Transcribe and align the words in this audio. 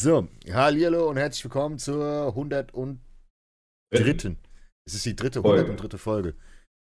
So, 0.00 0.28
hallo 0.52 1.10
und 1.10 1.16
herzlich 1.16 1.42
willkommen 1.42 1.76
zur 1.76 2.28
103. 2.28 2.98
Es 4.86 4.94
ist 4.94 5.04
die 5.04 5.16
dritte, 5.16 5.42
Folge. 5.42 5.64
103. 5.64 5.98
Folge. 5.98 6.34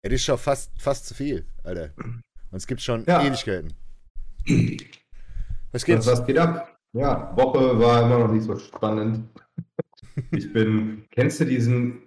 Das 0.02 0.12
ist 0.12 0.24
schon 0.24 0.40
fast, 0.40 0.72
fast 0.82 1.06
zu 1.06 1.14
viel, 1.14 1.46
Alter. 1.64 1.92
Und 1.98 2.24
es 2.50 2.66
gibt 2.66 2.82
schon 2.82 3.06
Ja. 3.06 3.24
Ewigkeiten. 3.24 3.76
Was 5.72 5.86
gibt's? 5.86 6.08
was 6.08 6.26
geht 6.26 6.40
ab? 6.40 6.80
Ja, 6.94 7.32
Woche 7.38 7.78
war 7.78 8.08
immer 8.08 8.18
noch 8.18 8.32
nicht 8.32 8.46
so 8.46 8.58
spannend. 8.58 9.30
Ich 10.32 10.52
bin, 10.52 11.06
kennst 11.12 11.40
du 11.40 11.46
diesen, 11.46 12.02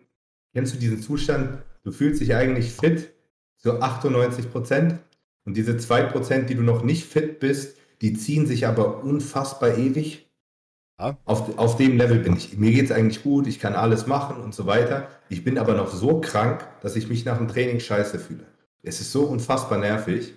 kennst 0.53 0.75
du 0.75 0.81
diesen 0.81 1.01
Zustand? 1.01 1.63
Du 1.85 1.93
fühlst 1.93 2.21
dich 2.21 2.35
eigentlich 2.35 2.73
fit 2.73 3.15
zu 3.59 3.81
98 3.81 4.51
Prozent 4.51 4.99
und 5.45 5.57
diese 5.57 5.77
2 5.77 6.03
Prozent, 6.07 6.51
die 6.51 6.57
du 6.57 6.63
noch 6.63 6.83
nicht 6.83 7.05
fit 7.05 7.39
bist, 7.39 7.79
die 8.01 8.15
ziehen 8.15 8.49
sich 8.49 8.67
aber 8.67 9.05
unfassbar 9.05 9.79
ewig. 9.79 10.25
Auf, 11.25 11.57
auf 11.59 11.77
dem 11.77 11.97
Level 11.97 12.19
bin 12.19 12.37
ich. 12.37 12.59
Mir 12.59 12.73
geht 12.73 12.87
es 12.87 12.93
eigentlich 12.93 13.23
gut, 13.23 13.47
ich 13.47 13.61
kann 13.61 13.75
alles 13.75 14.07
machen 14.07 14.37
und 14.43 14.55
so 14.55 14.67
weiter. 14.67 15.09
Ich 15.29 15.45
bin 15.45 15.57
aber 15.57 15.75
noch 15.75 15.93
so 15.93 16.21
krank, 16.21 16.67
dass 16.83 16.97
ich 16.97 17.09
mich 17.09 17.25
nach 17.25 17.39
dem 17.39 17.47
Training 17.49 17.79
scheiße 17.81 18.19
fühle. 18.19 18.47
Es 18.83 19.01
ist 19.01 19.13
so 19.13 19.25
unfassbar 19.25 19.79
nervig. 19.79 20.35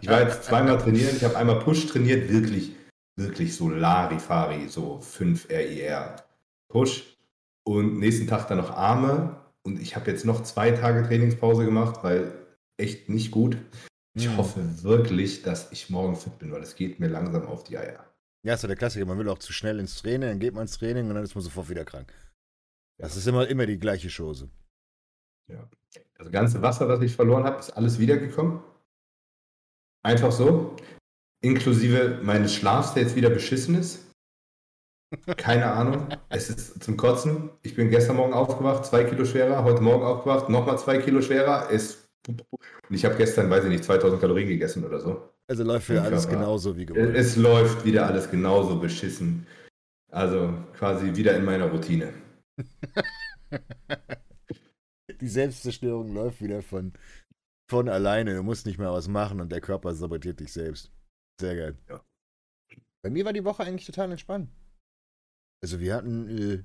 Ich 0.00 0.08
war 0.08 0.22
jetzt 0.22 0.44
zweimal 0.44 0.78
trainieren, 0.82 1.14
ich 1.16 1.24
habe 1.24 1.36
einmal 1.36 1.58
Push 1.58 1.86
trainiert, 1.86 2.30
wirklich, 2.30 2.72
wirklich 3.16 3.54
so 3.54 3.68
Larifari, 3.68 4.68
so 4.68 5.00
5 5.00 5.48
RIR 5.50 6.16
Push. 6.68 7.16
Und 7.64 7.98
nächsten 7.98 8.26
Tag 8.26 8.48
dann 8.48 8.58
noch 8.58 8.70
Arme. 8.70 9.36
Und 9.62 9.80
ich 9.80 9.96
habe 9.96 10.10
jetzt 10.10 10.24
noch 10.24 10.42
zwei 10.44 10.70
Tage 10.70 11.02
Trainingspause 11.06 11.64
gemacht, 11.66 12.00
weil 12.02 12.32
echt 12.78 13.10
nicht 13.10 13.30
gut. 13.30 13.58
Ich 14.16 14.28
Hm. 14.28 14.36
hoffe 14.38 14.82
wirklich, 14.82 15.42
dass 15.42 15.70
ich 15.72 15.90
morgen 15.90 16.16
fit 16.16 16.38
bin, 16.38 16.50
weil 16.52 16.62
es 16.62 16.74
geht 16.74 16.98
mir 17.00 17.08
langsam 17.08 17.46
auf 17.46 17.64
die 17.64 17.76
Eier. 17.76 18.09
Ja, 18.42 18.54
ist 18.54 18.62
so 18.62 18.68
der 18.68 18.76
Klassiker. 18.76 19.04
Man 19.06 19.18
will 19.18 19.28
auch 19.28 19.38
zu 19.38 19.52
schnell 19.52 19.78
ins 19.78 20.00
Training, 20.00 20.28
dann 20.28 20.38
geht 20.38 20.54
man 20.54 20.62
ins 20.62 20.78
Training 20.78 21.08
und 21.08 21.14
dann 21.14 21.24
ist 21.24 21.34
man 21.34 21.44
sofort 21.44 21.68
wieder 21.68 21.84
krank. 21.84 22.12
Das 22.98 23.16
ist 23.16 23.26
immer, 23.26 23.46
immer 23.48 23.66
die 23.66 23.78
gleiche 23.78 24.08
Chose. 24.08 24.50
Das 26.18 26.30
ganze 26.30 26.62
Wasser, 26.62 26.88
was 26.88 27.00
ich 27.02 27.14
verloren 27.14 27.44
habe, 27.44 27.58
ist 27.58 27.70
alles 27.70 27.98
wiedergekommen. 27.98 28.62
Einfach 30.02 30.32
so. 30.32 30.76
Inklusive 31.42 32.20
meines 32.22 32.54
Schlafs, 32.54 32.94
der 32.94 33.02
jetzt 33.02 33.16
wieder 33.16 33.30
beschissen 33.30 33.74
ist. 33.74 34.06
Keine 35.36 35.72
Ahnung. 35.72 36.08
Es 36.28 36.50
ist 36.50 36.82
zum 36.82 36.96
Kotzen. 36.96 37.50
Ich 37.62 37.74
bin 37.74 37.90
gestern 37.90 38.16
Morgen 38.16 38.34
aufgewacht, 38.34 38.86
zwei 38.86 39.04
Kilo 39.04 39.24
schwerer. 39.24 39.64
Heute 39.64 39.82
Morgen 39.82 40.04
aufgewacht, 40.04 40.48
nochmal 40.48 40.78
zwei 40.78 40.98
Kilo 40.98 41.20
schwerer. 41.20 41.70
Es 41.70 42.09
und 42.28 42.44
ich 42.90 43.04
habe 43.04 43.16
gestern, 43.16 43.50
weiß 43.50 43.64
ich 43.64 43.70
nicht, 43.70 43.84
2000 43.84 44.20
Kalorien 44.20 44.48
gegessen 44.48 44.84
oder 44.84 45.00
so. 45.00 45.30
Also 45.48 45.64
läuft 45.64 45.88
wieder 45.88 46.04
alles 46.04 46.26
Körper. 46.26 46.40
genauso 46.40 46.76
wie 46.76 46.86
gewollt. 46.86 47.16
Es 47.16 47.36
läuft 47.36 47.84
wieder 47.84 48.06
alles 48.06 48.30
genauso 48.30 48.78
beschissen. 48.78 49.46
Also 50.12 50.52
quasi 50.74 51.16
wieder 51.16 51.36
in 51.36 51.44
meiner 51.44 51.70
Routine. 51.70 52.12
Die 55.20 55.28
Selbstzerstörung 55.28 56.14
läuft 56.14 56.40
wieder 56.40 56.62
von, 56.62 56.92
von 57.68 57.88
alleine. 57.88 58.34
Du 58.34 58.42
musst 58.42 58.66
nicht 58.66 58.78
mehr 58.78 58.92
was 58.92 59.08
machen 59.08 59.40
und 59.40 59.50
der 59.50 59.60
Körper 59.60 59.94
sabotiert 59.94 60.40
dich 60.40 60.52
selbst. 60.52 60.92
Sehr 61.40 61.56
geil. 61.56 61.78
Ja. 61.88 62.04
Bei 63.02 63.10
mir 63.10 63.24
war 63.24 63.32
die 63.32 63.44
Woche 63.44 63.64
eigentlich 63.64 63.86
total 63.86 64.10
entspannt. 64.10 64.50
Also 65.62 65.80
wir 65.80 65.94
hatten, 65.94 66.28
äh, 66.28 66.64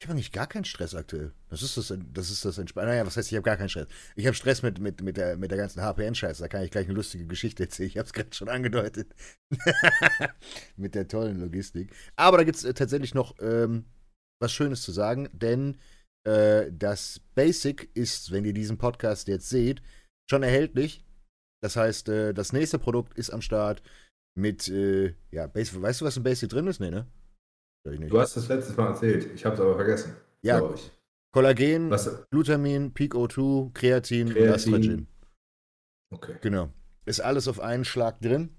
ich 0.00 0.06
habe 0.06 0.14
eigentlich 0.14 0.32
gar 0.32 0.46
keinen 0.46 0.64
Stress 0.64 0.94
aktuell. 0.94 1.34
Das 1.50 1.62
ist 1.62 1.76
das, 1.76 1.92
das 2.14 2.30
ist 2.30 2.42
das 2.42 2.56
Entspannen. 2.56 2.88
Naja, 2.88 3.04
was 3.04 3.18
heißt, 3.18 3.30
ich 3.30 3.36
habe 3.36 3.44
gar 3.44 3.58
keinen 3.58 3.68
Stress. 3.68 3.86
Ich 4.16 4.26
habe 4.26 4.34
Stress 4.34 4.62
mit, 4.62 4.78
mit, 4.78 5.02
mit, 5.02 5.18
der, 5.18 5.36
mit 5.36 5.50
der 5.50 5.58
ganzen 5.58 5.82
HPN-Scheiße. 5.82 6.42
Da 6.42 6.48
kann 6.48 6.62
ich 6.62 6.70
gleich 6.70 6.86
eine 6.86 6.94
lustige 6.94 7.26
Geschichte 7.26 7.64
erzählen. 7.64 7.90
Ich 7.90 7.98
habe 7.98 8.06
es 8.06 8.14
gerade 8.14 8.32
schon 8.32 8.48
angedeutet. 8.48 9.14
mit 10.76 10.94
der 10.94 11.06
tollen 11.06 11.38
Logistik. 11.38 11.94
Aber 12.16 12.38
da 12.38 12.44
gibt 12.44 12.56
es 12.56 12.64
äh, 12.64 12.72
tatsächlich 12.72 13.12
noch 13.12 13.34
ähm, 13.40 13.84
was 14.40 14.52
Schönes 14.52 14.80
zu 14.80 14.90
sagen, 14.90 15.28
denn 15.34 15.76
äh, 16.26 16.72
das 16.72 17.20
Basic 17.34 17.90
ist, 17.94 18.30
wenn 18.30 18.46
ihr 18.46 18.54
diesen 18.54 18.78
Podcast 18.78 19.28
jetzt 19.28 19.50
seht, 19.50 19.82
schon 20.30 20.42
erhältlich. 20.42 21.04
Das 21.62 21.76
heißt, 21.76 22.08
äh, 22.08 22.32
das 22.32 22.54
nächste 22.54 22.78
Produkt 22.78 23.18
ist 23.18 23.28
am 23.28 23.42
Start 23.42 23.82
mit, 24.34 24.66
äh, 24.68 25.14
ja, 25.30 25.46
Basic. 25.46 25.82
Weißt 25.82 26.00
du, 26.00 26.06
was 26.06 26.16
im 26.16 26.22
Basic 26.22 26.48
drin 26.48 26.68
ist? 26.68 26.80
Nee, 26.80 26.90
ne? 26.90 27.06
Du 27.84 28.20
hast 28.20 28.36
es 28.36 28.48
letztes 28.48 28.76
Mal 28.76 28.88
erzählt. 28.88 29.30
Ich 29.34 29.44
habe 29.44 29.54
es 29.54 29.60
aber 29.60 29.74
vergessen. 29.76 30.16
Ja. 30.42 30.62
Kollagen, 31.32 31.90
Was? 31.90 32.24
Glutamin, 32.30 32.92
Peak 32.92 33.14
O2, 33.14 33.72
Kreatin, 33.72 34.28
und 34.28 34.34
Kreatin. 34.34 34.52
Astragen. 34.52 35.06
Okay. 36.12 36.34
Genau. 36.40 36.70
Ist 37.06 37.20
alles 37.20 37.46
auf 37.48 37.60
einen 37.60 37.84
Schlag 37.84 38.20
drin. 38.20 38.50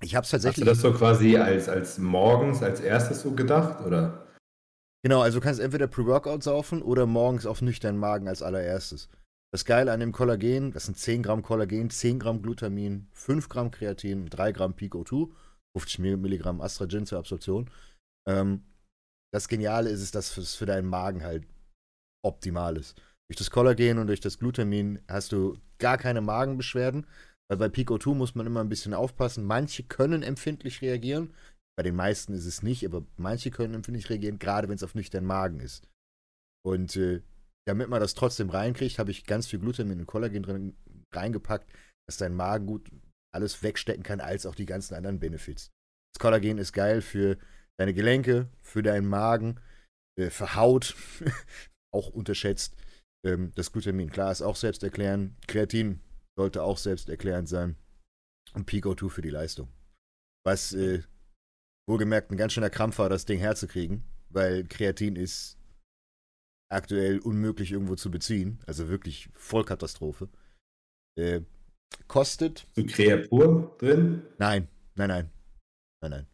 Ich 0.00 0.14
habe 0.14 0.24
es 0.24 0.32
Hast 0.32 0.44
du 0.44 0.48
tatsächlich. 0.48 0.68
das 0.68 0.80
so 0.80 0.92
quasi 0.92 1.36
als, 1.36 1.68
als 1.68 1.98
morgens 1.98 2.62
als 2.62 2.80
erstes 2.80 3.22
so 3.22 3.32
gedacht? 3.32 3.84
Oder? 3.84 4.26
Genau, 5.02 5.22
also 5.22 5.40
du 5.40 5.44
kannst 5.44 5.60
entweder 5.60 5.88
Pre-Workout 5.88 6.42
saufen 6.42 6.82
oder 6.82 7.06
morgens 7.06 7.46
auf 7.46 7.62
nüchternen 7.62 8.00
Magen 8.00 8.28
als 8.28 8.42
allererstes. 8.42 9.08
Das 9.52 9.64
Geile 9.64 9.92
an 9.92 10.00
dem 10.00 10.12
Kollagen, 10.12 10.72
das 10.72 10.84
sind 10.86 10.98
10 10.98 11.22
Gramm 11.22 11.42
Kollagen, 11.42 11.90
10 11.90 12.20
Gramm 12.20 12.42
Glutamin, 12.42 13.08
5 13.12 13.48
Gramm 13.48 13.70
Kreatin, 13.70 14.26
3 14.26 14.52
Gramm 14.52 14.74
Peak 14.74 14.94
O2, 14.94 15.30
50 15.76 15.98
Milligramm 16.00 16.60
Astragen 16.60 17.06
zur 17.06 17.18
Absorption. 17.18 17.70
Ähm, 18.28 18.64
das 19.32 19.48
Geniale 19.48 19.90
ist 19.90 20.00
es, 20.00 20.10
dass 20.10 20.36
es 20.36 20.54
für 20.54 20.66
deinen 20.66 20.88
Magen 20.88 21.22
halt 21.22 21.46
optimal 22.24 22.76
ist. 22.76 23.00
Durch 23.30 23.38
das 23.38 23.50
Kollagen 23.50 23.98
und 23.98 24.06
durch 24.06 24.20
das 24.20 24.38
Glutamin 24.38 25.00
hast 25.08 25.32
du 25.32 25.58
gar 25.78 25.98
keine 25.98 26.20
Magenbeschwerden, 26.20 27.06
weil 27.48 27.58
bei 27.58 27.68
Peak 27.68 27.90
O2 27.90 28.14
muss 28.14 28.34
man 28.34 28.46
immer 28.46 28.60
ein 28.60 28.68
bisschen 28.68 28.94
aufpassen. 28.94 29.44
Manche 29.44 29.82
können 29.82 30.22
empfindlich 30.22 30.82
reagieren, 30.82 31.34
bei 31.78 31.82
den 31.84 31.94
meisten 31.94 32.34
ist 32.34 32.44
es 32.44 32.62
nicht, 32.62 32.84
aber 32.84 33.04
manche 33.16 33.52
können 33.52 33.74
empfindlich 33.74 34.10
reagieren, 34.10 34.40
gerade 34.40 34.68
wenn 34.68 34.74
es 34.74 34.82
auf 34.82 34.96
nüchternen 34.96 35.28
Magen 35.28 35.60
ist. 35.60 35.88
Und 36.66 36.96
äh, 36.96 37.22
damit 37.68 37.88
man 37.88 38.00
das 38.00 38.14
trotzdem 38.14 38.50
reinkriegt, 38.50 38.98
habe 38.98 39.12
ich 39.12 39.24
ganz 39.26 39.46
viel 39.46 39.60
Glutamin 39.60 40.00
und 40.00 40.06
Kollagen 40.06 40.42
drin 40.42 40.76
reingepackt, 41.14 41.70
dass 42.08 42.16
dein 42.16 42.34
Magen 42.34 42.66
gut 42.66 42.90
alles 43.32 43.62
wegstecken 43.62 44.02
kann, 44.02 44.20
als 44.20 44.44
auch 44.44 44.56
die 44.56 44.66
ganzen 44.66 44.94
anderen 44.94 45.20
Benefits. 45.20 45.70
Das 46.14 46.20
Kollagen 46.20 46.58
ist 46.58 46.72
geil 46.72 47.00
für 47.00 47.38
deine 47.78 47.94
Gelenke, 47.94 48.48
für 48.60 48.82
deinen 48.82 49.08
Magen, 49.08 49.60
äh, 50.18 50.30
für 50.30 50.54
Haut, 50.54 50.94
auch 51.94 52.08
unterschätzt. 52.08 52.76
Ähm, 53.24 53.52
das 53.54 53.72
Glutamin, 53.72 54.10
klar, 54.10 54.30
ist 54.32 54.42
auch 54.42 54.56
selbsterklärend. 54.56 55.34
Kreatin 55.46 56.00
sollte 56.36 56.62
auch 56.62 56.78
selbsterklärend 56.78 57.48
sein. 57.48 57.76
Und 58.54 58.66
Peak 58.66 58.86
O2 58.86 59.10
für 59.10 59.22
die 59.22 59.30
Leistung. 59.30 59.68
Was 60.44 60.72
äh, 60.72 61.02
wohlgemerkt 61.88 62.30
ein 62.30 62.36
ganz 62.36 62.52
schöner 62.52 62.70
Krampf 62.70 62.98
war, 62.98 63.08
das 63.08 63.26
Ding 63.26 63.38
herzukriegen, 63.38 64.04
weil 64.30 64.64
Kreatin 64.64 65.16
ist 65.16 65.58
aktuell 66.70 67.18
unmöglich 67.18 67.72
irgendwo 67.72 67.96
zu 67.96 68.10
beziehen. 68.10 68.60
Also 68.66 68.88
wirklich 68.88 69.28
Vollkatastrophe. 69.34 70.28
Äh, 71.18 71.42
kostet. 72.06 72.66
So 72.74 72.84
Kreapur 72.84 73.76
drin? 73.78 74.22
Nein, 74.38 74.68
nein, 74.94 75.08
nein. 75.08 75.30
Nein, 76.00 76.10
nein. 76.10 76.26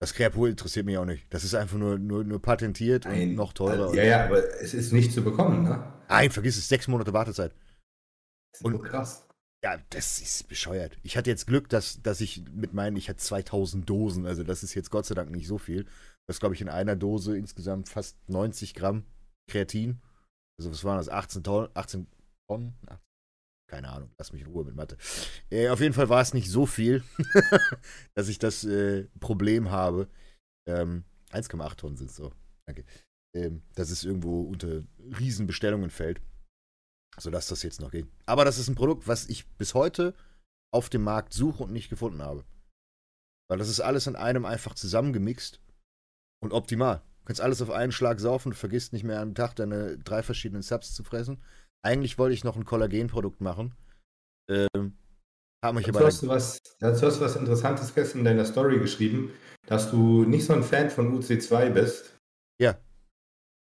Das 0.00 0.14
Kreapur 0.14 0.48
interessiert 0.48 0.86
mich 0.86 0.96
auch 0.96 1.04
nicht. 1.04 1.26
Das 1.32 1.44
ist 1.44 1.54
einfach 1.54 1.76
nur, 1.76 1.98
nur, 1.98 2.24
nur 2.24 2.40
patentiert 2.40 3.04
und 3.04 3.12
Nein. 3.12 3.34
noch 3.34 3.52
teurer. 3.52 3.94
Ja, 3.94 4.02
ja, 4.02 4.24
aber 4.24 4.42
es 4.60 4.72
ist 4.72 4.92
nicht 4.92 5.12
zu 5.12 5.22
bekommen, 5.22 5.62
ne? 5.62 5.92
Nein, 6.08 6.30
vergiss 6.30 6.56
es, 6.56 6.68
sechs 6.68 6.88
Monate 6.88 7.12
Wartezeit. 7.12 7.52
Das 8.52 8.60
ist 8.60 8.64
Und- 8.64 8.72
so 8.72 8.78
krass. 8.78 9.26
Ja, 9.62 9.76
das 9.90 10.18
ist 10.22 10.48
bescheuert. 10.48 10.96
Ich 11.02 11.18
hatte 11.18 11.28
jetzt 11.28 11.46
Glück, 11.46 11.68
dass, 11.68 12.00
dass 12.00 12.22
ich 12.22 12.42
mit 12.50 12.72
meinen, 12.72 12.96
ich 12.96 13.10
hatte 13.10 13.18
2000 13.18 13.88
Dosen, 13.88 14.24
also 14.24 14.42
das 14.42 14.62
ist 14.62 14.72
jetzt 14.72 14.90
Gott 14.90 15.04
sei 15.04 15.14
Dank 15.14 15.30
nicht 15.30 15.46
so 15.46 15.58
viel. 15.58 15.84
Das 16.26 16.40
glaube 16.40 16.54
ich 16.54 16.62
in 16.62 16.70
einer 16.70 16.96
Dose 16.96 17.36
insgesamt 17.36 17.90
fast 17.90 18.16
90 18.30 18.72
Gramm 18.72 19.04
Kreatin. 19.50 20.00
Also 20.58 20.70
was 20.70 20.82
waren 20.84 20.96
das? 20.96 21.10
18 21.10 21.42
Tonnen? 21.44 21.68
18 21.74 22.06
Tonnen? 22.48 22.72
18, 22.86 22.98
keine 23.70 23.88
Ahnung, 23.88 24.10
lass 24.18 24.32
mich 24.32 24.42
in 24.42 24.48
Ruhe 24.48 24.64
mit 24.64 24.74
Mathe. 24.74 24.96
Äh, 25.50 25.68
auf 25.68 25.80
jeden 25.80 25.94
Fall 25.94 26.08
war 26.08 26.20
es 26.20 26.34
nicht 26.34 26.50
so 26.50 26.66
viel, 26.66 27.04
dass 28.14 28.28
ich 28.28 28.38
das 28.38 28.64
äh, 28.64 29.04
Problem 29.20 29.70
habe. 29.70 30.08
Ähm, 30.68 31.04
1,8 31.30 31.76
Tonnen 31.76 31.96
sind 31.96 32.10
es 32.10 32.16
so. 32.16 32.32
Danke. 32.66 32.84
Ähm, 33.34 33.62
dass 33.74 33.90
es 33.90 34.04
irgendwo 34.04 34.42
unter 34.42 34.82
Riesenbestellungen 35.18 35.90
fällt 35.90 36.20
sodass 37.18 37.48
das 37.48 37.62
jetzt 37.62 37.80
noch 37.80 37.90
geht. 37.90 38.06
Aber 38.26 38.44
das 38.44 38.58
ist 38.58 38.68
ein 38.68 38.74
Produkt, 38.74 39.08
was 39.08 39.28
ich 39.28 39.48
bis 39.56 39.74
heute 39.74 40.14
auf 40.72 40.88
dem 40.88 41.02
Markt 41.02 41.32
suche 41.32 41.64
und 41.64 41.72
nicht 41.72 41.90
gefunden 41.90 42.22
habe. 42.22 42.44
Weil 43.48 43.58
das 43.58 43.68
ist 43.68 43.80
alles 43.80 44.06
in 44.06 44.16
einem 44.16 44.44
einfach 44.44 44.74
zusammengemixt 44.74 45.60
und 46.42 46.52
optimal. 46.52 47.02
Du 47.20 47.24
kannst 47.26 47.40
alles 47.40 47.60
auf 47.62 47.70
einen 47.70 47.92
Schlag 47.92 48.20
saufen, 48.20 48.50
du 48.50 48.56
vergisst 48.56 48.92
nicht 48.92 49.04
mehr 49.04 49.20
am 49.20 49.34
Tag 49.34 49.54
deine 49.56 49.98
drei 49.98 50.22
verschiedenen 50.22 50.62
Subs 50.62 50.94
zu 50.94 51.02
fressen. 51.04 51.42
Eigentlich 51.82 52.18
wollte 52.18 52.34
ich 52.34 52.44
noch 52.44 52.56
ein 52.56 52.64
Kollagenprodukt 52.64 53.40
machen. 53.40 53.74
Ähm, 54.48 54.96
habe 55.64 55.76
mich 55.76 55.86
Dazu 55.86 55.98
aber. 55.98 56.06
hast, 56.06 56.22
du 56.22 56.28
was, 56.28 56.62
dazu 56.78 57.06
hast 57.06 57.20
du 57.20 57.24
was 57.24 57.36
Interessantes 57.36 57.94
gestern 57.94 58.20
in 58.20 58.24
deiner 58.24 58.44
Story 58.44 58.78
geschrieben, 58.78 59.32
dass 59.66 59.90
du 59.90 60.24
nicht 60.24 60.44
so 60.44 60.52
ein 60.52 60.62
Fan 60.62 60.90
von 60.90 61.18
UC2 61.18 61.70
bist. 61.70 62.16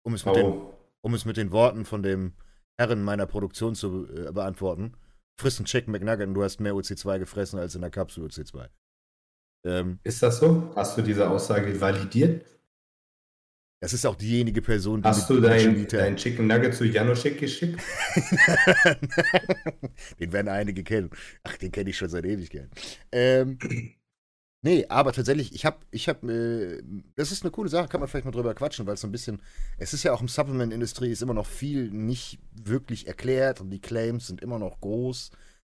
Um 0.04 0.14
es, 0.14 0.24
mit 0.24 0.36
den, 0.36 0.62
um 1.02 1.14
es 1.14 1.24
mit 1.24 1.36
den 1.36 1.52
Worten 1.52 1.84
von 1.84 2.02
dem 2.02 2.32
Herren 2.80 3.02
meiner 3.02 3.26
Produktion 3.26 3.74
zu 3.74 4.08
äh, 4.08 4.32
beantworten. 4.32 4.96
Friss 5.38 5.58
einen 5.58 5.66
Chicken 5.66 5.92
McNugget 5.92 6.28
und 6.28 6.34
du 6.34 6.42
hast 6.42 6.60
mehr 6.60 6.74
UC2 6.74 7.18
gefressen 7.18 7.58
als 7.58 7.74
in 7.74 7.82
der 7.82 7.90
Kapsel 7.90 8.24
UC2. 8.24 8.68
Ähm, 9.66 9.98
ist 10.04 10.22
das 10.22 10.38
so? 10.38 10.72
Hast 10.74 10.96
du 10.96 11.02
diese 11.02 11.28
Aussage 11.28 11.80
validiert? 11.80 12.44
Das 13.80 13.92
ist 13.92 14.04
auch 14.06 14.16
diejenige 14.16 14.60
Person, 14.60 15.02
die. 15.02 15.08
Hast 15.08 15.30
du 15.30 15.40
dein, 15.40 15.86
dein 15.86 16.16
Chicken 16.16 16.48
Nugget 16.48 16.74
zu 16.74 16.84
Janoschek 16.84 17.38
geschickt? 17.38 17.80
den 20.20 20.32
werden 20.32 20.48
einige 20.48 20.82
kennen. 20.82 21.10
Ach, 21.44 21.56
den 21.56 21.70
kenne 21.70 21.90
ich 21.90 21.96
schon 21.96 22.08
seit 22.08 22.24
Ewigkeit. 22.24 22.68
Ähm, 23.12 23.58
nee, 24.62 24.84
aber 24.88 25.12
tatsächlich, 25.12 25.54
ich 25.54 25.64
habe, 25.64 25.78
ich 25.92 26.08
habe, 26.08 26.32
äh, 26.32 26.82
das 27.14 27.30
ist 27.30 27.44
eine 27.44 27.52
coole 27.52 27.68
Sache, 27.68 27.86
kann 27.86 28.00
man 28.00 28.08
vielleicht 28.08 28.24
mal 28.24 28.32
drüber 28.32 28.54
quatschen, 28.54 28.84
weil 28.86 28.94
es 28.94 29.00
so 29.00 29.06
ein 29.06 29.12
bisschen, 29.12 29.40
es 29.76 29.94
ist 29.94 30.02
ja 30.02 30.12
auch 30.12 30.20
im 30.20 30.28
Supplement-Industrie 30.28 31.12
ist 31.12 31.22
immer 31.22 31.34
noch 31.34 31.46
viel 31.46 31.88
nicht 31.92 32.40
wirklich 32.60 33.06
erklärt 33.06 33.60
und 33.60 33.70
die 33.70 33.80
Claims 33.80 34.26
sind 34.26 34.40
immer 34.40 34.58
noch 34.58 34.80
groß. 34.80 35.30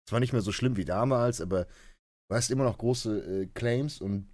Zwar 0.08 0.20
nicht 0.20 0.32
mehr 0.32 0.42
so 0.42 0.52
schlimm 0.52 0.76
wie 0.76 0.84
damals, 0.84 1.40
aber 1.40 1.66
du 2.28 2.36
hast 2.36 2.52
immer 2.52 2.62
noch 2.62 2.78
große 2.78 3.42
äh, 3.42 3.46
Claims 3.52 4.00
und 4.00 4.28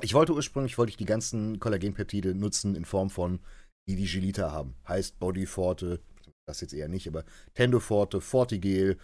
ich 0.00 0.14
wollte 0.14 0.32
ursprünglich 0.32 0.78
wollte 0.78 0.90
ich 0.90 0.96
die 0.96 1.04
ganzen 1.04 1.58
Kollagenpeptide 1.58 2.34
nutzen 2.34 2.74
in 2.74 2.84
Form 2.84 3.10
von, 3.10 3.40
die 3.88 3.96
die 3.96 4.06
Gelita 4.06 4.52
haben. 4.52 4.74
Heißt 4.86 5.18
Bodyforte, 5.18 6.00
das 6.46 6.60
jetzt 6.60 6.74
eher 6.74 6.88
nicht, 6.88 7.08
aber 7.08 7.24
Tendoforte, 7.54 8.20
Fortigel 8.20 8.98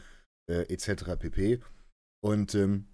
äh, 0.51 0.63
etc. 0.73 1.17
pp. 1.19 1.61
Und 2.23 2.55
ähm, 2.55 2.87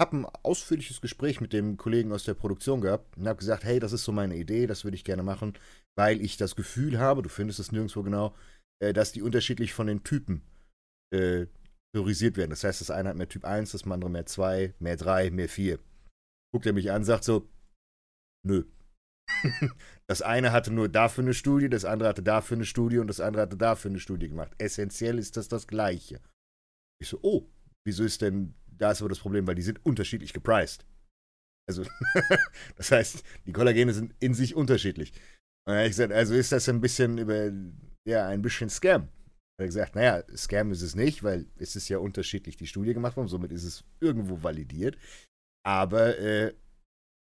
habe 0.00 0.16
ein 0.16 0.26
ausführliches 0.42 1.00
Gespräch 1.00 1.40
mit 1.40 1.52
dem 1.52 1.76
Kollegen 1.76 2.12
aus 2.12 2.24
der 2.24 2.34
Produktion 2.34 2.80
gehabt 2.80 3.16
und 3.16 3.28
habe 3.28 3.38
gesagt, 3.38 3.64
hey, 3.64 3.78
das 3.78 3.92
ist 3.92 4.04
so 4.04 4.12
meine 4.12 4.36
Idee, 4.36 4.66
das 4.66 4.84
würde 4.84 4.96
ich 4.96 5.04
gerne 5.04 5.22
machen, 5.22 5.54
weil 5.96 6.20
ich 6.20 6.36
das 6.36 6.56
Gefühl 6.56 6.98
habe, 6.98 7.22
du 7.22 7.28
findest 7.28 7.60
es 7.60 7.72
nirgendwo 7.72 8.02
genau, 8.02 8.34
äh, 8.82 8.92
dass 8.92 9.12
die 9.12 9.22
unterschiedlich 9.22 9.72
von 9.72 9.86
den 9.86 10.02
Typen 10.02 10.42
äh, 11.12 11.46
priorisiert 11.92 12.36
werden. 12.36 12.50
Das 12.50 12.64
heißt, 12.64 12.80
das 12.80 12.90
eine 12.90 13.10
hat 13.10 13.16
mehr 13.16 13.28
Typ 13.28 13.44
1, 13.44 13.72
das 13.72 13.84
andere 13.84 14.10
mehr 14.10 14.26
2, 14.26 14.74
mehr 14.80 14.96
3, 14.96 15.30
mehr 15.30 15.48
4 15.48 15.78
guckt 16.54 16.66
er 16.66 16.72
mich 16.72 16.92
an, 16.92 17.02
sagt 17.02 17.24
so, 17.24 17.50
nö. 18.46 18.62
das 20.06 20.22
eine 20.22 20.52
hatte 20.52 20.72
nur 20.72 20.88
dafür 20.88 21.24
eine 21.24 21.34
Studie, 21.34 21.68
das 21.68 21.84
andere 21.84 22.08
hatte 22.08 22.22
dafür 22.22 22.56
eine 22.56 22.64
Studie 22.64 22.98
und 22.98 23.08
das 23.08 23.18
andere 23.18 23.42
hatte 23.42 23.56
dafür 23.56 23.90
eine 23.90 23.98
Studie 23.98 24.28
gemacht. 24.28 24.52
Essentiell 24.58 25.18
ist 25.18 25.36
das 25.36 25.48
das 25.48 25.66
Gleiche. 25.66 26.20
Ich 27.02 27.08
so, 27.08 27.18
oh, 27.22 27.50
wieso 27.84 28.04
ist 28.04 28.22
denn, 28.22 28.54
da 28.68 28.92
ist 28.92 29.00
aber 29.00 29.08
das 29.08 29.18
Problem, 29.18 29.48
weil 29.48 29.56
die 29.56 29.62
sind 29.62 29.84
unterschiedlich 29.84 30.32
gepriced. 30.32 30.86
Also, 31.68 31.84
das 32.76 32.92
heißt, 32.92 33.24
die 33.46 33.52
Kollagene 33.52 33.92
sind 33.92 34.14
in 34.20 34.32
sich 34.32 34.54
unterschiedlich. 34.54 35.12
Und 35.66 35.76
ich 35.78 35.88
gesagt, 35.88 36.12
also 36.12 36.34
ist 36.34 36.52
das 36.52 36.68
ein 36.68 36.80
bisschen 36.80 37.18
über, 37.18 37.50
ja, 38.06 38.28
ein 38.28 38.42
bisschen 38.42 38.70
Scam. 38.70 39.08
Er 39.58 39.64
hat 39.64 39.70
gesagt, 39.70 39.96
naja, 39.96 40.22
Scam 40.36 40.70
ist 40.70 40.82
es 40.82 40.94
nicht, 40.94 41.24
weil 41.24 41.46
es 41.56 41.74
ist 41.74 41.88
ja 41.88 41.98
unterschiedlich 41.98 42.56
die 42.56 42.68
Studie 42.68 42.94
gemacht 42.94 43.16
worden, 43.16 43.26
somit 43.26 43.50
ist 43.50 43.64
es 43.64 43.82
irgendwo 43.98 44.40
validiert. 44.40 44.96
Aber 45.66 46.18
äh, 46.18 46.54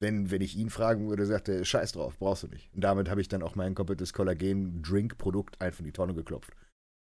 wenn, 0.01 0.31
wenn 0.31 0.43
ich 0.43 0.57
ihn 0.57 0.71
fragen 0.71 1.09
würde, 1.09 1.27
sagt 1.27 1.49
er, 1.49 1.65
scheiß 1.65 1.93
drauf, 1.93 2.19
brauchst 2.19 2.43
du 2.43 2.49
nicht. 2.49 2.73
Und 2.75 2.83
damit 2.83 3.09
habe 3.09 3.21
ich 3.21 3.29
dann 3.29 3.43
auch 3.43 3.55
mein 3.55 3.75
komplettes 3.75 4.13
Kollagen-Drink-Produkt 4.13 5.61
einfach 5.61 5.81
in 5.81 5.87
die 5.87 5.93
Tonne 5.93 6.15
geklopft. 6.15 6.53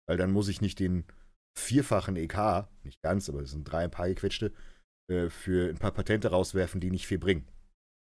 Weil 0.08 0.16
dann 0.16 0.32
muss 0.32 0.48
ich 0.48 0.60
nicht 0.60 0.78
den 0.78 1.04
vierfachen 1.58 2.16
EK, 2.16 2.66
nicht 2.84 3.02
ganz, 3.02 3.28
aber 3.28 3.40
es 3.40 3.50
sind 3.50 3.64
drei 3.64 3.84
ein 3.84 3.90
paar 3.90 4.08
gequetschte, 4.08 4.52
äh, 5.10 5.28
für 5.28 5.68
ein 5.68 5.78
paar 5.78 5.92
Patente 5.92 6.28
rauswerfen, 6.28 6.80
die 6.80 6.90
nicht 6.90 7.06
viel 7.06 7.18
bringen. 7.18 7.46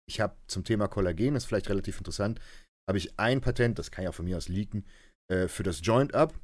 Ich 0.09 0.21
habe 0.21 0.37
zum 0.49 0.65
Thema 0.65 0.89
Kollagen, 0.89 1.35
das 1.35 1.45
ist 1.45 1.49
vielleicht 1.49 1.69
relativ 1.69 1.99
interessant, 1.99 2.41
habe 2.89 2.99
ich 2.99 3.19
ein 3.19 3.41
Patent, 3.41 3.79
das 3.79 3.91
kann 3.91 4.05
ja 4.05 4.13
von 4.13 4.25
mir 4.25 4.37
aus 4.37 4.49
leaken, 4.49 4.85
äh, 5.31 5.47
für 5.47 5.63
das 5.63 5.81
Joint 5.83 6.15
Up. 6.15 6.35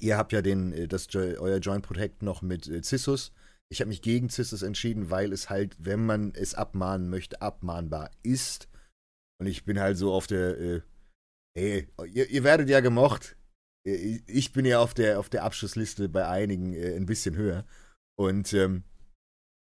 Ihr 0.00 0.16
habt 0.16 0.32
ja 0.32 0.40
den, 0.40 0.72
äh, 0.72 0.88
das, 0.88 1.14
euer 1.14 1.58
Joint 1.58 1.84
Protect 1.84 2.22
noch 2.22 2.40
mit 2.40 2.66
äh, 2.68 2.82
Cissus. 2.82 3.32
Ich 3.72 3.80
habe 3.80 3.88
mich 3.88 4.02
gegen 4.02 4.28
Cissus 4.28 4.60
entschieden, 4.60 5.08
weil 5.08 5.32
es 5.32 5.48
halt, 5.48 5.74
wenn 5.78 6.04
man 6.04 6.34
es 6.34 6.54
abmahnen 6.54 7.08
möchte, 7.08 7.40
abmahnbar 7.40 8.10
ist. 8.22 8.68
Und 9.40 9.46
ich 9.46 9.64
bin 9.64 9.80
halt 9.80 9.96
so 9.96 10.12
auf 10.12 10.26
der, 10.26 10.60
äh, 10.60 10.82
hey, 11.56 11.88
ihr, 12.12 12.28
ihr, 12.28 12.44
werdet 12.44 12.68
ja 12.68 12.80
gemocht. 12.80 13.34
Äh, 13.88 14.20
ich 14.26 14.52
bin 14.52 14.66
ja 14.66 14.80
auf 14.80 14.92
der, 14.92 15.18
auf 15.18 15.30
der 15.30 15.44
Abschlussliste 15.44 16.10
bei 16.10 16.28
einigen 16.28 16.74
äh, 16.74 16.94
ein 16.94 17.06
bisschen 17.06 17.34
höher. 17.34 17.64
Und 18.18 18.52
ähm, 18.52 18.84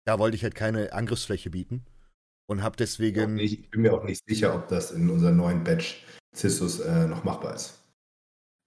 da 0.05 0.19
wollte 0.19 0.35
ich 0.35 0.43
halt 0.43 0.53
keine 0.53 0.93
Angriffsfläche 0.93 1.49
bieten. 1.49 1.83
Und 2.47 2.61
habe 2.61 2.77
deswegen. 2.77 3.39
Ich 3.39 3.71
bin 3.71 3.81
mir 3.81 3.95
auch 3.95 4.03
nicht 4.03 4.23
sicher, 4.27 4.53
ob 4.53 4.67
das 4.67 4.91
in 4.91 5.09
unserem 5.09 5.37
neuen 5.37 5.63
Batch 5.63 6.05
Cissus 6.35 6.81
äh, 6.81 7.07
noch 7.07 7.23
machbar 7.23 7.55
ist. 7.55 7.79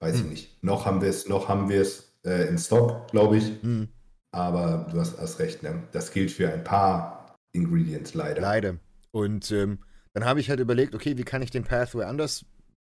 Weiß 0.03 0.17
hm. 0.17 0.25
ich 0.25 0.29
nicht. 0.29 0.65
Noch 0.65 0.87
haben 0.87 1.01
wir 1.01 1.09
es, 1.09 1.29
noch 1.29 1.49
haben 1.49 1.69
wir 1.69 1.83
es 1.83 2.19
äh, 2.25 2.49
in 2.49 2.59
Stock, 2.59 3.09
glaube 3.13 3.37
ich. 3.37 3.63
Hm. 3.63 3.89
Aber 4.33 4.89
du 4.91 5.01
hast, 5.01 5.19
hast 5.19 5.39
recht, 5.39 5.63
ne? 5.63 5.83
das 5.93 6.13
gilt 6.13 6.31
für 6.31 6.53
ein 6.53 6.63
paar 6.63 7.35
Ingredients 7.53 8.15
leider. 8.15 8.41
Leider. 8.41 8.77
Und 9.11 9.51
ähm, 9.51 9.81
dann 10.15 10.25
habe 10.25 10.41
ich 10.41 10.51
halt 10.51 10.61
überlegt, 10.61 10.95
okay, 10.95 11.17
wie 11.19 11.25
kann 11.25 11.43
ich 11.43 11.51
den 11.51 11.65
Pathway 11.65 12.05
anders 12.05 12.45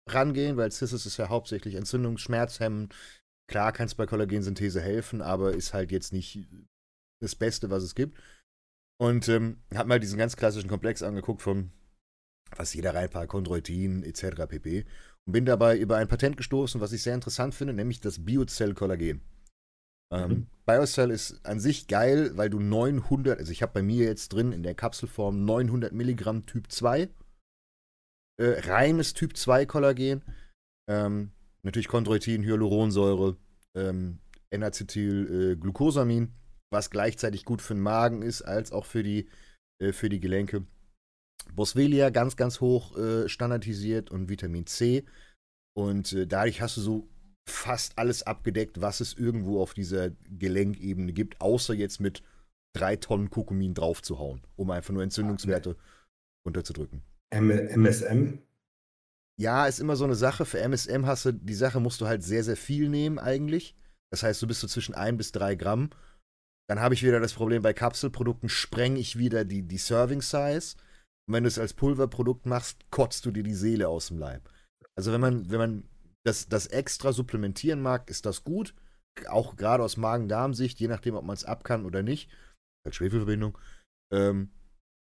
rangehen, 0.08 0.56
weil 0.56 0.72
Cissus 0.72 1.06
ist 1.06 1.16
ja 1.16 1.28
hauptsächlich 1.28 1.75
Entzündung, 1.75 2.19
Schmerzhemmen. 2.19 2.90
Klar 3.48 3.72
kann 3.72 3.87
es 3.87 3.94
bei 3.94 4.06
Kollagensynthese 4.06 4.81
helfen, 4.81 5.22
aber 5.22 5.52
ist 5.54 5.72
halt 5.72 5.92
jetzt 5.92 6.12
nicht 6.12 6.46
das 7.20 7.34
Beste, 7.34 7.70
was 7.70 7.82
es 7.82 7.94
gibt. 7.94 8.19
Und 9.00 9.28
ähm, 9.28 9.62
habe 9.75 9.88
mal 9.88 10.00
diesen 10.00 10.19
ganz 10.19 10.37
klassischen 10.37 10.69
Komplex 10.69 11.02
angeguckt 11.02 11.42
von 11.42 11.72
was 12.56 12.75
jeder 12.75 12.94
reinpackt, 12.94 13.31
Chondroitin 13.31 14.02
etc. 14.02 14.46
pp. 14.48 14.84
Und 15.26 15.32
bin 15.32 15.44
dabei 15.44 15.78
über 15.78 15.96
ein 15.96 16.08
Patent 16.08 16.37
gestoßen, 16.37 16.81
was 16.81 16.92
ich 16.92 17.02
sehr 17.02 17.14
interessant 17.14 17.54
finde, 17.54 17.72
nämlich 17.72 18.00
das 18.00 18.25
Biozell-Kollagen. 18.25 19.20
Ähm, 20.12 20.31
mhm. 20.31 20.47
BioCell 20.67 21.11
ist 21.11 21.45
an 21.45 21.61
sich 21.61 21.87
geil, 21.87 22.37
weil 22.37 22.51
du 22.51 22.61
900, 22.61 23.39
also 23.39 23.53
ich 23.53 23.62
habe 23.62 23.73
bei 23.73 23.83
mir 23.83 24.05
jetzt 24.05 24.33
drin 24.33 24.53
in 24.53 24.62
der 24.62 24.75
Kapselform 24.75 25.45
900 25.45 25.93
Milligramm 25.93 26.47
Typ 26.47 26.71
2, 26.71 27.09
äh, 28.39 28.61
reines 28.71 29.15
Typ 29.15 29.37
2 29.37 29.67
Kollagen, 29.67 30.23
ähm, 30.89 31.33
natürlich 31.62 31.89
Chondroitin, 31.89 32.43
Hyaluronsäure, 32.43 33.37
ähm, 33.77 34.19
N-Acetyl, 34.51 35.53
äh, 35.53 35.57
Glucosamin, 35.57 36.33
was 36.73 36.91
gleichzeitig 36.91 37.45
gut 37.45 37.62
für 37.62 37.75
den 37.75 37.83
Magen 37.83 38.23
ist, 38.23 38.43
als 38.43 38.73
auch 38.73 38.85
für 38.85 39.03
die, 39.03 39.29
äh, 39.81 39.93
für 39.93 40.09
die 40.09 40.21
Gelenke. 40.21 40.67
Boswellia 41.55 42.11
ganz, 42.11 42.37
ganz 42.37 42.61
hoch 42.61 42.97
äh, 42.97 43.29
standardisiert 43.29 44.11
und 44.11 44.29
Vitamin 44.29 44.67
C. 44.67 45.05
Und 45.77 46.12
äh, 46.12 46.27
dadurch 46.27 46.61
hast 46.61 46.77
du 46.77 46.81
so 46.81 47.09
fast 47.48 47.98
alles 47.98 48.22
abgedeckt, 48.22 48.81
was 48.81 49.00
es 49.00 49.14
irgendwo 49.14 49.60
auf 49.60 49.75
dieser 49.75 50.10
Gelenkebene 50.31 51.12
gibt, 51.12 51.40
außer 51.40 51.75
jetzt 51.75 52.00
mit 52.00 52.22
drei 52.75 52.96
Tonnen 52.96 53.31
Kokumin 53.31 53.75
draufzuhauen, 53.75 54.42
um 54.56 54.70
einfach 54.70 54.92
nur 54.92 55.02
Entzündungswerte 55.02 55.76
runterzudrücken. 56.46 57.02
MSM? 57.31 58.38
Ja, 59.40 59.66
ist 59.66 59.80
immer 59.80 59.97
so 59.97 60.04
eine 60.04 60.14
Sache. 60.14 60.44
Für 60.44 60.61
MSM 60.61 61.06
hast 61.06 61.25
du, 61.25 61.32
die 61.32 61.54
Sache 61.54 61.80
musst 61.80 62.00
du 62.00 62.06
halt 62.06 62.23
sehr, 62.23 62.44
sehr 62.44 62.56
viel 62.56 62.88
nehmen 62.88 63.18
eigentlich. 63.18 63.75
Das 64.12 64.23
heißt, 64.23 64.42
du 64.42 64.47
bist 64.47 64.61
so 64.61 64.66
zwischen 64.66 64.94
ein 64.94 65.16
bis 65.16 65.32
drei 65.32 65.54
Gramm. 65.54 65.90
Dann 66.68 66.80
habe 66.80 66.94
ich 66.94 67.02
wieder 67.02 67.20
das 67.20 67.32
Problem, 67.32 67.62
bei 67.62 67.73
Kapselprodukten 67.73 68.49
spreng 68.49 68.97
ich 68.97 69.18
wieder 69.18 69.44
die, 69.44 69.62
die 69.62 69.78
Serving 69.78 70.23
Size. 70.23 70.76
Und 71.26 71.35
wenn 71.35 71.44
du 71.44 71.49
es 71.49 71.59
als 71.59 71.75
Pulverprodukt 71.75 72.47
machst, 72.47 72.90
kotzt 72.90 73.25
du 73.26 73.30
dir 73.30 73.42
die 73.42 73.54
Seele 73.54 73.88
aus 73.88 74.09
dem 74.09 74.18
Leib. 74.18 74.49
Also 74.94 75.12
wenn 75.12 75.20
man, 75.20 75.50
wenn 75.50 75.59
man 75.59 75.85
das, 76.27 76.49
das 76.49 76.67
extra 76.67 77.12
supplementieren 77.12 77.81
mag, 77.81 78.11
ist 78.11 78.27
das 78.27 78.45
gut. 78.45 78.75
Auch 79.29 79.57
gerade 79.57 79.83
aus 79.83 79.97
Magen-Darm-Sicht, 79.97 80.79
je 80.81 80.89
nachdem, 80.89 81.15
ob 81.15 81.25
man 81.25 81.35
es 81.35 81.45
ab 81.45 81.65
kann 81.65 81.85
oder 81.85 82.03
nicht, 82.03 82.31
als 82.87 82.97
Schwefelverbindung, 82.97 83.59
ähm, 84.12 84.50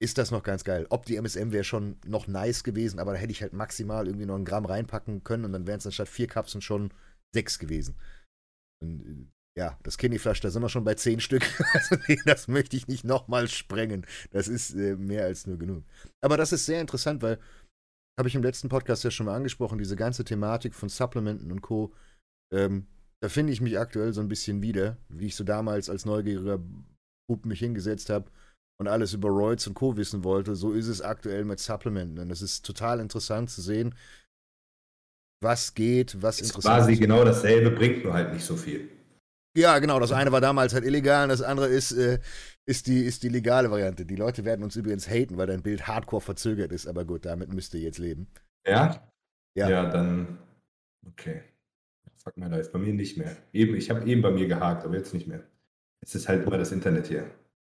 ist 0.03 0.19
das 0.19 0.31
noch 0.31 0.43
ganz 0.43 0.65
geil. 0.65 0.87
Ob 0.89 1.05
die 1.05 1.17
MSM 1.17 1.53
wäre 1.53 1.65
schon 1.65 1.99
noch 2.07 2.27
nice 2.27 2.65
gewesen, 2.65 2.99
aber 2.99 3.13
da 3.13 3.19
hätte 3.19 3.33
ich 3.33 3.43
halt 3.43 3.53
maximal 3.53 4.07
irgendwie 4.07 4.27
noch 4.27 4.37
ein 4.37 4.47
Gramm 4.47 4.65
reinpacken 4.65 5.25
können 5.25 5.45
und 5.45 5.53
dann 5.53 5.67
wären 5.67 5.79
es 5.79 5.87
anstatt 5.87 6.09
vier 6.09 6.27
Kapseln 6.27 6.63
schon 6.63 6.93
sechs 7.35 7.59
gewesen. 7.59 7.97
Und, 8.83 9.01
äh, 9.03 9.27
ja, 9.59 9.79
das 9.83 9.99
Kidneyflash, 9.99 10.41
da 10.41 10.51
sind 10.51 10.63
wir 10.63 10.69
schon 10.69 10.85
bei 10.85 10.95
zehn 10.95 11.21
Stück. 11.21 11.43
Also 11.75 11.97
nee, 12.09 12.19
das 12.25 12.49
möchte 12.49 12.77
ich 12.77 12.89
nicht 12.89 13.05
nochmal 13.05 13.49
sprengen. 13.49 14.07
Das 14.31 14.49
ist 14.49 14.75
äh, 14.75 14.97
mehr 14.97 15.25
als 15.25 15.47
nur 15.47 15.59
genug. 15.59 15.85
Aber 16.23 16.37
das 16.37 16.53
ist 16.53 16.67
sehr 16.67 16.81
interessant, 16.81 17.21
weil 17.21 17.39
habe 18.19 18.29
ich 18.29 18.35
im 18.35 18.43
letzten 18.43 18.69
Podcast 18.69 19.05
ja 19.05 19.11
schon 19.11 19.27
mal 19.27 19.35
angesprochen, 19.35 19.79
diese 19.79 19.97
ganze 19.97 20.25
Thematik 20.25 20.75
von 20.75 20.89
Supplementen 20.89 21.51
und 21.53 21.63
Co. 21.63 21.93
Ähm, 22.53 22.87
da 23.23 23.29
finde 23.29 23.53
ich 23.53 23.61
mich 23.61 23.79
aktuell 23.79 24.13
so 24.13 24.21
ein 24.21 24.29
bisschen 24.29 24.63
wieder, 24.63 24.97
wie 25.09 25.27
ich 25.27 25.37
so 25.37 25.45
damals 25.45 25.91
als 25.91 26.05
neugieriger 26.05 26.59
Bub 27.29 27.45
mich 27.47 27.61
hingesetzt 27.61 28.11
habe 28.11 28.31
und 28.81 28.89
alles 28.89 29.13
über 29.13 29.29
Roids 29.29 29.67
und 29.67 29.75
Co. 29.75 29.97
wissen 29.97 30.25
wollte. 30.25 30.57
So 30.57 30.73
ist 30.73 30.89
es 30.89 31.03
aktuell 31.03 31.45
mit 31.45 31.61
Supplementen. 31.61 32.19
Und 32.19 32.31
es 32.31 32.43
ist 32.43 32.65
total 32.65 32.99
interessant 32.99 33.51
zu 33.51 33.61
sehen, 33.61 33.95
was 35.43 35.75
geht, 35.75 36.23
was 36.23 36.41
ist 36.41 36.49
interessant 36.49 36.81
ist. 36.81 36.87
Quasi 36.87 36.97
genau 36.99 37.25
dasselbe, 37.25 37.71
bringt 37.71 38.05
nur 38.05 38.15
halt 38.15 38.33
nicht 38.33 38.45
so 38.45 38.57
viel. 38.57 38.89
Ja, 39.57 39.79
genau. 39.79 39.99
Das 40.01 40.13
eine 40.13 40.33
war 40.33 40.41
damals 40.41 40.75
halt 40.75 40.85
illegal 40.85 41.25
und 41.25 41.29
das 41.31 41.43
andere 41.43 41.69
ist, 41.69 41.93
äh, 41.93 42.21
ist, 42.71 42.87
die, 42.87 43.05
ist 43.05 43.25
die 43.25 43.29
legale 43.29 43.71
Variante. 43.71 44.07
Die 44.07 44.15
Leute 44.15 44.45
werden 44.45 44.63
uns 44.63 44.77
übrigens 44.77 45.09
haten, 45.09 45.37
weil 45.37 45.49
dein 45.49 45.63
Bild 45.63 45.89
hardcore 45.89 46.23
verzögert 46.23 46.71
ist, 46.71 46.87
aber 46.87 47.05
gut, 47.05 47.25
damit 47.25 47.53
müsst 47.53 47.75
ihr 47.75 47.81
jetzt 47.81 47.99
leben. 47.99 48.29
Ja? 48.65 49.11
Ja, 49.57 49.69
ja 49.69 49.91
dann. 49.91 50.39
Okay. 51.05 51.43
Fuck 52.23 52.37
my 52.37 52.47
life. 52.47 52.71
Bei 52.71 52.79
mir 52.79 52.95
nicht 52.95 53.17
mehr. 53.19 53.37
Eben, 53.53 53.75
ich 53.75 53.91
habe 53.91 54.07
eben 54.07 54.23
bei 54.23 54.31
mir 54.31 54.47
gehakt, 54.47 54.85
aber 54.85 54.97
jetzt 54.97 55.13
nicht 55.13 55.27
mehr. 55.27 55.43
Es 56.01 56.15
ist 56.15 56.29
halt 56.29 56.47
immer 56.47 56.59
das 56.59 56.71
Internet 56.71 57.09
hier. 57.09 57.29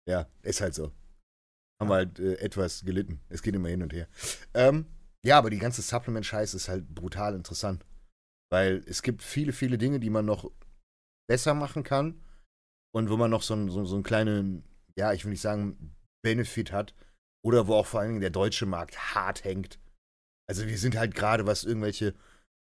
Ja, 0.08 0.26
ist 0.42 0.60
halt 0.60 0.74
so. 0.74 0.92
haben 1.80 1.88
wir 1.88 1.94
halt 1.94 2.20
äh, 2.20 2.36
etwas 2.36 2.84
gelitten. 2.84 3.20
Es 3.28 3.42
geht 3.42 3.54
immer 3.56 3.68
hin 3.68 3.82
und 3.82 3.92
her. 3.92 4.06
Ähm, 4.54 4.86
ja, 5.24 5.38
aber 5.38 5.50
die 5.50 5.58
ganze 5.58 5.82
Supplement-Scheiß 5.82 6.54
ist 6.54 6.68
halt 6.68 6.94
brutal 6.94 7.34
interessant. 7.34 7.84
Weil 8.52 8.84
es 8.86 9.02
gibt 9.02 9.22
viele, 9.22 9.52
viele 9.52 9.76
Dinge, 9.76 9.98
die 9.98 10.10
man 10.10 10.24
noch 10.24 10.50
besser 11.26 11.54
machen 11.54 11.82
kann 11.82 12.20
und 12.94 13.10
wo 13.10 13.16
man 13.16 13.30
noch 13.30 13.42
so, 13.42 13.68
so, 13.68 13.84
so 13.84 13.96
einen 13.96 14.04
kleinen, 14.04 14.62
ja, 14.98 15.12
ich 15.12 15.24
will 15.24 15.30
nicht 15.30 15.40
sagen, 15.40 15.94
Benefit 16.22 16.72
hat. 16.72 16.94
Oder 17.44 17.66
wo 17.66 17.74
auch 17.74 17.86
vor 17.86 18.00
allen 18.00 18.10
Dingen 18.10 18.20
der 18.20 18.30
deutsche 18.30 18.66
Markt 18.66 19.14
hart 19.14 19.44
hängt. 19.44 19.78
Also 20.48 20.66
wir 20.66 20.78
sind 20.78 20.96
halt 20.96 21.14
gerade, 21.14 21.46
was 21.46 21.64
irgendwelche 21.64 22.14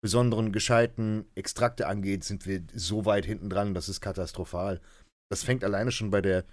besonderen, 0.02 0.52
gescheiten 0.52 1.26
Extrakte 1.36 1.86
angeht, 1.86 2.24
sind 2.24 2.46
wir 2.46 2.64
so 2.74 3.04
weit 3.04 3.24
hinten 3.24 3.48
dran, 3.48 3.74
das 3.74 3.88
ist 3.88 4.00
katastrophal. 4.00 4.80
Das 5.30 5.44
fängt 5.44 5.62
alleine 5.62 5.92
schon 5.92 6.10
bei 6.10 6.20
der, 6.20 6.44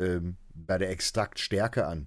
ähm, 0.00 0.36
bei 0.54 0.78
der 0.78 0.90
Extraktstärke 0.90 1.86
an. 1.86 2.06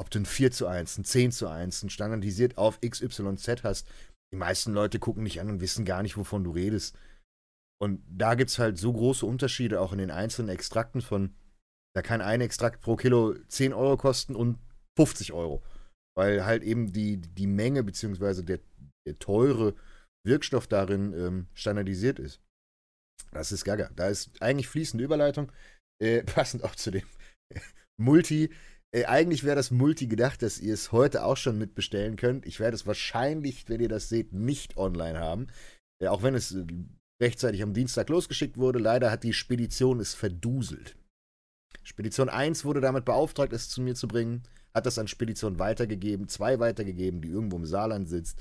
Ob 0.00 0.10
du 0.10 0.20
ein 0.20 0.26
4 0.26 0.52
zu 0.52 0.68
1, 0.68 0.98
ein 0.98 1.04
10 1.04 1.32
zu 1.32 1.48
1, 1.48 1.82
ein 1.82 1.90
standardisiert 1.90 2.56
auf 2.56 2.80
XYZ 2.80 3.64
hast. 3.64 3.88
Die 4.32 4.36
meisten 4.36 4.72
Leute 4.72 5.00
gucken 5.00 5.24
dich 5.24 5.40
an 5.40 5.50
und 5.50 5.60
wissen 5.60 5.84
gar 5.84 6.02
nicht, 6.02 6.16
wovon 6.16 6.44
du 6.44 6.52
redest. 6.52 6.96
Und 7.80 8.02
da 8.08 8.34
gibt 8.34 8.50
es 8.50 8.58
halt 8.58 8.78
so 8.78 8.92
große 8.92 9.26
Unterschiede 9.26 9.80
auch 9.80 9.92
in 9.92 9.98
den 9.98 10.10
einzelnen 10.12 10.50
Extrakten 10.50 11.02
von, 11.02 11.34
da 11.98 12.02
kann 12.02 12.20
ein 12.20 12.40
Extrakt 12.40 12.80
pro 12.80 12.94
Kilo 12.94 13.34
10 13.48 13.72
Euro 13.72 13.96
kosten 13.96 14.36
und 14.36 14.60
50 14.96 15.32
Euro. 15.32 15.64
Weil 16.16 16.46
halt 16.46 16.62
eben 16.62 16.92
die, 16.92 17.16
die 17.16 17.48
Menge 17.48 17.82
bzw. 17.82 18.42
Der, 18.42 18.60
der 19.04 19.18
teure 19.18 19.74
Wirkstoff 20.24 20.68
darin 20.68 21.12
ähm, 21.12 21.48
standardisiert 21.54 22.20
ist. 22.20 22.40
Das 23.32 23.50
ist 23.50 23.64
gaga. 23.64 23.90
Da 23.96 24.06
ist 24.06 24.40
eigentlich 24.40 24.68
fließende 24.68 25.04
Überleitung, 25.04 25.50
äh, 26.00 26.22
passend 26.34 26.62
auch 26.62 26.76
zu 26.76 26.92
dem 26.92 27.02
Multi. 28.00 28.50
Äh, 28.94 29.06
eigentlich 29.06 29.42
wäre 29.42 29.56
das 29.56 29.72
Multi 29.72 30.06
gedacht, 30.06 30.40
dass 30.42 30.60
ihr 30.60 30.74
es 30.74 30.92
heute 30.92 31.24
auch 31.24 31.36
schon 31.36 31.58
mitbestellen 31.58 32.14
könnt. 32.14 32.46
Ich 32.46 32.60
werde 32.60 32.76
es 32.76 32.86
wahrscheinlich, 32.86 33.68
wenn 33.68 33.80
ihr 33.80 33.88
das 33.88 34.08
seht, 34.08 34.32
nicht 34.32 34.76
online 34.76 35.18
haben. 35.18 35.48
Äh, 36.00 36.06
auch 36.06 36.22
wenn 36.22 36.36
es 36.36 36.54
äh, 36.54 36.64
rechtzeitig 37.20 37.60
am 37.64 37.74
Dienstag 37.74 38.08
losgeschickt 38.08 38.56
wurde. 38.56 38.78
Leider 38.78 39.10
hat 39.10 39.24
die 39.24 39.32
Spedition 39.32 39.98
es 39.98 40.14
verduselt. 40.14 40.96
Spedition 41.88 42.28
1 42.28 42.66
wurde 42.66 42.82
damit 42.82 43.06
beauftragt, 43.06 43.54
es 43.54 43.70
zu 43.70 43.80
mir 43.80 43.94
zu 43.94 44.08
bringen, 44.08 44.42
hat 44.74 44.84
das 44.84 44.98
an 44.98 45.08
Spedition 45.08 45.58
weitergegeben, 45.58 46.28
zwei 46.28 46.58
weitergegeben, 46.60 47.22
die 47.22 47.30
irgendwo 47.30 47.56
im 47.56 47.64
Saarland 47.64 48.10
sitzt. 48.10 48.38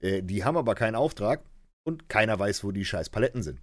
Äh, 0.00 0.22
die 0.22 0.44
haben 0.44 0.56
aber 0.56 0.74
keinen 0.74 0.94
Auftrag 0.94 1.44
und 1.84 2.08
keiner 2.08 2.38
weiß, 2.38 2.64
wo 2.64 2.72
die 2.72 2.86
scheiß 2.86 3.10
Paletten 3.10 3.42
sind. 3.42 3.60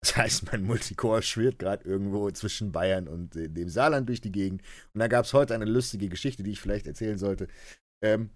Das 0.00 0.16
heißt, 0.16 0.52
mein 0.52 0.62
Multicore 0.62 1.22
schwirrt 1.22 1.58
gerade 1.58 1.84
irgendwo 1.84 2.30
zwischen 2.30 2.70
Bayern 2.70 3.08
und 3.08 3.34
äh, 3.34 3.48
dem 3.48 3.68
Saarland 3.68 4.08
durch 4.08 4.20
die 4.20 4.30
Gegend. 4.30 4.62
Und 4.92 5.00
da 5.00 5.08
gab 5.08 5.24
es 5.24 5.32
heute 5.32 5.52
eine 5.52 5.64
lustige 5.64 6.08
Geschichte, 6.08 6.44
die 6.44 6.52
ich 6.52 6.60
vielleicht 6.60 6.86
erzählen 6.86 7.18
sollte. 7.18 7.48
Ähm, 8.04 8.30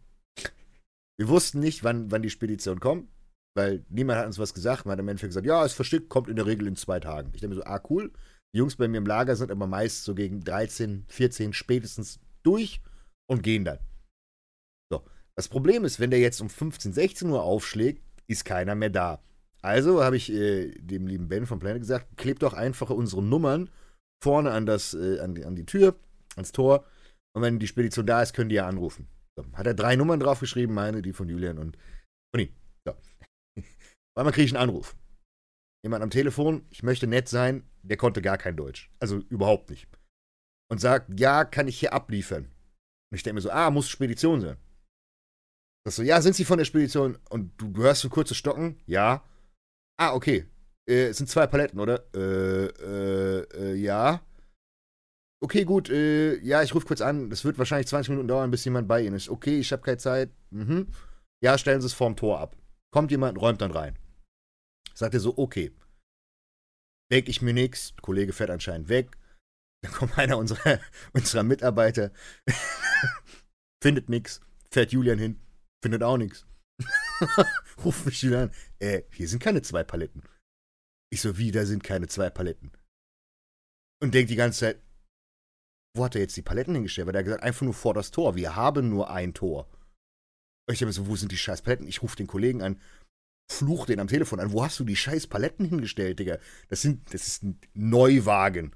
wir 1.16 1.28
wussten 1.28 1.60
nicht, 1.60 1.84
wann, 1.84 2.10
wann 2.10 2.22
die 2.22 2.30
Spedition 2.30 2.80
kommt, 2.80 3.08
weil 3.54 3.84
niemand 3.88 4.18
hat 4.18 4.26
uns 4.26 4.40
was 4.40 4.52
gesagt. 4.52 4.84
Man 4.84 4.94
hat 4.94 4.98
im 4.98 5.06
Endeffekt 5.06 5.30
gesagt, 5.30 5.46
ja, 5.46 5.64
es 5.64 5.74
versteckt, 5.74 6.08
kommt 6.08 6.28
in 6.28 6.34
der 6.34 6.46
Regel 6.46 6.66
in 6.66 6.74
zwei 6.74 6.98
Tagen. 6.98 7.30
Ich 7.34 7.40
denke 7.40 7.54
mir 7.54 7.62
so, 7.62 7.66
ah, 7.68 7.80
cool. 7.88 8.10
Die 8.54 8.58
Jungs 8.58 8.76
bei 8.76 8.88
mir 8.88 8.98
im 8.98 9.06
Lager 9.06 9.36
sind 9.36 9.50
aber 9.50 9.66
meist 9.66 10.04
so 10.04 10.14
gegen 10.14 10.42
13, 10.42 11.04
14 11.08 11.52
spätestens 11.52 12.20
durch 12.42 12.80
und 13.28 13.42
gehen 13.42 13.64
dann. 13.64 13.78
So. 14.90 15.04
Das 15.36 15.48
Problem 15.48 15.84
ist, 15.84 16.00
wenn 16.00 16.10
der 16.10 16.20
jetzt 16.20 16.40
um 16.40 16.48
15, 16.48 16.92
16 16.92 17.28
Uhr 17.30 17.42
aufschlägt, 17.42 18.02
ist 18.26 18.44
keiner 18.44 18.74
mehr 18.74 18.90
da. 18.90 19.22
Also 19.60 20.02
habe 20.02 20.16
ich 20.16 20.32
äh, 20.32 20.70
dem 20.78 21.06
lieben 21.06 21.28
Ben 21.28 21.46
von 21.46 21.58
Planet 21.58 21.80
gesagt, 21.80 22.16
klebt 22.16 22.42
doch 22.42 22.54
einfach 22.54 22.90
unsere 22.90 23.22
Nummern 23.22 23.70
vorne 24.22 24.52
an, 24.52 24.66
das, 24.66 24.94
äh, 24.94 25.20
an, 25.20 25.34
die, 25.34 25.44
an 25.44 25.56
die 25.56 25.66
Tür, 25.66 25.96
ans 26.36 26.52
Tor. 26.52 26.86
Und 27.34 27.42
wenn 27.42 27.58
die 27.58 27.66
Spedition 27.66 28.06
da 28.06 28.22
ist, 28.22 28.34
können 28.34 28.48
die 28.48 28.56
ja 28.56 28.66
anrufen. 28.66 29.08
So. 29.36 29.44
Hat 29.52 29.66
er 29.66 29.74
drei 29.74 29.96
Nummern 29.96 30.20
draufgeschrieben, 30.20 30.74
meine, 30.74 31.02
die 31.02 31.12
von 31.12 31.28
Julian 31.28 31.58
und 31.58 31.76
von 32.34 32.40
ihm. 32.40 32.52
So. 32.86 32.94
Einmal 34.18 34.32
kriege 34.32 34.46
ich 34.46 34.56
einen 34.56 34.68
Anruf. 34.68 34.96
Jemand 35.84 36.02
am 36.02 36.10
Telefon, 36.10 36.66
ich 36.70 36.82
möchte 36.82 37.06
nett 37.06 37.28
sein, 37.28 37.64
der 37.82 37.96
konnte 37.96 38.20
gar 38.22 38.38
kein 38.38 38.56
Deutsch. 38.56 38.90
Also 38.98 39.18
überhaupt 39.28 39.70
nicht. 39.70 39.86
Und 40.70 40.80
sagt, 40.80 41.18
ja, 41.18 41.44
kann 41.44 41.68
ich 41.68 41.78
hier 41.78 41.92
abliefern. 41.92 42.44
Und 43.10 43.16
ich 43.16 43.22
denke 43.22 43.36
mir 43.36 43.40
so, 43.40 43.50
ah, 43.50 43.70
muss 43.70 43.88
Spedition 43.88 44.40
sein. 44.40 44.56
Das 45.84 45.96
so, 45.96 46.02
ja, 46.02 46.20
sind 46.20 46.34
Sie 46.34 46.44
von 46.44 46.58
der 46.58 46.66
Spedition? 46.66 47.16
Und 47.30 47.52
du, 47.56 47.68
du 47.68 47.82
hörst 47.82 48.02
so 48.02 48.08
kurze 48.08 48.34
Stocken? 48.34 48.78
Ja. 48.86 49.24
Ah, 49.98 50.12
okay. 50.12 50.46
Äh, 50.88 51.06
es 51.06 51.18
sind 51.18 51.28
zwei 51.28 51.46
Paletten, 51.46 51.80
oder? 51.80 52.04
Äh, 52.14 52.66
äh, 52.66 53.46
äh, 53.54 53.74
ja. 53.74 54.20
Okay, 55.40 55.64
gut, 55.64 55.88
äh, 55.88 56.36
ja, 56.40 56.62
ich 56.62 56.74
rufe 56.74 56.86
kurz 56.86 57.00
an. 57.00 57.30
Das 57.30 57.44
wird 57.44 57.58
wahrscheinlich 57.58 57.86
20 57.86 58.10
Minuten 58.10 58.28
dauern, 58.28 58.50
bis 58.50 58.64
jemand 58.64 58.88
bei 58.88 59.02
Ihnen 59.02 59.16
ist. 59.16 59.28
Okay, 59.28 59.58
ich 59.60 59.72
habe 59.72 59.82
keine 59.82 59.98
Zeit. 59.98 60.30
Mhm. 60.50 60.88
Ja, 61.42 61.56
stellen 61.56 61.80
Sie 61.80 61.86
es 61.86 61.92
vorm 61.94 62.16
Tor 62.16 62.40
ab. 62.40 62.56
Kommt 62.90 63.10
jemand, 63.10 63.40
räumt 63.40 63.60
dann 63.60 63.70
rein. 63.70 63.96
Sagt 64.98 65.14
er 65.14 65.20
so, 65.20 65.38
okay. 65.38 65.72
Denk 67.12 67.28
ich 67.28 67.40
mir 67.40 67.54
nichts. 67.54 67.94
Kollege 68.02 68.32
fährt 68.32 68.50
anscheinend 68.50 68.88
weg. 68.88 69.16
Dann 69.82 69.92
kommt 69.92 70.18
einer 70.18 70.38
unserer, 70.38 70.80
unserer 71.12 71.44
Mitarbeiter, 71.44 72.12
findet 73.82 74.08
nichts, 74.08 74.40
fährt 74.72 74.90
Julian 74.90 75.18
hin, 75.18 75.40
findet 75.82 76.02
auch 76.02 76.16
nichts. 76.16 76.46
Ruft 77.84 78.06
mich 78.06 78.22
wieder 78.24 78.42
an. 78.42 78.52
Äh, 78.80 79.02
hier 79.12 79.28
sind 79.28 79.40
keine 79.40 79.62
zwei 79.62 79.84
Paletten. 79.84 80.22
Ich 81.10 81.20
so, 81.20 81.38
wie, 81.38 81.52
da 81.52 81.64
sind 81.64 81.84
keine 81.84 82.08
zwei 82.08 82.28
Paletten. 82.28 82.72
Und 84.02 84.14
denkt 84.14 84.30
die 84.30 84.36
ganze 84.36 84.60
Zeit, 84.60 84.82
wo 85.96 86.04
hat 86.04 86.16
er 86.16 86.20
jetzt 86.20 86.36
die 86.36 86.42
Paletten 86.42 86.74
hingestellt? 86.74 87.06
Weil 87.06 87.14
er 87.14 87.24
gesagt, 87.24 87.42
einfach 87.44 87.62
nur 87.62 87.74
vor 87.74 87.94
das 87.94 88.10
Tor. 88.10 88.34
Wir 88.34 88.56
haben 88.56 88.88
nur 88.88 89.10
ein 89.10 89.32
Tor. 89.32 89.68
Und 90.68 90.74
ich 90.74 90.82
habe 90.82 90.92
so, 90.92 91.06
wo 91.06 91.16
sind 91.16 91.32
die 91.32 91.38
scheiß 91.38 91.62
Paletten? 91.62 91.86
Ich 91.86 92.02
rufe 92.02 92.16
den 92.16 92.26
Kollegen 92.26 92.62
an, 92.62 92.80
fluch 93.50 93.86
den 93.86 94.00
am 94.00 94.08
Telefon 94.08 94.40
an. 94.40 94.52
Wo 94.52 94.64
hast 94.64 94.78
du 94.78 94.84
die 94.84 94.96
scheiß 94.96 95.26
Paletten 95.26 95.66
hingestellt, 95.66 96.18
Digga? 96.18 96.38
Das 96.68 96.82
sind, 96.82 97.12
das 97.12 97.26
ist 97.26 97.42
ein 97.42 97.58
Neuwagen. 97.74 98.74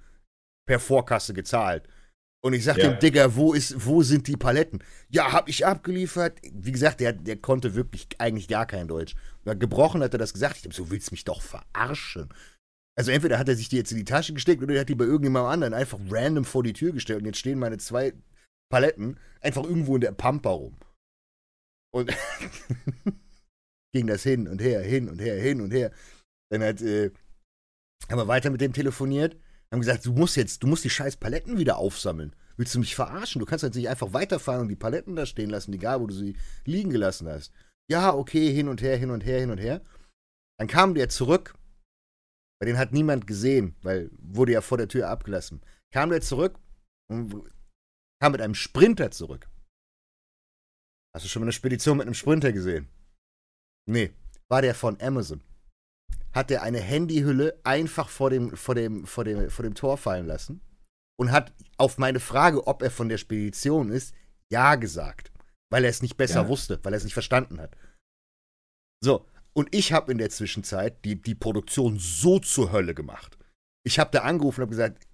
Per 0.66 0.78
Vorkasse 0.78 1.34
gezahlt. 1.34 1.88
Und 2.44 2.54
ich 2.54 2.64
sagte 2.64 2.82
ja. 2.82 2.90
dem, 2.90 2.98
Digga, 2.98 3.36
wo, 3.36 3.52
ist, 3.52 3.86
wo 3.86 4.02
sind 4.02 4.26
die 4.26 4.36
Paletten? 4.36 4.82
Ja, 5.08 5.32
hab 5.32 5.48
ich 5.48 5.64
abgeliefert. 5.64 6.38
Wie 6.52 6.72
gesagt, 6.72 7.00
der, 7.00 7.12
der 7.12 7.36
konnte 7.36 7.74
wirklich 7.74 8.08
eigentlich 8.18 8.48
gar 8.48 8.66
kein 8.66 8.88
Deutsch. 8.88 9.14
Gebrochen 9.44 10.02
hat 10.02 10.12
er 10.12 10.18
das 10.18 10.32
gesagt. 10.32 10.56
Ich 10.58 10.64
hab 10.64 10.74
so, 10.74 10.90
willst 10.90 11.12
mich 11.12 11.24
doch 11.24 11.40
verarschen? 11.40 12.28
Also 12.96 13.10
entweder 13.10 13.38
hat 13.38 13.48
er 13.48 13.56
sich 13.56 13.68
die 13.68 13.76
jetzt 13.76 13.92
in 13.92 13.98
die 13.98 14.04
Tasche 14.04 14.34
gesteckt 14.34 14.62
oder 14.62 14.74
er 14.74 14.80
hat 14.80 14.88
die 14.88 14.94
bei 14.94 15.04
irgendjemandem 15.04 15.50
anderen 15.50 15.74
einfach 15.74 15.98
random 16.10 16.44
vor 16.44 16.62
die 16.62 16.74
Tür 16.74 16.92
gestellt 16.92 17.20
und 17.20 17.26
jetzt 17.26 17.38
stehen 17.38 17.58
meine 17.58 17.78
zwei 17.78 18.12
Paletten 18.70 19.18
einfach 19.40 19.64
irgendwo 19.64 19.94
in 19.94 20.02
der 20.02 20.12
Pampa 20.12 20.50
rum. 20.50 20.76
Und 21.94 22.14
ging 23.92 24.06
das 24.06 24.22
hin 24.22 24.48
und 24.48 24.60
her, 24.60 24.82
hin 24.82 25.08
und 25.08 25.20
her, 25.20 25.40
hin 25.40 25.60
und 25.60 25.72
her. 25.72 25.90
Dann 26.50 26.62
hat, 26.62 26.80
äh, 26.80 27.10
haben 28.08 28.18
wir 28.18 28.28
weiter 28.28 28.50
mit 28.50 28.60
dem 28.60 28.72
telefoniert 28.72 29.36
haben 29.72 29.80
gesagt, 29.80 30.04
du 30.04 30.12
musst 30.12 30.36
jetzt, 30.36 30.62
du 30.62 30.66
musst 30.66 30.84
die 30.84 30.90
scheiß 30.90 31.16
Paletten 31.16 31.58
wieder 31.58 31.78
aufsammeln. 31.78 32.36
Willst 32.56 32.74
du 32.74 32.78
mich 32.78 32.94
verarschen? 32.94 33.40
Du 33.40 33.46
kannst 33.46 33.62
jetzt 33.62 33.74
nicht 33.74 33.88
einfach 33.88 34.12
weiterfahren 34.12 34.60
und 34.60 34.68
die 34.68 34.76
Paletten 34.76 35.16
da 35.16 35.24
stehen 35.24 35.48
lassen, 35.48 35.72
egal 35.72 36.00
wo 36.00 36.06
du 36.06 36.14
sie 36.14 36.36
liegen 36.66 36.90
gelassen 36.90 37.26
hast. 37.26 37.52
Ja, 37.90 38.14
okay, 38.14 38.52
hin 38.52 38.68
und 38.68 38.82
her, 38.82 38.96
hin 38.98 39.10
und 39.10 39.24
her, 39.24 39.40
hin 39.40 39.50
und 39.50 39.58
her. 39.58 39.82
Dann 40.58 40.68
kam 40.68 40.94
der 40.94 41.08
zurück. 41.08 41.54
Bei 42.60 42.66
den 42.66 42.76
hat 42.76 42.92
niemand 42.92 43.26
gesehen, 43.26 43.74
weil 43.82 44.10
wurde 44.18 44.52
ja 44.52 44.60
vor 44.60 44.76
der 44.76 44.88
Tür 44.88 45.08
abgelassen. 45.08 45.62
Kam 45.90 46.10
der 46.10 46.20
zurück 46.20 46.58
und 47.10 47.50
kam 48.20 48.32
mit 48.32 48.42
einem 48.42 48.54
Sprinter 48.54 49.10
zurück. 49.10 49.48
Hast 51.14 51.24
du 51.24 51.28
schon 51.28 51.40
mal 51.40 51.46
eine 51.46 51.52
Spedition 51.52 51.96
mit 51.96 52.06
einem 52.06 52.14
Sprinter 52.14 52.52
gesehen? 52.52 52.88
Nee, 53.88 54.12
war 54.48 54.62
der 54.62 54.74
von 54.74 55.00
Amazon 55.00 55.42
hat 56.32 56.50
er 56.50 56.62
eine 56.62 56.80
Handyhülle 56.80 57.60
einfach 57.62 58.08
vor 58.08 58.30
dem, 58.30 58.56
vor, 58.56 58.74
dem, 58.74 59.06
vor, 59.06 59.24
dem, 59.24 59.50
vor 59.50 59.62
dem 59.62 59.74
Tor 59.74 59.98
fallen 59.98 60.26
lassen 60.26 60.60
und 61.18 61.30
hat 61.30 61.52
auf 61.76 61.98
meine 61.98 62.20
Frage, 62.20 62.66
ob 62.66 62.82
er 62.82 62.90
von 62.90 63.08
der 63.08 63.18
Spedition 63.18 63.90
ist, 63.90 64.14
ja 64.50 64.74
gesagt. 64.76 65.30
Weil 65.70 65.84
er 65.84 65.90
es 65.90 66.02
nicht 66.02 66.16
besser 66.16 66.42
ja. 66.42 66.48
wusste, 66.48 66.80
weil 66.82 66.94
er 66.94 66.96
es 66.96 67.04
nicht 67.04 67.14
verstanden 67.14 67.60
hat. 67.60 67.76
So, 69.02 69.26
und 69.52 69.74
ich 69.74 69.92
habe 69.92 70.12
in 70.12 70.18
der 70.18 70.30
Zwischenzeit 70.30 71.04
die, 71.04 71.20
die 71.20 71.34
Produktion 71.34 71.98
so 71.98 72.38
zur 72.38 72.72
Hölle 72.72 72.94
gemacht. 72.94 73.38
Ich 73.84 73.98
habe 73.98 74.10
da 74.10 74.20
angerufen 74.20 74.60
und 74.60 74.66
habe 74.66 74.70
gesagt, 74.70 75.06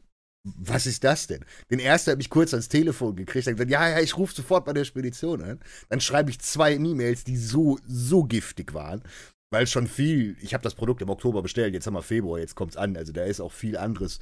was 0.57 0.87
ist 0.87 1.05
das 1.05 1.27
denn? 1.27 1.45
Den 1.71 1.81
ersten 1.81 2.13
habe 2.13 2.21
ich 2.21 2.31
kurz 2.31 2.53
ans 2.53 2.69
Telefon 2.69 3.17
gekriegt, 3.17 3.47
hat 3.47 3.55
gesagt, 3.55 3.71
ja, 3.71 3.89
ja, 3.89 4.01
ich 4.01 4.17
rufe 4.17 4.35
sofort 4.35 4.65
bei 4.65 4.73
der 4.73 4.85
Spedition 4.85 5.43
an. 5.43 5.61
Dann 5.89 6.01
schreibe 6.01 6.31
ich 6.31 6.41
zwei 6.41 6.75
E-Mails, 6.75 7.25
die 7.25 7.37
so, 7.37 7.79
so 7.87 8.25
giftig 8.25 8.75
waren 8.75 9.03
weil 9.51 9.67
schon 9.67 9.87
viel, 9.87 10.37
ich 10.41 10.55
habe 10.55 10.63
das 10.63 10.75
Produkt 10.75 11.03
im 11.03 11.11
Oktober 11.11 11.43
bestellt, 11.43 11.75
jetzt 11.75 11.87
haben 11.87 11.95
wir 11.95 12.03
Februar, 12.03 12.39
jetzt 12.39 12.55
kommt 12.55 12.73
es 12.73 12.77
an. 12.77 12.97
Also 12.97 13.13
da 13.13 13.25
ist 13.25 13.41
auch 13.41 13.53
viel 13.53 13.77
anderes, 13.77 14.21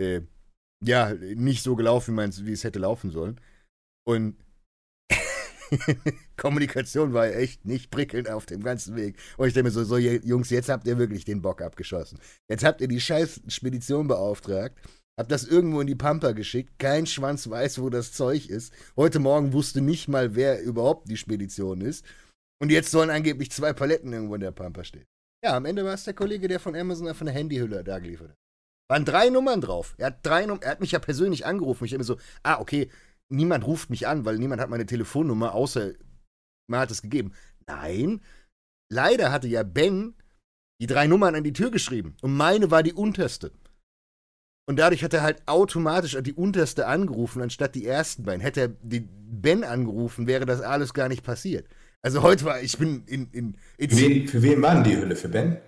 äh, 0.00 0.22
ja, 0.82 1.12
nicht 1.14 1.62
so 1.62 1.76
gelaufen, 1.76 2.16
wie 2.16 2.52
es 2.52 2.64
hätte 2.64 2.78
laufen 2.78 3.10
sollen. 3.10 3.40
Und 4.06 4.36
Kommunikation 6.36 7.12
war 7.12 7.26
echt 7.26 7.64
nicht 7.64 7.90
prickelnd 7.90 8.28
auf 8.30 8.46
dem 8.46 8.62
ganzen 8.62 8.96
Weg. 8.96 9.16
Und 9.36 9.48
ich 9.48 9.54
denke 9.54 9.68
mir 9.68 9.72
so, 9.72 9.84
so, 9.84 9.96
Jungs, 9.96 10.50
jetzt 10.50 10.68
habt 10.68 10.86
ihr 10.86 10.98
wirklich 10.98 11.24
den 11.24 11.42
Bock 11.42 11.62
abgeschossen. 11.62 12.18
Jetzt 12.48 12.64
habt 12.64 12.80
ihr 12.80 12.88
die 12.88 13.00
scheiß 13.00 13.42
Spedition 13.48 14.08
beauftragt. 14.08 14.78
Hab 15.18 15.28
das 15.28 15.44
irgendwo 15.44 15.80
in 15.80 15.86
die 15.86 15.94
Pampa 15.94 16.32
geschickt. 16.32 16.78
Kein 16.78 17.06
Schwanz 17.06 17.48
weiß, 17.48 17.80
wo 17.80 17.90
das 17.90 18.12
Zeug 18.12 18.48
ist. 18.48 18.72
Heute 18.96 19.20
Morgen 19.20 19.52
wusste 19.52 19.80
nicht 19.80 20.08
mal, 20.08 20.34
wer 20.34 20.62
überhaupt 20.62 21.08
die 21.08 21.16
Spedition 21.16 21.80
ist. 21.80 22.04
Und 22.60 22.70
jetzt 22.70 22.90
sollen 22.90 23.10
angeblich 23.10 23.50
zwei 23.50 23.72
Paletten 23.72 24.12
irgendwo 24.12 24.34
in 24.34 24.40
der 24.40 24.50
Pampa 24.50 24.84
stehen. 24.84 25.06
Ja, 25.44 25.56
am 25.56 25.66
Ende 25.66 25.84
war 25.84 25.94
es 25.94 26.04
der 26.04 26.14
Kollege, 26.14 26.48
der 26.48 26.58
von 26.58 26.74
Amazon 26.74 27.06
einfach 27.06 27.20
eine 27.20 27.32
Handyhülle 27.32 27.84
da 27.84 27.98
geliefert 27.98 28.30
hat. 28.30 28.38
Waren 28.88 29.04
drei 29.04 29.28
Nummern 29.28 29.60
drauf. 29.60 29.94
Er 29.98 30.06
hat 30.06 30.24
drei 30.24 30.46
Nummern, 30.46 30.62
er 30.62 30.70
hat 30.70 30.80
mich 30.80 30.92
ja 30.92 30.98
persönlich 30.98 31.46
angerufen. 31.46 31.84
Ich 31.84 31.92
habe 31.92 31.98
mir 31.98 32.04
so, 32.04 32.18
ah, 32.42 32.60
okay, 32.60 32.90
niemand 33.28 33.66
ruft 33.66 33.90
mich 33.90 34.06
an, 34.06 34.24
weil 34.24 34.38
niemand 34.38 34.60
hat 34.60 34.70
meine 34.70 34.86
Telefonnummer, 34.86 35.54
außer 35.54 35.92
man 36.68 36.80
hat 36.80 36.90
es 36.90 37.02
gegeben. 37.02 37.32
Nein, 37.66 38.22
leider 38.90 39.32
hatte 39.32 39.48
ja 39.48 39.62
Ben 39.62 40.14
die 40.80 40.86
drei 40.86 41.06
Nummern 41.06 41.34
an 41.34 41.44
die 41.44 41.52
Tür 41.52 41.70
geschrieben. 41.70 42.16
Und 42.20 42.36
meine 42.36 42.70
war 42.70 42.82
die 42.82 42.92
unterste. 42.92 43.52
Und 44.66 44.78
dadurch 44.78 45.04
hat 45.04 45.12
er 45.12 45.22
halt 45.22 45.42
automatisch 45.46 46.16
die 46.22 46.32
unterste 46.32 46.86
angerufen, 46.86 47.42
anstatt 47.42 47.74
die 47.74 47.86
ersten 47.86 48.22
beiden. 48.22 48.40
Hätte 48.40 48.60
er 48.60 48.68
die 48.82 49.00
Ben 49.00 49.62
angerufen, 49.62 50.26
wäre 50.26 50.46
das 50.46 50.62
alles 50.62 50.94
gar 50.94 51.08
nicht 51.08 51.22
passiert. 51.22 51.66
Also 52.02 52.22
heute 52.22 52.44
war, 52.44 52.60
ich 52.60 52.78
bin 52.78 53.04
in. 53.06 53.28
in, 53.32 53.56
in 53.76 53.90
für, 53.90 53.96
wen, 53.96 54.28
für 54.28 54.42
wen 54.42 54.62
waren 54.62 54.84
die 54.84 54.96
Hülle? 54.96 55.16
Für 55.16 55.28
Ben? 55.28 55.58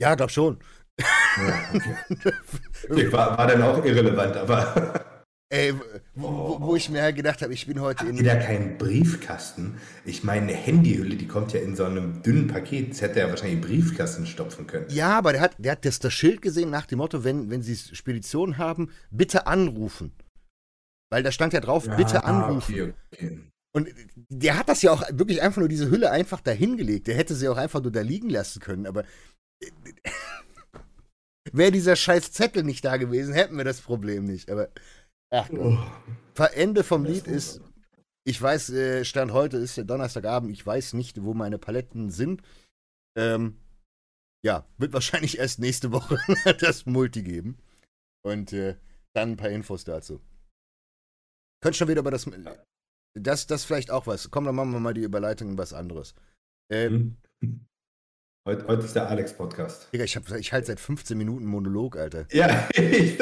Ja, 0.00 0.14
glaub 0.14 0.30
schon. 0.30 0.58
Ja, 1.00 1.70
okay. 2.90 3.12
war, 3.12 3.38
war 3.38 3.46
dann 3.46 3.62
auch 3.62 3.84
irrelevant, 3.84 4.36
aber. 4.36 5.04
Ey, 5.52 5.74
wo, 6.14 6.56
wo, 6.60 6.76
ich 6.76 6.88
mir 6.88 7.02
halt 7.02 7.14
gedacht 7.14 7.42
habe, 7.42 7.52
ich 7.52 7.66
bin 7.66 7.78
heute 7.78 8.00
Habt 8.00 8.08
in. 8.08 8.16
Ihr 8.16 8.24
da 8.24 8.36
keinen 8.36 8.78
Briefkasten? 8.78 9.78
Ich 10.06 10.24
meine, 10.24 10.46
eine 10.48 10.54
Handyhülle, 10.54 11.16
die 11.16 11.28
kommt 11.28 11.52
ja 11.52 11.60
in 11.60 11.76
so 11.76 11.84
einem 11.84 12.22
dünnen 12.22 12.46
Paket. 12.46 12.92
Das 12.92 13.02
hätte 13.02 13.20
er 13.20 13.28
wahrscheinlich 13.28 13.56
einen 13.56 13.60
Briefkasten 13.60 14.24
stopfen 14.24 14.66
können. 14.66 14.86
Ja, 14.88 15.18
aber 15.18 15.32
der 15.32 15.42
hat, 15.42 15.56
der 15.58 15.72
hat 15.72 15.84
das, 15.84 15.98
das 15.98 16.14
Schild 16.14 16.40
gesehen 16.40 16.70
nach 16.70 16.86
dem 16.86 16.96
Motto, 17.00 17.22
wenn, 17.22 17.50
wenn 17.50 17.60
Sie 17.60 17.76
Speditionen 17.76 18.56
haben, 18.56 18.88
bitte 19.10 19.46
anrufen. 19.46 20.12
Weil 21.10 21.22
da 21.22 21.30
stand 21.30 21.52
ja 21.52 21.60
drauf, 21.60 21.84
ja, 21.84 21.96
bitte 21.96 22.24
anrufen. 22.24 22.72
Okay, 22.72 22.94
okay. 23.12 23.38
Und 23.74 23.88
der 24.30 24.58
hat 24.58 24.70
das 24.70 24.80
ja 24.80 24.90
auch 24.90 25.02
wirklich 25.10 25.42
einfach 25.42 25.58
nur 25.58 25.68
diese 25.68 25.90
Hülle 25.90 26.10
einfach 26.10 26.40
dahingelegt. 26.40 27.08
Der 27.08 27.14
hätte 27.14 27.34
sie 27.34 27.50
auch 27.50 27.58
einfach 27.58 27.82
nur 27.82 27.92
da 27.92 28.00
liegen 28.00 28.30
lassen 28.30 28.60
können, 28.60 28.86
aber. 28.86 29.04
Wäre 31.52 31.72
dieser 31.72 31.96
scheiß 31.96 32.32
Zettel 32.32 32.62
nicht 32.62 32.84
da 32.84 32.96
gewesen, 32.96 33.34
hätten 33.34 33.56
wir 33.58 33.64
das 33.64 33.80
Problem 33.80 34.24
nicht. 34.24 34.48
Aber 34.50 34.68
Ach 35.32 35.48
Gott. 35.48 35.78
Oh. 36.38 36.42
Ende 36.54 36.84
vom 36.84 37.04
Lied 37.04 37.26
ist, 37.26 37.62
ich 38.24 38.40
weiß, 38.40 38.70
äh, 38.70 39.04
Stand 39.04 39.32
heute 39.32 39.56
ist 39.56 39.78
Donnerstagabend, 39.78 40.52
ich 40.52 40.64
weiß 40.64 40.92
nicht, 40.92 41.22
wo 41.22 41.32
meine 41.34 41.58
Paletten 41.58 42.10
sind. 42.10 42.42
Ähm, 43.16 43.58
ja, 44.44 44.66
wird 44.76 44.92
wahrscheinlich 44.92 45.38
erst 45.38 45.58
nächste 45.58 45.90
Woche 45.90 46.18
das 46.60 46.86
Multi 46.86 47.22
geben. 47.22 47.58
Und 48.24 48.52
äh, 48.52 48.76
dann 49.14 49.32
ein 49.32 49.36
paar 49.36 49.50
Infos 49.50 49.84
dazu. 49.84 50.20
Könnt 51.62 51.76
schon 51.76 51.88
wieder 51.88 52.00
über 52.00 52.10
das. 52.10 52.30
Das, 53.14 53.46
das 53.46 53.64
vielleicht 53.64 53.90
auch 53.90 54.06
was. 54.06 54.30
Komm, 54.30 54.44
dann 54.44 54.54
machen 54.54 54.72
wir 54.72 54.80
mal 54.80 54.94
die 54.94 55.02
Überleitung 55.02 55.50
in 55.50 55.58
was 55.58 55.72
anderes. 55.72 56.14
Ähm, 56.70 57.16
hm. 57.40 57.66
Heute, 58.44 58.66
heute 58.66 58.84
ist 58.84 58.96
der 58.96 59.08
Alex-Podcast. 59.08 59.86
Digga, 59.92 60.02
ich, 60.02 60.18
ich 60.40 60.52
halte 60.52 60.66
seit 60.66 60.80
15 60.80 61.16
Minuten 61.16 61.46
Monolog, 61.46 61.96
Alter. 61.96 62.26
Ja, 62.32 62.68
ich, 62.74 63.16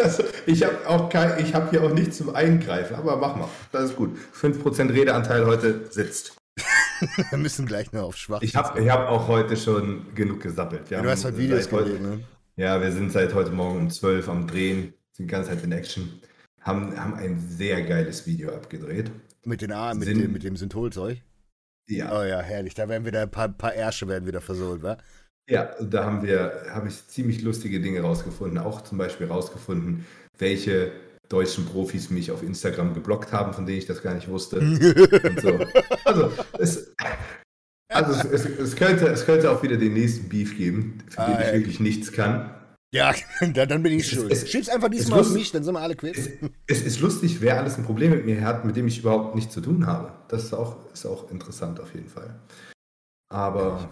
ich 0.46 0.64
habe 0.64 0.88
auch 0.88 1.10
kein, 1.10 1.44
ich 1.44 1.52
habe 1.54 1.68
hier 1.68 1.84
auch 1.84 1.92
nichts 1.92 2.16
zum 2.16 2.34
Eingreifen, 2.34 2.96
aber 2.96 3.18
mach 3.18 3.36
mal. 3.36 3.48
Das 3.70 3.90
ist 3.90 3.96
gut. 3.96 4.16
5% 4.34 4.94
Redeanteil 4.94 5.44
heute 5.44 5.92
sitzt. 5.92 6.38
Wir 7.30 7.36
müssen 7.36 7.66
gleich 7.66 7.92
noch 7.92 8.04
auf 8.04 8.16
schwach. 8.16 8.40
Ich 8.40 8.56
habe 8.56 8.90
hab 8.90 9.10
auch 9.10 9.28
heute 9.28 9.58
schon 9.58 10.14
genug 10.14 10.40
gesappelt. 10.40 10.88
Ja, 10.88 11.02
du 11.02 11.10
hast 11.10 11.26
heute 11.26 11.36
Videos 11.36 11.68
gesehen, 11.68 12.02
ne? 12.02 12.20
Ja, 12.56 12.80
wir 12.80 12.92
sind 12.92 13.12
seit 13.12 13.34
heute 13.34 13.50
Morgen 13.50 13.78
um 13.78 13.90
12 13.90 14.28
am 14.28 14.46
Drehen, 14.46 14.94
sind 15.12 15.26
die 15.26 15.32
ganze 15.32 15.50
Zeit 15.50 15.62
in 15.64 15.72
Action. 15.72 16.20
Haben, 16.60 16.98
haben 16.98 17.14
ein 17.14 17.38
sehr 17.38 17.82
geiles 17.82 18.26
Video 18.26 18.54
abgedreht. 18.54 19.10
Mit, 19.44 19.60
den 19.62 19.72
A, 19.72 19.94
mit, 19.94 20.08
dem, 20.08 20.32
mit 20.32 20.42
dem 20.42 20.56
Synthol-Zeug? 20.56 21.22
Ja. 21.90 22.18
Oh 22.18 22.24
ja, 22.24 22.40
herrlich. 22.40 22.74
Da 22.74 22.88
werden 22.88 23.04
wieder 23.04 23.22
ein 23.22 23.30
paar, 23.30 23.48
paar 23.48 23.74
Ärsche 23.74 24.06
werden 24.08 24.26
wieder 24.26 24.40
versohlt, 24.40 24.82
wa? 24.82 24.96
Ja, 25.48 25.74
da 25.80 26.04
haben 26.04 26.22
wir, 26.22 26.66
habe 26.70 26.88
ich 26.88 27.06
ziemlich 27.08 27.42
lustige 27.42 27.80
Dinge 27.80 28.00
rausgefunden. 28.02 28.58
Auch 28.58 28.82
zum 28.82 28.98
Beispiel 28.98 29.26
rausgefunden, 29.26 30.06
welche 30.38 30.92
deutschen 31.28 31.66
Profis 31.66 32.10
mich 32.10 32.30
auf 32.30 32.42
Instagram 32.42 32.94
geblockt 32.94 33.32
haben, 33.32 33.52
von 33.52 33.66
denen 33.66 33.78
ich 33.78 33.86
das 33.86 34.02
gar 34.02 34.14
nicht 34.14 34.28
wusste. 34.28 34.60
so. 35.42 35.58
Also, 36.04 36.32
es, 36.58 36.94
also 37.88 38.12
es, 38.12 38.46
es, 38.46 38.58
es, 38.58 38.76
könnte, 38.76 39.08
es 39.08 39.26
könnte 39.26 39.50
auch 39.50 39.62
wieder 39.62 39.76
den 39.76 39.94
nächsten 39.94 40.28
Beef 40.28 40.56
geben, 40.56 40.98
für 41.08 41.22
den 41.22 41.34
ah, 41.34 41.40
ich 41.40 41.52
wirklich 41.52 41.80
nichts 41.80 42.12
kann. 42.12 42.54
Ja, 42.92 43.14
dann 43.40 43.82
bin 43.82 43.92
ich 43.92 44.08
schuld. 44.08 44.32
Es, 44.32 44.48
Schieb's 44.50 44.68
einfach 44.68 44.88
diesmal 44.88 45.20
auf 45.20 45.30
mich, 45.30 45.52
dann 45.52 45.62
sind 45.62 45.74
wir 45.74 45.80
alle 45.80 45.94
quitt. 45.94 46.16
Es, 46.16 46.28
es, 46.66 46.82
ist 46.82 47.00
lustig, 47.00 47.40
wer 47.40 47.58
alles 47.58 47.78
ein 47.78 47.84
Problem 47.84 48.10
mit 48.10 48.26
mir 48.26 48.42
hat, 48.42 48.64
mit 48.64 48.76
dem 48.76 48.88
ich 48.88 48.98
überhaupt 48.98 49.34
nichts 49.34 49.54
zu 49.54 49.60
tun 49.60 49.86
habe. 49.86 50.12
Das 50.28 50.44
ist 50.44 50.52
auch, 50.52 50.76
ist 50.92 51.06
auch 51.06 51.30
interessant 51.30 51.78
auf 51.78 51.94
jeden 51.94 52.08
Fall. 52.08 52.40
Aber. 53.28 53.88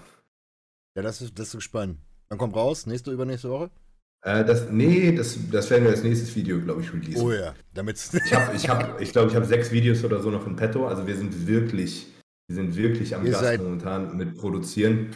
Ja, 0.97 1.03
das 1.03 1.23
ist, 1.23 1.39
das 1.39 1.49
ist 1.49 1.57
gespannt. 1.57 1.99
Dann 2.29 2.39
kommt 2.39 2.57
raus, 2.57 2.87
nächste, 2.87 3.13
übernächste 3.13 3.51
Woche? 3.51 3.71
Äh, 4.23 4.45
das, 4.45 4.69
nee, 4.71 5.13
das, 5.13 5.39
das 5.51 5.71
werden 5.71 5.85
wir 5.85 5.91
als 5.91 6.03
nächstes 6.03 6.35
Video, 6.35 6.61
glaube 6.61 6.83
ich, 6.83 6.93
releasen. 6.93 7.23
Oh 7.23 7.33
ja, 7.33 7.55
damit 7.73 7.97
Ich 7.99 8.25
glaube, 8.25 8.57
ich, 8.57 8.69
hab, 8.69 9.01
ich, 9.01 9.13
glaub, 9.13 9.29
ich 9.29 9.37
habe 9.37 9.47
sechs 9.47 9.71
Videos 9.71 10.03
oder 10.03 10.21
so 10.21 10.31
noch 10.31 10.45
in 10.47 10.57
petto. 10.57 10.89
Also 10.89 11.07
wir 11.07 11.17
sind 11.17 11.47
wirklich, 11.47 12.09
wir 12.49 12.57
sind 12.57 12.75
wirklich 12.75 13.15
am 13.15 13.25
Gast 13.25 13.59
momentan 13.59 14.17
mit 14.17 14.37
produzieren. 14.37 15.15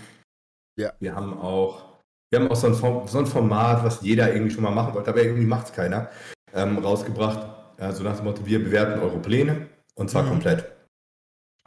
Ja. 0.78 0.92
Wir 1.00 1.16
haben 1.16 1.36
auch 1.36 1.91
wir 2.32 2.40
haben 2.40 2.50
auch 2.50 2.56
so 2.56 2.66
ein, 2.66 3.06
so 3.06 3.18
ein, 3.18 3.26
Format, 3.26 3.84
was 3.84 4.00
jeder 4.00 4.32
irgendwie 4.32 4.54
schon 4.54 4.64
mal 4.64 4.70
machen 4.70 4.94
wollte, 4.94 5.10
aber 5.10 5.22
irgendwie 5.22 5.44
macht 5.44 5.66
es 5.66 5.72
keiner, 5.74 6.08
ähm, 6.54 6.78
rausgebracht. 6.78 7.46
Also 7.78 8.02
nach 8.02 8.16
dem 8.16 8.24
Motto, 8.24 8.46
wir 8.46 8.64
bewerten 8.64 9.00
eure 9.00 9.18
Pläne 9.18 9.66
und 9.94 10.08
zwar 10.08 10.22
mhm. 10.22 10.28
komplett. 10.30 10.72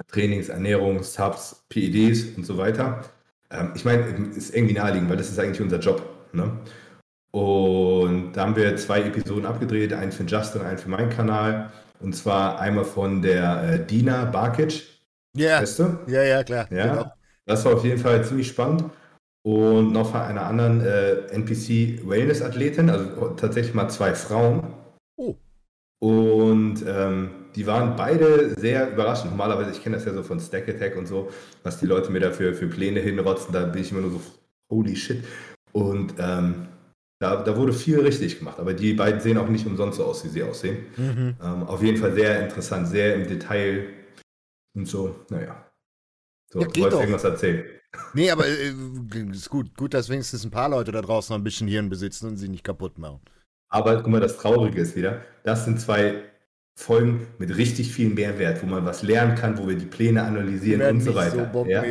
Trainings, 0.07 0.49
Ernährung, 0.49 1.03
Subs, 1.03 1.63
PEDs 1.69 2.35
und 2.35 2.45
so 2.45 2.57
weiter. 2.57 3.01
Ähm, 3.51 3.73
ich 3.75 3.85
meine, 3.85 4.01
ist 4.35 4.55
irgendwie 4.55 4.73
naheliegend, 4.73 5.07
weil 5.09 5.17
das 5.17 5.29
ist 5.29 5.37
eigentlich 5.37 5.61
unser 5.61 5.77
Job. 5.77 6.01
Ne? 6.33 6.51
Und 7.31 8.33
da 8.33 8.41
haben 8.41 8.55
wir 8.55 8.75
zwei 8.77 9.01
Episoden 9.01 9.45
abgedreht, 9.45 9.93
einen 9.93 10.11
für 10.11 10.23
Justin, 10.23 10.63
einen 10.63 10.79
für 10.79 10.89
meinen 10.89 11.11
Kanal. 11.11 11.71
Und 11.99 12.15
zwar 12.15 12.59
einmal 12.59 12.85
von 12.85 13.21
der 13.21 13.63
äh, 13.63 13.85
Dina 13.85 14.25
Barkic. 14.25 14.83
Ja. 15.35 15.47
Yeah. 15.47 15.61
Weißt 15.61 15.79
du? 15.79 15.99
Ja, 16.07 16.23
ja, 16.23 16.43
klar. 16.43 16.67
Ja. 16.71 16.87
Genau. 16.87 17.11
Das 17.45 17.63
war 17.65 17.75
auf 17.75 17.83
jeden 17.83 17.99
Fall 17.99 18.25
ziemlich 18.25 18.47
spannend 18.47 18.85
und 19.45 19.91
noch 19.91 20.09
von 20.09 20.21
einer 20.21 20.47
anderen 20.47 20.81
äh, 20.81 21.27
NPC-Wellness-Athletin, 21.27 22.89
also 22.89 23.29
tatsächlich 23.35 23.75
mal 23.75 23.89
zwei 23.89 24.15
Frauen. 24.15 24.73
Oh. 25.17 25.35
Und 25.99 26.83
ähm, 26.87 27.29
die 27.55 27.67
waren 27.67 27.95
beide 27.95 28.55
sehr 28.59 28.91
überraschend. 28.91 29.29
Normalerweise, 29.29 29.69
ich 29.69 29.83
kenne 29.83 29.97
das 29.97 30.05
ja 30.05 30.13
so 30.13 30.23
von 30.23 30.39
Stack 30.39 30.67
Attack 30.67 30.97
und 30.97 31.05
so, 31.05 31.29
was 31.61 31.79
die 31.79 31.85
Leute 31.85 32.11
mir 32.11 32.21
dafür 32.21 32.55
für 32.55 32.65
Pläne 32.65 33.01
hinrotzen, 33.01 33.53
da 33.53 33.65
bin 33.65 33.83
ich 33.83 33.91
immer 33.91 34.01
nur 34.01 34.11
so, 34.13 34.21
holy 34.71 34.95
shit. 34.95 35.23
Und 35.73 36.15
ähm, 36.17 36.65
da, 37.19 37.43
da, 37.43 37.55
wurde 37.55 37.71
viel 37.71 37.99
richtig 37.99 38.39
gemacht, 38.39 38.59
aber 38.59 38.73
die 38.73 38.93
beiden 38.93 39.21
sehen 39.21 39.37
auch 39.37 39.47
nicht 39.47 39.67
umsonst 39.67 39.99
so 39.99 40.05
aus, 40.05 40.25
wie 40.25 40.29
sie 40.29 40.41
aussehen. 40.41 40.87
Mhm. 40.97 41.35
Ähm, 41.39 41.63
auf 41.67 41.83
jeden 41.83 41.97
Fall 41.97 42.13
sehr 42.13 42.43
interessant, 42.43 42.87
sehr 42.87 43.13
im 43.13 43.27
Detail 43.27 43.89
und 44.75 44.87
so, 44.87 45.15
naja. 45.29 45.69
So, 46.51 46.61
ja, 46.61 46.67
du 46.67 46.81
wolltest 46.81 46.99
irgendwas 46.99 47.23
erzählen. 47.23 47.74
Nee, 48.13 48.31
aber 48.31 48.47
äh, 48.47 48.73
ist 49.31 49.49
gut. 49.49 49.75
Gut, 49.75 49.93
dass 49.93 50.09
wenigstens 50.09 50.43
ein 50.45 50.51
paar 50.51 50.69
Leute 50.69 50.91
da 50.91 51.01
draußen 51.01 51.33
noch 51.33 51.39
ein 51.39 51.43
bisschen 51.43 51.67
Hirn 51.67 51.89
besitzen 51.89 52.27
und 52.27 52.37
sie 52.37 52.49
nicht 52.49 52.63
kaputt 52.63 52.97
machen. 52.97 53.19
Aber 53.69 53.97
guck 53.97 54.07
mal, 54.07 54.21
das 54.21 54.37
Traurige 54.37 54.81
ist 54.81 54.95
wieder, 54.95 55.21
das 55.43 55.65
sind 55.65 55.81
zwei 55.81 56.21
Folgen 56.77 57.27
mit 57.37 57.55
richtig 57.55 57.93
viel 57.93 58.09
Mehrwert, 58.09 58.61
wo 58.61 58.65
man 58.65 58.85
was 58.85 59.01
lernen 59.01 59.35
kann, 59.35 59.57
wo 59.57 59.65
wir 59.65 59.75
die 59.75 59.85
Pläne 59.85 60.23
analysieren 60.23 60.81
und 60.95 61.01
so 61.01 61.15
weiter. 61.15 61.49
So 61.53 61.65
ja? 61.65 61.83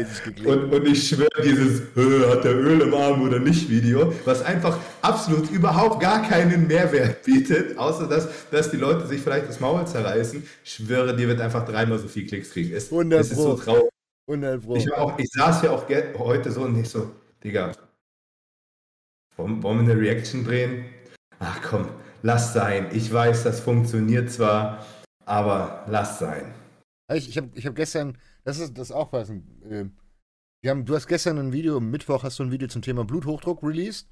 und, 0.44 0.74
und, 0.74 0.86
ich 0.86 1.08
schwöre, 1.08 1.30
dieses 1.42 1.80
hat 2.30 2.44
der 2.44 2.54
Öl 2.54 2.82
im 2.82 2.92
Arm 2.92 3.22
oder 3.22 3.38
nicht 3.38 3.70
Video, 3.70 4.12
was 4.26 4.42
einfach 4.42 4.78
absolut 5.00 5.50
überhaupt 5.50 6.00
gar 6.00 6.22
keinen 6.22 6.66
Mehrwert 6.66 7.22
bietet, 7.22 7.78
außer 7.78 8.06
dass, 8.06 8.28
dass 8.50 8.70
die 8.70 8.76
Leute 8.76 9.06
sich 9.06 9.22
vielleicht 9.22 9.48
das 9.48 9.58
Maul 9.58 9.86
zerreißen. 9.86 10.42
Ich 10.62 10.72
schwöre, 10.72 11.16
dir 11.16 11.28
wird 11.28 11.40
einfach 11.40 11.64
dreimal 11.64 11.98
so 11.98 12.06
viel 12.06 12.26
Klicks 12.26 12.50
kriegen. 12.50 12.74
Es, 12.74 12.92
es 12.92 13.30
ist 13.30 13.36
so 13.36 13.54
traurig. 13.54 13.93
100 14.26 14.62
Pro. 14.62 14.76
Ich, 14.76 14.92
auch, 14.92 15.18
ich 15.18 15.30
saß 15.30 15.62
ja 15.62 15.70
auch 15.70 15.88
heute 16.18 16.50
so 16.50 16.62
und 16.62 16.78
ich 16.78 16.88
so, 16.88 17.10
Digga, 17.42 17.72
wollen, 19.36 19.62
wollen 19.62 19.86
wir 19.86 19.92
eine 19.92 20.00
Reaction 20.00 20.44
drehen? 20.44 20.86
Ach 21.38 21.60
komm, 21.62 21.88
lass 22.22 22.52
sein. 22.52 22.88
Ich 22.92 23.12
weiß, 23.12 23.44
das 23.44 23.60
funktioniert 23.60 24.30
zwar, 24.30 24.86
aber 25.24 25.84
lass 25.88 26.18
sein. 26.18 26.54
Ich, 27.12 27.28
ich 27.28 27.36
habe 27.36 27.50
ich 27.54 27.66
hab 27.66 27.74
gestern, 27.74 28.16
das 28.44 28.58
ist 28.58 28.78
das 28.78 28.90
auch 28.90 29.12
was. 29.12 29.30
Äh, 29.30 29.86
wir 30.62 30.70
haben, 30.70 30.86
du 30.86 30.94
hast 30.94 31.06
gestern 31.06 31.38
ein 31.38 31.52
Video, 31.52 31.76
am 31.76 31.90
Mittwoch 31.90 32.22
hast 32.22 32.38
du 32.38 32.44
ein 32.44 32.50
Video 32.50 32.68
zum 32.68 32.80
Thema 32.80 33.04
Bluthochdruck 33.04 33.62
released. 33.62 34.08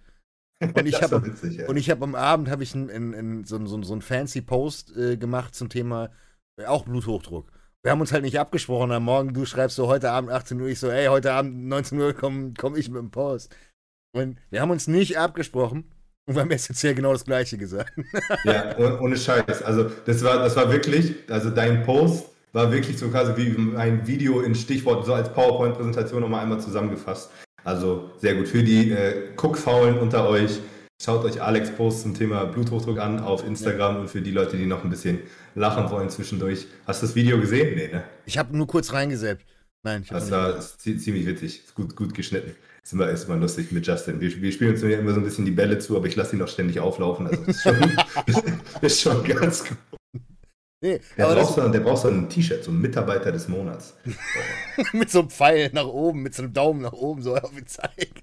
Und 0.61 0.87
ich 0.87 1.03
habe 1.03 1.35
ja. 1.51 1.67
und 1.67 2.03
am 2.03 2.15
Abend 2.15 2.49
habe 2.49 2.63
ich 2.63 2.73
ein, 2.73 2.89
ein, 2.89 3.15
ein, 3.15 3.45
so, 3.45 3.67
so, 3.67 3.83
so 3.83 3.97
ein 3.97 4.01
fancy 4.01 4.43
Post 4.43 4.97
äh, 4.97 5.17
gemacht 5.17 5.57
zum 5.57 5.69
Thema 5.69 6.11
äh, 6.57 6.67
auch 6.67 6.85
Bluthochdruck 6.85 7.51
wir 7.83 7.91
haben 7.91 8.01
uns 8.01 8.13
halt 8.13 8.23
nicht 8.23 8.39
abgesprochen. 8.39 8.93
Am 8.93 9.05
Morgen, 9.05 9.35
du 9.35 9.45
schreibst 9.45 9.77
so 9.77 9.89
heute 9.89 10.11
Abend 10.11 10.31
18 10.31 10.61
Uhr, 10.61 10.69
ich 10.69 10.79
so, 10.79 10.89
ey, 10.89 11.07
heute 11.07 11.33
Abend 11.33 11.67
19 11.67 11.99
Uhr 11.99 12.13
komme 12.13 12.55
komm 12.57 12.77
ich 12.77 12.89
mit 12.89 13.01
dem 13.01 13.11
Post. 13.11 13.55
Und 14.15 14.39
wir 14.51 14.61
haben 14.61 14.71
uns 14.71 14.87
nicht 14.87 15.19
abgesprochen. 15.19 15.91
Und 16.27 16.37
wir 16.37 16.43
haben 16.43 16.51
essentiell 16.53 16.95
genau 16.95 17.13
das 17.13 17.25
Gleiche 17.25 17.59
gesagt. 17.59 17.93
ja, 18.45 18.79
ohne 19.01 19.17
Scheiß. 19.17 19.63
Also, 19.63 19.91
das 20.07 20.23
war, 20.23 20.39
das 20.39 20.55
war 20.55 20.71
wirklich, 20.71 21.17
also 21.29 21.51
dein 21.51 21.83
Post 21.83 22.27
war 22.53 22.71
wirklich 22.71 22.99
so 22.99 23.09
quasi 23.09 23.33
wie 23.37 23.77
ein 23.77 24.07
Video 24.07 24.41
in 24.41 24.55
Stichworten, 24.55 25.05
so 25.05 25.15
als 25.15 25.33
PowerPoint-Präsentation 25.33 26.21
nochmal 26.21 26.43
einmal 26.43 26.61
zusammengefasst. 26.61 27.31
Also, 27.65 28.11
sehr 28.19 28.37
gut. 28.37 28.47
Für 28.47 28.63
die 28.63 28.93
äh, 28.93 29.31
Cookfaulen 29.37 29.99
unter 29.99 30.29
euch, 30.29 30.61
schaut 31.03 31.25
euch 31.25 31.43
Alex 31.43 31.73
Post 31.73 32.03
zum 32.03 32.15
Thema 32.15 32.45
Bluthochdruck 32.45 33.01
an 33.01 33.19
auf 33.19 33.45
Instagram 33.45 33.95
ja. 33.97 34.01
und 34.03 34.09
für 34.09 34.21
die 34.21 34.31
Leute, 34.31 34.57
die 34.57 34.67
noch 34.67 34.85
ein 34.85 34.91
bisschen 34.91 35.19
lachen 35.55 35.91
wollen 35.91 36.11
zwischendurch. 36.11 36.67
Hast 36.87 37.03
du 37.03 37.07
das 37.07 37.15
Video 37.15 37.41
gesehen? 37.41 37.77
Nee, 37.77 37.89
ne? 37.89 38.05
Ich 38.27 38.39
habe 38.39 38.57
nur 38.57 38.67
kurz 38.67 38.93
reingesäppt. 38.93 39.45
Nein, 39.83 40.03
ich 40.05 40.11
habe 40.11 40.21
Das 40.21 40.31
war 40.31 40.61
ziemlich 40.61 41.27
witzig. 41.27 41.65
Ist 41.65 41.75
gut, 41.75 41.97
gut 41.97 42.15
geschnitten. 42.15 42.55
Ist 42.83 42.93
immer, 42.93 43.09
ist 43.09 43.25
immer 43.25 43.37
lustig 43.37 43.71
mit 43.73 43.87
Justin. 43.87 44.21
Wir, 44.21 44.41
wir 44.41 44.53
spielen 44.53 44.73
uns 44.73 44.83
immer 44.83 45.13
so 45.13 45.21
ein 45.21 45.25
bisschen 45.25 45.45
die 45.45 45.53
Bälle 45.53 45.79
zu, 45.79 45.97
aber 45.97 46.07
ich 46.07 46.17
lasse 46.17 46.37
ihn 46.37 46.43
auch 46.43 46.49
ständig 46.49 46.81
auflaufen. 46.81 47.27
Also 47.27 47.43
ist 47.43 47.63
schon, 47.63 47.97
ist 48.81 49.01
schon 49.01 49.25
ganz 49.25 49.65
gut. 49.65 49.79
Nee, 50.81 51.01
der, 51.17 51.27
braucht 51.27 51.55
so, 51.55 51.69
der 51.69 51.79
braucht 51.79 52.03
so 52.03 52.09
ein 52.09 52.29
T-Shirt, 52.29 52.65
so 52.65 52.73
ein 52.73 52.81
Mitarbeiter 52.81 53.31
des 53.31 53.47
Monats. 53.47 53.95
mit 54.93 55.13
so 55.13 55.21
einem 55.21 55.31
Pfeil 55.31 55.71
nach 55.73 55.87
oben, 55.87 56.23
mit 56.23 56.35
so 56.35 56.43
einem 56.43 56.53
Daumen 56.53 56.83
nach 56.83 56.93
oben, 56.93 57.23
so 57.23 57.37
auf 57.37 57.57
ihn 57.57 57.69
zeigen. 57.69 58.21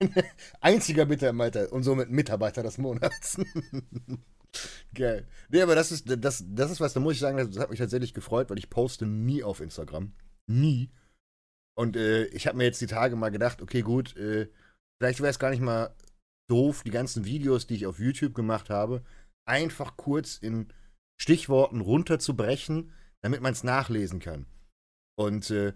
Einziger 0.60 1.06
Mitarbeiter 1.06 1.72
und 1.72 1.82
somit 1.82 2.10
Mitarbeiter 2.10 2.62
des 2.62 2.76
Monats. 2.76 3.38
Geil. 4.94 5.26
Nee, 5.48 5.62
aber 5.62 5.74
das 5.74 5.92
ist, 5.92 6.04
das, 6.06 6.44
das 6.46 6.70
ist 6.70 6.80
was, 6.80 6.92
da 6.92 7.00
muss 7.00 7.14
ich 7.14 7.20
sagen, 7.20 7.36
das 7.36 7.58
hat 7.58 7.70
mich 7.70 7.78
tatsächlich 7.78 8.14
gefreut, 8.14 8.50
weil 8.50 8.58
ich 8.58 8.70
poste 8.70 9.06
nie 9.06 9.42
auf 9.42 9.60
Instagram. 9.60 10.12
Nie. 10.46 10.90
Und 11.78 11.96
äh, 11.96 12.26
ich 12.26 12.46
habe 12.46 12.58
mir 12.58 12.64
jetzt 12.64 12.80
die 12.80 12.86
Tage 12.86 13.16
mal 13.16 13.30
gedacht, 13.30 13.62
okay, 13.62 13.82
gut, 13.82 14.16
äh, 14.16 14.48
vielleicht 15.00 15.20
wäre 15.20 15.30
es 15.30 15.38
gar 15.38 15.50
nicht 15.50 15.62
mal 15.62 15.94
doof, 16.50 16.82
die 16.82 16.90
ganzen 16.90 17.24
Videos, 17.24 17.66
die 17.66 17.76
ich 17.76 17.86
auf 17.86 18.00
YouTube 18.00 18.34
gemacht 18.34 18.70
habe, 18.70 19.04
einfach 19.48 19.96
kurz 19.96 20.36
in 20.36 20.72
Stichworten 21.20 21.80
runterzubrechen, 21.80 22.92
damit 23.22 23.40
man 23.40 23.52
es 23.52 23.64
nachlesen 23.64 24.20
kann. 24.20 24.46
Und 25.16 25.50
äh, 25.50 25.74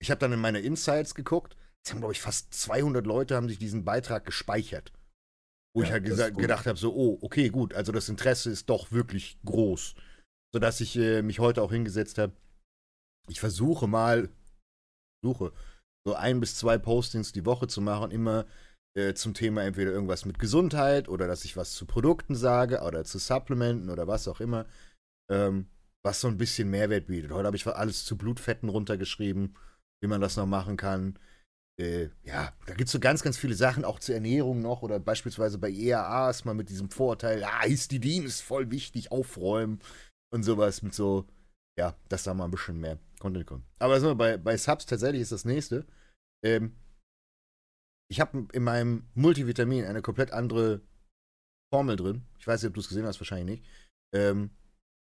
ich 0.00 0.10
habe 0.10 0.20
dann 0.20 0.32
in 0.32 0.40
meine 0.40 0.60
Insights 0.60 1.14
geguckt. 1.14 1.56
Es 1.84 1.92
haben, 1.92 2.00
glaube 2.00 2.12
ich, 2.12 2.20
fast 2.20 2.54
200 2.54 3.06
Leute 3.06 3.36
haben 3.36 3.48
sich 3.48 3.58
diesen 3.58 3.84
Beitrag 3.84 4.24
gespeichert. 4.24 4.92
Wo 5.78 5.82
ja, 5.82 5.96
ich 5.96 6.20
halt 6.20 6.36
gedacht 6.36 6.66
habe, 6.66 6.76
so, 6.76 6.92
oh, 6.92 7.18
okay, 7.22 7.50
gut, 7.50 7.72
also 7.72 7.92
das 7.92 8.08
Interesse 8.08 8.50
ist 8.50 8.68
doch 8.68 8.90
wirklich 8.90 9.38
groß. 9.44 9.94
Sodass 10.52 10.80
ich 10.80 10.96
äh, 10.96 11.22
mich 11.22 11.38
heute 11.38 11.62
auch 11.62 11.70
hingesetzt 11.70 12.18
habe. 12.18 12.32
Ich 13.28 13.38
versuche 13.38 13.86
mal, 13.86 14.28
suche, 15.22 15.52
so 16.04 16.14
ein 16.14 16.40
bis 16.40 16.56
zwei 16.56 16.78
Postings 16.78 17.32
die 17.32 17.44
Woche 17.44 17.68
zu 17.68 17.80
machen, 17.80 18.10
immer 18.10 18.44
äh, 18.96 19.14
zum 19.14 19.34
Thema 19.34 19.62
entweder 19.62 19.92
irgendwas 19.92 20.24
mit 20.24 20.40
Gesundheit 20.40 21.08
oder 21.08 21.28
dass 21.28 21.44
ich 21.44 21.56
was 21.56 21.74
zu 21.74 21.86
Produkten 21.86 22.34
sage 22.34 22.80
oder 22.80 23.04
zu 23.04 23.18
Supplementen 23.18 23.88
oder 23.88 24.08
was 24.08 24.26
auch 24.26 24.40
immer, 24.40 24.66
ähm, 25.30 25.68
was 26.04 26.20
so 26.20 26.26
ein 26.26 26.38
bisschen 26.38 26.70
Mehrwert 26.70 27.06
bietet. 27.06 27.30
Heute 27.30 27.46
habe 27.46 27.56
ich 27.56 27.66
alles 27.68 28.04
zu 28.04 28.16
Blutfetten 28.16 28.68
runtergeschrieben, 28.68 29.56
wie 30.02 30.08
man 30.08 30.20
das 30.20 30.36
noch 30.36 30.46
machen 30.46 30.76
kann 30.76 31.18
äh, 31.78 32.08
ja, 32.24 32.52
da 32.66 32.74
gibt 32.74 32.88
es 32.88 32.92
so 32.92 32.98
ganz, 32.98 33.22
ganz 33.22 33.38
viele 33.38 33.54
Sachen, 33.54 33.84
auch 33.84 34.00
zur 34.00 34.16
Ernährung 34.16 34.60
noch 34.60 34.82
oder 34.82 34.98
beispielsweise 34.98 35.58
bei 35.58 35.72
ERAs 35.72 36.44
mal 36.44 36.54
mit 36.54 36.70
diesem 36.70 36.90
Vorurteil, 36.90 37.44
ah, 37.44 37.62
Histidin 37.62 38.24
ist 38.24 38.40
voll 38.40 38.70
wichtig, 38.70 39.12
aufräumen 39.12 39.80
und 40.32 40.42
sowas 40.42 40.82
mit 40.82 40.94
so, 40.94 41.26
ja, 41.78 41.96
dass 42.08 42.24
da 42.24 42.34
mal 42.34 42.46
ein 42.46 42.50
bisschen 42.50 42.80
mehr 42.80 42.98
Content 43.20 43.46
kommt. 43.46 43.64
Aber 43.78 43.94
also 43.94 44.14
bei, 44.14 44.36
bei 44.36 44.56
Subs 44.56 44.86
tatsächlich 44.86 45.22
ist 45.22 45.32
das 45.32 45.44
nächste. 45.44 45.86
Ähm, 46.44 46.74
ich 48.10 48.20
habe 48.20 48.48
in 48.52 48.64
meinem 48.64 49.04
Multivitamin 49.14 49.84
eine 49.84 50.02
komplett 50.02 50.32
andere 50.32 50.80
Formel 51.72 51.96
drin. 51.96 52.22
Ich 52.38 52.46
weiß 52.46 52.62
nicht, 52.62 52.68
ob 52.68 52.74
du 52.74 52.80
es 52.80 52.88
gesehen 52.88 53.06
hast, 53.06 53.20
wahrscheinlich 53.20 53.60
nicht. 53.60 53.70
Ähm, 54.14 54.50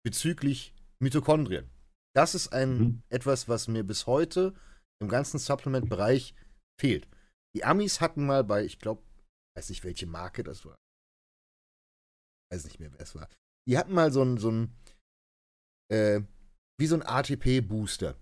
bezüglich 0.05 0.75
Mitochondrien. 0.99 1.71
Das 2.15 2.35
ist 2.35 2.49
ein 2.49 2.79
mhm. 2.79 3.03
etwas, 3.09 3.49
was 3.49 3.69
mir 3.69 3.85
bis 3.85 4.07
heute 4.07 4.55
im 5.01 5.09
ganzen 5.09 5.39
Supplement-Bereich 5.39 6.35
fehlt. 6.81 7.09
Die 7.55 7.65
Amis 7.65 8.01
hatten 8.01 8.27
mal 8.27 8.45
bei, 8.45 8.65
ich 8.65 8.79
glaube, 8.79 9.03
weiß 9.57 9.71
nicht 9.71 9.85
welche 9.85 10.07
Marke 10.07 10.43
das 10.43 10.65
war. 10.65 10.77
Weiß 12.53 12.65
nicht 12.65 12.79
mehr, 12.79 12.93
wer 12.93 13.01
es 13.01 13.15
war. 13.15 13.29
Die 13.69 13.77
hatten 13.79 13.95
mal 13.95 14.13
so 14.13 14.23
ein, 14.23 14.39
so 14.39 14.51
ein, 14.51 14.77
äh, 15.91 16.21
wie 16.79 16.87
so 16.87 16.97
ein 16.97 17.03
ATP-Booster. 17.03 18.17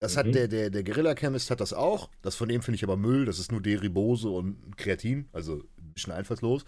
Das 0.00 0.14
mhm. 0.14 0.18
hat 0.18 0.34
der, 0.34 0.48
der, 0.48 0.70
der 0.70 0.84
Guerilla 0.84 1.14
Chemist 1.14 1.50
hat 1.50 1.60
das 1.60 1.72
auch. 1.72 2.10
Das 2.22 2.36
von 2.36 2.48
dem 2.48 2.62
finde 2.62 2.76
ich 2.76 2.84
aber 2.84 2.96
Müll. 2.96 3.24
Das 3.24 3.38
ist 3.38 3.50
nur 3.50 3.60
Deribose 3.60 4.28
und 4.30 4.76
Kreatin. 4.76 5.28
Also 5.32 5.64
ein 5.78 5.92
bisschen 5.92 6.12
einfallslos. 6.12 6.64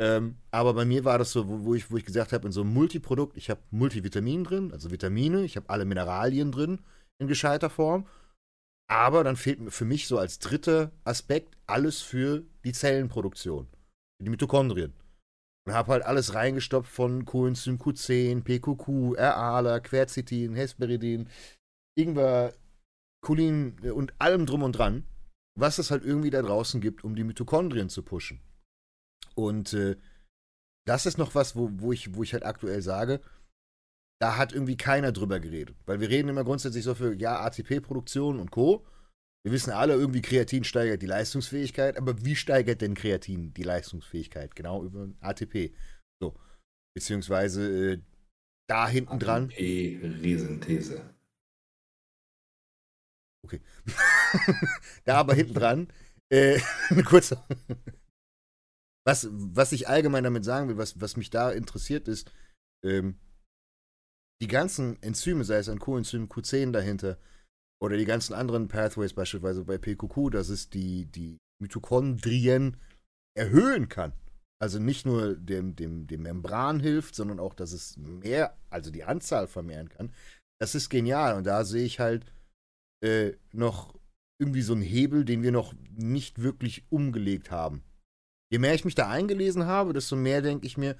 Ähm, 0.00 0.38
aber 0.50 0.74
bei 0.74 0.84
mir 0.84 1.04
war 1.04 1.18
das 1.18 1.30
so, 1.30 1.48
wo, 1.48 1.64
wo, 1.64 1.74
ich, 1.74 1.90
wo 1.90 1.96
ich 1.96 2.04
gesagt 2.04 2.32
habe, 2.32 2.46
in 2.46 2.52
so 2.52 2.62
einem 2.62 2.72
Multiprodukt, 2.72 3.36
ich 3.36 3.50
habe 3.50 3.60
Multivitamin 3.70 4.44
drin, 4.44 4.72
also 4.72 4.90
Vitamine, 4.90 5.44
ich 5.44 5.56
habe 5.56 5.68
alle 5.68 5.84
Mineralien 5.84 6.50
drin 6.50 6.80
in 7.18 7.28
gescheiter 7.28 7.68
Form 7.68 8.06
aber 8.90 9.22
dann 9.22 9.36
fehlt 9.36 9.72
für 9.72 9.84
mich 9.84 10.08
so 10.08 10.18
als 10.18 10.40
dritter 10.40 10.90
Aspekt 11.04 11.56
alles 11.68 12.00
für 12.02 12.44
die 12.64 12.72
Zellenproduktion, 12.72 13.68
für 14.18 14.24
die 14.24 14.30
Mitochondrien. 14.30 14.92
Und 15.66 15.74
habe 15.74 15.92
halt 15.92 16.02
alles 16.02 16.34
reingestopft 16.34 16.90
von 16.90 17.24
Coenzym 17.24 17.76
Q10, 17.76 18.42
PQQ, 18.42 19.16
RALA, 19.16 19.78
Quercetin, 19.78 20.56
Hesperidin, 20.56 21.28
Ingwer, 21.96 22.52
Cholin 23.24 23.78
und 23.92 24.12
allem 24.18 24.46
drum 24.46 24.64
und 24.64 24.72
dran, 24.72 25.06
was 25.56 25.78
es 25.78 25.92
halt 25.92 26.04
irgendwie 26.04 26.30
da 26.30 26.42
draußen 26.42 26.80
gibt, 26.80 27.04
um 27.04 27.14
die 27.14 27.24
Mitochondrien 27.24 27.90
zu 27.90 28.02
pushen. 28.02 28.40
Und 29.36 29.72
äh, 29.72 29.96
das 30.84 31.06
ist 31.06 31.18
noch 31.18 31.36
was, 31.36 31.54
wo, 31.54 31.70
wo, 31.74 31.92
ich, 31.92 32.14
wo 32.14 32.24
ich 32.24 32.32
halt 32.32 32.44
aktuell 32.44 32.82
sage, 32.82 33.20
da 34.20 34.36
hat 34.36 34.52
irgendwie 34.52 34.76
keiner 34.76 35.12
drüber 35.12 35.40
geredet. 35.40 35.76
Weil 35.86 36.00
wir 36.00 36.10
reden 36.10 36.28
immer 36.28 36.44
grundsätzlich 36.44 36.84
so 36.84 36.94
für, 36.94 37.14
ja, 37.14 37.40
ATP-Produktion 37.40 38.38
und 38.38 38.50
Co. 38.50 38.86
Wir 39.42 39.52
wissen 39.52 39.72
alle, 39.72 39.94
irgendwie 39.94 40.20
Kreatin 40.20 40.64
steigert 40.64 41.00
die 41.00 41.06
Leistungsfähigkeit, 41.06 41.96
aber 41.96 42.22
wie 42.24 42.36
steigert 42.36 42.82
denn 42.82 42.94
Kreatin 42.94 43.54
die 43.54 43.62
Leistungsfähigkeit? 43.62 44.54
Genau 44.54 44.84
über 44.84 45.08
ATP. 45.20 45.74
So. 46.22 46.38
Beziehungsweise 46.94 47.92
äh, 47.92 48.02
da 48.68 48.86
hinten 48.86 49.18
dran. 49.18 49.44
ATP-Riesenthese. 49.44 51.14
Okay. 53.42 53.62
da 55.04 55.16
aber 55.16 55.34
hinten 55.34 55.54
dran, 55.54 55.88
äh, 56.30 56.60
eine 56.90 57.02
kurze. 57.04 57.42
was, 59.06 59.28
was 59.30 59.72
ich 59.72 59.88
allgemein 59.88 60.24
damit 60.24 60.44
sagen 60.44 60.68
will, 60.68 60.76
was, 60.76 61.00
was 61.00 61.16
mich 61.16 61.30
da 61.30 61.50
interessiert, 61.50 62.06
ist, 62.06 62.30
ähm, 62.84 63.18
die 64.40 64.48
ganzen 64.48 65.00
Enzyme, 65.02 65.44
sei 65.44 65.58
es 65.58 65.68
ein 65.68 65.78
Coenzym 65.78 66.26
Q10 66.26 66.72
dahinter 66.72 67.18
oder 67.82 67.96
die 67.96 68.04
ganzen 68.04 68.34
anderen 68.34 68.68
Pathways, 68.68 69.14
beispielsweise 69.14 69.64
bei 69.64 69.78
PQQ, 69.78 70.30
dass 70.32 70.48
es 70.48 70.70
die, 70.70 71.06
die 71.06 71.38
Mitochondrien 71.62 72.76
erhöhen 73.36 73.88
kann. 73.88 74.12
Also 74.62 74.78
nicht 74.78 75.06
nur 75.06 75.34
dem, 75.36 75.74
dem, 75.74 76.06
dem 76.06 76.22
Membran 76.22 76.80
hilft, 76.80 77.14
sondern 77.14 77.40
auch, 77.40 77.54
dass 77.54 77.72
es 77.72 77.96
mehr, 77.96 78.56
also 78.68 78.90
die 78.90 79.04
Anzahl 79.04 79.46
vermehren 79.46 79.88
kann. 79.88 80.12
Das 80.60 80.74
ist 80.74 80.90
genial. 80.90 81.36
Und 81.36 81.44
da 81.44 81.64
sehe 81.64 81.84
ich 81.84 81.98
halt 81.98 82.26
äh, 83.02 83.32
noch 83.52 83.98
irgendwie 84.38 84.62
so 84.62 84.74
einen 84.74 84.82
Hebel, 84.82 85.24
den 85.24 85.42
wir 85.42 85.52
noch 85.52 85.74
nicht 85.96 86.42
wirklich 86.42 86.84
umgelegt 86.90 87.50
haben. 87.50 87.82
Je 88.52 88.58
mehr 88.58 88.74
ich 88.74 88.84
mich 88.84 88.94
da 88.94 89.08
eingelesen 89.08 89.64
habe, 89.64 89.92
desto 89.92 90.16
mehr 90.16 90.42
denke 90.42 90.66
ich 90.66 90.76
mir, 90.76 90.96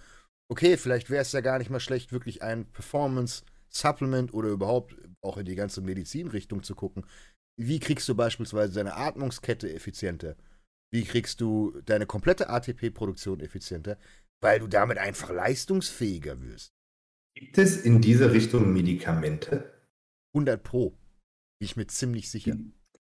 okay, 0.51 0.77
vielleicht 0.77 1.09
wäre 1.09 1.23
es 1.23 1.33
ja 1.33 1.41
gar 1.41 1.59
nicht 1.59 1.71
mal 1.71 1.81
schlecht, 1.81 2.13
wirklich 2.13 2.43
ein 2.43 2.67
Performance-Supplement 2.67 4.35
oder 4.35 4.49
überhaupt 4.49 4.97
auch 5.23 5.37
in 5.37 5.47
die 5.47 5.55
ganze 5.55 5.81
Medizinrichtung 5.81 6.63
zu 6.63 6.75
gucken. 6.75 7.07
Wie 7.57 7.79
kriegst 7.79 8.09
du 8.09 8.15
beispielsweise 8.15 8.75
deine 8.75 8.97
Atmungskette 8.97 9.73
effizienter? 9.73 10.37
Wie 10.93 11.05
kriegst 11.05 11.41
du 11.41 11.81
deine 11.85 12.07
komplette 12.07 12.51
ATP-Produktion 12.51 13.41
effizienter? 13.41 13.97
Weil 14.41 14.59
du 14.59 14.67
damit 14.67 14.99
einfach 14.99 15.31
leistungsfähiger 15.31 16.43
wirst. 16.43 16.73
Gibt 17.37 17.59
es 17.59 17.77
in 17.77 18.01
diese 18.01 18.33
Richtung 18.33 18.73
Medikamente? 18.73 19.73
100 20.35 20.63
Pro. 20.63 20.91
Bin 20.91 21.67
ich 21.67 21.77
mir 21.77 21.87
ziemlich 21.87 22.31
sicher. 22.31 22.57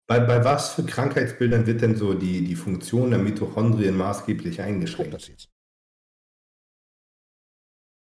Bei, 0.07 0.19
bei 0.19 0.45
was 0.45 0.73
für 0.73 0.83
Krankheitsbildern 0.83 1.65
wird 1.65 1.81
denn 1.81 1.95
so 1.95 2.13
die, 2.13 2.43
die 2.45 2.55
Funktion 2.55 3.09
der 3.09 3.19
Mitochondrien 3.19 3.97
maßgeblich 3.97 4.61
eingeschränkt? 4.61 5.13
das 5.13 5.27
jetzt. 5.27 5.52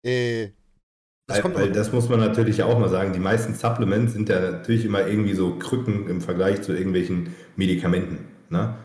Äh, 0.04 0.52
das, 1.28 1.44
weil, 1.44 1.54
weil 1.54 1.72
das 1.72 1.92
muss 1.92 2.08
man 2.08 2.18
natürlich 2.20 2.62
auch 2.62 2.78
mal 2.78 2.88
sagen. 2.88 3.12
Die 3.12 3.20
meisten 3.20 3.54
Supplements 3.54 4.14
sind 4.14 4.28
ja 4.28 4.40
natürlich 4.40 4.84
immer 4.84 5.06
irgendwie 5.06 5.34
so 5.34 5.58
Krücken 5.58 6.08
im 6.08 6.20
Vergleich 6.20 6.62
zu 6.62 6.72
irgendwelchen 6.72 7.34
Medikamenten. 7.56 8.26
Ne? 8.48 8.76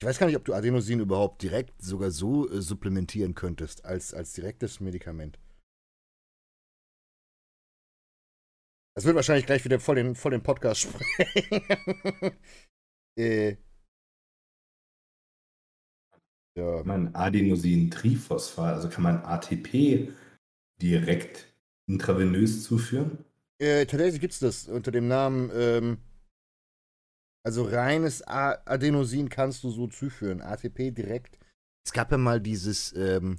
Ich 0.00 0.06
weiß 0.06 0.18
gar 0.18 0.26
nicht, 0.26 0.36
ob 0.36 0.44
du 0.44 0.54
Adenosin 0.54 1.00
überhaupt 1.00 1.42
direkt 1.42 1.82
sogar 1.82 2.10
so 2.10 2.48
äh, 2.48 2.60
supplementieren 2.60 3.34
könntest 3.34 3.84
als, 3.84 4.14
als 4.14 4.32
direktes 4.32 4.78
Medikament. 4.78 5.40
Das 8.94 9.04
wird 9.04 9.16
wahrscheinlich 9.16 9.46
gleich 9.46 9.64
wieder 9.64 9.80
voll 9.80 9.96
den, 9.96 10.14
voll 10.14 10.32
den 10.32 10.42
Podcast 10.42 10.80
sprengen. 10.82 12.36
Äh, 13.18 13.56
ja. 16.56 16.78
Kann 16.78 16.86
man 16.86 17.14
Adenosin-Triphosphat, 17.14 18.74
also 18.74 18.88
kann 18.88 19.02
man 19.02 19.22
ATP 19.22 20.12
direkt 20.80 21.52
intravenös 21.86 22.64
zuführen? 22.64 23.24
Äh, 23.60 23.86
tatsächlich 23.86 24.20
gibt 24.20 24.32
es 24.34 24.38
das 24.38 24.68
unter 24.68 24.90
dem 24.90 25.08
Namen, 25.08 25.50
ähm, 25.52 25.98
also 27.44 27.64
reines 27.64 28.26
A 28.26 28.58
Adenosin 28.66 29.28
kannst 29.28 29.64
du 29.64 29.70
so 29.70 29.86
zuführen, 29.88 30.40
ATP 30.40 30.90
direkt. 30.90 31.38
Es 31.84 31.92
gab 31.92 32.12
ja 32.12 32.18
mal 32.18 32.40
dieses, 32.40 32.92
ähm, 32.94 33.38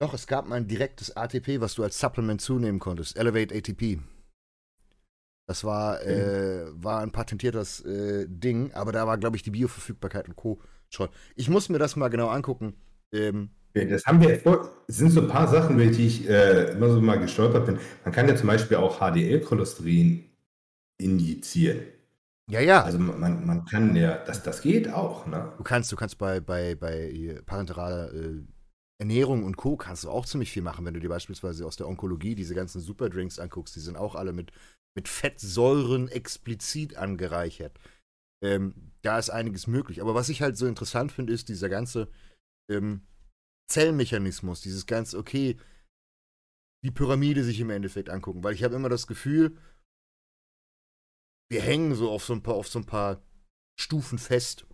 doch, 0.00 0.14
es 0.14 0.26
gab 0.26 0.48
mal 0.48 0.56
ein 0.56 0.66
direktes 0.66 1.16
ATP, 1.16 1.60
was 1.60 1.74
du 1.74 1.82
als 1.82 1.98
Supplement 1.98 2.40
zunehmen 2.40 2.78
konntest, 2.78 3.18
Elevate 3.18 3.54
ATP. 3.54 4.00
Das 5.50 5.64
war, 5.64 6.00
äh, 6.06 6.64
war 6.74 7.00
ein 7.00 7.10
patentiertes 7.10 7.80
äh, 7.80 8.24
Ding, 8.28 8.72
aber 8.72 8.92
da 8.92 9.08
war, 9.08 9.18
glaube 9.18 9.34
ich, 9.34 9.42
die 9.42 9.50
Bioverfügbarkeit 9.50 10.28
und 10.28 10.36
Co. 10.36 10.60
schon. 10.90 11.08
Ich 11.34 11.50
muss 11.50 11.68
mir 11.68 11.80
das 11.80 11.96
mal 11.96 12.06
genau 12.06 12.28
angucken. 12.28 12.74
Ähm, 13.12 13.50
das 13.74 14.06
haben 14.06 14.20
wir, 14.20 14.40
es 14.86 14.96
sind 14.96 15.10
so 15.10 15.22
ein 15.22 15.26
paar 15.26 15.48
Sachen, 15.48 15.74
über 15.74 15.90
die 15.90 16.06
ich 16.06 16.28
äh, 16.28 16.70
immer 16.70 16.88
so 16.88 17.00
mal 17.00 17.18
gestolpert 17.18 17.66
bin. 17.66 17.80
Man 18.04 18.14
kann 18.14 18.28
ja 18.28 18.36
zum 18.36 18.46
Beispiel 18.46 18.76
auch 18.76 19.00
HDL-Cholesterin 19.00 20.24
injizieren. 20.98 21.80
Ja, 22.48 22.60
ja. 22.60 22.84
Also 22.84 23.00
man, 23.00 23.44
man 23.44 23.64
kann 23.64 23.96
ja, 23.96 24.18
das, 24.18 24.44
das 24.44 24.62
geht 24.62 24.92
auch, 24.92 25.26
ne? 25.26 25.52
Du 25.58 25.64
kannst, 25.64 25.90
du 25.90 25.96
kannst 25.96 26.16
bei, 26.18 26.38
bei, 26.38 26.76
bei 26.76 27.40
parenteraler 27.44 28.14
äh, 28.14 28.44
Ernährung 28.98 29.42
und 29.42 29.56
Co. 29.56 29.76
kannst 29.76 30.04
du 30.04 30.10
auch 30.10 30.26
ziemlich 30.26 30.52
viel 30.52 30.62
machen, 30.62 30.84
wenn 30.84 30.94
du 30.94 31.00
dir 31.00 31.08
beispielsweise 31.08 31.66
aus 31.66 31.74
der 31.74 31.88
Onkologie 31.88 32.36
diese 32.36 32.54
ganzen 32.54 32.80
Superdrinks 32.80 33.40
anguckst, 33.40 33.74
die 33.74 33.80
sind 33.80 33.96
auch 33.96 34.14
alle 34.14 34.32
mit, 34.32 34.52
mit 34.96 35.08
Fettsäuren 35.08 36.08
explizit 36.08 36.96
angereichert. 36.96 37.78
Ähm, 38.42 38.92
da 39.02 39.18
ist 39.18 39.30
einiges 39.30 39.66
möglich. 39.66 40.00
Aber 40.00 40.14
was 40.14 40.28
ich 40.28 40.42
halt 40.42 40.56
so 40.56 40.66
interessant 40.66 41.12
finde, 41.12 41.32
ist 41.32 41.48
dieser 41.48 41.68
ganze 41.68 42.08
ähm, 42.70 43.06
Zellmechanismus, 43.70 44.60
dieses 44.60 44.86
ganze, 44.86 45.18
okay, 45.18 45.58
die 46.84 46.90
Pyramide 46.90 47.44
sich 47.44 47.60
im 47.60 47.70
Endeffekt 47.70 48.10
angucken, 48.10 48.42
weil 48.42 48.54
ich 48.54 48.64
habe 48.64 48.74
immer 48.74 48.88
das 48.88 49.06
Gefühl, 49.06 49.56
wir 51.50 51.62
hängen 51.62 51.94
so 51.94 52.10
auf 52.10 52.24
so 52.24 52.32
ein 52.32 52.42
paar, 52.42 52.54
auf 52.54 52.68
so 52.68 52.78
ein 52.78 52.86
paar 52.86 53.22
Stufen 53.78 54.18
fest. 54.18 54.66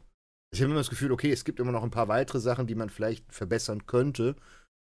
Ich 0.53 0.61
habe 0.61 0.71
immer 0.71 0.81
das 0.81 0.91
Gefühl, 0.91 1.13
okay, 1.13 1.33
es 1.33 1.45
gibt 1.45 1.59
immer 1.59 1.73
noch 1.73 1.83
ein 1.83 1.91
paar 1.91 2.09
weitere 2.09 2.39
Sachen, 2.39 2.67
die 2.67 2.75
man 2.75 2.91
vielleicht 2.91 3.33
verbessern 3.33 3.87
könnte. 3.87 4.37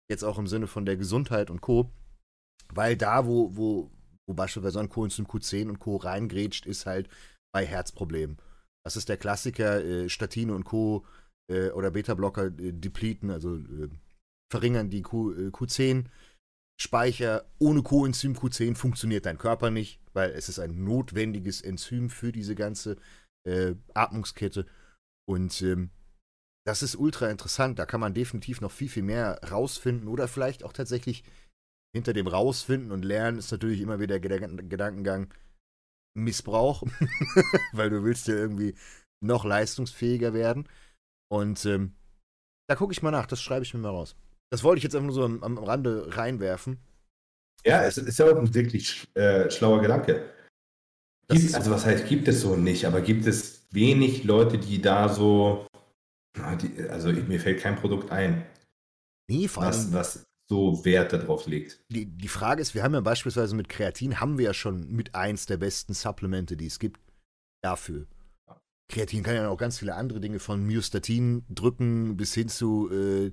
Jetzt 0.09 0.23
auch 0.23 0.39
im 0.39 0.47
Sinne 0.47 0.67
von 0.67 0.85
der 0.85 0.97
Gesundheit 0.97 1.49
und 1.49 1.61
Co. 1.61 1.91
Weil 2.69 2.95
da, 2.95 3.25
wo, 3.25 3.55
wo, 3.55 3.91
wo 4.29 4.35
beispielsweise 4.35 4.79
ein 4.79 4.89
Coenzym 4.89 5.25
Q10 5.25 5.69
und 5.69 5.79
Co. 5.79 5.97
reingrätscht, 5.97 6.67
ist 6.67 6.85
halt 6.85 7.09
bei 7.51 7.65
Herzproblemen. 7.65 8.37
Das 8.85 8.95
ist 8.95 9.09
der 9.09 9.17
Klassiker, 9.17 9.83
äh, 9.83 10.07
Statine 10.07 10.53
und 10.53 10.65
Co. 10.65 11.03
Äh, 11.51 11.71
oder 11.71 11.89
Beta-Blocker 11.89 12.45
äh, 12.45 12.71
depleten, 12.71 13.31
also 13.31 13.55
äh, 13.55 13.89
verringern 14.51 14.91
die 14.91 15.01
Q, 15.01 15.31
äh, 15.31 15.47
Q10 15.47 16.05
Speicher. 16.79 17.45
Ohne 17.57 17.81
Coenzym 17.81 18.33
Q10 18.35 18.75
funktioniert 18.75 19.25
dein 19.25 19.39
Körper 19.39 19.71
nicht, 19.71 19.99
weil 20.13 20.29
es 20.29 20.47
ist 20.47 20.59
ein 20.59 20.83
notwendiges 20.83 21.61
Enzym 21.61 22.11
für 22.11 22.31
diese 22.31 22.53
ganze 22.53 22.97
äh, 23.47 23.73
Atmungskette. 23.95 24.67
Und 25.27 25.59
ähm, 25.63 25.89
das 26.67 26.83
ist 26.83 26.95
ultra 26.95 27.31
interessant. 27.31 27.79
Da 27.79 27.87
kann 27.87 27.99
man 27.99 28.13
definitiv 28.13 28.61
noch 28.61 28.71
viel, 28.71 28.89
viel 28.89 29.03
mehr 29.03 29.41
rausfinden 29.49 30.07
oder 30.07 30.27
vielleicht 30.27 30.63
auch 30.63 30.73
tatsächlich 30.73 31.23
hinter 31.95 32.13
dem 32.13 32.27
rausfinden 32.27 32.91
und 32.91 33.03
lernen 33.03 33.39
ist 33.39 33.51
natürlich 33.51 33.81
immer 33.81 33.99
wieder 33.99 34.19
der 34.19 34.39
Gedankengang 34.39 35.33
Missbrauch, 36.15 36.83
weil 37.73 37.89
du 37.89 38.03
willst 38.03 38.27
ja 38.27 38.35
irgendwie 38.35 38.75
noch 39.23 39.45
leistungsfähiger 39.45 40.33
werden. 40.33 40.67
Und 41.31 41.65
ähm, 41.65 41.93
da 42.67 42.75
gucke 42.75 42.93
ich 42.93 43.01
mal 43.01 43.11
nach, 43.11 43.25
das 43.25 43.41
schreibe 43.41 43.63
ich 43.63 43.73
mir 43.73 43.79
mal 43.79 43.89
raus. 43.89 44.15
Das 44.51 44.63
wollte 44.63 44.79
ich 44.79 44.83
jetzt 44.83 44.95
einfach 44.95 45.07
nur 45.07 45.15
so 45.15 45.23
am, 45.23 45.43
am 45.43 45.57
Rande 45.57 46.15
reinwerfen. 46.15 46.79
Ja, 47.65 47.83
es 47.83 47.97
ist 47.97 48.19
ja 48.19 48.25
auch 48.25 48.37
ein 48.37 48.53
wirklich 48.53 49.07
äh, 49.15 49.49
schlauer 49.49 49.81
Gedanke. 49.81 50.33
Gibt, 51.27 51.53
also 51.53 51.69
was 51.69 51.85
heißt, 51.85 52.07
gibt 52.07 52.27
es 52.27 52.41
so 52.41 52.55
nicht, 52.55 52.85
aber 52.85 53.01
gibt 53.01 53.27
es 53.27 53.67
wenig 53.71 54.23
Leute, 54.23 54.57
die 54.57 54.81
da 54.81 55.09
so, 55.09 55.67
die, 56.61 56.89
also 56.89 57.11
mir 57.11 57.39
fällt 57.39 57.61
kein 57.61 57.75
Produkt 57.75 58.11
ein, 58.11 58.47
nee, 59.29 59.47
vor 59.47 59.65
was, 59.65 59.93
was 59.93 60.25
so 60.49 60.83
Wert 60.83 61.13
darauf 61.13 61.45
legt. 61.45 61.79
Die, 61.89 62.05
die 62.05 62.27
Frage 62.27 62.61
ist, 62.61 62.73
wir 62.73 62.83
haben 62.83 62.93
ja 62.93 63.01
beispielsweise 63.01 63.55
mit 63.55 63.69
Kreatin, 63.69 64.19
haben 64.19 64.37
wir 64.37 64.45
ja 64.45 64.53
schon 64.53 64.89
mit 64.89 65.13
eins 65.15 65.45
der 65.45 65.57
besten 65.57 65.93
Supplemente, 65.93 66.57
die 66.57 66.65
es 66.65 66.79
gibt, 66.79 66.99
dafür. 67.61 68.07
Kreatin 68.91 69.21
kann 69.21 69.35
ja 69.35 69.49
auch 69.49 69.57
ganz 69.57 69.77
viele 69.77 69.93
andere 69.93 70.19
Dinge 70.19 70.39
von 70.39 70.65
Myostatin 70.65 71.45
drücken 71.49 72.17
bis 72.17 72.33
hin 72.33 72.49
zu 72.49 72.89
äh, 72.91 73.31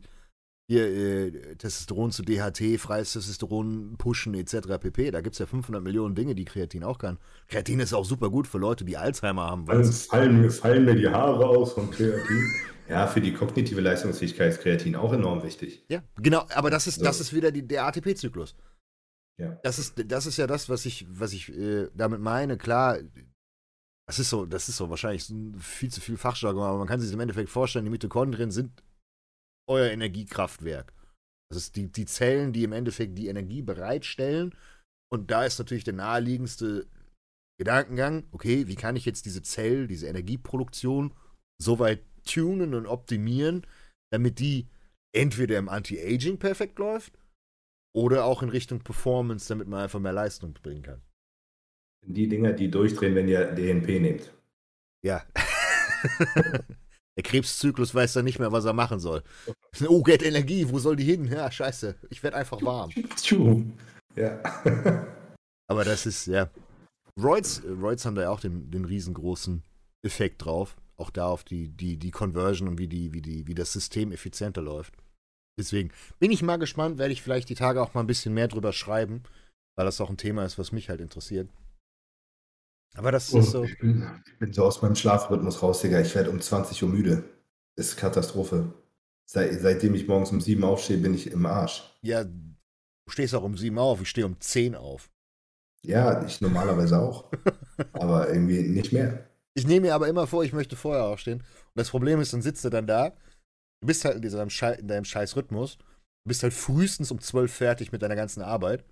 hier, 0.69 0.87
äh, 0.87 1.55
Testosteron 1.57 2.11
zu 2.11 2.23
DHT, 2.23 2.79
freies 2.79 3.13
Testosteron 3.13 3.95
pushen 3.97 4.35
etc. 4.35 4.79
pp. 4.81 5.13
Da 5.13 5.21
gibt 5.21 5.35
es 5.35 5.39
ja 5.39 5.47
500 5.47 5.83
Millionen 5.83 6.15
Dinge, 6.15 6.35
die 6.35 6.45
Kreatin 6.45 6.85
auch 6.85 6.99
kann. 6.99 7.19
Kreatin 7.49 7.81
ist 7.81 7.95
auch 7.95 8.05
super 8.05 8.31
gut 8.31 8.47
für 8.47 8.59
Leute, 8.59 8.85
die 8.85 8.97
Alzheimer 8.97 9.47
haben. 9.47 9.67
Weil 9.69 9.85
fallen, 9.85 10.43
mir, 10.43 10.51
fallen 10.51 10.85
mir 10.85 10.97
die 10.97 11.09
Haare 11.09 11.47
aus 11.47 11.73
von 11.73 11.91
Kreatin. 11.91 12.53
Ja, 12.89 13.07
für 13.07 13.21
die 13.21 13.33
kognitive 13.33 13.81
Leistungsfähigkeit 13.81 14.51
ist 14.51 14.61
Kreatin 14.61 14.97
auch 14.97 15.13
enorm 15.13 15.43
wichtig. 15.43 15.85
Ja, 15.89 16.03
genau, 16.17 16.47
aber 16.55 16.71
das 16.71 16.87
ist, 16.87 16.97
so. 16.97 17.05
das 17.05 17.21
ist 17.21 17.33
wieder 17.33 17.51
die, 17.51 17.67
der 17.67 17.85
ATP-Zyklus. 17.87 18.55
Ja. 19.39 19.59
Das 19.63 19.79
ist, 19.79 20.03
das 20.07 20.27
ist 20.27 20.37
ja 20.37 20.47
das, 20.47 20.69
was 20.69 20.87
ich, 20.87 21.07
was 21.09 21.33
ich 21.33 21.51
äh, 21.51 21.89
damit 21.95 22.21
meine. 22.21 22.57
Klar, 22.57 22.99
das 24.09 24.19
ist 24.19 24.31
so, 24.31 24.47
das 24.47 24.69
ist 24.69 24.77
so 24.77 24.89
wahrscheinlich 24.89 25.31
viel 25.59 25.91
zu 25.91 26.01
viel 26.01 26.17
Fachjargon, 26.17 26.63
aber 26.63 26.79
man 26.79 26.87
kann 26.87 27.01
sich 27.01 27.13
im 27.13 27.21
Endeffekt 27.21 27.51
vorstellen, 27.51 27.85
die 27.85 27.91
Mitochondrien 27.91 28.51
sind 28.51 28.83
euer 29.69 29.91
Energiekraftwerk. 29.91 30.93
Das 31.51 31.59
ist 31.59 31.77
die, 31.77 31.91
die 31.91 32.07
Zellen, 32.07 32.53
die 32.53 32.65
im 32.65 32.73
Endeffekt 32.73 33.19
die 33.19 33.29
Energie 33.29 33.63
bereitstellen. 33.63 34.55
Und 35.13 35.31
da 35.31 35.45
ist 35.45 35.59
natürlich 35.59 35.85
der 35.85 35.95
naheliegendste 35.95 36.87
Gedankengang, 37.59 38.25
okay, 38.33 38.67
wie 38.67 38.75
kann 38.75 38.97
ich 38.97 39.05
jetzt 39.05 39.25
diese 39.27 39.43
Zell, 39.43 39.87
diese 39.87 40.07
Energieproduktion 40.07 41.15
so 41.61 41.79
weit 41.79 42.03
tunen 42.27 42.75
und 42.75 42.87
optimieren, 42.87 43.67
damit 44.11 44.39
die 44.39 44.69
entweder 45.15 45.59
im 45.59 45.69
Anti-Aging 45.69 46.39
perfekt 46.39 46.79
läuft 46.79 47.19
oder 47.95 48.25
auch 48.25 48.43
in 48.43 48.51
Richtung 48.51 48.81
Performance, 48.81 49.49
damit 49.49 49.69
man 49.69 49.81
einfach 49.81 50.01
mehr 50.01 50.13
Leistung 50.13 50.53
bringen 50.53 50.83
kann. 50.83 51.03
Die 52.07 52.29
Dinger, 52.29 52.53
die 52.53 52.71
durchdrehen, 52.71 53.15
wenn 53.15 53.29
ihr 53.29 53.47
DNP 53.47 54.01
nehmt. 54.01 54.33
Ja. 55.03 55.25
Der 57.17 57.23
Krebszyklus 57.23 57.95
weiß 57.95 58.13
dann 58.13 58.27
nicht 58.27 58.39
mehr, 58.39 58.53
was 58.53 58.67
er 58.67 58.75
machen 58.75 59.01
soll. 59.01 59.23
Oh, 59.89 60.03
Geld 60.03 60.23
Energie, 60.23 60.69
wo 60.69 60.79
soll 60.79 60.97
die 60.97 61.05
hin? 61.05 61.25
Ja, 61.25 61.51
scheiße, 61.51 61.97
ich 62.11 62.23
werde 62.23 62.37
einfach 62.37 62.61
warm. 62.61 62.91
Ja. 64.15 64.39
Aber 65.67 65.85
das 65.85 66.05
ist, 66.05 66.27
ja. 66.27 66.51
Roids, 67.19 67.63
Roids 67.65 68.05
haben 68.05 68.15
da 68.15 68.23
ja 68.23 68.31
auch 68.31 68.41
den, 68.41 68.71
den 68.71 68.85
riesengroßen 68.85 69.63
Effekt 70.03 70.45
drauf. 70.45 70.77
Auch 70.97 71.11
da 71.11 71.27
auf 71.27 71.45
die, 71.45 71.69
die, 71.69 71.99
die 71.99 72.11
Conversion 72.11 72.69
und 72.69 72.79
wie, 72.79 72.89
die, 72.89 73.13
wie, 73.13 73.23
die, 73.23 73.47
wie 73.47 73.55
das 73.55 73.73
System 73.73 74.13
effizienter 74.13 74.63
läuft. 74.63 74.95
Deswegen 75.59 75.91
bin 76.19 76.31
ich 76.31 76.43
mal 76.43 76.57
gespannt, 76.57 76.99
werde 76.99 77.13
ich 77.13 77.23
vielleicht 77.23 77.49
die 77.49 77.55
Tage 77.55 77.83
auch 77.83 77.95
mal 77.95 78.01
ein 78.01 78.07
bisschen 78.07 78.35
mehr 78.35 78.49
drüber 78.49 78.73
schreiben, 78.73 79.23
weil 79.77 79.87
das 79.87 80.01
auch 80.01 80.11
ein 80.11 80.17
Thema 80.17 80.45
ist, 80.45 80.59
was 80.59 80.73
mich 80.73 80.89
halt 80.89 81.01
interessiert. 81.01 81.49
Aber 82.95 83.13
das 83.13 83.33
ist 83.33 83.51
so. 83.51 83.65
Ich 83.65 83.79
bin, 83.79 84.07
ich 84.27 84.39
bin, 84.39 84.53
so 84.53 84.65
aus 84.65 84.81
meinem 84.81 84.97
Schlafrhythmus 84.97 85.63
raus, 85.63 85.83
Digga. 85.83 86.01
Ich 86.01 86.15
werde 86.15 86.31
um 86.31 86.41
20 86.41 86.83
Uhr 86.83 86.89
müde. 86.89 87.25
Das 87.75 87.89
ist 87.89 87.97
Katastrophe. 87.97 88.73
Seit, 89.27 89.61
seitdem 89.61 89.95
ich 89.95 90.09
morgens 90.09 90.31
um 90.31 90.41
7 90.41 90.63
aufstehe, 90.65 90.97
bin 90.99 91.13
ich 91.13 91.31
im 91.31 91.45
Arsch. 91.45 91.83
Ja, 92.01 92.25
du 92.25 92.55
stehst 93.09 93.35
auch 93.35 93.43
um 93.43 93.57
7 93.57 93.79
auf. 93.79 94.01
Ich 94.01 94.09
stehe 94.09 94.27
um 94.27 94.41
10 94.41 94.75
auf. 94.77 95.11
Ja, 95.83 96.25
ich 96.25 96.41
normalerweise 96.41 96.99
auch. 96.99 97.31
aber 97.93 98.31
irgendwie 98.31 98.63
nicht 98.63 98.93
mehr. 98.93 99.29
Ich 99.57 99.67
nehme 99.67 99.87
mir 99.87 99.95
aber 99.95 100.09
immer 100.09 100.27
vor, 100.27 100.45
ich 100.45 100.53
möchte 100.53 100.77
vorher 100.77 101.05
aufstehen. 101.05 101.41
Und 101.41 101.77
das 101.77 101.91
Problem 101.91 102.21
ist, 102.21 102.33
dann 102.33 102.43
sitzt 102.43 102.65
du 102.65 102.71
dann 102.71 102.87
da. 102.87 103.11
Du 103.81 103.87
bist 103.87 104.05
halt 104.05 104.17
in, 104.17 104.23
diesem 104.23 104.51
Schei 104.51 104.75
in 104.75 104.89
deinem 104.89 105.05
scheiß 105.05 105.37
Rhythmus. 105.37 105.79
Du 105.79 106.29
bist 106.29 106.43
halt 106.43 106.55
frühestens 106.55 107.11
um 107.11 107.21
12 107.21 107.53
fertig 107.53 107.93
mit 107.93 108.03
deiner 108.03 108.17
ganzen 108.17 108.43
Arbeit 108.43 108.85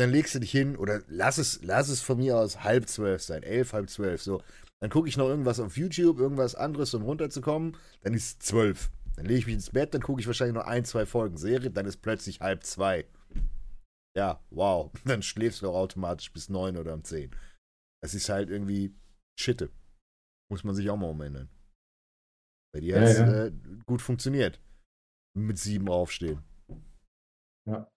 dann 0.00 0.10
legst 0.10 0.34
du 0.34 0.38
dich 0.38 0.50
hin 0.50 0.76
oder 0.76 1.02
lass 1.08 1.38
es, 1.38 1.60
lass 1.62 1.88
es 1.88 2.00
von 2.00 2.18
mir 2.18 2.38
aus 2.38 2.62
halb 2.62 2.88
zwölf 2.88 3.22
sein, 3.22 3.42
elf, 3.42 3.72
halb 3.72 3.90
zwölf, 3.90 4.22
so. 4.22 4.42
Dann 4.80 4.90
gucke 4.90 5.08
ich 5.08 5.16
noch 5.16 5.28
irgendwas 5.28 5.60
auf 5.60 5.76
YouTube, 5.76 6.18
irgendwas 6.18 6.54
anderes, 6.54 6.94
um 6.94 7.02
runterzukommen. 7.02 7.76
Dann 8.00 8.14
ist 8.14 8.24
es 8.24 8.38
zwölf. 8.38 8.90
Dann 9.16 9.26
lege 9.26 9.40
ich 9.40 9.46
mich 9.46 9.56
ins 9.56 9.70
Bett, 9.70 9.92
dann 9.92 10.00
gucke 10.00 10.20
ich 10.20 10.26
wahrscheinlich 10.26 10.54
noch 10.54 10.66
ein, 10.66 10.86
zwei 10.86 11.04
Folgen 11.04 11.36
Serie, 11.36 11.70
dann 11.70 11.84
ist 11.84 11.98
plötzlich 11.98 12.40
halb 12.40 12.64
zwei. 12.64 13.04
Ja, 14.16 14.40
wow. 14.50 14.90
Dann 15.04 15.22
schläfst 15.22 15.62
du 15.62 15.68
auch 15.68 15.76
automatisch 15.76 16.32
bis 16.32 16.48
neun 16.48 16.76
oder 16.76 16.94
um 16.94 17.04
zehn. 17.04 17.30
Das 18.02 18.12
ist 18.14 18.28
halt 18.28 18.50
irgendwie 18.50 18.92
Schitte. 19.38 19.70
Muss 20.50 20.64
man 20.64 20.74
sich 20.74 20.88
auch 20.90 20.96
mal 20.96 21.10
umändern. 21.10 21.48
Bei 22.72 22.80
dir 22.80 22.96
ja, 22.96 23.00
hat 23.00 23.08
es 23.08 23.18
ja. 23.18 23.44
äh, 23.46 23.52
gut 23.86 24.02
funktioniert. 24.02 24.60
Mit 25.34 25.58
sieben 25.58 25.88
aufstehen. 25.88 26.42
Ja 27.68 27.90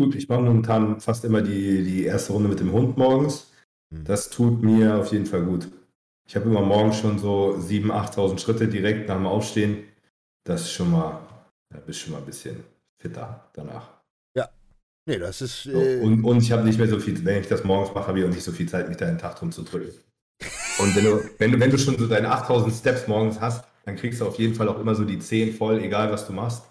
Gut, 0.00 0.14
ich 0.14 0.28
mache 0.28 0.42
momentan 0.42 1.00
fast 1.00 1.24
immer 1.24 1.42
die, 1.42 1.82
die 1.82 2.04
erste 2.04 2.32
Runde 2.32 2.48
mit 2.48 2.60
dem 2.60 2.72
Hund 2.72 2.96
morgens. 2.96 3.50
Hm. 3.92 4.04
Das 4.04 4.30
tut 4.30 4.62
mir 4.62 4.96
auf 4.96 5.10
jeden 5.12 5.26
Fall 5.26 5.42
gut. 5.42 5.68
Ich 6.28 6.36
habe 6.36 6.48
immer 6.48 6.60
morgens 6.60 6.98
schon 6.98 7.18
so 7.18 7.56
7.000, 7.56 8.14
8.000 8.14 8.38
Schritte 8.38 8.68
direkt 8.68 9.08
nach 9.08 9.16
dem 9.16 9.26
Aufstehen. 9.26 9.84
Das 10.44 10.62
ist 10.62 10.72
schon 10.72 10.92
mal, 10.92 11.20
da 11.70 11.80
bist 11.80 11.98
schon 11.98 12.12
mal 12.12 12.18
ein 12.18 12.26
bisschen 12.26 12.62
fitter 13.02 13.50
danach. 13.54 13.90
Ja. 14.36 14.48
Nee, 15.08 15.18
das 15.18 15.42
ist. 15.42 15.66
Äh 15.66 16.00
und, 16.00 16.22
und 16.22 16.42
ich 16.42 16.52
habe 16.52 16.62
nicht 16.64 16.78
mehr 16.78 16.88
so 16.88 17.00
viel, 17.00 17.24
wenn 17.24 17.40
ich 17.40 17.48
das 17.48 17.64
morgens 17.64 17.92
mache, 17.92 18.06
habe 18.06 18.20
ich 18.20 18.24
auch 18.24 18.30
nicht 18.30 18.44
so 18.44 18.52
viel 18.52 18.68
Zeit, 18.68 18.88
mich 18.88 18.98
da 18.98 19.06
den 19.06 19.18
Tag 19.18 19.36
drum 19.36 19.50
zu 19.50 19.62
drücken. 19.62 19.92
Und 20.78 20.94
wenn 20.94 21.04
du, 21.04 21.30
wenn 21.38 21.52
du, 21.52 21.60
wenn 21.60 21.70
du 21.70 21.78
schon 21.78 21.98
so 21.98 22.06
deine 22.06 22.30
8000 22.30 22.72
Steps 22.74 23.08
morgens 23.08 23.40
hast, 23.40 23.64
dann 23.84 23.96
kriegst 23.96 24.20
du 24.20 24.26
auf 24.26 24.38
jeden 24.38 24.54
Fall 24.54 24.68
auch 24.68 24.78
immer 24.78 24.94
so 24.94 25.04
die 25.04 25.18
10 25.18 25.54
voll, 25.54 25.80
egal 25.80 26.12
was 26.12 26.26
du 26.26 26.32
machst. 26.32 26.64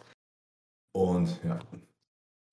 Und 0.94 1.40
ja, 1.44 1.60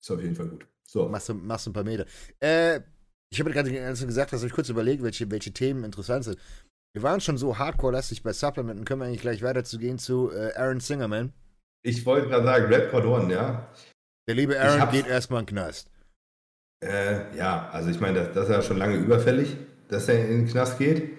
ist 0.01 0.11
auf 0.11 0.21
jeden 0.21 0.35
Fall 0.35 0.47
gut. 0.47 0.67
So. 0.85 1.07
Machst 1.07 1.29
du, 1.29 1.33
machst 1.33 1.65
du 1.65 1.71
ein 1.71 1.73
paar 1.73 1.83
Meter. 1.83 2.05
Äh, 2.39 2.81
ich 3.29 3.39
habe 3.39 3.51
gerade 3.51 3.71
gesagt, 3.71 4.33
dass 4.33 4.43
ich 4.43 4.51
kurz 4.51 4.69
überlegt, 4.69 5.01
welche, 5.01 5.29
welche 5.31 5.51
Themen 5.51 5.83
interessant 5.83 6.25
sind. 6.25 6.37
Wir 6.93 7.03
waren 7.03 7.21
schon 7.21 7.37
so 7.37 7.57
hardcore-lastig 7.57 8.23
bei 8.23 8.31
Supplementen, 8.31 8.85
können 8.85 9.01
wir 9.01 9.07
eigentlich 9.07 9.21
gleich 9.21 9.41
weiterzugehen 9.41 9.97
zu 9.97 10.31
äh, 10.31 10.53
Aaron 10.55 10.79
Singerman. 10.79 11.33
Ich 11.83 12.05
wollte 12.05 12.29
gerade 12.29 12.45
sagen, 12.45 12.73
Red 12.73 12.91
Cordon, 12.91 13.29
ja. 13.29 13.69
Der 14.27 14.35
liebe 14.35 14.59
Aaron 14.59 14.89
geht 14.91 15.07
erstmal 15.07 15.41
in 15.41 15.45
den 15.45 15.55
Knast. 15.55 15.89
Äh, 16.83 17.35
ja, 17.35 17.69
also 17.69 17.89
ich 17.89 17.99
meine, 17.99 18.19
das, 18.19 18.33
das, 18.33 18.43
ist 18.45 18.55
ja 18.55 18.61
schon 18.61 18.77
lange 18.77 18.95
überfällig, 18.95 19.57
dass 19.89 20.07
er 20.07 20.27
in 20.27 20.45
den 20.45 20.47
Knast 20.47 20.77
geht. 20.77 21.11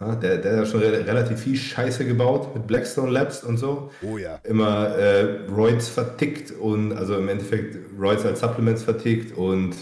Ja, 0.00 0.14
der, 0.14 0.38
der 0.38 0.58
hat 0.58 0.68
schon 0.68 0.80
re 0.80 1.04
relativ 1.04 1.40
viel 1.40 1.56
Scheiße 1.56 2.06
gebaut 2.06 2.54
mit 2.54 2.68
Blackstone 2.68 3.10
Labs 3.10 3.42
und 3.42 3.56
so. 3.56 3.90
Oh 4.02 4.16
ja. 4.16 4.36
Immer 4.44 4.94
äh, 4.96 5.46
Roids 5.48 5.88
vertickt 5.88 6.52
und 6.52 6.92
also 6.92 7.16
im 7.16 7.28
Endeffekt 7.28 7.76
Roids 7.98 8.24
als 8.24 8.40
Supplements 8.40 8.84
vertickt 8.84 9.36
und 9.36 9.74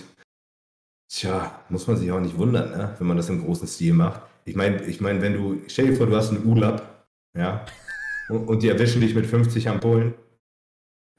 tja, 1.09 1.61
muss 1.69 1.87
man 1.87 1.99
sich 1.99 2.11
auch 2.11 2.21
nicht 2.21 2.39
wundern, 2.39 2.71
ne, 2.71 2.95
wenn 2.99 3.07
man 3.07 3.19
das 3.19 3.29
im 3.29 3.45
großen 3.45 3.69
Stil 3.69 3.93
macht. 3.93 4.23
Ich 4.47 4.57
meine, 4.57 4.83
ich 4.85 5.03
mein, 5.03 5.21
wenn 5.21 5.35
du, 5.35 5.63
stell 5.67 5.89
dir 5.89 5.97
vor, 5.97 6.07
du 6.07 6.17
hast 6.17 6.31
einen 6.31 6.47
ULAB, 6.47 6.83
ja, 7.37 7.67
und, 8.31 8.49
und, 8.49 8.63
die 8.63 8.71
erwischen 8.71 9.03
dich 9.03 9.15
mit 9.15 9.27
50 9.27 9.69
Ampullen, 9.69 10.15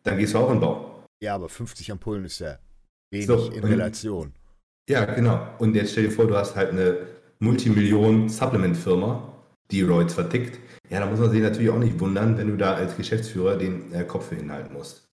dann 0.03 0.17
gehst 0.17 0.33
du 0.33 0.39
auch 0.39 0.47
in 0.47 0.55
den 0.55 0.61
Bau. 0.61 1.03
Ja, 1.21 1.35
aber 1.35 1.49
50 1.49 1.91
Ampullen 1.91 2.25
ist 2.25 2.39
ja 2.39 2.57
wenig 3.11 3.27
so, 3.27 3.51
in 3.51 3.63
Relation. 3.63 4.33
Ja, 4.89 5.05
genau. 5.05 5.49
Und 5.59 5.75
jetzt 5.75 5.91
stell 5.91 6.05
dir 6.05 6.11
vor, 6.11 6.27
du 6.27 6.35
hast 6.35 6.55
halt 6.55 6.71
eine 6.71 7.16
Multimillionen-Supplement-Firma, 7.39 9.33
die 9.71 9.81
Roids 9.81 10.13
vertickt. 10.13 10.59
Ja, 10.89 10.99
da 10.99 11.05
muss 11.05 11.19
man 11.19 11.31
sich 11.31 11.41
natürlich 11.41 11.69
auch 11.69 11.79
nicht 11.79 11.99
wundern, 11.99 12.37
wenn 12.37 12.47
du 12.47 12.57
da 12.57 12.75
als 12.75 12.95
Geschäftsführer 12.95 13.57
den 13.57 13.93
äh, 13.93 14.03
Kopf 14.03 14.29
für 14.29 14.35
hinhalten 14.35 14.73
musst. 14.73 15.07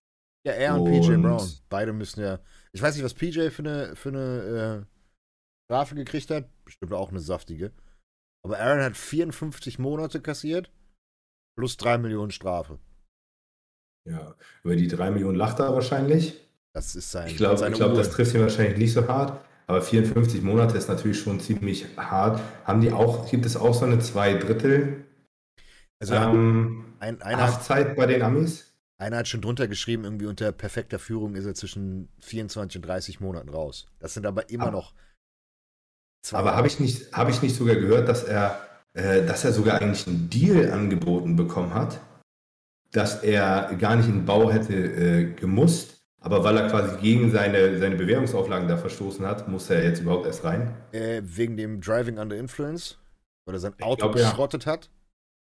Ja, 0.45 0.53
er 0.53 0.79
und, 0.79 0.81
und, 0.81 1.01
PJ 1.01 1.15
Brown. 1.15 1.49
Beide 1.69 1.93
müssen 1.93 2.21
ja. 2.21 2.39
Ich 2.71 2.81
weiß 2.81 2.95
nicht, 2.95 3.03
was 3.03 3.13
PJ 3.13 3.49
für 3.49 3.63
eine, 3.63 3.95
für 3.95 4.09
eine 4.09 4.85
äh, 4.87 4.95
Strafe 5.65 5.95
gekriegt 5.95 6.29
hat. 6.29 6.49
Bestimmt 6.63 6.93
auch 6.93 7.09
eine 7.09 7.19
saftige. 7.19 7.71
Aber 8.43 8.59
Aaron 8.59 8.83
hat 8.83 8.95
54 8.95 9.79
Monate 9.79 10.21
kassiert, 10.21 10.71
plus 11.57 11.77
3 11.77 11.97
Millionen 11.97 12.31
Strafe. 12.31 12.77
Ja, 14.07 14.35
über 14.63 14.75
die 14.75 14.87
3 14.87 15.11
Millionen 15.11 15.35
lacht 15.35 15.59
er 15.59 15.73
wahrscheinlich. 15.73 16.39
Das 16.75 16.95
ist 16.95 17.09
sein. 17.09 17.27
Ich 17.27 17.37
glaube, 17.37 17.71
glaub, 17.71 17.95
das 17.95 18.11
trifft 18.11 18.35
ihn 18.35 18.41
wahrscheinlich 18.41 18.77
nicht 18.77 18.93
so 18.93 19.07
hart. 19.07 19.43
Aber 19.67 19.81
54 19.81 20.41
Monate 20.41 20.77
ist 20.77 20.87
natürlich 20.87 21.19
schon 21.19 21.39
ziemlich 21.39 21.85
hart. 21.97 22.39
Haben 22.65 22.81
die 22.81 22.91
auch, 22.91 23.29
gibt 23.29 23.45
es 23.45 23.57
auch 23.57 23.73
so 23.73 23.85
eine 23.85 23.99
zwei 23.99 24.35
Drittel 24.35 25.05
also 25.99 26.13
ähm, 26.13 26.93
ein, 26.99 27.19
Haftzeit 27.21 27.95
bei 27.95 28.05
den 28.05 28.21
Amis? 28.21 28.73
Einer 28.97 29.17
hat 29.17 29.27
schon 29.27 29.41
drunter 29.41 29.67
geschrieben, 29.67 30.03
irgendwie 30.03 30.27
unter 30.27 30.51
perfekter 30.51 30.99
Führung 30.99 31.35
ist 31.35 31.45
er 31.45 31.53
zwischen 31.53 32.09
24 32.19 32.81
und 32.81 32.87
30 32.87 33.19
Monaten 33.19 33.49
raus. 33.49 33.87
Das 33.99 34.13
sind 34.13 34.25
aber 34.25 34.49
immer 34.49 34.67
ah. 34.67 34.71
noch 34.71 34.93
Zwei 36.25 36.39
Aber 36.39 36.55
habe 36.55 36.65
ich, 36.65 36.79
nicht, 36.79 37.13
hab 37.13 37.29
ich 37.29 37.43
nicht 37.43 37.55
sogar 37.55 37.75
gehört, 37.75 38.09
dass 38.09 38.23
er, 38.23 38.59
äh, 38.93 39.23
dass 39.23 39.45
er 39.45 39.53
sogar 39.53 39.79
eigentlich 39.79 40.07
einen 40.07 40.27
Deal 40.27 40.71
angeboten 40.71 41.35
bekommen 41.35 41.75
hat, 41.75 41.99
dass 42.91 43.21
er 43.21 43.75
gar 43.75 43.95
nicht 43.95 44.09
in 44.09 44.21
den 44.21 44.25
Bau 44.25 44.49
hätte 44.51 44.73
äh, 44.73 45.33
gemusst, 45.33 45.94
aber 46.25 46.43
weil 46.43 46.57
er 46.57 46.67
quasi 46.67 46.97
gegen 46.97 47.29
seine, 47.29 47.77
seine 47.77 47.95
Bewährungsauflagen 47.95 48.67
da 48.67 48.77
verstoßen 48.77 49.23
hat, 49.27 49.47
muss 49.47 49.69
er 49.69 49.83
jetzt 49.83 50.01
überhaupt 50.01 50.25
erst 50.25 50.43
rein? 50.43 50.75
Äh, 50.91 51.21
wegen 51.23 51.55
dem 51.55 51.79
Driving 51.79 52.17
Under 52.17 52.35
Influence? 52.35 52.97
Weil 53.45 53.55
er 53.55 53.59
sein 53.59 53.73
Auto 53.79 54.09
glaub, 54.09 54.13
geschrottet 54.13 54.65
ja. 54.65 54.71
hat? 54.71 54.89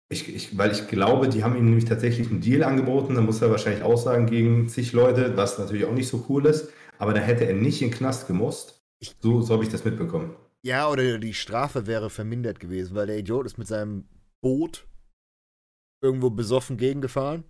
Ich, 0.09 0.33
ich, 0.33 0.57
weil 0.57 0.71
ich 0.71 0.87
glaube, 0.87 1.29
die 1.29 1.43
haben 1.43 1.55
ihm 1.55 1.65
nämlich 1.65 1.85
tatsächlich 1.85 2.31
einen 2.31 2.41
Deal 2.41 2.63
angeboten. 2.63 3.13
Da 3.13 3.21
muss 3.21 3.43
er 3.43 3.51
wahrscheinlich 3.51 3.83
aussagen 3.83 4.25
gegen 4.25 4.69
zig 4.69 4.91
Leute, 4.91 5.37
was 5.37 5.59
natürlich 5.59 5.85
auch 5.85 5.93
nicht 5.93 6.07
so 6.07 6.25
cool 6.29 6.47
ist. 6.47 6.69
Aber 6.97 7.13
da 7.13 7.19
hätte 7.19 7.45
er 7.45 7.53
nicht 7.53 7.83
in 7.83 7.89
den 7.89 7.95
Knast 7.95 8.25
gemusst. 8.25 8.81
So, 9.19 9.41
so 9.41 9.53
habe 9.53 9.63
ich 9.63 9.69
das 9.69 9.85
mitbekommen. 9.85 10.35
Ja, 10.63 10.89
oder 10.89 11.19
die 11.19 11.35
Strafe 11.35 11.85
wäre 11.85 12.09
vermindert 12.09 12.59
gewesen, 12.59 12.95
weil 12.95 13.05
der 13.05 13.19
Idiot 13.19 13.45
ist 13.45 13.59
mit 13.59 13.67
seinem 13.67 14.05
Boot 14.41 14.87
irgendwo 16.01 16.31
besoffen 16.31 16.77
gegengefahren 16.77 17.43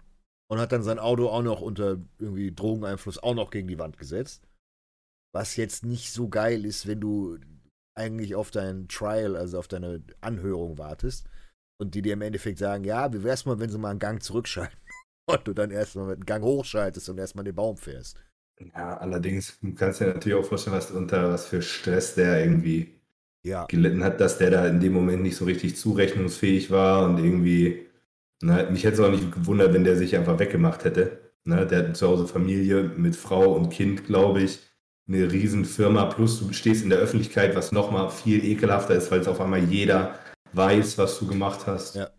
und 0.51 0.59
hat 0.59 0.73
dann 0.73 0.83
sein 0.83 0.99
Auto 0.99 1.29
auch 1.29 1.43
noch 1.43 1.61
unter 1.61 1.97
irgendwie 2.19 2.51
Drogeneinfluss 2.51 3.23
auch 3.23 3.35
noch 3.35 3.51
gegen 3.51 3.69
die 3.69 3.79
Wand 3.79 3.97
gesetzt. 3.97 4.49
Was 5.33 5.55
jetzt 5.55 5.85
nicht 5.85 6.11
so 6.11 6.27
geil 6.27 6.65
ist, 6.65 6.87
wenn 6.87 6.99
du 6.99 7.37
eigentlich 7.95 8.35
auf 8.35 8.51
dein 8.51 8.89
Trial, 8.89 9.37
also 9.37 9.59
auf 9.59 9.69
deine 9.69 10.03
Anhörung 10.19 10.77
wartest 10.77 11.29
und 11.79 11.95
die 11.95 12.01
dir 12.01 12.13
im 12.13 12.21
Endeffekt 12.21 12.57
sagen, 12.57 12.83
ja, 12.83 13.13
wie 13.13 13.23
wär's 13.23 13.45
mal, 13.45 13.61
wenn 13.61 13.69
sie 13.69 13.77
mal 13.77 13.91
einen 13.91 13.99
Gang 13.99 14.21
zurückschalten 14.21 14.77
und 15.25 15.47
du 15.47 15.53
dann 15.53 15.71
erstmal 15.71 16.07
mit 16.07 16.15
einem 16.15 16.25
Gang 16.25 16.43
hochschaltest 16.43 17.07
und 17.07 17.17
erstmal 17.17 17.45
den 17.45 17.55
Baum 17.55 17.77
fährst. 17.77 18.21
Ja, 18.75 18.97
allerdings 18.97 19.57
kannst 19.77 20.01
du 20.01 20.05
dir 20.05 20.13
natürlich 20.15 20.37
auch 20.37 20.45
vorstellen, 20.45 20.75
was 20.75 20.91
unter 20.91 21.31
was 21.31 21.45
für 21.45 21.61
Stress 21.61 22.15
der 22.15 22.43
irgendwie 22.43 22.99
ja. 23.43 23.67
gelitten 23.67 24.03
hat, 24.03 24.19
dass 24.19 24.37
der 24.37 24.51
da 24.51 24.67
in 24.67 24.81
dem 24.81 24.91
Moment 24.91 25.23
nicht 25.23 25.37
so 25.37 25.45
richtig 25.45 25.77
zurechnungsfähig 25.77 26.71
war 26.71 27.05
und 27.05 27.23
irgendwie, 27.23 27.87
ne, 28.41 28.67
mich 28.71 28.83
hätte 28.83 28.95
es 28.95 28.99
auch 28.99 29.11
nicht 29.11 29.31
gewundert, 29.31 29.73
wenn 29.73 29.83
der 29.83 29.97
sich 29.97 30.15
einfach 30.15 30.39
weggemacht 30.39 30.83
hätte. 30.83 31.19
Ne, 31.43 31.65
der 31.65 31.89
hat 31.89 31.97
zu 31.97 32.07
Hause 32.07 32.27
Familie 32.27 32.83
mit 32.83 33.15
Frau 33.15 33.53
und 33.55 33.69
Kind, 33.69 34.05
glaube 34.05 34.41
ich, 34.41 34.59
eine 35.07 35.31
Riesenfirma, 35.31 36.05
plus 36.05 36.39
du 36.39 36.53
stehst 36.53 36.83
in 36.83 36.89
der 36.89 36.99
Öffentlichkeit, 36.99 37.55
was 37.55 37.71
nochmal 37.71 38.09
viel 38.09 38.43
ekelhafter 38.45 38.95
ist, 38.95 39.11
weil 39.11 39.19
es 39.19 39.27
auf 39.27 39.41
einmal 39.41 39.63
jeder 39.63 40.15
weiß, 40.53 40.97
was 40.97 41.19
du 41.19 41.27
gemacht 41.27 41.65
hast. 41.67 41.95
Ja. 41.95 42.09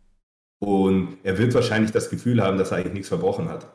Und 0.61 1.19
er 1.23 1.39
wird 1.39 1.55
wahrscheinlich 1.55 1.93
das 1.93 2.11
Gefühl 2.11 2.43
haben, 2.43 2.59
dass 2.59 2.71
er 2.71 2.79
eigentlich 2.79 2.93
nichts 2.93 3.09
verbrochen 3.09 3.49
hat. 3.49 3.67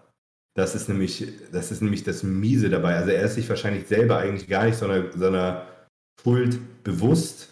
Das 0.55 0.73
ist 0.73 0.89
nämlich, 0.89 1.27
das 1.51 1.71
ist 1.71 1.81
nämlich 1.81 2.03
das 2.03 2.23
Miese 2.23 2.69
dabei. 2.69 2.95
Also 2.95 3.11
er 3.11 3.23
ist 3.23 3.35
sich 3.35 3.47
wahrscheinlich 3.49 3.87
selber 3.87 4.17
eigentlich 4.17 4.47
gar 4.47 4.65
nicht 4.65 4.77
so 4.77 4.85
einer, 4.85 5.11
so 5.11 5.27
einer 5.27 5.67
Schuld 6.21 6.83
bewusst, 6.83 7.51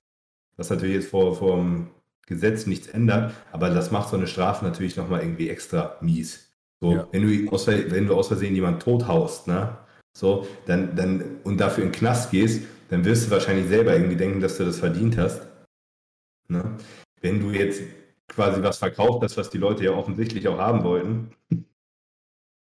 was 0.58 0.69
natürlich 0.69 0.95
jetzt 0.95 1.10
vor, 1.10 1.36
vor 1.36 1.58
dem 1.58 1.88
Gesetz 2.25 2.65
nichts 2.65 2.88
ändert, 2.88 3.33
aber 3.51 3.69
das 3.69 3.91
macht 3.91 4.09
so 4.09 4.17
eine 4.17 4.27
Strafe 4.27 4.65
natürlich 4.65 4.95
nochmal 4.95 5.21
irgendwie 5.21 5.49
extra 5.49 5.97
mies. 6.01 6.51
So, 6.81 6.93
ja. 6.93 7.07
wenn, 7.11 7.21
du 7.21 7.51
aus, 7.51 7.67
wenn 7.67 8.07
du 8.07 8.15
aus 8.15 8.27
Versehen 8.27 8.55
jemanden 8.55 8.79
tothaust, 8.79 9.47
ne? 9.47 9.77
So, 10.17 10.47
dann, 10.65 10.95
dann, 10.95 11.41
und 11.43 11.57
dafür 11.59 11.83
in 11.83 11.91
den 11.91 11.97
Knast 11.97 12.31
gehst, 12.31 12.63
dann 12.89 13.03
wirst 13.03 13.27
du 13.27 13.31
wahrscheinlich 13.31 13.67
selber 13.67 13.93
irgendwie 13.93 14.15
denken, 14.15 14.39
dass 14.39 14.57
du 14.57 14.65
das 14.65 14.79
verdient 14.79 15.17
hast. 15.17 15.41
Ne? 16.47 16.77
Wenn 17.21 17.39
du 17.39 17.51
jetzt 17.51 17.81
quasi 18.27 18.61
was 18.61 18.77
verkauft 18.77 19.23
hast, 19.23 19.38
was 19.38 19.49
die 19.49 19.57
Leute 19.57 19.83
ja 19.83 19.91
offensichtlich 19.91 20.47
auch 20.47 20.57
haben 20.57 20.83
wollten. 20.83 21.31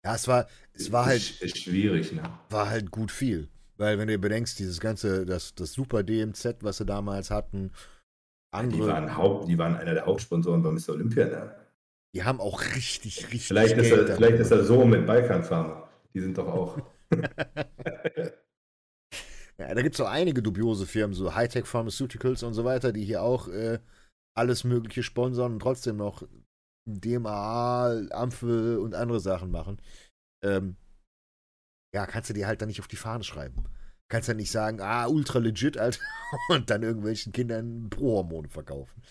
Ja, 0.02 0.14
es 0.14 0.26
war, 0.26 0.48
es 0.72 0.90
war 0.92 1.04
halt. 1.04 1.20
Schwierig, 1.20 2.12
ne? 2.12 2.22
War 2.48 2.70
halt 2.70 2.90
gut 2.90 3.12
viel. 3.12 3.50
Weil, 3.76 3.98
wenn 3.98 4.08
du 4.08 4.14
dir 4.14 4.18
bedenkst, 4.18 4.58
dieses 4.58 4.80
ganze, 4.80 5.26
das, 5.26 5.54
das 5.54 5.74
Super 5.74 6.02
DMZ, 6.02 6.56
was 6.62 6.78
sie 6.78 6.86
damals 6.86 7.30
hatten, 7.30 7.70
andere. 8.50 8.82
Die 8.82 8.86
waren, 8.86 9.16
Haupt, 9.16 9.48
die 9.48 9.58
waren 9.58 9.76
einer 9.76 9.94
der 9.94 10.06
Hauptsponsoren 10.06 10.62
bei 10.62 10.70
Mr. 10.70 10.90
Olympia, 10.90 11.26
ne? 11.26 11.54
Die 12.14 12.24
haben 12.24 12.40
auch 12.40 12.60
richtig, 12.74 13.24
richtig. 13.24 13.46
Vielleicht, 13.46 13.76
Geld 13.76 13.86
ist, 13.86 13.92
er, 13.92 14.16
vielleicht 14.16 14.38
ist 14.40 14.50
er 14.50 14.64
so 14.64 14.84
mit 14.84 15.06
Balkan 15.06 15.44
Pharma. 15.44 15.88
Die 16.12 16.20
sind 16.20 16.36
doch 16.36 16.48
auch. 16.48 16.78
ja, 19.58 19.74
da 19.74 19.82
gibt 19.82 19.94
es 19.94 19.98
so 19.98 20.06
einige 20.06 20.42
dubiose 20.42 20.86
Firmen, 20.86 21.14
so 21.14 21.34
Hightech 21.34 21.66
Pharmaceuticals 21.66 22.42
und 22.42 22.54
so 22.54 22.64
weiter, 22.64 22.92
die 22.92 23.04
hier 23.04 23.22
auch 23.22 23.46
äh, 23.48 23.78
alles 24.36 24.64
Mögliche 24.64 25.04
sponsern 25.04 25.52
und 25.52 25.60
trotzdem 25.60 25.96
noch 25.96 26.24
DMA, 26.88 28.08
Ampel 28.10 28.78
und 28.78 28.94
andere 28.94 29.20
Sachen 29.20 29.50
machen. 29.50 29.80
Ähm, 30.42 30.76
ja, 31.94 32.06
kannst 32.06 32.30
du 32.30 32.34
dir 32.34 32.46
halt 32.46 32.60
dann 32.60 32.68
nicht 32.68 32.80
auf 32.80 32.88
die 32.88 32.96
Fahne 32.96 33.24
schreiben. 33.24 33.64
Kannst 34.10 34.28
ja 34.28 34.34
nicht 34.34 34.50
sagen, 34.50 34.80
ah, 34.80 35.06
ultra 35.06 35.38
legit, 35.38 35.78
Alter, 35.78 36.00
und 36.48 36.68
dann 36.68 36.82
irgendwelchen 36.82 37.32
Kindern 37.32 37.88
Pro-Hormone 37.90 38.48
verkaufen. 38.48 39.02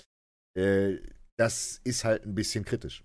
Äh, 0.58 0.97
das 1.38 1.80
ist 1.86 2.04
halt 2.04 2.26
ein 2.26 2.36
bisschen 2.36 2.66
kritisch. 2.66 3.04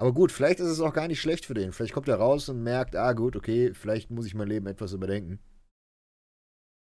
Aber 0.00 0.12
gut, 0.12 0.32
vielleicht 0.32 0.58
ist 0.58 0.68
es 0.68 0.80
auch 0.80 0.94
gar 0.94 1.06
nicht 1.06 1.20
schlecht 1.20 1.44
für 1.44 1.54
den. 1.54 1.72
Vielleicht 1.72 1.92
kommt 1.92 2.08
er 2.08 2.16
raus 2.16 2.48
und 2.48 2.62
merkt, 2.62 2.96
ah, 2.96 3.12
gut, 3.12 3.36
okay, 3.36 3.72
vielleicht 3.74 4.10
muss 4.10 4.26
ich 4.26 4.34
mein 4.34 4.48
Leben 4.48 4.66
etwas 4.66 4.94
überdenken. 4.94 5.38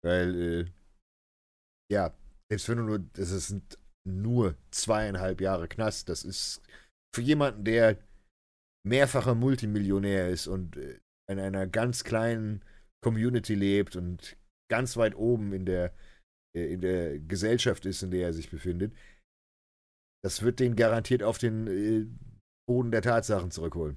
Weil, 0.04 0.34
äh, 0.36 0.72
ja, 1.90 2.14
selbst 2.50 2.68
wenn 2.68 2.78
du 2.78 2.84
nur, 2.84 2.98
das 2.98 3.30
sind 3.48 3.78
nur 4.06 4.56
zweieinhalb 4.70 5.40
Jahre 5.40 5.68
Knast, 5.68 6.08
das 6.08 6.24
ist 6.24 6.60
für 7.14 7.22
jemanden, 7.22 7.64
der 7.64 7.98
mehrfacher 8.86 9.34
Multimillionär 9.34 10.28
ist 10.28 10.46
und 10.46 10.76
äh, 10.76 11.00
in 11.30 11.40
einer 11.40 11.66
ganz 11.66 12.04
kleinen 12.04 12.62
Community 13.06 13.54
lebt 13.54 13.94
und 13.94 14.36
ganz 14.68 14.96
weit 14.96 15.14
oben 15.14 15.52
in 15.52 15.64
der, 15.64 15.94
äh, 16.56 16.72
in 16.72 16.80
der 16.80 17.20
Gesellschaft 17.20 17.86
ist, 17.86 18.02
in 18.02 18.10
der 18.10 18.26
er 18.26 18.32
sich 18.32 18.50
befindet, 18.50 18.96
das 20.24 20.42
wird 20.42 20.58
den 20.58 20.74
garantiert 20.74 21.22
auf 21.22 21.38
den 21.38 21.68
äh, 21.68 22.06
Boden 22.68 22.90
der 22.90 23.02
Tatsachen 23.02 23.52
zurückholen. 23.52 23.96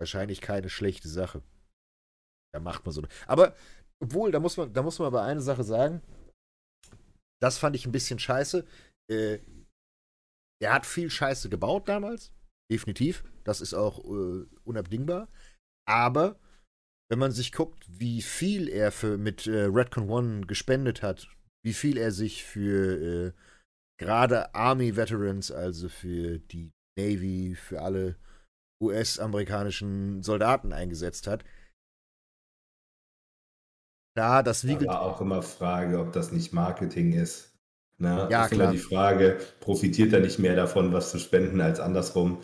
Wahrscheinlich 0.00 0.40
keine 0.40 0.68
schlechte 0.68 1.08
Sache. 1.08 1.40
Da 2.52 2.58
macht 2.58 2.84
man 2.84 2.92
so. 2.92 3.06
Aber, 3.28 3.54
obwohl, 4.02 4.32
da 4.32 4.40
muss 4.40 4.56
man, 4.56 4.72
da 4.72 4.82
muss 4.82 4.98
man 4.98 5.06
aber 5.06 5.22
eine 5.22 5.40
Sache 5.40 5.62
sagen. 5.62 6.02
Das 7.40 7.58
fand 7.58 7.76
ich 7.76 7.86
ein 7.86 7.92
bisschen 7.92 8.18
scheiße. 8.18 8.66
Äh, 9.08 9.38
er 10.60 10.72
hat 10.72 10.84
viel 10.84 11.10
Scheiße 11.10 11.48
gebaut 11.48 11.88
damals. 11.88 12.32
Definitiv. 12.72 13.22
Das 13.44 13.60
ist 13.60 13.74
auch 13.74 14.04
äh, 14.04 14.46
unabdingbar. 14.64 15.28
Aber 15.88 16.40
wenn 17.10 17.18
man 17.18 17.32
sich 17.32 17.52
guckt, 17.52 17.84
wie 17.88 18.22
viel 18.22 18.68
er 18.68 18.92
für, 18.92 19.16
mit 19.16 19.46
äh, 19.46 19.64
Redcon 19.64 20.10
One 20.10 20.46
gespendet 20.46 21.02
hat, 21.02 21.28
wie 21.64 21.72
viel 21.72 21.96
er 21.96 22.12
sich 22.12 22.44
für 22.44 23.26
äh, 23.26 23.32
gerade 23.98 24.54
Army 24.54 24.96
Veterans, 24.96 25.50
also 25.50 25.88
für 25.88 26.38
die 26.38 26.70
Navy, 26.98 27.54
für 27.54 27.80
alle 27.80 28.16
US-amerikanischen 28.82 30.22
Soldaten 30.22 30.72
eingesetzt 30.72 31.26
hat. 31.26 31.44
Da, 34.16 34.42
das 34.42 34.66
wiegelt. 34.66 34.88
Aber 34.88 35.02
auch 35.02 35.20
immer 35.20 35.42
Frage, 35.42 35.98
ob 36.00 36.12
das 36.12 36.32
nicht 36.32 36.52
Marketing 36.52 37.12
ist. 37.12 37.54
Ne? 37.98 38.28
Ja, 38.30 38.44
ist 38.44 38.52
klar. 38.52 38.62
immer 38.62 38.72
die 38.72 38.78
Frage, 38.78 39.38
profitiert 39.60 40.12
er 40.12 40.20
nicht 40.20 40.38
mehr 40.38 40.54
davon, 40.54 40.92
was 40.92 41.10
zu 41.10 41.18
spenden, 41.18 41.60
als 41.60 41.80
andersrum? 41.80 42.42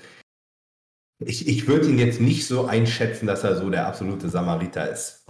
Ich, 1.22 1.46
ich 1.46 1.66
würde 1.66 1.88
ihn 1.88 1.98
jetzt 1.98 2.20
nicht 2.20 2.46
so 2.46 2.66
einschätzen, 2.66 3.26
dass 3.26 3.44
er 3.44 3.56
so 3.56 3.70
der 3.70 3.86
absolute 3.86 4.28
Samariter 4.28 4.90
ist. 4.90 5.24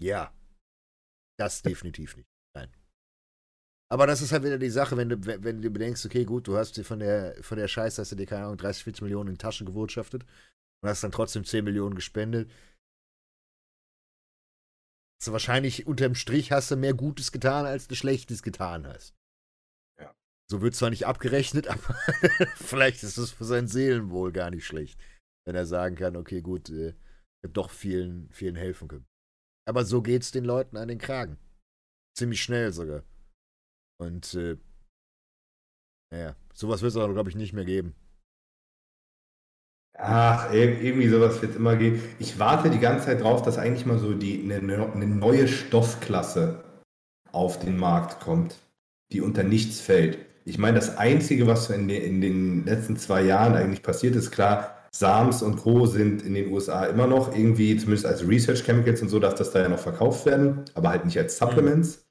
Ja. 0.00 0.32
Das 1.38 1.62
definitiv 1.62 2.16
nicht. 2.16 2.28
Nein. 2.56 2.70
Aber 3.90 4.06
das 4.06 4.22
ist 4.22 4.32
halt 4.32 4.44
wieder 4.44 4.58
die 4.58 4.70
Sache, 4.70 4.96
wenn 4.96 5.08
du, 5.08 5.24
wenn 5.26 5.60
du 5.60 5.70
bedenkst, 5.70 6.06
okay, 6.06 6.24
gut, 6.24 6.48
du 6.48 6.56
hast 6.56 6.76
dir 6.76 6.84
von 6.84 7.00
der, 7.00 7.36
von 7.42 7.58
der 7.58 7.68
Scheiße, 7.68 8.00
hast 8.00 8.12
du 8.12 8.16
dir, 8.16 8.26
keine 8.26 8.44
Ahnung, 8.44 8.56
30, 8.56 8.84
40 8.84 9.02
Millionen 9.02 9.30
in 9.30 9.38
Taschen 9.38 9.66
gewirtschaftet 9.66 10.24
und 10.82 10.88
hast 10.88 11.04
dann 11.04 11.12
trotzdem 11.12 11.44
10 11.44 11.64
Millionen 11.64 11.94
gespendet. 11.94 12.50
Also 15.20 15.32
wahrscheinlich 15.32 15.86
unterm 15.86 16.14
Strich 16.14 16.52
hast 16.52 16.70
du 16.70 16.76
mehr 16.76 16.94
Gutes 16.94 17.32
getan, 17.32 17.66
als 17.66 17.88
du 17.88 17.94
Schlechtes 17.94 18.42
getan 18.42 18.86
hast. 18.86 19.14
So 20.50 20.60
wird 20.60 20.74
zwar 20.74 20.90
nicht 20.90 21.06
abgerechnet, 21.06 21.68
aber 21.68 21.94
vielleicht 22.56 23.02
ist 23.02 23.16
es 23.16 23.30
für 23.30 23.44
sein 23.44 23.66
Seelenwohl 23.66 24.32
gar 24.32 24.50
nicht 24.50 24.66
schlecht, 24.66 25.00
wenn 25.46 25.56
er 25.56 25.66
sagen 25.66 25.96
kann, 25.96 26.16
okay, 26.16 26.42
gut, 26.42 26.70
äh, 26.70 26.90
ich 26.90 27.44
habe 27.44 27.52
doch 27.52 27.70
vielen, 27.70 28.30
vielen 28.30 28.56
helfen 28.56 28.88
können. 28.88 29.06
Aber 29.66 29.84
so 29.84 30.02
geht's 30.02 30.30
den 30.30 30.44
Leuten 30.44 30.76
an 30.76 30.88
den 30.88 30.98
Kragen. 30.98 31.38
Ziemlich 32.16 32.42
schnell 32.42 32.72
sogar. 32.72 33.02
Und 33.98 34.34
äh, 34.34 34.56
naja, 36.12 36.36
sowas 36.52 36.82
wird 36.82 36.90
es 36.90 36.96
aber, 36.96 37.12
glaube 37.12 37.30
ich, 37.30 37.36
nicht 37.36 37.52
mehr 37.52 37.64
geben. 37.64 37.94
Ach, 39.96 40.52
irgendwie 40.52 41.08
sowas 41.08 41.40
wird 41.40 41.54
immer 41.54 41.76
geben. 41.76 42.02
Ich 42.18 42.38
warte 42.38 42.68
die 42.68 42.80
ganze 42.80 43.06
Zeit 43.06 43.20
drauf, 43.20 43.42
dass 43.42 43.58
eigentlich 43.58 43.86
mal 43.86 43.98
so 43.98 44.12
die, 44.12 44.42
eine, 44.42 44.92
eine 44.92 45.06
neue 45.06 45.46
Stoffklasse 45.46 46.64
auf 47.30 47.58
den 47.60 47.76
Markt 47.76 48.20
kommt, 48.20 48.58
die 49.12 49.20
unter 49.20 49.44
nichts 49.44 49.80
fällt. 49.80 50.18
Ich 50.44 50.58
meine, 50.58 50.76
das 50.76 50.98
Einzige, 50.98 51.46
was 51.46 51.70
in 51.70 51.88
den, 51.88 52.02
in 52.02 52.20
den 52.20 52.64
letzten 52.66 52.96
zwei 52.96 53.22
Jahren 53.22 53.54
eigentlich 53.54 53.82
passiert 53.82 54.14
ist, 54.14 54.30
klar, 54.30 54.76
SAMS 54.90 55.42
und 55.42 55.56
Co. 55.56 55.86
sind 55.86 56.22
in 56.22 56.34
den 56.34 56.52
USA 56.52 56.84
immer 56.84 57.06
noch 57.06 57.34
irgendwie, 57.34 57.76
zumindest 57.76 58.06
als 58.06 58.26
Research 58.26 58.62
Chemicals 58.64 59.02
und 59.02 59.08
so, 59.08 59.18
darf 59.18 59.34
das 59.34 59.50
da 59.50 59.60
ja 59.60 59.68
noch 59.68 59.78
verkauft 59.78 60.26
werden, 60.26 60.64
aber 60.74 60.90
halt 60.90 61.04
nicht 61.04 61.18
als 61.18 61.38
Supplements. 61.38 62.06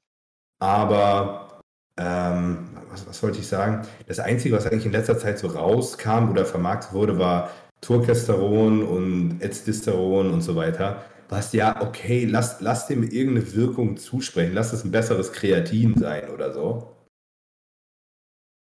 Aber 0.58 1.60
ähm, 1.98 2.68
was, 2.90 3.06
was, 3.06 3.22
wollte 3.22 3.38
ich 3.38 3.46
sagen? 3.46 3.86
Das 4.06 4.18
Einzige, 4.18 4.56
was 4.56 4.66
eigentlich 4.66 4.86
in 4.86 4.92
letzter 4.92 5.18
Zeit 5.18 5.38
so 5.38 5.46
rauskam 5.48 6.30
oder 6.30 6.44
vermarktet 6.44 6.92
wurde, 6.92 7.18
war 7.18 7.50
Turkesteron 7.80 8.82
und 8.82 9.40
Edzdisteron 9.40 10.30
und 10.30 10.42
so 10.42 10.56
weiter. 10.56 11.04
Was 11.28 11.52
ja, 11.52 11.80
okay, 11.80 12.24
lass, 12.24 12.60
lass 12.60 12.86
dem 12.86 13.02
irgendeine 13.02 13.54
Wirkung 13.54 13.96
zusprechen. 13.96 14.54
Lass 14.54 14.72
es 14.72 14.84
ein 14.84 14.90
besseres 14.90 15.32
Kreatin 15.32 15.96
sein 15.96 16.28
oder 16.30 16.52
so. 16.52 16.93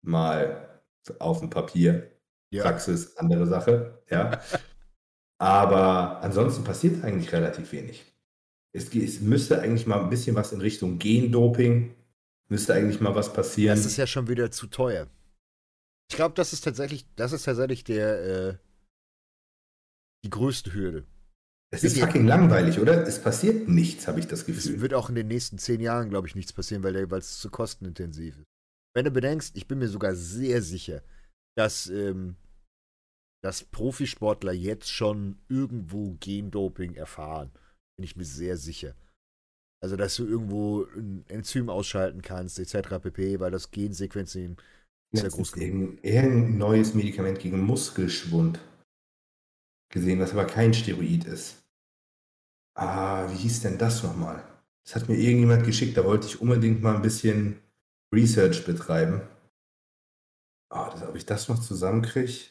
Mal 0.04 0.80
auf 1.18 1.40
dem 1.40 1.50
Papier. 1.50 2.10
Ja. 2.50 2.62
Praxis, 2.62 3.16
andere 3.16 3.46
Sache, 3.46 4.02
ja. 4.10 4.40
Aber 5.38 6.20
ansonsten 6.22 6.62
passiert 6.62 7.02
eigentlich 7.02 7.32
relativ 7.32 7.72
wenig. 7.72 8.04
Es, 8.72 8.94
es, 8.94 9.20
müsste 9.20 9.60
eigentlich 9.60 9.86
mal 9.86 10.00
ein 10.00 10.10
bisschen 10.10 10.36
was 10.36 10.52
in 10.52 10.60
Richtung 10.60 10.98
Gendoping, 10.98 11.94
müsste 12.48 12.74
eigentlich 12.74 13.00
mal 13.00 13.14
was 13.14 13.32
passieren. 13.32 13.76
Das 13.76 13.86
ist 13.86 13.96
ja 13.96 14.06
schon 14.06 14.28
wieder 14.28 14.50
zu 14.50 14.68
teuer. 14.68 15.08
Ich 16.10 16.16
glaube, 16.16 16.34
das 16.34 16.52
ist 16.52 16.62
tatsächlich, 16.62 17.06
das 17.16 17.32
ist 17.32 17.44
tatsächlich 17.44 17.82
der, 17.84 18.22
äh, 18.24 18.54
die 20.24 20.30
größte 20.30 20.72
Hürde. 20.72 21.04
Es 21.70 21.82
ist 21.82 21.98
fucking 21.98 22.26
langweilig, 22.26 22.78
oder? 22.78 23.04
Es 23.04 23.20
passiert 23.20 23.68
nichts, 23.68 24.06
habe 24.06 24.20
ich 24.20 24.28
das 24.28 24.46
Gefühl. 24.46 24.74
Es 24.74 24.80
wird 24.80 24.94
auch 24.94 25.08
in 25.08 25.16
den 25.16 25.26
nächsten 25.26 25.58
zehn 25.58 25.80
Jahren, 25.80 26.08
glaube 26.08 26.28
ich, 26.28 26.36
nichts 26.36 26.52
passieren, 26.52 26.84
weil 26.84 26.94
es 27.18 27.38
zu 27.38 27.50
kostenintensiv 27.50 28.38
ist. 28.38 28.53
Wenn 28.94 29.04
du 29.04 29.10
bedenkst, 29.10 29.56
ich 29.56 29.66
bin 29.66 29.78
mir 29.78 29.88
sogar 29.88 30.14
sehr 30.14 30.62
sicher, 30.62 31.02
dass, 31.56 31.88
ähm, 31.88 32.36
dass 33.42 33.64
Profisportler 33.64 34.52
jetzt 34.52 34.90
schon 34.90 35.38
irgendwo 35.48 36.16
Gendoping 36.20 36.94
erfahren. 36.94 37.50
Bin 37.96 38.04
ich 38.04 38.16
mir 38.16 38.24
sehr 38.24 38.56
sicher. 38.56 38.94
Also, 39.82 39.96
dass 39.96 40.16
du 40.16 40.26
irgendwo 40.26 40.84
ein 40.96 41.24
Enzym 41.28 41.68
ausschalten 41.68 42.22
kannst, 42.22 42.58
etc. 42.58 42.98
pp., 43.02 43.40
weil 43.40 43.50
das 43.50 43.70
Gensequenzen 43.70 44.56
ist 45.12 45.22
ja 45.22 45.28
groß 45.28 45.52
genug. 45.52 46.02
Irgendein 46.02 46.56
neues 46.56 46.94
Medikament 46.94 47.38
gegen 47.38 47.60
Muskelschwund 47.60 48.60
gesehen, 49.92 50.20
was 50.20 50.32
aber 50.32 50.46
kein 50.46 50.72
Steroid 50.72 51.24
ist. 51.24 51.62
Ah, 52.76 53.30
wie 53.30 53.36
hieß 53.36 53.60
denn 53.60 53.78
das 53.78 54.02
nochmal? 54.02 54.42
Das 54.84 54.96
hat 54.96 55.08
mir 55.08 55.16
irgendjemand 55.16 55.64
geschickt, 55.64 55.96
da 55.96 56.04
wollte 56.04 56.26
ich 56.26 56.40
unbedingt 56.40 56.82
mal 56.82 56.96
ein 56.96 57.02
bisschen 57.02 57.60
Research 58.14 58.64
betreiben. 58.64 59.28
Ah, 60.70 60.90
das, 60.90 61.02
ob 61.02 61.16
ich 61.16 61.26
das 61.26 61.48
noch 61.48 61.60
zusammenkriege? 61.60 62.50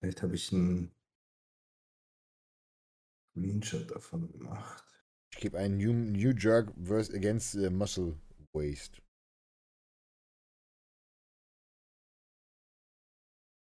Vielleicht 0.00 0.22
habe 0.22 0.34
ich 0.34 0.52
einen 0.52 0.94
Screenshot 3.30 3.90
davon 3.90 4.30
gemacht. 4.32 4.84
Ich 5.32 5.40
gebe 5.40 5.58
einen 5.58 5.76
New, 5.78 5.92
New 5.92 6.32
Jerk 6.36 6.72
versus 6.82 7.14
Against 7.14 7.52
the 7.52 7.70
Muscle 7.70 8.20
Waste. 8.52 9.00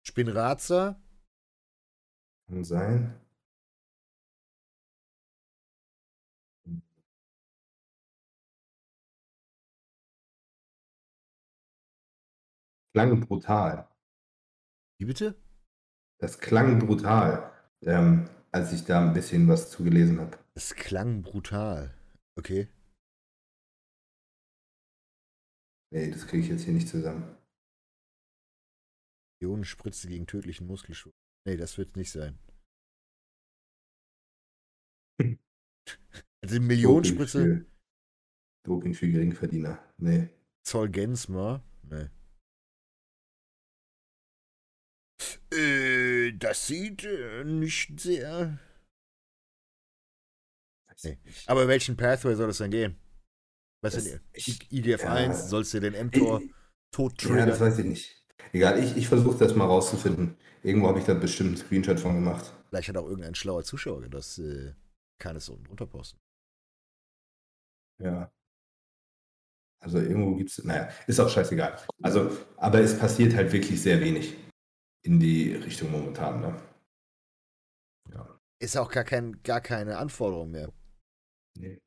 Spinraza 0.07 1.03
kann 2.49 2.65
sein. 2.65 3.26
Klang 12.97 13.21
brutal. 13.21 13.95
Wie 14.99 15.05
bitte? 15.05 15.39
Das 16.19 16.39
klang 16.39 16.79
brutal, 16.79 17.53
ähm, 17.83 18.31
als 18.53 18.73
ich 18.73 18.87
da 18.87 19.07
ein 19.07 19.13
bisschen 19.13 19.49
was 19.49 19.71
zugelesen 19.71 20.19
habe. 20.19 20.39
Es 20.55 20.75
klang 20.75 21.21
brutal. 21.21 21.95
Okay. 22.39 22.71
Nee, 25.93 26.11
das 26.11 26.27
kriege 26.27 26.43
ich 26.43 26.49
jetzt 26.49 26.63
hier 26.63 26.73
nicht 26.73 26.89
zusammen. 26.89 27.37
Ionenspritze 29.43 30.09
gegen 30.09 30.27
tödlichen 30.27 30.67
Muskelschwund. 30.67 31.15
Nee, 31.47 31.59
das 31.59 31.77
wird 31.77 31.97
nicht 31.97 32.11
sein. 32.11 32.39
Also 36.43 36.61
Millionenspritze. 36.61 37.45
Doping 37.45 37.65
für, 37.65 37.67
Doping 38.65 38.95
für 38.95 39.09
Geringverdiener. 39.09 39.85
Nee. 39.99 40.31
Zolgensma? 40.63 41.63
Nee. 41.83 42.09
Äh, 45.57 46.33
das 46.33 46.67
sieht 46.67 47.05
äh, 47.05 47.45
nicht 47.45 48.01
sehr. 48.01 48.59
Nee. 51.03 51.19
Aber 51.47 51.69
welchen 51.69 51.97
Pathway 51.97 52.35
soll 52.35 52.51
es 52.51 52.59
denn 52.59 52.71
gehen? 52.71 52.97
Was 53.83 53.95
das, 53.95 54.05
denn? 54.05 54.21
IDF1? 54.35 55.27
Ja, 55.27 55.33
Sollst 55.35 55.75
du 55.75 55.81
den 55.81 56.07
mTOR 56.07 56.41
tot 56.91 57.19
triggern? 57.19 57.41
Ja, 57.41 57.47
das 57.47 57.61
weiß 57.61 57.79
ich 57.81 57.85
nicht. 57.85 58.27
Egal, 58.53 58.83
ich, 58.83 58.97
ich 58.97 59.09
versuche 59.09 59.37
das 59.39 59.55
mal 59.55 59.67
rauszufinden. 59.67 60.37
Irgendwo 60.63 60.89
habe 60.89 60.99
ich 60.99 61.05
da 61.05 61.15
bestimmt 61.15 61.51
einen 61.51 61.57
Screenshot 61.59 62.01
von 62.01 62.15
gemacht. 62.15 62.53
Vielleicht 62.71 62.89
hat 62.89 62.97
auch 62.97 63.07
irgendein 63.07 63.35
schlauer 63.35 63.63
Zuschauer 63.65 64.09
das 64.09 64.39
äh, 64.39 64.73
kann 65.19 65.37
es 65.37 65.49
unten 65.49 65.65
drunter 65.65 65.87
posten. 65.87 66.19
Ja. 68.03 68.33
Also 69.81 69.99
irgendwo 69.99 70.35
gibt 70.35 70.51
es, 70.51 70.65
naja, 70.65 70.89
ist 71.07 71.21
auch 71.21 71.29
scheißegal. 71.29 71.79
Also, 72.03 72.37
aber 72.57 72.81
es 72.81 72.99
passiert 72.99 73.35
halt 73.37 73.53
wirklich 73.53 73.81
sehr 73.81 74.01
wenig 74.01 74.35
in 75.07 75.21
die 75.21 75.55
Richtung 75.55 75.91
momentan, 75.91 76.41
ne? 76.41 76.55
Ja. 78.13 78.39
Ist 78.59 78.77
auch 78.77 78.91
gar, 78.91 79.05
kein, 79.05 79.43
gar 79.43 79.61
keine 79.61 79.99
Anforderung 79.99 80.51
mehr. 80.51 80.73
Nee. 81.59 81.81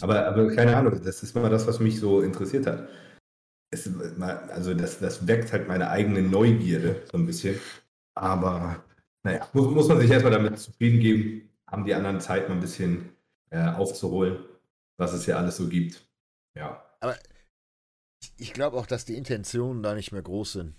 Aber, 0.00 0.26
aber 0.26 0.54
keine 0.54 0.76
Ahnung, 0.76 1.00
das 1.02 1.22
ist 1.22 1.34
mal 1.34 1.50
das, 1.50 1.66
was 1.66 1.80
mich 1.80 1.98
so 1.98 2.22
interessiert 2.22 2.66
hat. 2.66 2.88
Es, 3.70 3.90
also 4.48 4.74
das, 4.74 5.00
das 5.00 5.26
weckt 5.26 5.52
halt 5.52 5.68
meine 5.68 5.90
eigene 5.90 6.22
Neugierde 6.22 7.02
so 7.10 7.18
ein 7.18 7.26
bisschen. 7.26 7.60
Aber 8.14 8.84
naja, 9.24 9.48
muss, 9.52 9.66
muss 9.66 9.88
man 9.88 10.00
sich 10.00 10.10
erstmal 10.10 10.32
damit 10.32 10.58
zufrieden 10.58 11.00
geben, 11.00 11.50
haben 11.66 11.84
die 11.84 11.94
anderen 11.94 12.20
Zeit 12.20 12.48
mal 12.48 12.54
ein 12.54 12.60
bisschen 12.60 13.10
äh, 13.50 13.68
aufzuholen, 13.68 14.44
was 14.98 15.12
es 15.12 15.26
ja 15.26 15.36
alles 15.36 15.56
so 15.56 15.68
gibt. 15.68 16.08
Ja. 16.54 16.82
aber 17.00 17.16
ich 18.38 18.54
glaube 18.54 18.78
auch, 18.78 18.86
dass 18.86 19.04
die 19.04 19.16
Intentionen 19.16 19.82
da 19.82 19.94
nicht 19.94 20.12
mehr 20.12 20.22
groß 20.22 20.52
sind. 20.52 20.74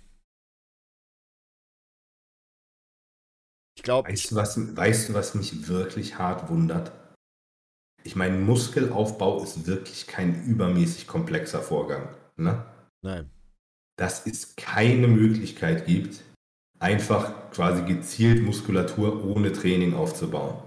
Glaube, 3.88 4.10
Weißt 4.10 4.32
du, 4.32 4.36
was, 4.36 4.76
weißt 4.76 5.10
du, 5.10 5.14
was 5.14 5.34
mich 5.34 5.70
wirklich 5.70 6.18
hart 6.18 6.50
wundert? 6.50 6.92
Ich 8.04 8.18
meine, 8.18 8.38
Muskelaufbau 8.38 9.42
ist 9.42 9.66
wirklich 9.66 10.08
kein 10.08 10.44
übermäßig 10.46 11.08
komplexer 11.08 11.62
Vorgang. 11.62 12.10
Ne? 12.36 12.66
nein. 13.02 13.30
Dass 13.98 14.28
es 14.28 14.56
keine 14.58 15.08
Möglichkeit 15.08 15.86
gibt, 15.88 16.22
einfach 16.80 17.50
quasi 17.52 17.82
gezielt 17.84 18.44
Muskulatur 18.44 19.26
ohne 19.26 19.54
Training 19.54 19.96
aufzubauen. 19.96 20.62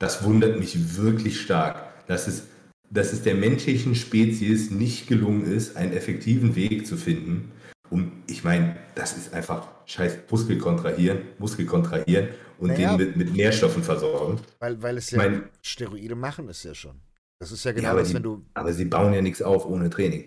Das 0.00 0.24
wundert 0.24 0.58
mich 0.58 0.96
wirklich 0.96 1.40
stark, 1.40 2.06
dass 2.06 2.26
es, 2.26 2.48
dass 2.90 3.12
es 3.12 3.22
der 3.22 3.34
menschlichen 3.34 3.94
Spezies 3.94 4.70
nicht 4.70 5.06
gelungen 5.06 5.44
ist, 5.44 5.76
einen 5.76 5.92
effektiven 5.92 6.56
Weg 6.56 6.86
zu 6.86 6.96
finden, 6.96 7.52
um, 7.90 8.22
ich 8.26 8.44
meine, 8.44 8.76
das 8.94 9.16
ist 9.16 9.32
einfach 9.32 9.68
scheiß 9.86 10.18
Muskel 10.30 10.58
kontrahieren, 10.58 11.18
Muskel 11.38 11.66
kontrahieren 11.66 12.28
und 12.58 12.68
Naja. 12.68 12.96
den 12.96 13.08
mit, 13.08 13.16
mit 13.16 13.32
Nährstoffen 13.34 13.82
versorgen. 13.82 14.40
Weil, 14.58 14.80
weil 14.82 14.96
es 14.98 15.06
Ich 15.06 15.12
ja, 15.12 15.18
mein- 15.18 15.48
Steroide 15.62 16.14
machen 16.14 16.48
es 16.48 16.62
ja 16.62 16.74
schon. 16.74 17.00
Das 17.40 17.52
ist 17.52 17.64
ja 17.64 17.70
Ja, 17.70 17.76
genau 17.76 17.88
aber 17.90 18.00
das, 18.00 18.08
die- 18.08 18.14
wenn 18.14 18.22
du 18.22 18.44
Aber 18.54 18.72
sie 18.72 18.84
bauen 18.84 19.12
ja 19.12 19.22
nichts 19.22 19.40
auf 19.42 19.64
ohne 19.66 19.88
Training. 19.90 20.24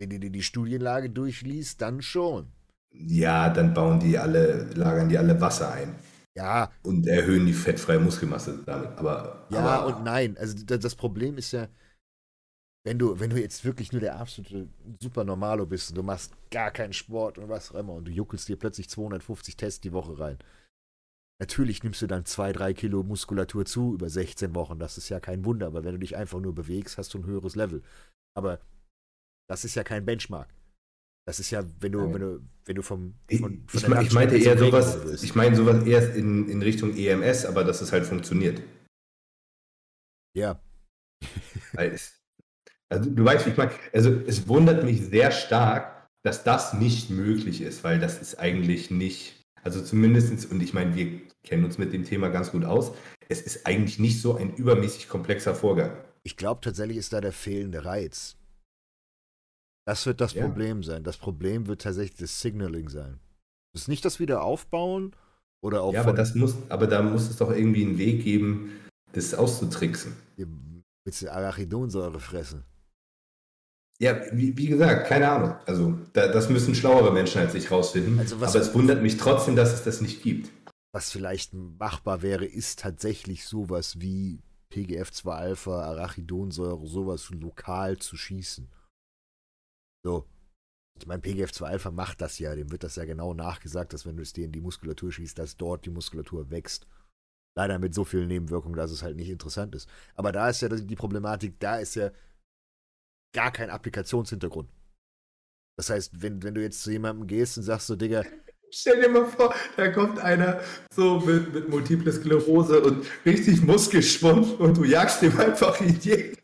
wenn 0.00 0.10
du 0.10 0.18
dir 0.20 0.30
die 0.30 0.42
Studienlage 0.42 1.10
durchliest, 1.10 1.80
dann 1.82 2.02
schon. 2.02 2.46
Ja, 2.92 3.48
dann 3.50 3.74
bauen 3.74 3.98
die 4.00 4.16
alle, 4.18 4.64
lagern 4.74 5.08
die 5.08 5.18
alle 5.18 5.40
Wasser 5.40 5.72
ein 5.72 5.94
Ja, 6.36 6.70
und 6.84 7.06
erhöhen 7.06 7.46
die 7.46 7.52
fettfreie 7.52 7.98
Muskelmasse 7.98 8.60
damit. 8.64 8.90
Aber, 8.96 9.46
ja 9.50 9.58
aber 9.60 9.96
und 9.96 10.04
nein. 10.04 10.36
Also 10.38 10.54
da- 10.64 10.76
das 10.76 10.94
Problem 10.94 11.36
ist 11.36 11.52
ja, 11.52 11.66
wenn 12.84 12.98
du, 12.98 13.18
wenn 13.20 13.30
du 13.30 13.40
jetzt 13.40 13.64
wirklich 13.64 13.92
nur 13.92 14.00
der 14.00 14.18
absolute 14.18 14.68
Super 15.00 15.24
Normalo 15.24 15.66
bist 15.66 15.90
und 15.90 15.96
du 15.96 16.02
machst 16.02 16.32
gar 16.50 16.70
keinen 16.70 16.92
Sport 16.92 17.38
und 17.38 17.48
was 17.48 17.70
auch 17.70 17.74
immer 17.80 17.92
und 17.94 18.06
du 18.06 18.10
juckelst 18.12 18.48
dir 18.48 18.56
plötzlich 18.56 18.88
250 18.88 19.56
Tests 19.56 19.80
die 19.80 19.92
Woche 19.92 20.18
rein. 20.18 20.38
Natürlich 21.40 21.82
nimmst 21.84 22.02
du 22.02 22.06
dann 22.08 22.24
zwei, 22.24 22.52
drei 22.52 22.74
Kilo 22.74 23.02
Muskulatur 23.04 23.64
zu 23.64 23.94
über 23.94 24.08
16 24.10 24.54
Wochen. 24.54 24.78
Das 24.78 24.98
ist 24.98 25.08
ja 25.08 25.20
kein 25.20 25.44
Wunder. 25.44 25.66
Aber 25.68 25.84
wenn 25.84 25.92
du 25.92 25.98
dich 26.00 26.16
einfach 26.16 26.40
nur 26.40 26.54
bewegst, 26.54 26.98
hast 26.98 27.14
du 27.14 27.18
ein 27.18 27.26
höheres 27.26 27.54
Level. 27.54 27.82
Aber 28.36 28.60
das 29.48 29.64
ist 29.64 29.74
ja 29.76 29.84
kein 29.84 30.04
Benchmark. 30.04 30.52
Das 31.28 31.38
ist 31.38 31.50
ja, 31.50 31.62
wenn 31.80 31.92
du, 31.92 32.12
wenn 32.12 32.20
du, 32.22 32.40
wenn 32.64 32.74
du 32.76 32.82
vom, 32.82 33.14
Ich, 33.28 33.38
von, 33.38 33.64
ich, 33.72 33.86
me- 33.86 34.02
ich 34.02 34.12
meinte 34.12 34.36
eher 34.36 34.58
sowas, 34.58 35.00
bist. 35.04 35.22
ich 35.24 35.34
meine 35.34 35.54
sowas 35.54 35.84
erst 35.86 36.16
in, 36.16 36.48
in 36.48 36.62
Richtung 36.62 36.96
EMS, 36.96 37.44
aber 37.44 37.64
dass 37.64 37.82
es 37.82 37.92
halt 37.92 38.06
funktioniert. 38.06 38.60
Ja, 40.34 40.60
Weil 41.74 41.92
es, 41.92 42.17
also 42.90 43.10
du 43.10 43.24
weißt, 43.24 43.46
wie 43.46 43.50
ich 43.50 43.56
meine, 43.56 43.72
also 43.92 44.10
es 44.26 44.48
wundert 44.48 44.84
mich 44.84 45.00
sehr 45.06 45.30
stark, 45.30 46.08
dass 46.22 46.44
das 46.44 46.74
nicht 46.74 47.10
möglich 47.10 47.60
ist, 47.60 47.84
weil 47.84 47.98
das 47.98 48.20
ist 48.20 48.38
eigentlich 48.38 48.90
nicht, 48.90 49.44
also 49.62 49.82
zumindest, 49.82 50.50
und 50.50 50.62
ich 50.62 50.72
meine, 50.74 50.94
wir 50.94 51.20
kennen 51.42 51.64
uns 51.64 51.78
mit 51.78 51.92
dem 51.92 52.04
Thema 52.04 52.28
ganz 52.28 52.50
gut 52.52 52.64
aus, 52.64 52.92
es 53.28 53.40
ist 53.42 53.66
eigentlich 53.66 53.98
nicht 53.98 54.20
so 54.20 54.36
ein 54.36 54.54
übermäßig 54.54 55.08
komplexer 55.08 55.54
Vorgang. 55.54 55.92
ich 56.24 56.36
glaube 56.36 56.60
tatsächlich 56.62 56.96
ist 56.98 57.12
da 57.12 57.20
der 57.20 57.32
fehlende 57.32 57.84
Reiz. 57.84 58.36
Das 59.86 60.04
wird 60.04 60.20
das 60.20 60.34
Ja. 60.34 60.44
Problem 60.46 60.82
sein. 60.82 61.02
Das 61.04 61.16
Problem 61.16 61.66
wird 61.66 61.82
tatsächlich 61.82 62.18
das 62.18 62.40
Signaling 62.40 62.88
sein. 62.90 63.20
Das 63.72 63.82
ist 63.82 63.88
nicht 63.88 64.04
das 64.04 64.20
Wiederaufbauen 64.20 65.14
oder 65.62 65.82
auch 65.82 65.94
Ja, 65.94 66.02
aber 66.02 66.12
das 66.12 66.34
muss, 66.34 66.56
aber 66.68 66.86
da 66.86 67.00
muss 67.02 67.28
es 67.30 67.36
doch 67.36 67.50
irgendwie 67.50 67.84
einen 67.84 67.96
Weg 67.98 68.22
geben, 68.24 68.72
das 69.12 69.32
auszutricksen. 69.34 70.14
willst 71.04 71.22
du 71.22 71.32
Arachidonsäure 71.32 72.20
fressen. 72.20 72.64
Ja, 74.00 74.20
wie, 74.32 74.56
wie 74.56 74.66
gesagt, 74.66 75.08
keine 75.08 75.28
Ahnung. 75.28 75.56
Also 75.66 75.98
da, 76.12 76.28
das 76.28 76.48
müssen 76.48 76.74
schlauere 76.74 77.12
Menschen 77.12 77.40
als 77.40 77.54
ich 77.54 77.70
rausfinden. 77.70 78.18
Also 78.18 78.40
was- 78.40 78.54
aber 78.54 78.64
es 78.64 78.74
wundert 78.74 79.02
mich 79.02 79.16
trotzdem, 79.16 79.56
dass 79.56 79.72
es 79.72 79.82
das 79.82 80.00
nicht 80.00 80.22
gibt. 80.22 80.50
Was 80.94 81.10
vielleicht 81.10 81.52
machbar 81.52 82.22
wäre, 82.22 82.44
ist 82.44 82.78
tatsächlich 82.78 83.44
sowas 83.44 84.00
wie 84.00 84.40
PGF2-Alpha, 84.72 85.82
Arachidonsäure, 85.82 86.86
sowas 86.86 87.30
lokal 87.30 87.98
zu 87.98 88.16
schießen. 88.16 88.68
So. 90.04 90.24
Ich 91.00 91.06
meine, 91.06 91.22
PGF2-Alpha 91.22 91.90
macht 91.90 92.20
das 92.20 92.38
ja, 92.38 92.54
dem 92.54 92.70
wird 92.72 92.82
das 92.84 92.96
ja 92.96 93.04
genau 93.04 93.34
nachgesagt, 93.34 93.92
dass 93.92 94.04
wenn 94.06 94.16
du 94.16 94.22
es 94.22 94.32
dir 94.32 94.44
in 94.44 94.52
die 94.52 94.60
Muskulatur 94.60 95.12
schießt, 95.12 95.38
dass 95.38 95.56
dort 95.56 95.86
die 95.86 95.90
Muskulatur 95.90 96.50
wächst. 96.50 96.86
Leider 97.56 97.78
mit 97.78 97.94
so 97.94 98.04
vielen 98.04 98.28
Nebenwirkungen, 98.28 98.76
dass 98.76 98.90
es 98.90 99.02
halt 99.02 99.16
nicht 99.16 99.28
interessant 99.30 99.74
ist. 99.74 99.88
Aber 100.14 100.32
da 100.32 100.48
ist 100.48 100.60
ja 100.60 100.68
die 100.68 100.96
Problematik, 100.96 101.58
da 101.60 101.76
ist 101.78 101.94
ja 101.96 102.10
gar 103.32 103.52
kein 103.52 103.70
Applikationshintergrund. 103.70 104.70
Das 105.76 105.90
heißt, 105.90 106.22
wenn, 106.22 106.42
wenn 106.42 106.54
du 106.54 106.62
jetzt 106.62 106.82
zu 106.82 106.90
jemandem 106.90 107.26
gehst 107.26 107.56
und 107.56 107.64
sagst 107.64 107.86
so, 107.86 107.96
Digga, 107.96 108.24
Stell 108.70 109.00
dir 109.00 109.08
mal 109.08 109.26
vor, 109.26 109.54
da 109.76 109.90
kommt 109.90 110.18
einer 110.18 110.60
so 110.92 111.20
mit, 111.20 111.54
mit 111.54 111.68
Multiple 111.68 112.12
Sklerose 112.12 112.80
und 112.82 113.06
richtig 113.24 113.62
Muskelschwund 113.62 114.60
und 114.60 114.76
du 114.76 114.84
jagst 114.84 115.22
ihm 115.22 115.38
einfach 115.38 115.80
in 115.80 115.98
jeden 116.00 116.36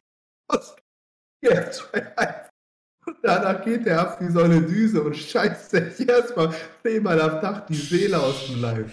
Und 3.06 3.16
danach 3.22 3.62
geht 3.62 3.86
er 3.86 4.00
ab 4.00 4.20
wie 4.20 4.32
so 4.32 4.42
eine 4.42 4.62
Düse 4.62 5.02
und 5.02 5.14
scheißt 5.14 5.70
sich 5.70 6.08
erstmal 6.08 6.54
zehnmal 6.82 7.20
am 7.20 7.40
Tag 7.40 7.66
die 7.66 7.74
Seele 7.74 8.18
aus 8.18 8.46
dem 8.46 8.62
Leib. 8.62 8.90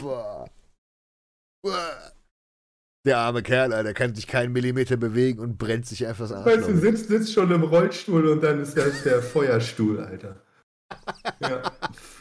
Boah. 0.00 0.48
Boah. 1.62 2.12
Der 3.04 3.18
arme 3.18 3.42
Kerl, 3.42 3.72
Alter, 3.72 3.94
kann 3.94 4.14
sich 4.14 4.28
keinen 4.28 4.52
Millimeter 4.52 4.96
bewegen 4.96 5.40
und 5.40 5.58
brennt 5.58 5.86
sich 5.86 6.06
einfach 6.06 6.28
das 6.28 6.44
Weißt 6.44 6.68
du, 6.68 6.76
sitzt, 6.76 7.08
sitzt 7.08 7.32
schon 7.32 7.50
im 7.50 7.64
Rollstuhl 7.64 8.28
und 8.28 8.42
dann 8.42 8.60
ist 8.60 8.76
das 8.76 9.02
der 9.02 9.22
Feuerstuhl, 9.22 10.00
Alter. 10.00 10.40
Ja, 11.40 11.62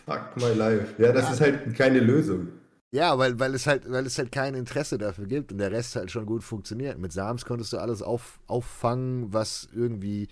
fuck 0.05 0.37
my 0.37 0.53
life. 0.53 0.95
Ja, 0.97 1.11
das 1.11 1.31
ist 1.31 1.41
halt 1.41 1.75
keine 1.75 1.99
Lösung. 1.99 2.47
Ja, 2.93 3.17
weil, 3.17 3.39
weil, 3.39 3.53
es 3.53 3.67
halt, 3.67 3.89
weil 3.89 4.05
es 4.05 4.17
halt 4.17 4.31
kein 4.31 4.55
Interesse 4.55 4.97
dafür 4.97 5.25
gibt 5.25 5.51
und 5.51 5.59
der 5.59 5.71
Rest 5.71 5.95
halt 5.95 6.09
schon 6.09 6.25
gut 6.25 6.43
funktioniert. 6.43 6.97
Mit 6.97 7.13
Sams 7.13 7.45
konntest 7.45 7.73
du 7.73 7.77
alles 7.77 8.01
auf, 8.01 8.39
auffangen, 8.47 9.31
was 9.33 9.69
irgendwie 9.73 10.29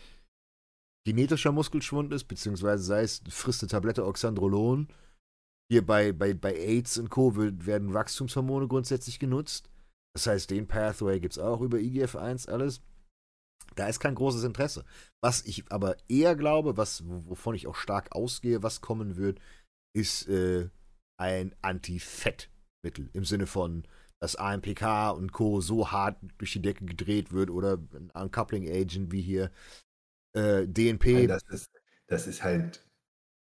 genetischer 1.06 1.52
Muskelschwund 1.52 2.14
ist, 2.14 2.26
beziehungsweise 2.26 2.84
sei 2.84 3.04
es 3.04 3.22
frisst 3.30 3.62
eine 3.64 3.70
Tablette 3.70 4.06
Oxandrolon. 4.06 4.88
Hier 5.72 5.86
bei, 5.86 6.12
bei, 6.12 6.34
bei 6.34 6.54
AIDS 6.54 6.98
und 6.98 7.10
Co. 7.10 7.36
werden 7.36 7.94
Wachstumshormone 7.94 8.68
grundsätzlich 8.68 9.20
genutzt. 9.20 9.70
Das 10.20 10.28
heißt, 10.28 10.50
den 10.50 10.68
Pathway 10.68 11.22
gibt 11.22 11.36
es 11.36 11.40
auch 11.40 11.62
über 11.62 11.78
IGF-1 11.78 12.50
alles. 12.50 12.82
Da 13.78 13.88
ist 13.88 14.02
kein 14.02 14.16
großes 14.16 14.44
Interesse. 14.44 14.84
Was 15.22 15.46
ich 15.46 15.72
aber 15.72 15.96
eher 16.10 16.36
glaube, 16.36 16.76
was, 16.76 17.04
wovon 17.06 17.56
ich 17.56 17.68
auch 17.68 17.76
stark 17.76 18.14
ausgehe, 18.14 18.62
was 18.62 18.82
kommen 18.82 19.16
wird, 19.16 19.40
ist 19.96 20.28
äh, 20.28 20.68
ein 21.18 21.56
Anti-Fett-Mittel. 21.62 23.10
Im 23.14 23.24
Sinne 23.24 23.48
von, 23.48 23.88
dass 24.20 24.36
AMPK 24.36 25.12
und 25.12 25.32
Co. 25.32 25.62
so 25.62 25.90
hart 25.90 26.18
durch 26.38 26.52
die 26.52 26.62
Decke 26.62 26.84
gedreht 26.84 27.32
wird 27.32 27.50
oder 27.50 27.78
ein 27.94 28.12
Uncoupling 28.14 28.68
Agent 28.68 29.14
wie 29.14 29.22
hier 29.22 29.52
äh, 30.34 30.68
DNP. 30.68 31.28
Das 31.28 31.44
ist, 31.48 31.70
das 32.08 32.28
ist 32.28 32.44
halt 32.44 32.86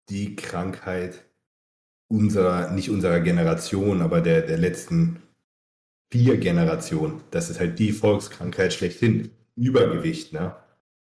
die 0.10 0.36
Krankheit 0.36 1.24
unserer, 2.10 2.72
nicht 2.72 2.90
unserer 2.90 3.22
Generation, 3.22 4.02
aber 4.02 4.20
der, 4.20 4.42
der 4.42 4.58
letzten 4.58 5.22
vier 6.16 6.38
Generationen. 6.38 7.22
Das 7.32 7.50
ist 7.50 7.60
halt 7.60 7.78
die 7.78 7.92
Volkskrankheit 7.92 8.74
schlechthin. 8.74 9.32
Übergewicht, 9.56 10.32
ne? 10.32 10.56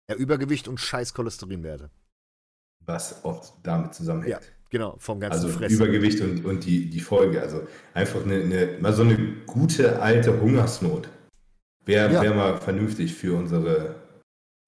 Ja, 0.10 0.16
Übergewicht 0.16 0.68
und 0.68 0.80
scheiß 0.80 1.14
Cholesterinwerte. 1.14 1.92
Was 2.86 3.24
oft 3.24 3.54
damit 3.64 3.94
zusammenhängt. 3.94 4.32
Ja, 4.34 4.40
genau, 4.70 4.96
vom 4.98 5.20
ganzen 5.20 5.46
Also 5.46 5.50
Fressen. 5.58 5.76
Übergewicht 5.76 6.22
und, 6.22 6.44
und 6.46 6.66
die, 6.66 6.90
die 6.90 7.00
Folge. 7.00 7.40
Also 7.42 7.68
einfach 7.94 8.24
eine, 8.24 8.36
eine, 8.36 8.78
mal 8.80 8.94
so 8.94 9.04
eine 9.04 9.18
gute 9.46 10.02
alte 10.02 10.40
Hungersnot. 10.42 11.10
Wäre 11.86 12.12
Ja. 12.12 12.22
wär 12.24 12.34
mal 12.34 12.58
vernünftig 12.58 13.14
für 13.14 13.38
unsere. 13.38 13.96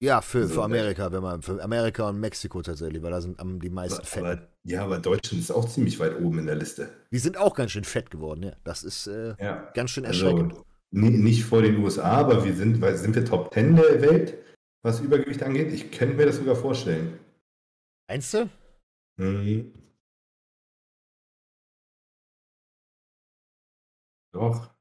Ja, 0.00 0.20
für, 0.20 0.38
Also, 0.42 0.54
für 0.54 0.62
Amerika, 0.62 1.10
wenn 1.10 1.22
man, 1.22 1.42
für 1.42 1.60
Amerika 1.60 2.08
und 2.08 2.20
Mexiko 2.20 2.62
tatsächlich, 2.62 3.02
weil 3.02 3.10
da 3.10 3.20
sind 3.20 3.40
am, 3.40 3.58
die 3.60 3.70
meisten 3.70 4.04
Fetten. 4.04 4.46
Ja, 4.68 4.84
aber 4.84 4.98
Deutschland 4.98 5.42
ist 5.42 5.50
auch 5.50 5.66
ziemlich 5.66 5.98
weit 5.98 6.20
oben 6.20 6.40
in 6.40 6.46
der 6.46 6.56
Liste. 6.56 6.92
Die 7.10 7.18
sind 7.18 7.38
auch 7.38 7.54
ganz 7.54 7.70
schön 7.72 7.84
fett 7.84 8.10
geworden, 8.10 8.42
ja. 8.42 8.52
Das 8.64 8.82
ist 8.84 9.06
äh, 9.06 9.34
Ja. 9.42 9.70
ganz 9.72 9.90
schön 9.92 10.04
erschreckend. 10.04 10.52
Also, 10.52 10.64
ni- 10.90 11.08
nicht 11.10 11.44
vor 11.44 11.62
den 11.62 11.78
USA, 11.78 12.04
aber 12.18 12.44
wir 12.44 12.54
sind, 12.54 12.78
weil 12.82 12.96
sind 12.98 13.14
wir 13.14 13.24
Top 13.24 13.52
10 13.54 13.76
der 13.76 14.02
Welt, 14.02 14.36
was 14.84 15.00
Übergewicht 15.00 15.42
angeht? 15.42 15.72
Ich 15.72 15.90
könnte 15.90 16.16
mir 16.16 16.26
das 16.26 16.36
sogar 16.36 16.54
vorstellen. 16.54 17.18
Meinst 18.10 18.34
du? 18.34 18.50
Mhm. 19.16 19.72
Doch. 24.34 24.74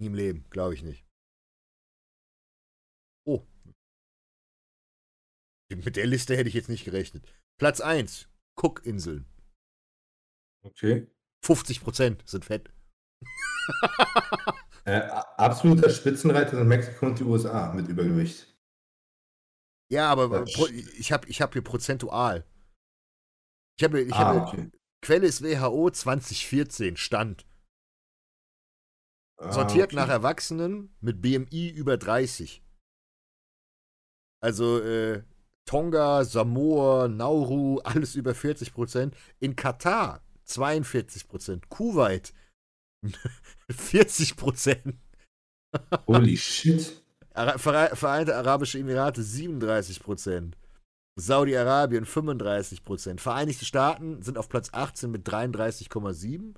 Nie 0.00 0.06
im 0.06 0.14
Leben, 0.14 0.46
glaube 0.48 0.72
ich 0.74 0.82
nicht. 0.82 1.04
Mit 5.70 5.96
der 5.96 6.06
Liste 6.06 6.36
hätte 6.36 6.48
ich 6.48 6.54
jetzt 6.54 6.68
nicht 6.68 6.84
gerechnet. 6.84 7.24
Platz 7.58 7.80
1, 7.80 8.28
Cookinseln. 8.56 9.26
Okay. 10.62 11.06
50% 11.44 12.28
sind 12.28 12.44
fett. 12.44 12.70
Äh, 14.86 15.02
absoluter 15.36 15.90
Spitzenreiter 15.90 16.56
sind 16.56 16.66
Mexiko 16.66 17.04
und 17.06 17.18
die 17.18 17.24
USA 17.24 17.70
mit 17.74 17.86
Übergewicht. 17.88 18.56
Ja, 19.92 20.10
aber 20.10 20.44
ich 20.96 21.12
habe 21.12 21.28
ich 21.28 21.42
hab 21.42 21.52
hier 21.52 21.62
prozentual. 21.62 22.46
Ich 23.78 23.84
habe 23.84 24.00
ich 24.00 24.12
Ah, 24.14 24.34
hab, 24.34 24.48
okay. 24.48 24.70
Quelle 25.02 25.26
ist 25.26 25.42
WHO 25.42 25.90
2014, 25.90 26.96
Stand. 26.96 27.46
Ah, 29.36 29.52
Sortiert 29.52 29.88
okay. 29.88 29.96
nach 29.96 30.08
Erwachsenen 30.08 30.96
mit 31.00 31.20
BMI 31.20 31.68
über 31.68 31.98
30. 31.98 32.62
Also 34.42 34.80
äh, 34.80 35.24
Tonga, 35.66 36.24
Samoa, 36.24 37.08
Nauru, 37.08 37.78
alles 37.80 38.14
über 38.14 38.34
40 38.34 38.72
Prozent. 38.72 39.14
In 39.38 39.56
Katar 39.56 40.20
42 40.44 41.28
Prozent. 41.28 41.68
Kuwait 41.68 42.32
40 43.70 44.36
Prozent. 44.36 44.96
Holy 46.06 46.36
shit. 46.36 47.02
Vereinte 47.56 48.36
Arabische 48.36 48.78
Emirate 48.78 49.22
37 49.22 50.00
Prozent. 50.00 50.56
Saudi-Arabien 51.16 52.04
35 52.04 52.84
Prozent. 52.84 53.20
Vereinigte 53.20 53.64
Staaten 53.64 54.22
sind 54.22 54.38
auf 54.38 54.48
Platz 54.48 54.70
18 54.72 55.10
mit 55.10 55.28
33,7. 55.28 56.54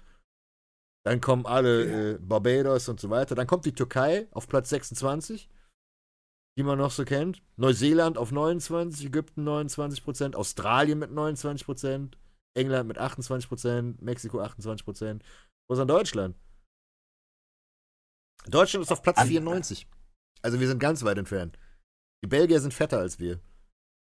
Dann 1.05 1.20
kommen 1.20 1.46
alle 1.46 2.14
äh, 2.14 2.18
Barbados 2.18 2.88
und 2.88 3.00
so 3.00 3.11
weiter. 3.11 3.34
Dann 3.34 3.46
kommt 3.46 3.64
die 3.64 3.74
Türkei 3.74 4.28
auf 4.30 4.48
Platz 4.48 4.70
26, 4.70 5.48
die 6.59 6.62
man 6.62 6.78
noch 6.78 6.90
so 6.90 7.05
kennt. 7.05 7.42
Neuseeland 7.57 8.18
auf 8.18 8.32
29, 8.32 9.07
Ägypten 9.07 9.44
29 9.44 10.05
Prozent, 10.05 10.36
Australien 10.36 10.98
mit 10.98 11.11
29 11.11 11.64
Prozent, 11.64 12.18
England 12.55 12.88
mit 12.88 12.98
28 12.98 13.48
Prozent, 13.48 14.03
Mexiko 14.03 14.40
28 14.40 14.84
Prozent. 14.84 15.22
Wo 15.68 15.74
ist 15.74 15.78
dann 15.78 15.88
Deutschland? 15.88 16.36
Deutschland 18.48 18.84
ist 18.84 18.92
auf 18.92 19.03
Platz 19.03 19.18
An- 19.18 19.28
94. 19.28 19.86
Also 20.42 20.61
wir 20.61 20.66
sind 20.68 20.78
ganz 20.78 21.05
weit 21.05 21.18
entfernt. 21.18 21.59
Die 22.24 22.28
Belgier 22.28 22.61
sind 22.61 22.74
fetter 22.74 22.98
als 22.98 23.18
wir. 23.18 23.40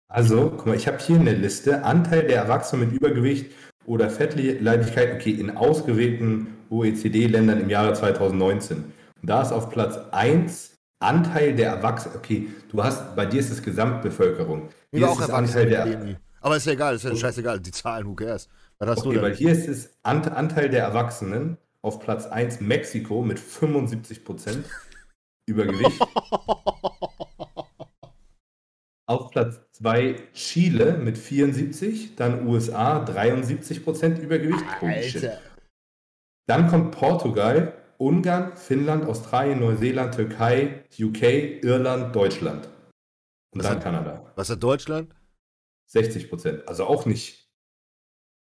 Also, 0.09 0.49
guck 0.49 0.65
mal, 0.65 0.75
ich 0.75 0.87
habe 0.87 0.97
hier 0.99 1.17
eine 1.19 1.33
Liste. 1.33 1.83
Anteil 1.83 2.27
der 2.27 2.37
Erwachsenen 2.37 2.85
mit 2.87 2.93
Übergewicht 2.93 3.51
oder 3.85 4.09
Fettleibigkeit, 4.09 5.13
okay, 5.15 5.31
in 5.31 5.55
ausgewählten 5.55 6.47
OECD-Ländern 6.69 7.61
im 7.61 7.69
Jahre 7.69 7.93
2019. 7.93 8.77
Und 8.83 8.93
da 9.21 9.41
ist 9.41 9.51
auf 9.53 9.69
Platz 9.69 9.97
1 10.11 10.70
Anteil 11.01 11.55
der 11.55 11.71
Erwachsenen. 11.71 12.15
Okay, 12.17 12.49
du 12.69 12.83
hast, 12.83 13.15
bei 13.15 13.25
dir 13.25 13.39
ist 13.39 13.51
es 13.51 13.61
Gesamtbevölkerung. 13.61 14.69
Hier 14.91 15.09
auch 15.09 15.19
ist 15.19 15.23
es 15.23 15.29
Erwachsene 15.29 15.61
Anteil 15.61 15.69
der. 15.69 16.19
Aber 16.41 16.57
ist 16.57 16.65
ja 16.65 16.73
egal, 16.73 16.95
ist 16.95 17.03
ja 17.03 17.15
scheißegal. 17.15 17.59
Die 17.59 17.71
Zahlen, 17.71 18.07
who 18.07 18.15
cares? 18.15 18.47
Was 18.79 18.89
hast 18.89 19.05
okay, 19.05 19.15
du 19.15 19.21
weil 19.21 19.35
hier 19.35 19.51
ist 19.51 19.67
es 19.67 19.93
Ant 20.03 20.27
Anteil 20.31 20.69
der 20.69 20.83
Erwachsenen 20.83 21.57
auf 21.81 21.99
Platz 21.99 22.25
1 22.25 22.61
Mexiko 22.61 23.21
mit 23.21 23.39
75 23.39 24.25
Prozent 24.25 24.65
Übergewicht. 25.47 25.99
Auf 29.07 29.29
Platz 29.31 29.59
2 29.73 30.15
Chile 30.33 30.93
mit 30.93 31.17
74, 31.17 32.15
dann 32.15 32.47
USA 32.47 33.03
73% 33.03 34.19
Übergewicht. 34.19 34.63
Holy 34.79 35.03
shit. 35.03 35.25
Alter. 35.25 35.41
Dann 36.47 36.67
kommt 36.69 36.91
Portugal, 36.91 37.73
Ungarn, 38.01 38.57
Finnland, 38.57 39.05
Australien, 39.05 39.59
Neuseeland, 39.59 40.15
Türkei, 40.15 40.83
UK, 40.99 41.63
Irland, 41.63 42.15
Deutschland. 42.15 42.65
Und 43.53 43.59
Was 43.59 43.67
dann 43.67 43.75
hat- 43.77 43.83
Kanada. 43.83 44.31
Was 44.35 44.49
hat 44.49 44.63
Deutschland? 44.63 45.13
60%. 45.93 46.65
Also 46.67 46.85
auch 46.85 47.05
nicht 47.05 47.47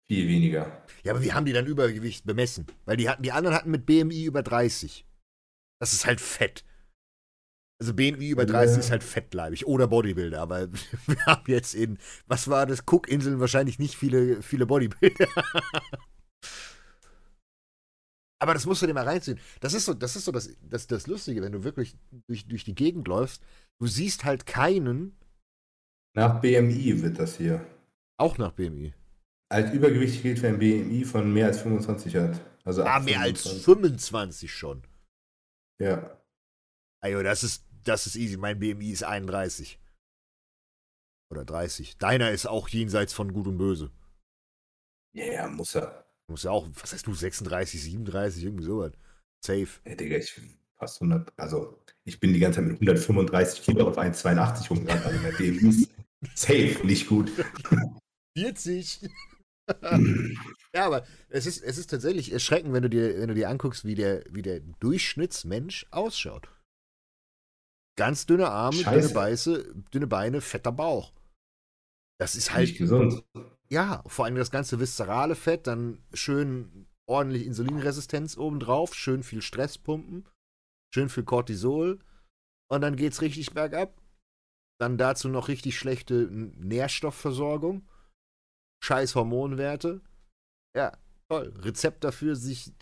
viel 0.07 0.27
weniger. 0.27 0.83
Ja, 1.03 1.13
aber 1.13 1.23
wie 1.23 1.31
haben 1.33 1.45
die 1.45 1.53
dann 1.53 1.67
Übergewicht 1.67 2.25
bemessen? 2.25 2.65
Weil 2.85 2.97
die 2.97 3.07
hatten, 3.07 3.23
die 3.23 3.31
anderen 3.31 3.55
hatten 3.55 3.71
mit 3.71 3.85
BMI 3.85 4.25
über 4.25 4.43
30. 4.43 5.05
Das 5.79 5.93
ist 5.93 6.05
halt 6.05 6.19
fett. 6.19 6.65
Also 7.79 7.93
BMI 7.93 8.29
über 8.29 8.45
30 8.45 8.75
Ja. 8.75 8.79
ist 8.81 8.91
halt 8.91 9.03
fettleibig 9.03 9.65
oder 9.67 9.87
Bodybuilder, 9.87 10.41
aber 10.41 10.67
wir 11.07 11.25
haben 11.25 11.43
jetzt 11.47 11.75
in, 11.75 11.97
was 12.25 12.47
war 12.49 12.65
das, 12.65 12.85
Cookinseln 12.85 13.39
wahrscheinlich 13.39 13.79
nicht 13.79 13.95
viele, 13.95 14.41
viele 14.41 14.65
Bodybuilder. 14.65 15.27
aber 18.39 18.53
das 18.53 18.65
musst 18.65 18.81
du 18.81 18.87
dir 18.87 18.93
mal 18.93 19.05
reinziehen. 19.07 19.39
Das 19.61 19.73
ist 19.73 19.85
so, 19.85 19.93
das 19.93 20.15
ist 20.15 20.25
so 20.25 20.31
das, 20.31 20.49
das, 20.61 20.87
das 20.87 21.07
Lustige, 21.07 21.41
wenn 21.41 21.51
du 21.51 21.63
wirklich 21.63 21.95
durch, 22.27 22.47
durch 22.47 22.63
die 22.63 22.75
Gegend 22.75 23.07
läufst, 23.07 23.41
du 23.79 23.87
siehst 23.87 24.23
halt 24.25 24.45
keinen, 24.45 25.17
Nach 26.15 26.39
BMI 26.41 27.01
wird 27.01 27.19
das 27.19 27.37
hier. 27.37 27.65
auch 28.17 28.37
nach 28.37 28.51
BMI. 28.51 28.93
Als 29.51 29.71
Übergewicht 29.73 30.21
gilt, 30.23 30.41
wer 30.41 30.49
ein 30.49 30.59
BMI 30.59 31.05
von 31.05 31.31
mehr 31.33 31.47
als 31.47 31.61
25 31.61 32.15
hat. 32.15 32.41
Also 32.63 32.83
Ah, 32.83 32.97
ab 32.97 33.03
mehr 33.03 33.19
als 33.21 33.41
25. 33.43 33.63
25 33.63 34.53
schon. 34.53 34.83
Ja. 35.79 36.19
Ajo, 37.01 37.21
das 37.21 37.43
ist, 37.43 37.63
das 37.83 38.07
ist 38.07 38.15
easy. 38.15 38.37
Mein 38.37 38.59
BMI 38.59 38.89
ist 38.91 39.03
31. 39.03 39.79
Oder 41.31 41.45
30. 41.45 41.97
Deiner 41.97 42.31
ist 42.31 42.47
auch 42.47 42.67
jenseits 42.69 43.13
von 43.13 43.33
Gut 43.33 43.47
und 43.47 43.57
Böse. 43.57 43.91
Ja, 45.13 45.25
ja, 45.25 45.47
muss 45.47 45.75
er. 45.75 46.04
Du 46.27 46.33
musst 46.33 46.43
ja 46.43 46.51
auch, 46.51 46.67
was 46.73 46.93
heißt 46.93 47.05
du, 47.05 47.13
36, 47.13 47.81
37, 47.81 48.43
irgendwie 48.43 48.63
sowas. 48.63 48.93
Safe. 49.45 49.67
Ey, 49.83 49.95
Digga, 49.95 50.17
ich 50.17 50.33
bin 50.35 50.57
fast 50.77 51.01
100, 51.01 51.31
also 51.37 51.79
ich 52.03 52.19
bin 52.19 52.33
die 52.33 52.39
ganze 52.39 52.59
Zeit 52.59 52.67
mit 52.67 52.81
135 52.81 53.61
Kilo 53.63 53.87
auf 53.87 53.97
1,82 53.97 54.69
rumgerannt, 54.69 55.05
also 55.05 55.19
mein 55.19 55.35
BMI 55.37 55.69
ist 55.69 55.89
safe, 56.33 56.85
nicht 56.85 57.07
gut. 57.07 57.31
40. 58.37 59.09
ja, 60.75 60.85
aber 60.85 61.05
es 61.29 61.45
ist, 61.45 61.63
es 61.63 61.77
ist 61.77 61.89
tatsächlich 61.89 62.31
erschreckend, 62.31 62.73
wenn 62.73 62.83
du 62.83 62.89
dir, 62.89 63.19
wenn 63.19 63.29
du 63.29 63.33
dir 63.33 63.49
anguckst, 63.49 63.85
wie 63.85 63.95
der, 63.95 64.23
wie 64.29 64.41
der 64.41 64.59
Durchschnittsmensch 64.59 65.87
ausschaut. 65.91 66.49
Ganz 67.97 68.25
dünne 68.25 68.49
Arme, 68.49 68.83
dünne. 68.83 69.09
Beiße, 69.09 69.73
dünne 69.93 70.07
Beine, 70.07 70.41
fetter 70.41 70.71
Bauch. 70.71 71.13
Das 72.19 72.35
ist 72.35 72.49
Nicht 72.49 72.55
halt, 72.55 72.77
gesund. 72.77 73.23
Ja, 73.69 74.03
vor 74.05 74.25
allem 74.25 74.35
das 74.35 74.51
ganze 74.51 74.79
viszerale 74.79 75.35
Fett, 75.35 75.67
dann 75.67 76.03
schön 76.13 76.87
ordentlich 77.07 77.45
Insulinresistenz 77.45 78.37
obendrauf, 78.37 78.95
schön 78.95 79.23
viel 79.23 79.41
Stress 79.41 79.77
pumpen, 79.77 80.27
schön 80.93 81.09
viel 81.09 81.23
Cortisol 81.23 81.99
und 82.71 82.81
dann 82.81 82.95
geht's 82.95 83.21
richtig 83.21 83.53
bergab. 83.53 84.01
Dann 84.79 84.97
dazu 84.97 85.29
noch 85.29 85.47
richtig 85.47 85.77
schlechte 85.77 86.27
Nährstoffversorgung, 86.29 87.87
scheiß 88.83 89.15
Hormonwerte. 89.15 90.01
Ja, 90.75 90.97
toll. 91.29 91.53
Rezept 91.59 92.03
dafür, 92.03 92.35
sich 92.35 92.73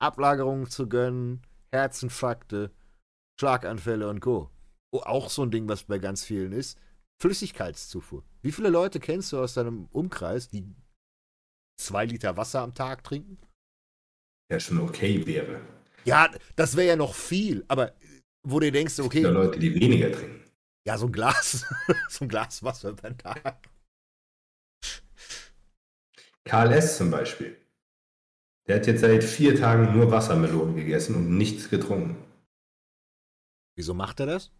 Ablagerungen 0.00 0.70
zu 0.70 0.88
gönnen, 0.88 1.42
Herzinfarkte, 1.72 2.70
Schlaganfälle 3.40 4.08
und 4.08 4.20
Co. 4.20 4.50
Auch 4.92 5.28
so 5.28 5.42
ein 5.42 5.50
Ding, 5.50 5.68
was 5.68 5.84
bei 5.84 5.98
ganz 5.98 6.22
vielen 6.22 6.52
ist. 6.52 6.78
Flüssigkeitszufuhr. 7.20 8.24
Wie 8.42 8.52
viele 8.52 8.68
Leute 8.68 9.00
kennst 9.00 9.32
du 9.32 9.38
aus 9.38 9.54
deinem 9.54 9.86
Umkreis, 9.86 10.48
die 10.48 10.64
zwei 11.80 12.04
Liter 12.04 12.36
Wasser 12.36 12.60
am 12.60 12.74
Tag 12.74 13.04
trinken? 13.04 13.38
Ja, 14.50 14.60
schon 14.60 14.80
okay 14.80 15.26
wäre. 15.26 15.60
Ja, 16.04 16.30
das 16.56 16.76
wäre 16.76 16.88
ja 16.88 16.96
noch 16.96 17.14
viel, 17.14 17.64
aber 17.68 17.94
wo 18.46 18.60
du 18.60 18.70
denkst, 18.70 18.98
okay, 19.00 19.22
Leute, 19.22 19.58
die 19.58 19.74
weniger 19.74 20.12
trinken. 20.12 20.44
ja, 20.86 20.98
so 20.98 21.06
ein 21.06 21.12
Glas, 21.12 21.64
so 22.10 22.24
ein 22.24 22.28
Glas 22.28 22.62
Wasser 22.62 22.92
beim 22.92 23.16
Tag. 23.16 23.70
Karl 26.44 26.72
S. 26.72 26.98
zum 26.98 27.10
Beispiel. 27.10 27.58
Der 28.66 28.76
hat 28.76 28.86
jetzt 28.86 29.00
seit 29.00 29.24
vier 29.24 29.56
Tagen 29.56 29.96
nur 29.96 30.10
Wassermelonen 30.10 30.76
gegessen 30.76 31.14
und 31.14 31.36
nichts 31.36 31.70
getrunken. 31.70 32.22
Wieso 33.76 33.94
macht 33.94 34.20
er 34.20 34.26
das? 34.26 34.52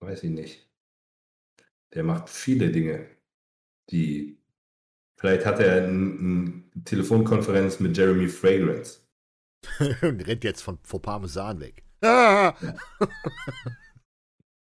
Weiß 0.00 0.22
ich 0.22 0.30
nicht. 0.30 0.68
Der 1.94 2.02
macht 2.02 2.28
viele 2.28 2.70
Dinge, 2.70 3.06
die. 3.90 4.38
Vielleicht 5.18 5.46
hat 5.46 5.60
er 5.60 5.86
eine 5.86 6.62
Telefonkonferenz 6.84 7.80
mit 7.80 7.96
Jeremy 7.96 8.28
Fragrance. 8.28 9.00
und 10.02 10.26
rennt 10.26 10.44
jetzt 10.44 10.62
von, 10.62 10.78
vor 10.82 11.00
Parmesan 11.00 11.60
weg. 11.60 11.84
Ah! 12.02 12.54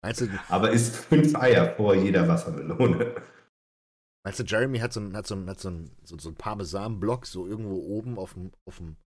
meinst, 0.03 0.21
du, 0.21 0.29
Aber 0.49 0.71
isst 0.71 0.97
fünf 0.97 1.35
Eier 1.35 1.75
vor 1.75 1.95
jeder 1.95 2.29
Wassermelone. 2.29 3.17
meinst 4.25 4.39
du, 4.39 4.45
Jeremy 4.45 4.79
hat 4.79 4.93
so 4.93 5.01
einen 5.01 5.17
hat 5.17 5.27
so 5.27 5.37
hat 5.47 5.61
so 5.61 5.71
ein, 5.71 5.91
so, 6.05 6.17
so 6.19 6.33
Parmesan-Block 6.33 7.27
so 7.27 7.47
irgendwo 7.47 7.77
oben 7.77 8.17
auf 8.19 8.35
dem, 8.35 8.53
auf 8.65 8.77
dem 8.77 8.97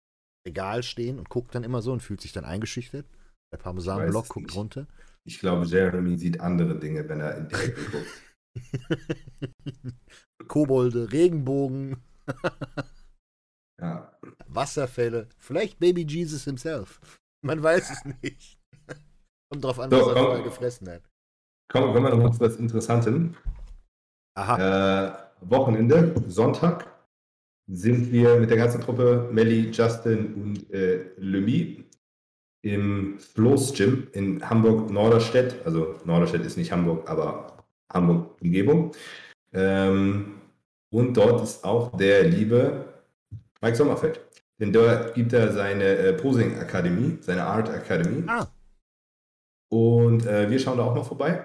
Regal 0.47 0.83
stehen 0.83 1.19
und 1.19 1.31
guckt 1.31 1.55
dann 1.55 1.65
immer 1.65 1.83
so 1.83 1.93
und 1.93 2.03
fühlt 2.03 2.21
sich 2.21 2.33
dann 2.33 2.45
eingeschüchtert? 2.45 3.07
Der 3.53 3.59
Parmesan-Block 3.59 4.25
es 4.25 4.29
guckt 4.29 4.47
nicht. 4.47 4.57
runter. 4.57 4.87
Ich 5.25 5.39
glaube, 5.39 5.66
Jeremy 5.66 6.16
sieht 6.18 6.41
andere 6.41 6.79
Dinge, 6.79 7.09
wenn 7.09 7.20
er 7.20 7.37
in 7.37 7.49
die 7.49 7.55
Ecke 7.55 7.83
guckt. 7.93 8.23
Kobolde, 10.49 11.12
Regenbogen, 11.12 11.97
Ja. 13.81 14.12
Wasserfälle, 14.47 15.29
vielleicht 15.39 15.79
Baby 15.79 16.05
Jesus 16.07 16.45
himself. 16.45 17.01
Man 17.45 17.62
weiß 17.62 17.91
es 17.91 18.05
nicht. 18.23 18.59
Kommt 19.51 19.64
drauf 19.64 19.81
an, 19.81 19.91
so, 19.91 19.97
was 19.97 20.07
er 20.09 20.16
vorher 20.16 20.43
gefressen 20.45 20.89
hat. 20.89 21.03
Kommen, 21.70 21.93
kommen 21.93 22.05
wir 22.05 22.11
noch 22.11 22.23
mal 22.23 22.33
zu 22.33 22.41
was 22.41 22.57
Interessantem. 22.57 23.35
Aha. 24.37 25.09
Äh, 25.09 25.47
Wochenende, 25.49 26.14
Sonntag, 26.29 26.87
sind 27.68 28.12
wir 28.12 28.39
mit 28.39 28.51
der 28.51 28.57
ganzen 28.59 28.81
Truppe, 28.81 29.29
Melly, 29.33 29.70
Justin 29.70 30.35
und 30.35 30.70
äh, 30.70 31.11
Lemie, 31.16 31.85
im 32.63 33.19
Floß 33.19 33.75
Gym 33.75 34.09
in 34.13 34.49
Hamburg-Norderstedt. 34.49 35.57
Also 35.65 35.97
Norderstedt 36.05 36.47
ist 36.47 36.57
nicht 36.57 36.73
Hamburg, 36.73 37.09
aber 37.09 37.65
Hamburg-Umgebung. 37.93 38.93
Ähm, 39.53 40.35
und 40.91 41.17
dort 41.17 41.43
ist 41.43 41.65
auch 41.65 41.97
der 41.97 42.25
liebe 42.25 42.85
Mike 43.61 43.77
Sommerfeld. 43.77 44.21
Denn 44.61 44.73
dort 44.73 45.15
gibt 45.15 45.33
er 45.33 45.53
seine 45.53 45.85
äh, 45.85 46.13
Posing-Akademie, 46.13 47.19
seine 47.21 47.45
Art-Akademie. 47.45 48.25
Ah. 48.29 48.47
Und 49.71 50.27
äh, 50.27 50.49
wir 50.51 50.59
schauen 50.59 50.79
da 50.79 50.85
auch 50.85 50.95
mal 50.95 51.03
vorbei. 51.03 51.45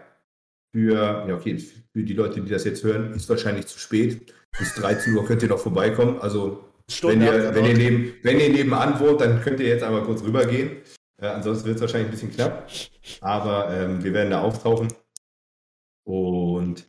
Für, 0.76 1.26
ja, 1.28 1.36
okay, 1.36 1.58
für 1.58 2.04
die 2.04 2.14
Leute, 2.14 2.42
die 2.42 2.50
das 2.52 2.66
jetzt 2.66 2.84
hören, 2.84 3.14
ist 3.14 3.30
wahrscheinlich 3.30 3.66
zu 3.68 3.80
spät. 3.80 4.34
Bis 4.60 4.76
13 4.76 5.16
Uhr 5.16 5.26
könnt 5.26 5.42
ihr 5.42 5.50
noch 5.50 5.60
vorbeikommen. 5.60 6.20
Also, 6.20 6.66
wenn 7.02 7.22
ihr, 7.22 7.56
wenn, 7.56 7.66
ihr 7.66 7.78
neben, 7.78 8.14
wenn 8.24 8.40
ihr 8.40 8.50
nebenan 8.50 9.00
wohnt, 9.00 9.22
dann 9.22 9.42
könnt 9.42 9.60
ihr 9.60 9.68
jetzt 9.68 9.84
einmal 9.84 10.04
kurz 10.04 10.22
rübergehen. 10.24 10.78
Äh, 11.22 11.28
ansonsten 11.28 11.66
wird 11.66 11.76
es 11.76 11.82
wahrscheinlich 11.82 12.10
ein 12.10 12.12
bisschen 12.12 12.32
knapp. 12.32 12.70
Aber 13.22 13.74
ähm, 13.74 14.04
wir 14.04 14.14
werden 14.14 14.32
da 14.32 14.42
auftauchen. 14.42 14.88
Und 16.06 16.88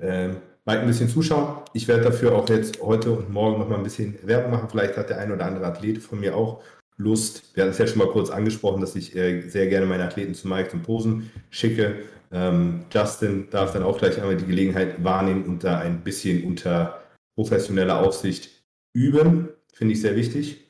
ähm, 0.00 0.36
mal 0.64 0.78
ein 0.78 0.86
bisschen 0.86 1.08
zuschauen. 1.08 1.64
Ich 1.72 1.88
werde 1.88 2.04
dafür 2.04 2.34
auch 2.34 2.48
jetzt 2.48 2.80
heute 2.80 3.12
und 3.12 3.30
morgen 3.30 3.58
noch 3.58 3.68
mal 3.68 3.76
ein 3.76 3.82
bisschen 3.82 4.18
Werbung 4.22 4.52
machen. 4.52 4.68
Vielleicht 4.70 4.96
hat 4.96 5.10
der 5.10 5.18
ein 5.18 5.32
oder 5.32 5.46
andere 5.46 5.66
Athlet 5.66 6.02
von 6.02 6.20
mir 6.20 6.36
auch 6.36 6.62
Lust. 6.96 7.56
Wir 7.56 7.64
hatten 7.64 7.72
es 7.72 7.78
ja 7.78 7.86
schon 7.86 7.98
mal 7.98 8.08
kurz 8.08 8.30
angesprochen, 8.30 8.80
dass 8.80 8.94
ich 8.94 9.16
äh, 9.16 9.40
sehr 9.48 9.66
gerne 9.66 9.86
meine 9.86 10.04
Athleten 10.04 10.34
zu 10.34 10.46
Mike 10.46 10.70
zum 10.70 10.82
Posen 10.82 11.30
schicke. 11.50 12.04
Ähm, 12.30 12.84
Justin 12.92 13.48
darf 13.50 13.72
dann 13.72 13.82
auch 13.82 13.98
gleich 13.98 14.20
einmal 14.20 14.36
die 14.36 14.46
Gelegenheit 14.46 15.02
wahrnehmen 15.02 15.44
und 15.44 15.64
da 15.64 15.78
ein 15.78 16.02
bisschen 16.02 16.44
unter 16.44 17.02
professioneller 17.34 18.00
Aufsicht 18.00 18.64
üben. 18.94 19.48
Finde 19.72 19.94
ich 19.94 20.00
sehr 20.00 20.16
wichtig. 20.16 20.64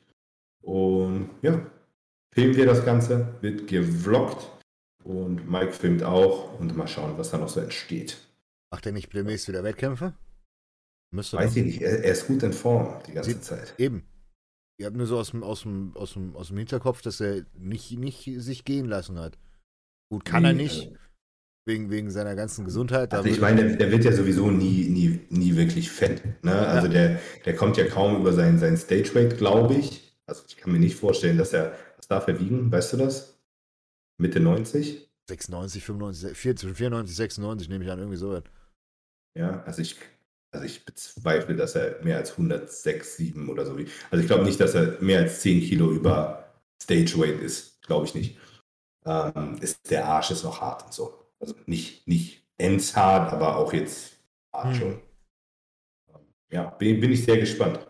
Und 0.61 1.29
ja, 1.41 1.59
filmen 2.33 2.55
wir 2.55 2.65
das 2.65 2.85
Ganze, 2.85 3.35
wird 3.41 3.67
gevloggt 3.67 4.49
und 5.03 5.49
Mike 5.49 5.73
filmt 5.73 6.03
auch 6.03 6.59
und 6.59 6.75
mal 6.75 6.87
schauen, 6.87 7.17
was 7.17 7.31
da 7.31 7.37
noch 7.37 7.49
so 7.49 7.59
entsteht. 7.59 8.17
Macht 8.71 8.85
er 8.85 8.91
nicht 8.91 9.13
demnächst 9.13 9.47
wieder 9.47 9.63
Wettkämpfe? 9.63 10.13
Müsste 11.11 11.37
Weiß 11.37 11.55
ich 11.55 11.63
nicht, 11.63 11.81
er, 11.81 12.03
er, 12.03 12.11
ist 12.11 12.27
gut 12.27 12.41
in 12.41 12.53
Form 12.53 13.01
die 13.07 13.13
ganze 13.13 13.31
Sie, 13.31 13.41
Zeit. 13.41 13.75
Eben. 13.77 14.03
Ihr 14.79 14.87
habt 14.87 14.97
nur 14.97 15.05
so 15.05 15.19
aus 15.19 15.29
dem, 15.29 15.43
aus 15.43 15.61
dem, 15.61 15.95
aus 15.95 16.13
dem, 16.13 16.35
aus 16.35 16.47
dem 16.47 16.57
Hinterkopf, 16.57 17.03
dass 17.03 17.21
er 17.21 17.45
nicht, 17.53 17.91
nicht 17.99 18.23
sich 18.37 18.65
gehen 18.65 18.87
lassen 18.87 19.19
hat. 19.19 19.37
Gut, 20.09 20.25
kann 20.25 20.41
nee, 20.41 20.49
er 20.49 20.53
nicht. 20.53 20.87
Also, 20.87 20.97
wegen, 21.65 21.89
wegen 21.89 22.11
seiner 22.11 22.35
ganzen 22.35 22.65
Gesundheit. 22.65 23.13
Also 23.13 23.29
ich 23.29 23.39
meine, 23.39 23.65
der, 23.65 23.77
der, 23.77 23.91
wird 23.91 24.03
ja 24.03 24.11
sowieso 24.11 24.51
nie, 24.51 24.89
nie, 24.89 25.19
nie 25.29 25.55
wirklich 25.55 25.89
fett. 25.89 26.43
Ne? 26.43 26.53
Also 26.53 26.87
ja. 26.87 26.93
der, 26.93 27.19
der 27.45 27.55
kommt 27.55 27.77
ja 27.77 27.85
kaum 27.85 28.19
über 28.19 28.33
seinen, 28.33 28.59
seinen 28.59 28.77
Stage 28.77 29.15
Weight, 29.15 29.37
glaube 29.37 29.75
ich. 29.75 30.17
Also 30.25 30.43
ich 30.47 30.57
kann 30.57 30.71
mir 30.71 30.79
nicht 30.79 30.95
vorstellen, 30.95 31.37
dass 31.37 31.53
er, 31.53 31.73
was 32.03 32.07
darf 32.07 32.27
er 32.27 32.39
wiegen, 32.39 32.69
weißt 32.69 32.93
du 32.93 32.97
das? 32.97 33.39
Mitte 34.19 34.41
90? 34.41 35.09
96, 35.29 35.83
95, 35.83 36.37
94, 36.37 36.77
94, 36.77 37.15
96 37.15 37.69
nehme 37.69 37.85
ich 37.85 37.91
an, 37.91 37.99
irgendwie 37.99 38.17
so. 38.17 38.41
Ja, 39.37 39.63
also 39.63 39.81
ich, 39.81 39.95
also 40.51 40.65
ich 40.65 40.83
bezweifle, 40.83 41.55
dass 41.55 41.75
er 41.75 42.03
mehr 42.03 42.17
als 42.17 42.31
106, 42.31 43.15
7 43.15 43.49
oder 43.49 43.65
so 43.65 43.77
wie. 43.77 43.87
Also 44.11 44.21
ich 44.21 44.27
glaube 44.27 44.43
nicht, 44.43 44.59
dass 44.59 44.75
er 44.75 45.01
mehr 45.01 45.19
als 45.19 45.39
10 45.41 45.61
Kilo 45.61 45.91
über 45.91 46.53
Stage 46.81 47.17
Weight 47.17 47.39
ist. 47.39 47.81
Glaube 47.83 48.05
ich 48.05 48.15
nicht. 48.15 48.37
Ähm, 49.05 49.57
ist, 49.61 49.89
der 49.89 50.05
Arsch 50.05 50.31
ist 50.31 50.43
noch 50.43 50.59
hart 50.59 50.83
und 50.83 50.93
so. 50.93 51.31
Also 51.39 51.55
nicht, 51.65 52.05
nicht 52.05 52.45
ends 52.57 52.95
hart, 52.95 53.31
aber 53.31 53.55
auch 53.55 53.71
jetzt 53.71 54.17
hart 54.51 54.73
hm. 54.73 54.75
schon. 54.75 55.01
Ja, 56.51 56.69
bin, 56.69 56.99
bin 56.99 57.13
ich 57.13 57.23
sehr 57.23 57.37
gespannt. 57.37 57.87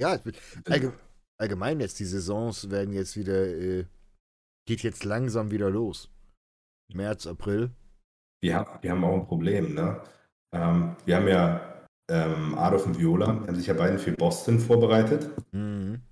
Ja, 0.00 0.20
allgemein, 0.64 0.98
allgemein 1.38 1.80
jetzt, 1.80 1.98
die 1.98 2.04
Saisons 2.04 2.70
werden 2.70 2.92
jetzt 2.92 3.16
wieder, 3.16 3.46
äh, 3.46 3.86
geht 4.66 4.82
jetzt 4.82 5.04
langsam 5.04 5.50
wieder 5.50 5.70
los. 5.70 6.10
März, 6.92 7.26
April. 7.26 7.70
Wir 8.42 8.56
haben, 8.56 8.82
wir 8.82 8.90
haben 8.90 9.04
auch 9.04 9.14
ein 9.14 9.26
Problem, 9.26 9.74
ne? 9.74 10.02
Ähm, 10.52 10.96
wir 11.04 11.16
haben 11.16 11.28
ja 11.28 11.84
ähm, 12.10 12.56
Adolf 12.56 12.86
und 12.86 12.98
Viola, 12.98 13.26
haben 13.26 13.54
sich 13.54 13.66
ja 13.66 13.74
beide 13.74 13.98
für 13.98 14.12
Boston 14.12 14.58
vorbereitet. 14.58 15.30
Mhm. 15.52 16.02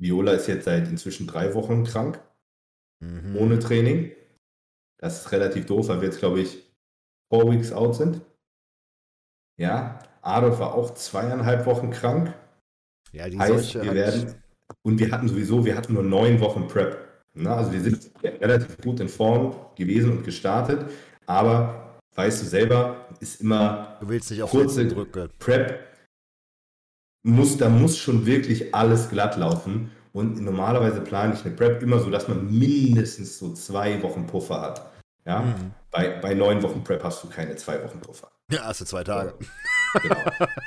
Viola 0.00 0.32
ist 0.32 0.46
jetzt 0.46 0.64
seit 0.64 0.88
inzwischen 0.88 1.26
drei 1.26 1.54
Wochen 1.54 1.84
krank, 1.84 2.22
mhm. 3.00 3.36
ohne 3.36 3.58
Training. 3.58 4.12
Das 5.00 5.20
ist 5.20 5.32
relativ 5.32 5.66
doof, 5.66 5.88
weil 5.88 6.00
wir 6.00 6.08
jetzt, 6.08 6.18
glaube 6.18 6.40
ich, 6.40 6.70
four 7.32 7.50
weeks 7.50 7.72
out 7.72 7.96
sind. 7.96 8.20
Ja, 9.58 9.98
Adolf 10.22 10.58
war 10.58 10.74
auch 10.74 10.94
zweieinhalb 10.94 11.66
Wochen 11.66 11.90
krank. 11.90 12.34
Ja, 13.12 13.28
die 13.28 13.38
heißt, 13.38 13.74
wir 13.74 13.94
werden, 13.94 14.34
und 14.82 14.98
wir 14.98 15.10
hatten 15.10 15.28
sowieso, 15.28 15.64
wir 15.64 15.76
hatten 15.76 15.94
nur 15.94 16.02
neun 16.02 16.40
Wochen 16.40 16.66
Prep. 16.68 17.08
Na, 17.34 17.56
also 17.56 17.72
wir 17.72 17.80
sind 17.80 18.10
relativ 18.22 18.78
gut 18.78 19.00
in 19.00 19.08
Form 19.08 19.54
gewesen 19.76 20.10
und 20.10 20.24
gestartet, 20.24 20.90
aber 21.26 21.98
weißt 22.14 22.42
du 22.42 22.46
selber, 22.46 23.06
ist 23.20 23.40
immer 23.40 23.96
du 24.00 24.08
willst 24.08 24.30
nicht 24.30 24.42
auf 24.42 24.50
kurze 24.50 24.86
drücken. 24.86 25.30
Prep. 25.38 25.86
Muss, 27.22 27.56
da 27.56 27.68
muss 27.68 27.98
schon 27.98 28.26
wirklich 28.26 28.74
alles 28.74 29.10
glatt 29.10 29.36
laufen. 29.36 29.90
Und 30.12 30.40
normalerweise 30.40 31.00
plane 31.00 31.34
ich 31.34 31.44
eine 31.44 31.54
Prep 31.54 31.82
immer 31.82 32.00
so, 32.00 32.10
dass 32.10 32.26
man 32.26 32.50
mindestens 32.50 33.38
so 33.38 33.52
zwei 33.52 34.02
Wochen 34.02 34.26
Puffer 34.26 34.60
hat. 34.60 34.90
Ja? 35.24 35.42
Mhm. 35.42 35.72
Bei, 35.90 36.18
bei 36.20 36.34
neun 36.34 36.62
Wochen 36.62 36.82
Prep 36.82 37.04
hast 37.04 37.22
du 37.22 37.28
keine 37.28 37.54
zwei 37.56 37.82
Wochen 37.84 38.00
Puffer. 38.00 38.30
Ja, 38.52 38.64
hast 38.64 38.80
du 38.80 38.84
zwei 38.86 39.04
Tage. 39.04 39.34
Genau. 40.02 40.16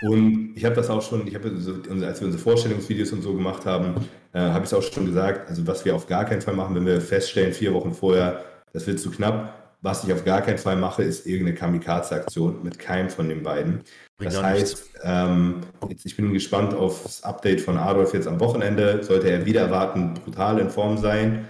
Und 0.04 0.54
ich 0.56 0.66
habe 0.66 0.76
das 0.76 0.90
auch 0.90 1.02
schon, 1.02 1.28
ich 1.28 1.36
habe, 1.36 1.52
so, 1.58 1.74
als 1.74 2.20
wir 2.20 2.28
unsere 2.28 2.38
Vorstellungsvideos 2.38 3.12
und 3.12 3.22
so 3.22 3.34
gemacht 3.34 3.66
haben, 3.66 4.08
äh, 4.34 4.40
habe 4.40 4.66
ich 4.66 4.72
es 4.72 4.74
auch 4.74 4.84
schon 4.84 5.06
gesagt, 5.06 5.50
also 5.50 5.66
was 5.66 5.84
wir 5.86 5.96
auf 5.96 6.08
gar 6.08 6.26
keinen 6.26 6.42
Fall 6.42 6.56
machen, 6.56 6.76
wenn 6.76 6.86
wir 6.86 7.02
feststellen, 7.02 7.54
vier 7.54 7.74
Wochen 7.74 7.94
vorher, 7.94 8.44
das 8.74 8.86
wird 8.88 9.00
zu 9.00 9.12
knapp, 9.12 9.78
was 9.82 10.04
ich 10.04 10.14
auf 10.14 10.24
gar 10.24 10.42
keinen 10.42 10.60
Fall 10.60 10.76
mache, 10.76 11.04
ist 11.04 11.26
irgendeine 11.26 11.58
Kamikaze-Aktion 11.58 12.62
mit 12.64 12.78
keinem 12.78 13.10
von 13.10 13.28
den 13.28 13.42
beiden. 13.42 13.82
Bringt 14.18 14.34
das 14.34 14.44
heißt, 14.44 14.90
ähm, 15.04 15.62
jetzt, 15.90 16.06
ich 16.06 16.16
bin 16.16 16.32
gespannt 16.34 16.76
auf 16.76 17.02
das 17.04 17.24
Update 17.24 17.62
von 17.62 17.78
Adolf 17.78 18.14
jetzt 18.14 18.28
am 18.28 18.40
Wochenende. 18.40 19.04
Sollte 19.04 19.30
er 19.30 19.46
wieder 19.46 19.62
erwarten, 19.62 20.14
brutal 20.14 20.60
in 20.60 20.70
Form 20.70 21.00
sein, 21.00 21.48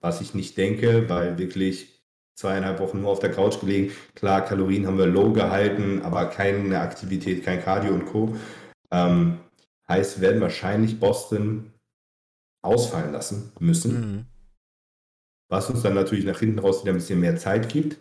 was 0.00 0.20
ich 0.20 0.34
nicht 0.34 0.56
denke, 0.56 1.08
weil 1.08 1.38
wirklich 1.38 1.97
zweieinhalb 2.38 2.78
Wochen 2.80 3.00
nur 3.00 3.10
auf 3.10 3.20
der 3.20 3.32
Couch 3.32 3.60
gelegen. 3.60 3.92
Klar, 4.14 4.44
Kalorien 4.44 4.86
haben 4.86 4.98
wir 4.98 5.06
low 5.06 5.32
gehalten, 5.32 6.02
aber 6.02 6.26
keine 6.26 6.80
Aktivität, 6.80 7.44
kein 7.44 7.62
Cardio 7.62 7.92
und 7.92 8.06
Co. 8.06 8.36
Ähm, 8.90 9.38
heißt, 9.88 10.20
wir 10.20 10.28
werden 10.28 10.40
wahrscheinlich 10.40 11.00
Boston 11.00 11.72
ausfallen 12.62 13.12
lassen 13.12 13.52
müssen. 13.58 14.00
Mhm 14.00 14.26
was 15.48 15.70
uns 15.70 15.82
dann 15.82 15.94
natürlich 15.94 16.24
nach 16.24 16.38
hinten 16.38 16.58
raus 16.58 16.82
wieder 16.82 16.92
ein 16.92 16.98
bisschen 16.98 17.20
mehr 17.20 17.36
Zeit 17.36 17.68
gibt. 17.68 17.98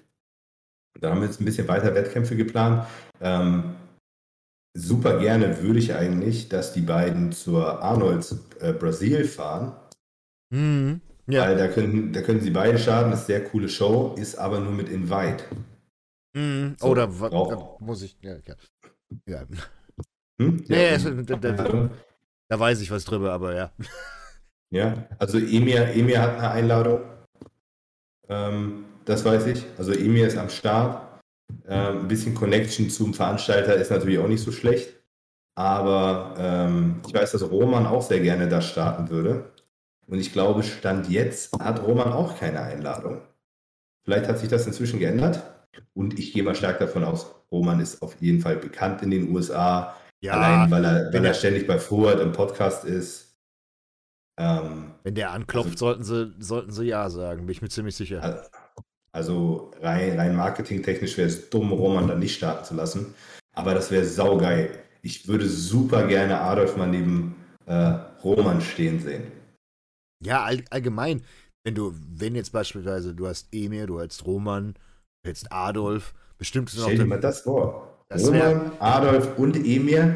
Da 1.00 1.12
haben 1.12 1.22
wir 1.22 1.28
jetzt 1.28 1.40
ein 1.40 1.46
bisschen 1.46 1.68
weiter 1.68 1.94
Wettkämpfe 1.96 2.36
geplant. 2.36 2.88
Ähm, 3.22 3.76
super 4.76 5.20
gerne 5.20 5.62
würde 5.62 5.80
ich 5.80 5.94
eigentlich, 5.94 6.50
dass 6.50 6.74
die 6.74 6.82
beiden 6.82 7.32
zur 7.32 7.82
Arnolds 7.82 8.38
äh, 8.60 8.74
Brasil 8.74 9.26
fahren. 9.26 9.76
Mhm. 10.50 11.02
Ja. 11.28 11.42
Weil 11.42 11.58
da 11.58 11.68
können, 11.68 12.14
da 12.14 12.22
können 12.22 12.40
sie 12.40 12.52
beide 12.52 12.80
starten, 12.80 13.12
das 13.12 13.22
ist 13.22 13.30
eine 13.30 13.40
sehr 13.40 13.50
coole 13.50 13.70
Show, 13.70 14.16
ist 14.18 14.36
aber 14.38 14.60
nur 14.60 14.72
mit 14.72 14.90
Invite. 14.90 15.44
Mhm. 16.34 16.76
So, 16.80 16.88
Oder 16.88 17.08
da 17.08 17.78
muss 17.80 18.02
ich. 18.02 18.18
Ja, 18.22 18.36
ja. 18.46 18.56
ja. 19.26 19.44
Hm? 20.40 20.64
Nee, 20.68 20.92
ja. 20.92 20.98
da, 20.98 21.36
da, 21.36 21.52
da, 21.52 21.90
da, 22.48 22.60
weiß 22.60 22.80
ich 22.82 22.92
was 22.92 23.04
drüber, 23.04 23.34
aber 23.34 23.56
ja. 23.56 23.72
Ja, 24.70 25.08
also 25.18 25.38
Emir, 25.38 25.96
Emir 25.96 26.22
hat 26.22 26.38
eine 26.38 26.52
Einladung. 26.52 27.02
Ähm, 28.30 28.86
das 29.06 29.24
weiß 29.24 29.48
ich. 29.48 29.66
Also 29.78 29.94
Emir 29.94 30.28
ist 30.28 30.38
am 30.38 30.50
Start. 30.50 31.22
Ähm, 31.68 32.02
ein 32.02 32.08
bisschen 32.08 32.36
Connection 32.36 32.90
zum 32.90 33.14
Veranstalter 33.14 33.76
ist 33.76 33.92
natürlich 33.92 34.20
auch 34.20 34.28
nicht 34.28 34.44
so 34.44 34.52
schlecht. 34.52 34.94
Aber 35.56 36.36
ähm, 36.38 37.02
ich 37.08 37.14
weiß, 37.14 37.32
dass 37.32 37.50
Roman 37.50 37.88
auch 37.88 38.02
sehr 38.02 38.20
gerne 38.20 38.48
da 38.48 38.62
starten 38.62 39.10
würde. 39.10 39.54
Und 40.08 40.20
ich 40.20 40.32
glaube, 40.32 40.64
Stand 40.64 41.10
jetzt 41.10 41.54
hat 41.60 41.84
Roman 41.84 42.14
auch 42.14 42.40
keine 42.40 42.62
Einladung. 42.62 43.22
Vielleicht 44.04 44.28
hat 44.28 44.40
sich 44.40 44.50
das 44.50 44.66
inzwischen 44.66 45.00
geändert. 45.00 45.44
Und 45.94 46.18
ich 46.18 46.34
gehe 46.34 46.44
mal 46.44 46.56
stark 46.56 46.80
davon 46.80 47.04
aus, 47.04 47.28
Roman 47.52 47.80
ist 47.80 48.02
auf 48.02 48.16
jeden 48.22 48.42
Fall 48.42 48.56
bekannt 48.56 49.02
in 49.02 49.12
den 49.12 49.30
USA. 49.36 49.96
Ja, 50.22 50.34
allein 50.34 50.72
weil 50.72 50.86
er, 50.86 51.14
weil 51.14 51.26
er 51.26 51.34
ständig 51.34 51.68
bei 51.68 51.78
Forward 51.78 52.20
im 52.20 52.32
Podcast 52.32 52.86
ist. 52.86 53.38
Ähm, 54.40 54.92
Wenn 55.04 55.16
der 55.16 55.32
anklopft, 55.32 55.72
also, 55.72 55.86
sollten, 55.86 56.04
sie, 56.04 56.34
sollten 56.40 56.72
sie 56.72 56.86
ja 56.86 57.10
sagen, 57.10 57.46
bin 57.46 57.52
ich 57.52 57.62
mir 57.62 57.70
ziemlich 57.70 57.96
sicher. 57.96 58.50
Also 59.12 59.72
rein, 59.82 60.20
rein 60.20 60.36
marketingtechnisch 60.36 61.18
wäre 61.18 61.28
es 61.28 61.50
dumm, 61.50 61.72
Roman 61.72 62.08
dann 62.08 62.20
nicht 62.20 62.36
starten 62.36 62.66
zu 62.66 62.76
lassen. 62.76 63.14
Aber 63.54 63.74
das 63.74 63.92
wäre 63.92 64.06
saugeil. 64.06 64.70
Ich 65.02 65.28
würde 65.28 65.48
super 65.48 66.08
gerne 66.08 66.40
Adolf 66.40 66.78
mal 66.78 66.88
neben 66.88 67.36
äh, 67.66 67.94
Roman 68.24 68.62
stehen 68.62 69.00
sehen. 69.00 69.32
Ja, 70.24 70.44
all, 70.44 70.64
allgemein, 70.72 71.22
wenn 71.64 71.76
du, 71.76 71.94
wenn 72.10 72.36
jetzt 72.36 72.52
beispielsweise 72.52 73.14
du 73.14 73.28
hast 73.28 73.48
Emir, 73.52 73.88
du 73.88 74.00
hast 74.00 74.26
Roman, 74.26 74.74
du 75.24 75.30
hast 75.32 75.52
Adolf, 75.52 76.14
bestimmt 76.38 76.70
ist 76.70 76.78
noch 76.78 76.86
Stell 76.86 76.98
dir 77.00 77.06
mal 77.06 77.20
das 77.20 77.42
vor. 77.42 78.04
Das 78.10 78.32
wär- 78.32 78.50
Roman, 78.50 78.72
Adolf 78.80 79.38
und 79.38 79.56
Emir, 79.58 80.16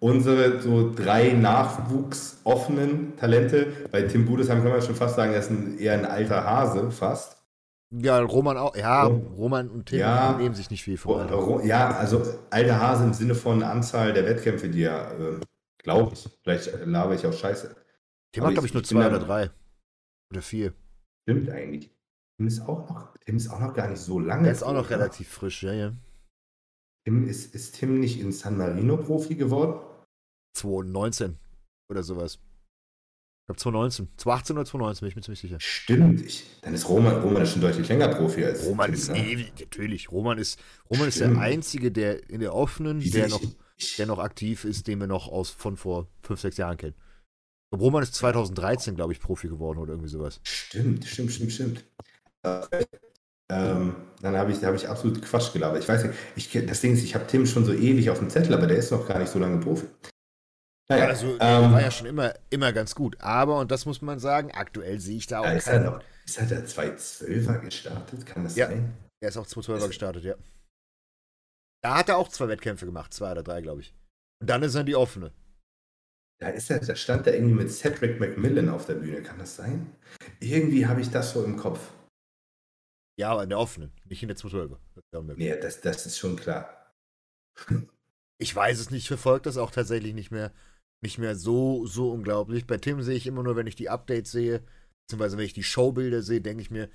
unsere 0.00 0.60
so 0.60 0.92
drei 0.94 1.32
nachwuchsoffenen 1.32 3.16
Talente. 3.16 3.66
Bei 3.92 4.02
Tim 4.02 4.24
Budesheim 4.26 4.62
kann 4.62 4.72
man 4.72 4.82
schon 4.82 4.94
fast 4.94 5.16
sagen, 5.16 5.32
er 5.32 5.40
ist 5.40 5.50
ein, 5.50 5.78
eher 5.78 5.92
ein 5.94 6.06
alter 6.06 6.44
Hase, 6.44 6.90
fast. 6.90 7.36
Ja, 7.92 8.20
Roman 8.20 8.56
auch. 8.56 8.76
Ja. 8.76 9.04
Roman 9.04 9.68
und 9.68 9.86
Tim 9.86 9.98
Ja. 9.98 10.36
nehmen 10.38 10.54
sich 10.54 10.70
nicht 10.70 10.84
viel 10.84 10.96
voneinander. 10.96 11.34
Ro- 11.36 11.60
Ja, 11.60 11.90
also 11.96 12.22
alter 12.50 12.80
Hase 12.80 13.04
im 13.04 13.12
Sinne 13.12 13.34
von 13.34 13.62
Anzahl 13.62 14.12
der 14.12 14.24
Wettkämpfe, 14.24 14.68
die 14.68 14.84
er, 14.84 15.10
äh, 15.18 15.40
glaube 15.82 16.14
ich, 16.14 16.28
vielleicht 16.44 16.70
laber 16.86 17.14
ich 17.14 17.26
auch 17.26 17.32
scheiße. 17.32 17.74
Tim 18.32 18.44
hat, 18.44 18.52
glaube 18.52 18.66
ich- 18.66 18.74
nur 18.74 18.84
zwei 18.84 19.06
oder 19.06 19.18
drei. 19.18 19.50
Oder 20.32 20.42
vier. 20.42 20.74
Stimmt 21.28 21.50
eigentlich. 21.50 21.90
Tim 22.38 22.46
ist 22.46 22.60
auch 22.60 22.88
noch, 22.88 23.16
Tim 23.26 23.36
ist 23.36 23.48
auch 23.48 23.60
noch 23.60 23.74
gar 23.74 23.88
nicht 23.88 24.00
so 24.00 24.18
lange. 24.18 24.44
Der 24.44 24.52
ist 24.52 24.62
auch 24.62 24.72
noch 24.72 24.88
ne? 24.88 24.96
relativ 24.96 25.28
frisch, 25.28 25.62
ja, 25.62 25.72
ja. 25.72 25.92
Tim 27.04 27.26
ist, 27.26 27.54
ist 27.54 27.76
Tim 27.76 27.98
nicht 27.98 28.20
in 28.20 28.32
San 28.32 28.56
Marino 28.56 28.96
Profi 28.96 29.34
geworden? 29.34 29.80
2019 30.56 31.38
oder 31.90 32.02
sowas. 32.02 32.34
Ich 32.34 33.46
glaube 33.46 33.58
2019. 33.60 34.08
2018 34.16 34.56
oder 34.56 34.64
2019, 34.66 35.00
bin 35.00 35.08
ich 35.08 35.16
mir 35.16 35.22
ziemlich 35.22 35.40
sicher. 35.40 35.60
Stimmt. 35.60 36.20
Ich, 36.20 36.60
dann 36.62 36.74
ist 36.74 36.88
Roman, 36.88 37.20
Roman 37.20 37.42
ist 37.42 37.52
schon 37.52 37.62
deutlich 37.62 37.88
länger 37.88 38.08
Profi 38.08 38.44
als 38.44 38.64
Roman 38.64 38.86
Tim, 38.86 38.94
ist 38.94 39.08
ne? 39.10 39.26
ewig, 39.26 39.52
natürlich. 39.58 40.12
Roman 40.12 40.38
ist, 40.38 40.60
Roman 40.88 41.08
ist 41.08 41.20
der. 41.20 41.36
Einzige, 41.36 41.90
der 41.90 42.28
in 42.30 42.40
der 42.40 42.54
offenen, 42.54 43.00
der 43.00 43.28
noch, 43.28 43.42
der 43.98 44.06
noch 44.06 44.18
aktiv 44.18 44.64
ist, 44.64 44.86
den 44.86 45.00
wir 45.00 45.06
noch 45.08 45.26
aus 45.28 45.50
von 45.50 45.76
vor 45.76 46.06
fünf, 46.22 46.40
sechs 46.40 46.58
Jahren 46.58 46.76
kennen. 46.76 46.94
Roman 47.74 48.02
ist 48.02 48.14
2013, 48.14 48.96
glaube 48.96 49.12
ich, 49.12 49.20
Profi 49.20 49.48
geworden 49.48 49.78
oder 49.78 49.92
irgendwie 49.92 50.08
sowas. 50.10 50.40
Stimmt, 50.42 51.04
stimmt, 51.04 51.30
stimmt, 51.32 51.52
stimmt. 51.52 51.84
Äh, 52.42 52.84
ähm, 53.50 53.94
dann 54.20 54.36
habe 54.36 54.52
ich, 54.52 54.60
da 54.60 54.68
habe 54.68 54.76
ich 54.76 54.88
absolut 54.88 55.22
Quatsch 55.22 55.52
gelabert. 55.52 55.82
Ich 55.82 55.88
weiß 55.88 56.04
nicht, 56.04 56.14
ich, 56.36 56.66
das 56.66 56.80
Ding 56.80 56.94
ist, 56.94 57.02
ich 57.04 57.14
habe 57.14 57.26
Tim 57.26 57.46
schon 57.46 57.64
so 57.64 57.72
ewig 57.72 58.10
auf 58.10 58.18
dem 58.18 58.30
Zettel, 58.30 58.54
aber 58.54 58.66
der 58.66 58.76
ist 58.78 58.90
noch 58.90 59.06
gar 59.06 59.18
nicht 59.18 59.30
so 59.30 59.38
lange 59.38 59.58
Profi. 59.58 59.86
Naja, 60.88 61.06
also, 61.06 61.36
der 61.38 61.48
ähm, 61.48 61.72
war 61.72 61.80
ja 61.80 61.90
schon 61.92 62.06
immer, 62.08 62.34
immer 62.50 62.72
ganz 62.72 62.94
gut. 62.96 63.20
Aber, 63.20 63.58
und 63.60 63.70
das 63.70 63.86
muss 63.86 64.02
man 64.02 64.18
sagen, 64.18 64.50
aktuell 64.52 64.98
sehe 64.98 65.18
ich 65.18 65.26
da 65.28 65.40
auch 65.40 65.44
da 65.44 65.52
ist 65.52 65.68
er 65.68 65.80
noch. 65.80 66.02
Ist 66.26 66.38
er 66.38 66.46
der 66.46 66.66
212er 66.66 67.58
gestartet? 67.60 68.26
Kann 68.26 68.42
das 68.44 68.56
Ja. 68.56 68.66
sein? 68.66 68.92
Er 69.22 69.28
ist 69.28 69.36
auch 69.36 69.46
2012er 69.46 69.76
Ist- 69.78 69.86
gestartet, 69.88 70.24
ja. 70.24 70.34
Da 71.82 71.96
hat 71.98 72.08
er 72.08 72.16
auch 72.18 72.28
zwei 72.28 72.48
Wettkämpfe 72.48 72.86
gemacht, 72.86 73.14
zwei 73.14 73.30
oder 73.32 73.42
drei, 73.42 73.60
glaube 73.62 73.80
ich. 73.82 73.94
Und 74.40 74.50
dann 74.50 74.62
ist 74.62 74.74
er 74.74 74.80
in 74.80 74.86
die 74.86 74.96
offene. 74.96 75.32
Da 76.40 76.48
ist 76.48 76.70
er, 76.70 76.80
da 76.80 76.96
stand 76.96 77.26
er 77.26 77.34
irgendwie 77.34 77.54
mit 77.54 77.70
Cedric 77.70 78.18
McMillan 78.18 78.70
auf 78.70 78.86
der 78.86 78.94
Bühne. 78.94 79.22
Kann 79.22 79.38
das 79.38 79.56
sein? 79.56 79.94
Irgendwie 80.40 80.86
habe 80.86 81.00
ich 81.02 81.10
das 81.10 81.32
so 81.32 81.44
im 81.44 81.56
Kopf. 81.56 81.92
Ja, 83.18 83.32
aber 83.32 83.42
in 83.42 83.50
der 83.50 83.58
offenen, 83.58 83.92
nicht 84.06 84.22
in 84.22 84.28
der 84.28 84.38
212er. 84.38 84.78
Das 84.94 85.04
ist 85.04 85.12
ja 85.12 85.18
unmöglich. 85.18 85.46
Nee, 85.46 85.60
das, 85.60 85.82
das 85.82 86.06
ist 86.06 86.18
schon 86.18 86.36
klar. 86.36 86.94
Ich 88.42 88.56
weiß 88.56 88.80
es 88.80 88.90
nicht, 88.90 89.06
verfolgt 89.06 89.44
das 89.44 89.58
auch 89.58 89.70
tatsächlich 89.70 90.14
nicht 90.14 90.30
mehr, 90.30 90.50
nicht 91.04 91.18
mehr 91.18 91.36
so, 91.36 91.84
so 91.84 92.10
unglaublich. 92.10 92.66
Bei 92.66 92.78
Tim 92.78 93.02
sehe 93.02 93.14
ich 93.14 93.26
immer 93.26 93.42
nur, 93.42 93.54
wenn 93.54 93.66
ich 93.66 93.76
die 93.76 93.90
Updates 93.90 94.32
sehe, 94.32 94.64
beziehungsweise 95.04 95.36
wenn 95.36 95.44
ich 95.44 95.52
die 95.52 95.62
Showbilder 95.62 96.22
sehe, 96.22 96.40
denke 96.40 96.62
ich 96.62 96.70
mir, 96.70 96.88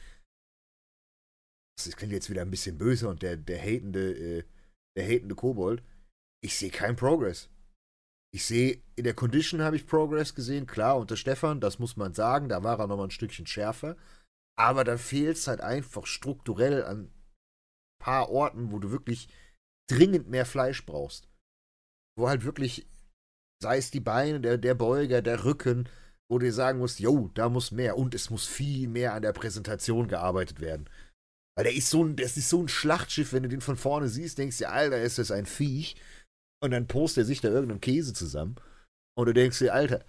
das 1.77 1.95
klingt 1.95 2.13
jetzt 2.13 2.31
wieder 2.31 2.41
ein 2.41 2.49
bisschen 2.49 2.79
böse 2.79 3.07
und 3.07 3.21
der, 3.21 3.37
der 3.37 3.59
hatende, 3.61 4.39
äh, 4.39 4.43
der 4.97 5.05
hatende 5.05 5.35
Kobold. 5.35 5.83
Ich 6.43 6.57
sehe 6.57 6.71
keinen 6.71 6.95
Progress. 6.95 7.47
Ich 8.35 8.43
sehe, 8.43 8.83
in 8.97 9.05
der 9.05 9.13
Condition 9.13 9.61
habe 9.61 9.77
ich 9.77 9.87
Progress 9.87 10.35
gesehen, 10.35 10.65
klar, 10.65 10.97
unter 10.97 11.15
Stefan, 11.15 11.61
das 11.61 11.79
muss 11.79 11.95
man 11.95 12.13
sagen, 12.13 12.49
da 12.49 12.63
war 12.63 12.77
er 12.77 12.87
nochmal 12.87 13.07
ein 13.07 13.11
Stückchen 13.11 13.47
schärfer. 13.47 13.95
Aber 14.59 14.83
da 14.83 14.97
fehlt 14.97 15.37
es 15.37 15.47
halt 15.47 15.61
einfach 15.61 16.05
strukturell 16.05 16.83
an 16.83 17.05
ein 17.05 17.11
paar 17.97 18.29
Orten, 18.29 18.73
wo 18.73 18.79
du 18.79 18.91
wirklich 18.91 19.29
dringend 19.89 20.27
mehr 20.27 20.45
Fleisch 20.45 20.85
brauchst. 20.85 21.29
Wo 22.17 22.27
halt 22.27 22.43
wirklich, 22.43 22.85
sei 23.63 23.77
es 23.77 23.89
die 23.89 24.01
Beine, 24.01 24.41
der, 24.41 24.57
der 24.57 24.75
Beuger, 24.75 25.21
der 25.21 25.45
Rücken, 25.45 25.87
wo 26.29 26.37
du 26.37 26.45
dir 26.45 26.51
sagen 26.51 26.79
musst, 26.79 26.99
yo, 26.99 27.31
da 27.35 27.47
muss 27.47 27.71
mehr 27.71 27.97
und 27.97 28.13
es 28.13 28.29
muss 28.29 28.45
viel 28.45 28.89
mehr 28.89 29.13
an 29.13 29.21
der 29.21 29.31
Präsentation 29.31 30.09
gearbeitet 30.09 30.59
werden. 30.59 30.89
Weil 31.55 31.63
der 31.63 31.73
ist 31.73 31.89
so 31.89 32.03
ein, 32.03 32.17
das 32.17 32.35
ist 32.35 32.49
so 32.49 32.61
ein 32.61 32.67
Schlachtschiff, 32.67 33.31
wenn 33.31 33.43
du 33.43 33.49
den 33.49 33.61
von 33.61 33.77
vorne 33.77 34.09
siehst, 34.09 34.39
denkst 34.39 34.57
du, 34.57 34.69
Alter, 34.69 35.01
ist 35.01 35.19
das 35.19 35.31
ein 35.31 35.45
Viech. 35.45 35.95
Und 36.65 36.71
dann 36.71 36.87
postet 36.87 37.23
er 37.23 37.25
sich 37.25 37.41
da 37.41 37.49
irgendeinen 37.49 37.81
Käse 37.81 38.13
zusammen. 38.13 38.55
Und 39.17 39.27
du 39.27 39.33
denkst 39.33 39.59
dir, 39.59 39.73
Alter, 39.73 40.03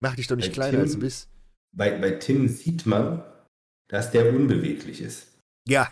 mach 0.00 0.14
dich 0.14 0.26
doch 0.26 0.36
nicht 0.36 0.50
Bei 0.50 0.54
kleiner 0.54 0.78
als 0.80 0.90
du 0.90 0.98
Tim- 0.98 1.00
bist. 1.00 1.28
Bei, 1.76 1.98
bei 1.98 2.12
Tim 2.12 2.48
sieht 2.48 2.86
man, 2.86 3.24
dass 3.90 4.10
der 4.10 4.32
unbeweglich 4.32 5.00
ist. 5.00 5.28
Ja, 5.66 5.90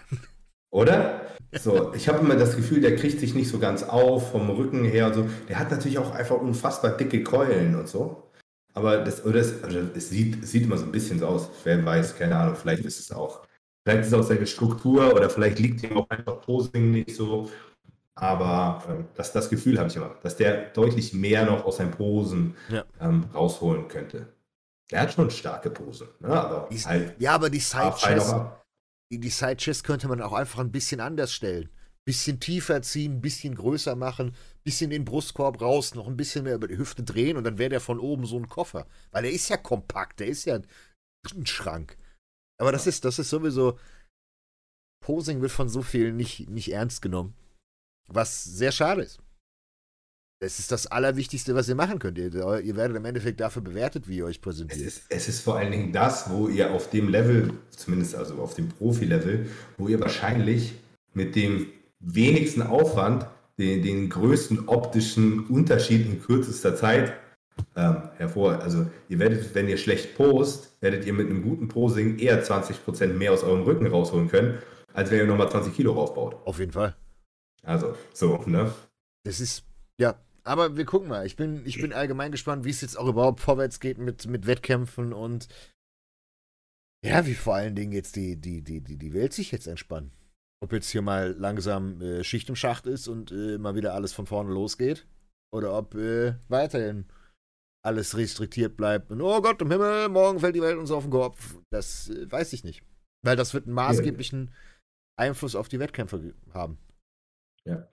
Oder? 0.70 1.26
So, 1.58 1.94
ich 1.94 2.08
habe 2.08 2.18
immer 2.18 2.36
das 2.36 2.56
Gefühl, 2.56 2.80
der 2.80 2.96
kriegt 2.96 3.20
sich 3.20 3.34
nicht 3.34 3.48
so 3.48 3.58
ganz 3.58 3.82
auf 3.82 4.32
vom 4.32 4.50
Rücken 4.50 4.84
her 4.84 5.06
und 5.06 5.14
so. 5.14 5.28
Der 5.48 5.58
hat 5.58 5.70
natürlich 5.70 5.98
auch 5.98 6.10
einfach 6.10 6.36
unfassbar 6.36 6.96
dicke 6.96 7.22
Keulen 7.22 7.74
und 7.76 7.88
so. 7.88 8.30
Aber 8.74 8.98
das, 8.98 9.24
oder 9.24 9.40
es, 9.40 9.64
oder 9.64 9.90
es 9.96 10.10
sieht, 10.10 10.42
es 10.42 10.50
sieht 10.52 10.64
immer 10.64 10.76
so 10.76 10.84
ein 10.84 10.92
bisschen 10.92 11.18
so 11.18 11.26
aus. 11.26 11.48
Wer 11.64 11.82
weiß, 11.84 12.16
keine 12.16 12.36
Ahnung, 12.36 12.56
vielleicht 12.56 12.84
ist 12.84 13.00
es 13.00 13.10
auch. 13.10 13.46
Vielleicht 13.84 14.02
ist 14.02 14.08
es 14.08 14.14
auch 14.14 14.22
seine 14.22 14.46
Struktur 14.46 15.14
oder 15.14 15.30
vielleicht 15.30 15.58
liegt 15.58 15.82
ihm 15.82 15.96
auch 15.96 16.10
einfach 16.10 16.42
Posing 16.42 16.90
nicht 16.90 17.14
so. 17.14 17.50
Aber 18.18 18.82
ähm, 18.88 19.08
das, 19.14 19.32
das 19.32 19.50
Gefühl 19.50 19.78
habe 19.78 19.88
ich 19.88 19.96
immer, 19.96 20.14
dass 20.22 20.36
der 20.36 20.70
deutlich 20.70 21.12
mehr 21.12 21.44
noch 21.44 21.64
aus 21.64 21.76
seinen 21.76 21.90
Posen 21.90 22.56
Ja. 22.70 22.84
ähm, 23.00 23.24
rausholen 23.34 23.88
könnte. 23.88 24.32
Der 24.90 25.00
hat 25.02 25.12
schon 25.12 25.30
starke 25.30 25.68
Posen, 25.70 26.08
ne? 26.20 26.28
aber 26.28 26.68
Die, 26.70 26.78
halt 26.78 27.20
ja, 27.20 27.34
aber 27.34 27.50
die 27.50 27.58
Side-Chest, 27.60 28.32
ab. 28.32 28.64
die, 29.12 29.18
die 29.18 29.30
Side-Chest 29.30 29.84
könnte 29.84 30.08
man 30.08 30.22
auch 30.22 30.32
einfach 30.32 30.60
ein 30.60 30.72
bisschen 30.72 31.00
anders 31.00 31.32
stellen. 31.32 31.68
Bisschen 32.06 32.38
tiefer 32.38 32.82
ziehen, 32.82 33.20
bisschen 33.20 33.56
größer 33.56 33.96
machen, 33.96 34.36
bisschen 34.62 34.90
den 34.90 35.04
Brustkorb 35.04 35.60
raus, 35.60 35.96
noch 35.96 36.06
ein 36.06 36.16
bisschen 36.16 36.44
mehr 36.44 36.54
über 36.54 36.68
die 36.68 36.78
Hüfte 36.78 37.02
drehen 37.02 37.36
und 37.36 37.42
dann 37.42 37.58
wäre 37.58 37.70
der 37.70 37.80
von 37.80 37.98
oben 37.98 38.26
so 38.26 38.38
ein 38.38 38.48
Koffer. 38.48 38.86
Weil 39.10 39.24
der 39.24 39.32
ist 39.32 39.48
ja 39.48 39.56
kompakt, 39.56 40.20
der 40.20 40.28
ist 40.28 40.44
ja 40.44 40.60
ein 41.34 41.46
Schrank. 41.46 41.98
Aber 42.58 42.70
das 42.70 42.86
ist, 42.86 43.04
das 43.04 43.18
ist 43.18 43.28
sowieso. 43.28 43.76
Posing 45.04 45.42
wird 45.42 45.50
von 45.52 45.68
so 45.68 45.82
vielen 45.82 46.16
nicht, 46.16 46.48
nicht 46.48 46.72
ernst 46.72 47.02
genommen. 47.02 47.34
Was 48.08 48.44
sehr 48.44 48.72
schade 48.72 49.02
ist. 49.02 49.18
Das 50.40 50.58
ist 50.58 50.70
das 50.70 50.86
Allerwichtigste, 50.86 51.54
was 51.54 51.66
ihr 51.68 51.74
machen 51.74 51.98
könnt. 51.98 52.18
Ihr, 52.18 52.32
ihr 52.60 52.76
werdet 52.76 52.96
im 52.96 53.04
Endeffekt 53.06 53.40
dafür 53.40 53.62
bewertet, 53.62 54.06
wie 54.06 54.18
ihr 54.18 54.26
euch 54.26 54.36
Es 54.36 54.40
präsentiert. 54.42 54.86
ist, 54.86 55.02
es 55.08 55.28
ist 55.28 55.40
vor 55.40 55.56
allen 55.56 55.72
Dingen 55.72 55.92
das, 55.92 56.28
wo 56.30 56.48
ihr 56.48 56.72
auf 56.72 56.90
dem 56.90 57.08
Level, 57.08 57.54
zumindest 57.70 58.14
also 58.14 58.34
auf 58.34 58.54
dem 58.54 58.68
Profi-Level, 58.68 59.48
wo 59.78 59.88
ihr 59.88 59.98
wahrscheinlich 59.98 60.74
mit 61.14 61.36
dem 61.36 61.68
wenigsten 62.00 62.60
Aufwand 62.62 63.26
den, 63.58 63.82
den 63.82 64.10
größten 64.10 64.68
optischen 64.68 65.46
Unterschied 65.46 66.04
in 66.04 66.20
kürzester 66.22 66.76
Zeit 66.76 67.14
ähm, 67.74 68.02
hervor. 68.18 68.60
Also 68.60 68.86
ihr 69.08 69.18
werdet, 69.18 69.54
wenn 69.54 69.66
ihr 69.68 69.78
schlecht 69.78 70.14
post, 70.16 70.76
werdet 70.82 71.06
ihr 71.06 71.14
mit 71.14 71.30
einem 71.30 71.42
guten 71.42 71.68
Posing 71.68 72.18
eher 72.18 72.44
20% 72.44 73.06
mehr 73.14 73.32
aus 73.32 73.42
eurem 73.42 73.62
Rücken 73.62 73.86
rausholen 73.86 74.28
können, 74.28 74.58
als 74.92 75.10
wenn 75.10 75.20
ihr 75.20 75.26
nochmal 75.26 75.50
20 75.50 75.74
Kilo 75.74 75.92
raufbaut. 75.94 76.36
Auf 76.44 76.58
jeden 76.58 76.72
Fall. 76.72 76.94
Also, 77.66 77.96
so, 78.14 78.38
ne? 78.46 78.72
Das 79.24 79.40
ist, 79.40 79.64
ja, 80.00 80.20
aber 80.44 80.76
wir 80.76 80.84
gucken 80.84 81.08
mal. 81.08 81.26
Ich 81.26 81.36
bin, 81.36 81.66
ich 81.66 81.80
bin 81.80 81.92
allgemein 81.92 82.30
gespannt, 82.30 82.64
wie 82.64 82.70
es 82.70 82.80
jetzt 82.80 82.96
auch 82.96 83.08
überhaupt 83.08 83.40
vorwärts 83.40 83.80
geht 83.80 83.98
mit, 83.98 84.26
mit 84.26 84.46
Wettkämpfen 84.46 85.12
und 85.12 85.48
ja, 87.04 87.26
wie 87.26 87.34
vor 87.34 87.56
allen 87.56 87.74
Dingen 87.74 87.92
jetzt 87.92 88.16
die, 88.16 88.36
die, 88.36 88.62
die, 88.62 88.80
die, 88.80 88.96
die 88.96 89.12
Welt 89.12 89.32
sich 89.32 89.50
jetzt 89.52 89.66
entspannt. 89.66 90.12
Ob 90.62 90.72
jetzt 90.72 90.88
hier 90.88 91.02
mal 91.02 91.32
langsam 91.32 92.00
äh, 92.00 92.24
Schicht 92.24 92.48
im 92.48 92.56
Schacht 92.56 92.86
ist 92.86 93.08
und 93.08 93.30
äh, 93.32 93.58
mal 93.58 93.74
wieder 93.74 93.94
alles 93.94 94.12
von 94.12 94.26
vorne 94.26 94.52
losgeht. 94.52 95.06
Oder 95.52 95.76
ob 95.76 95.94
äh, 95.94 96.34
weiterhin 96.48 97.06
alles 97.84 98.16
restriktiert 98.16 98.76
bleibt. 98.76 99.10
Und 99.12 99.20
oh 99.20 99.40
Gott, 99.40 99.60
im 99.60 99.70
Himmel, 99.70 100.08
morgen 100.08 100.40
fällt 100.40 100.56
die 100.56 100.62
Welt 100.62 100.78
uns 100.78 100.90
auf 100.90 101.04
den 101.04 101.10
Kopf. 101.10 101.56
Das 101.70 102.08
äh, 102.08 102.30
weiß 102.30 102.52
ich 102.52 102.64
nicht. 102.64 102.82
Weil 103.24 103.36
das 103.36 103.54
wird 103.54 103.66
einen 103.66 103.74
maßgeblichen 103.74 104.50
Einfluss 105.18 105.54
auf 105.54 105.68
die 105.68 105.78
Wettkämpfe 105.78 106.20
ge- 106.20 106.34
haben. 107.72 107.86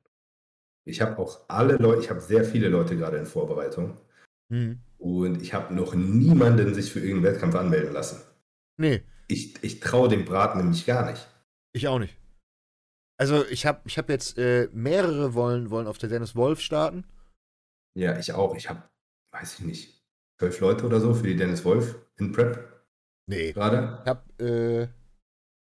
Ich 0.86 1.02
habe 1.02 1.18
auch 1.18 1.42
alle 1.48 1.78
Leute, 1.78 2.02
ich 2.02 2.10
habe 2.10 2.20
sehr 2.22 2.44
viele 2.44 2.68
Leute 2.70 2.98
gerade 2.98 3.18
in 3.18 3.26
Vorbereitung. 3.26 3.98
Mhm. 4.50 4.80
Und 4.98 5.42
ich 5.42 5.54
habe 5.54 5.74
noch 5.74 5.94
niemanden 5.96 6.74
sich 6.74 6.92
für 6.92 7.00
irgendeinen 7.00 7.34
Wettkampf 7.36 7.56
anmelden 7.56 7.94
lassen. 7.94 8.22
Nee, 8.78 9.04
Ich, 9.28 9.62
ich 9.64 9.80
traue 9.80 10.10
dem 10.10 10.26
Braten 10.26 10.60
nämlich 10.60 10.86
gar 10.86 11.10
nicht. 11.10 11.28
Ich 11.74 11.88
auch 11.88 12.00
nicht. 12.00 12.18
Also 13.20 13.46
ich 13.46 13.66
habe 13.66 13.82
ich 13.86 13.98
hab 13.98 14.10
jetzt 14.10 14.38
äh, 14.38 14.70
mehrere 14.74 15.34
wollen, 15.34 15.70
wollen 15.70 15.88
auf 15.88 15.98
der 15.98 16.10
Dennis 16.10 16.36
Wolf 16.36 16.60
starten. 16.60 17.06
Ja, 17.98 18.18
ich 18.18 18.34
auch. 18.34 18.56
Ich 18.56 18.70
habe, 18.70 18.84
weiß 19.32 19.60
ich 19.60 19.66
nicht, 19.66 20.04
zwölf 20.40 20.60
Leute 20.60 20.86
oder 20.86 21.00
so 21.00 21.14
für 21.14 21.28
die 21.28 21.36
Dennis 21.36 21.64
Wolf 21.64 21.96
in 22.18 22.32
Prep 22.32 22.70
Nee. 23.28 23.50
Ich 23.50 23.54
gerade. 23.54 24.04
habe, 24.06 24.44
äh, 24.44 24.88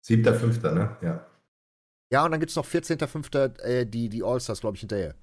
Siebter, 0.02 0.34
fünfter, 0.34 0.72
ne? 0.72 0.96
Ja. 1.02 1.26
Ja, 2.10 2.24
und 2.24 2.30
dann 2.32 2.40
gibt 2.40 2.50
es 2.50 2.56
noch 2.56 2.66
14.05. 2.66 3.60
Äh, 3.60 3.86
die, 3.86 4.08
die 4.08 4.22
All-Stars, 4.22 4.60
glaube 4.60 4.76
ich, 4.76 4.80
hinterher. 4.80 5.14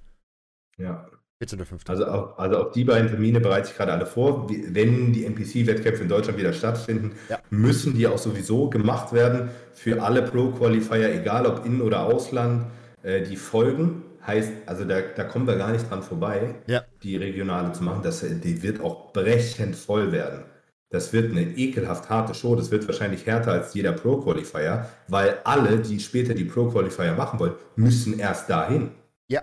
Ja. 0.78 1.08
14.05. 1.44 1.88
Also 1.90 2.06
auf, 2.06 2.40
also 2.40 2.58
auf 2.58 2.72
die 2.72 2.84
beiden 2.84 3.10
Termine 3.10 3.40
bereite 3.40 3.70
ich 3.70 3.78
gerade 3.78 3.92
alle 3.94 4.08
vor. 4.08 4.50
Wenn 4.50 5.14
die 5.14 5.24
NPC-Wettkämpfe 5.26 6.02
in 6.02 6.10
Deutschland 6.10 6.40
wieder 6.40 6.52
stattfinden, 6.54 7.12
Ja. 7.30 7.40
müssen 7.52 7.94
die 7.96 8.08
auch 8.08 8.18
sowieso 8.18 8.70
gemacht 8.72 9.14
werden 9.14 9.50
für 9.74 10.02
alle 10.02 10.24
Pro-Qualifier, 10.24 11.14
egal 11.14 11.46
ob 11.46 11.64
in- 11.66 11.82
oder 11.82 12.04
ausland. 12.06 12.66
Äh, 13.04 13.22
die 13.22 13.36
folgen, 13.36 14.02
heißt, 14.26 14.52
also 14.66 14.84
da, 14.84 15.02
da 15.02 15.24
kommen 15.26 15.46
wir 15.46 15.56
gar 15.58 15.72
nicht 15.72 15.88
dran 15.90 16.02
vorbei, 16.02 16.56
Ja. 16.66 16.84
die 17.04 17.16
regionale 17.18 17.72
zu 17.74 17.84
machen. 17.84 18.02
Das, 18.04 18.22
die 18.22 18.64
wird 18.64 18.82
auch 18.82 19.14
brechend 19.14 19.76
voll 19.76 20.12
werden. 20.12 20.44
Das 20.90 21.12
wird 21.12 21.32
eine 21.32 21.42
ekelhaft 21.42 22.10
harte 22.10 22.34
Show. 22.34 22.56
Das 22.56 22.72
wird 22.72 22.88
wahrscheinlich 22.88 23.26
härter 23.26 23.52
als 23.52 23.74
jeder 23.74 23.92
Pro-Qualifier, 23.92 24.90
weil 25.10 25.40
alle, 25.44 25.80
die 25.80 26.00
später 26.00 26.34
die 26.34 26.46
Pro-Qualifier 26.46 27.14
machen 27.14 27.40
wollen, 27.40 27.56
müssen 27.76 28.18
erst 28.20 28.50
dahin. 28.50 28.92
Ja, 29.30 29.42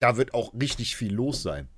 da 0.00 0.16
wird 0.16 0.32
auch 0.32 0.54
richtig 0.58 0.96
viel 0.96 1.12
los 1.14 1.42
sein. 1.42 1.68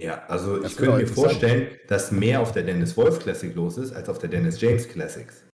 Ja, 0.00 0.24
also 0.28 0.58
Das 0.60 0.72
ich 0.72 0.78
könnte 0.78 0.96
mir 0.96 1.06
vorstellen, 1.06 1.68
dass 1.88 2.10
mehr 2.10 2.40
auf 2.40 2.52
der 2.52 2.62
Dennis 2.64 2.96
Wolf 2.96 3.20
Classic 3.20 3.54
los 3.54 3.76
ist, 3.76 3.92
als 3.92 4.08
auf 4.08 4.18
der 4.18 4.30
Dennis 4.30 4.60
James 4.60 4.88
Classics. 4.88 5.44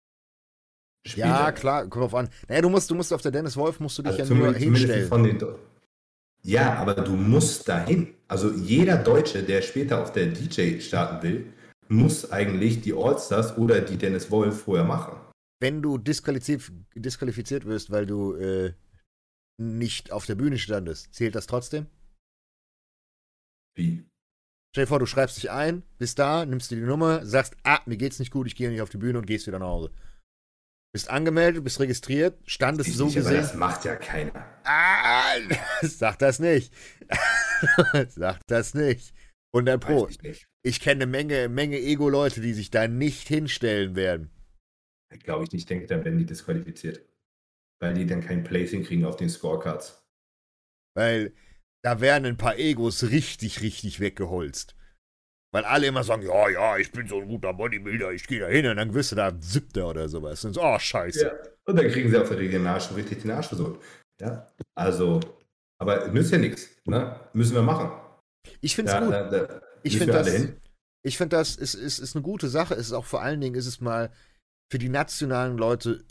Ja, 1.06 1.26
Später. 1.26 1.52
klar, 1.52 1.80
kommt 1.88 2.04
drauf 2.04 2.14
an. 2.14 2.28
Naja, 2.48 2.62
du 2.62 2.68
musst, 2.68 2.90
du 2.90 2.94
musst 2.94 3.12
auf 3.12 3.22
der 3.22 3.32
Dennis 3.32 3.56
Wolf, 3.56 3.80
musst 3.80 3.98
du 3.98 4.02
dich 4.02 4.18
Also 4.20 4.34
ja 4.34 4.40
nur 4.40 4.54
hinstellen. 4.54 5.08
von 5.08 5.24
den 5.24 5.38
Do- 5.38 5.58
ja, 6.42 6.74
aber 6.76 6.94
du 6.94 7.12
musst 7.16 7.68
dahin. 7.68 8.14
Also 8.28 8.50
jeder 8.50 8.96
Deutsche, 8.96 9.42
der 9.42 9.60
später 9.60 10.00
auf 10.02 10.12
der 10.12 10.26
DJ 10.26 10.80
starten 10.80 11.22
will, 11.22 11.52
muss 11.90 12.30
eigentlich 12.30 12.80
die 12.80 12.94
All-Stars 12.94 13.58
oder 13.58 13.80
die 13.80 13.96
Dennis 13.98 14.30
Wolf 14.30 14.62
vorher 14.62 14.84
machen. 14.84 15.18
Wenn 15.60 15.82
du 15.82 15.98
disqualifiziert, 15.98 16.72
disqualifiziert 16.94 17.64
wirst, 17.66 17.90
weil 17.90 18.06
du 18.06 18.34
äh, 18.34 18.72
nicht 19.58 20.12
auf 20.12 20.24
der 20.24 20.36
Bühne 20.36 20.58
standest, 20.58 21.12
zählt 21.14 21.34
das 21.34 21.46
trotzdem? 21.46 21.86
Wie? 23.76 24.04
Stell 24.72 24.84
dir 24.84 24.88
vor, 24.88 25.00
du 25.00 25.06
schreibst 25.06 25.36
dich 25.36 25.50
ein, 25.50 25.82
bist 25.98 26.18
da, 26.18 26.46
nimmst 26.46 26.70
dir 26.70 26.76
die 26.76 26.82
Nummer, 26.82 27.26
sagst, 27.26 27.56
ah, 27.64 27.80
mir 27.86 27.96
geht's 27.96 28.20
nicht 28.20 28.30
gut, 28.30 28.46
ich 28.46 28.54
gehe 28.54 28.70
nicht 28.70 28.82
auf 28.82 28.90
die 28.90 28.98
Bühne 28.98 29.18
und 29.18 29.26
gehst 29.26 29.46
wieder 29.48 29.58
nach 29.58 29.66
Hause. 29.66 29.90
Bist 30.92 31.10
angemeldet, 31.10 31.62
bist 31.62 31.80
registriert, 31.80 32.38
standest 32.46 32.90
Ich 32.90 32.96
so 32.96 33.06
nicht, 33.06 33.14
gesehen. 33.16 33.36
das 33.36 33.54
macht 33.54 33.84
ja 33.84 33.96
keiner. 33.96 34.32
Ah, 34.64 35.34
sag 35.82 36.18
das 36.20 36.38
nicht. 36.38 36.72
sag 38.08 38.46
das 38.46 38.74
nicht. 38.74 39.12
100 39.54 39.80
Pro. 39.80 40.04
Weiß 40.04 40.10
ich 40.10 40.22
nicht. 40.22 40.48
Ich 40.62 40.80
kenne 40.80 41.02
eine 41.02 41.10
Menge, 41.10 41.48
Menge 41.48 41.78
Ego-Leute, 41.78 42.40
die 42.40 42.52
sich 42.52 42.70
da 42.70 42.86
nicht 42.88 43.28
hinstellen 43.28 43.96
werden. 43.96 44.30
Glaube 45.24 45.44
ich 45.44 45.52
nicht, 45.52 45.68
denke, 45.68 45.86
dann 45.86 46.04
werden 46.04 46.18
die 46.18 46.26
disqualifiziert. 46.26 47.04
Weil 47.80 47.94
die 47.94 48.06
dann 48.06 48.20
kein 48.20 48.44
Placing 48.44 48.84
kriegen 48.84 49.04
auf 49.04 49.16
den 49.16 49.28
Scorecards. 49.28 50.06
Weil 50.94 51.32
da 51.82 52.00
werden 52.00 52.26
ein 52.26 52.36
paar 52.36 52.58
Egos 52.58 53.10
richtig, 53.10 53.62
richtig 53.62 54.00
weggeholzt. 54.00 54.76
Weil 55.52 55.64
alle 55.64 55.88
immer 55.88 56.04
sagen, 56.04 56.22
ja, 56.22 56.48
ja, 56.48 56.76
ich 56.78 56.92
bin 56.92 57.08
so 57.08 57.20
ein 57.20 57.26
guter 57.26 57.52
Bodybuilder, 57.52 58.12
ich 58.12 58.26
gehe 58.26 58.38
da 58.38 58.46
hin 58.46 58.66
und 58.66 58.76
dann 58.76 58.94
wirst 58.94 59.10
du 59.10 59.16
da 59.16 59.32
Siebter 59.40 59.88
oder 59.88 60.08
sowas. 60.08 60.44
Und 60.44 60.52
so, 60.52 60.62
oh, 60.62 60.78
scheiße. 60.78 61.24
Ja. 61.24 61.32
Und 61.64 61.76
dann 61.76 61.88
kriegen 61.88 62.08
sie 62.08 62.16
auf 62.16 62.28
der 62.28 62.38
Regional 62.38 62.80
schon 62.80 62.96
richtig 62.96 63.22
den 63.22 63.32
Arsch 63.32 63.48
versucht. 63.48 63.80
Ja. 64.20 64.48
Also, 64.76 65.18
aber 65.80 66.08
nützt 66.08 66.30
ja 66.30 66.38
nichts. 66.38 66.68
Ne? 66.84 67.18
Müssen 67.32 67.54
wir 67.54 67.62
machen. 67.62 67.90
Ich 68.60 68.74
finde 68.74 68.92
es 68.92 68.98
Da, 68.98 69.04
gut. 69.04 69.12
da, 69.12 69.46
da 69.46 69.62
Ich 69.82 69.98
finde 69.98 70.12
das, 70.12 70.48
ich 71.02 71.16
find 71.16 71.32
das 71.32 71.56
ist, 71.56 71.74
ist, 71.74 71.98
ist 71.98 72.14
eine 72.14 72.22
gute 72.22 72.48
Sache. 72.48 72.74
Es 72.74 72.86
ist 72.86 72.92
auch 72.92 73.06
vor 73.06 73.22
allen 73.22 73.40
Dingen, 73.40 73.54
ist 73.54 73.66
es 73.66 73.80
mal 73.80 74.10
für 74.70 74.78
die 74.78 74.88
nationalen 74.88 75.56
Leute 75.58 76.04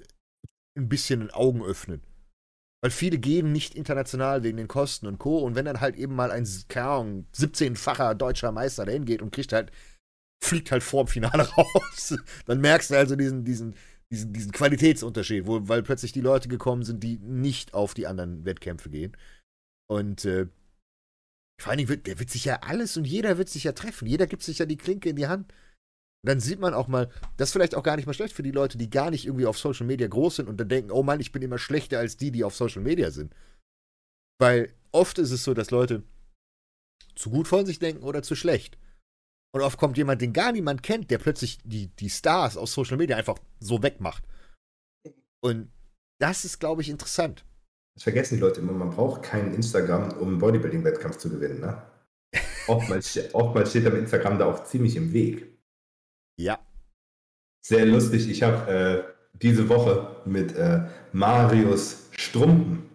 ein 0.78 0.90
bisschen 0.90 1.22
ein 1.22 1.32
Augen 1.32 1.64
öffnen. 1.64 2.02
Weil 2.82 2.92
viele 2.92 3.18
gehen 3.18 3.52
nicht 3.52 3.76
international 3.76 4.44
wegen 4.44 4.58
den 4.58 4.68
Kosten 4.68 5.06
und 5.06 5.20
Co. 5.20 5.40
Und 5.40 5.56
wenn 5.56 5.66
dann 5.66 5.82
halt 5.82 5.96
eben 5.98 6.16
mal 6.16 6.32
ein, 6.32 6.48
keine 6.70 6.88
Ahnung, 6.88 7.26
17-facher 7.36 8.16
deutscher 8.16 8.52
Meister 8.52 8.86
dahin 8.86 9.06
geht 9.06 9.22
und 9.22 9.32
kriegt 9.32 9.52
halt, 9.52 9.72
fliegt 10.44 10.72
halt 10.72 10.84
vorm 10.84 11.08
Finale 11.08 11.44
raus, 11.58 12.16
dann 12.46 12.62
merkst 12.62 12.92
du 12.92 12.96
also 12.96 13.16
diesen, 13.18 13.44
diesen, 13.44 13.76
diesen, 14.12 14.32
diesen 14.32 14.52
Qualitätsunterschied, 14.54 15.46
wo, 15.46 15.68
weil 15.68 15.84
plötzlich 15.84 16.14
die 16.14 16.22
Leute 16.22 16.48
gekommen 16.48 16.84
sind, 16.84 17.04
die 17.04 17.20
nicht 17.20 17.74
auf 17.74 17.94
die 17.94 18.08
anderen 18.08 18.46
Wettkämpfe 18.46 18.90
gehen. 18.90 19.18
Und 19.90 20.24
äh, 20.24 20.48
vor 21.62 21.72
allen 21.72 21.78
Dingen 21.78 21.90
wird, 21.90 22.08
der 22.08 22.20
wird 22.20 22.30
sich 22.30 22.46
ja 22.46 22.62
alles 22.62 22.96
und 22.98 23.06
jeder 23.06 23.38
wird 23.38 23.50
sich 23.50 23.66
ja 23.66 23.74
treffen. 23.74 24.08
Jeder 24.08 24.28
gibt 24.28 24.44
sich 24.44 24.60
ja 24.60 24.66
die 24.66 24.78
Klinke 24.78 25.10
in 25.10 25.16
die 25.16 25.28
Hand. 25.28 25.52
Und 26.22 26.30
dann 26.30 26.40
sieht 26.40 26.60
man 26.60 26.74
auch 26.74 26.88
mal, 26.88 27.10
das 27.38 27.50
ist 27.50 27.54
vielleicht 27.54 27.76
auch 27.76 27.84
gar 27.84 27.96
nicht 27.96 28.06
mal 28.06 28.14
schlecht 28.14 28.34
für 28.34 28.44
die 28.44 28.52
Leute, 28.52 28.78
die 28.78 28.90
gar 28.90 29.10
nicht 29.12 29.26
irgendwie 29.26 29.46
auf 29.46 29.58
Social 29.58 29.86
Media 29.86 30.08
groß 30.08 30.38
sind 30.38 30.50
und 30.50 30.58
dann 30.58 30.70
denken, 30.70 30.92
oh 30.92 31.04
Mann, 31.04 31.20
ich 31.20 31.32
bin 31.32 31.42
immer 31.42 31.58
schlechter 31.58 32.00
als 32.00 32.18
die, 32.18 32.32
die 32.32 32.44
auf 32.44 32.56
Social 32.56 32.82
Media 32.82 33.12
sind. 33.12 33.34
Weil 34.40 34.74
oft 34.92 35.18
ist 35.18 35.32
es 35.32 35.44
so, 35.44 35.54
dass 35.54 35.72
Leute 35.72 36.04
zu 37.16 37.30
gut 37.30 37.48
von 37.48 37.66
sich 37.66 37.80
denken 37.80 38.04
oder 38.04 38.24
zu 38.24 38.36
schlecht. 38.36 38.78
Und 39.54 39.62
oft 39.62 39.78
kommt 39.78 39.98
jemand, 39.98 40.22
den 40.22 40.34
gar 40.34 40.52
niemand 40.52 40.84
kennt, 40.84 41.10
der 41.10 41.18
plötzlich 41.18 41.58
die, 41.64 41.88
die 41.88 42.10
Stars 42.10 42.56
aus 42.56 42.74
Social 42.74 42.98
Media 42.98 43.18
einfach 43.18 43.40
so 43.60 43.82
wegmacht. 43.82 44.24
Und 45.42 45.72
das 46.22 46.46
ist, 46.46 46.60
glaube 46.60 46.82
ich, 46.82 46.90
interessant. 46.90 47.46
Das 47.96 48.04
vergessen 48.04 48.36
die 48.36 48.42
Leute 48.42 48.62
immer. 48.62 48.72
Man 48.72 48.92
braucht 48.92 49.24
keinen 49.24 49.54
Instagram, 49.54 50.14
um 50.20 50.30
einen 50.30 50.40
Bodybuilding-Wettkampf 50.40 51.18
zu 51.18 51.30
gewinnen. 51.30 51.60
Ne? 51.60 51.82
Oftmals, 52.68 53.20
oftmals 53.34 53.72
steht 53.72 53.88
am 53.88 53.96
Instagram 53.96 54.40
da 54.40 54.46
auch 54.46 54.64
ziemlich 54.64 54.96
im 54.96 55.12
Weg. 55.12 55.48
Ja. 56.38 56.60
Sehr 57.62 57.86
lustig. 57.86 58.30
Ich 58.30 58.44
habe 58.44 58.72
äh, 58.72 59.38
diese 59.42 59.68
Woche 59.68 60.16
mit 60.26 60.56
äh, 60.56 60.84
Marius 61.12 62.10
Strumpen 62.12 62.90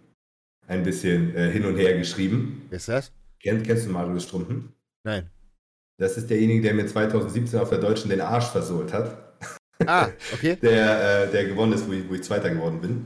ein 0.67 0.83
bisschen 0.83 1.35
äh, 1.35 1.51
hin 1.51 1.65
und 1.65 1.77
her 1.77 1.97
geschrieben. 1.97 2.65
Wer 2.69 2.77
ist 2.77 2.87
das? 2.87 3.11
Kenn, 3.41 3.61
kennst 3.63 3.85
du 3.85 3.91
Marius 3.91 4.23
Strumpen? 4.23 4.73
Nein. 5.03 5.29
Das 5.97 6.17
ist 6.17 6.29
derjenige, 6.29 6.61
der 6.61 6.73
mir 6.73 6.87
2017 6.87 7.59
auf 7.59 7.69
der 7.69 7.77
Deutschen 7.77 8.09
den 8.09 8.21
Arsch 8.21 8.47
versohlt 8.47 8.91
hat. 8.91 9.17
Ah, 9.85 10.09
okay. 10.33 10.55
der, 10.61 11.27
äh, 11.27 11.31
der 11.31 11.45
gewonnen 11.45 11.73
ist, 11.73 11.87
wo 11.87 11.93
ich, 11.93 12.09
wo 12.09 12.13
ich 12.13 12.23
Zweiter 12.23 12.49
geworden 12.49 12.81
bin. 12.81 13.05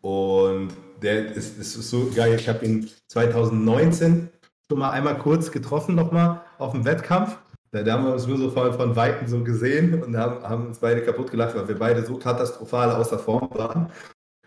Und 0.00 0.72
der 1.02 1.34
ist, 1.34 1.58
ist 1.58 1.74
so 1.74 2.10
geil. 2.14 2.34
Ich 2.34 2.48
habe 2.48 2.64
ihn 2.64 2.88
2019 3.08 4.28
schon 4.70 4.78
mal 4.78 4.90
einmal 4.90 5.18
kurz 5.18 5.50
getroffen, 5.50 5.94
nochmal 5.94 6.42
auf 6.58 6.72
dem 6.72 6.84
Wettkampf. 6.84 7.38
Da, 7.70 7.84
haben 7.84 8.04
wir 8.04 8.14
uns 8.14 8.26
nur 8.26 8.38
so 8.38 8.50
von, 8.50 8.72
von 8.72 8.96
Weitem 8.96 9.28
so 9.28 9.44
gesehen 9.44 10.02
und 10.02 10.16
haben, 10.16 10.42
haben 10.42 10.66
uns 10.68 10.78
beide 10.78 11.02
kaputt 11.02 11.30
gelacht, 11.30 11.54
weil 11.54 11.68
wir 11.68 11.78
beide 11.78 12.04
so 12.04 12.16
katastrophal 12.16 12.90
außer 12.92 13.18
Form 13.18 13.48
waren. 13.52 13.90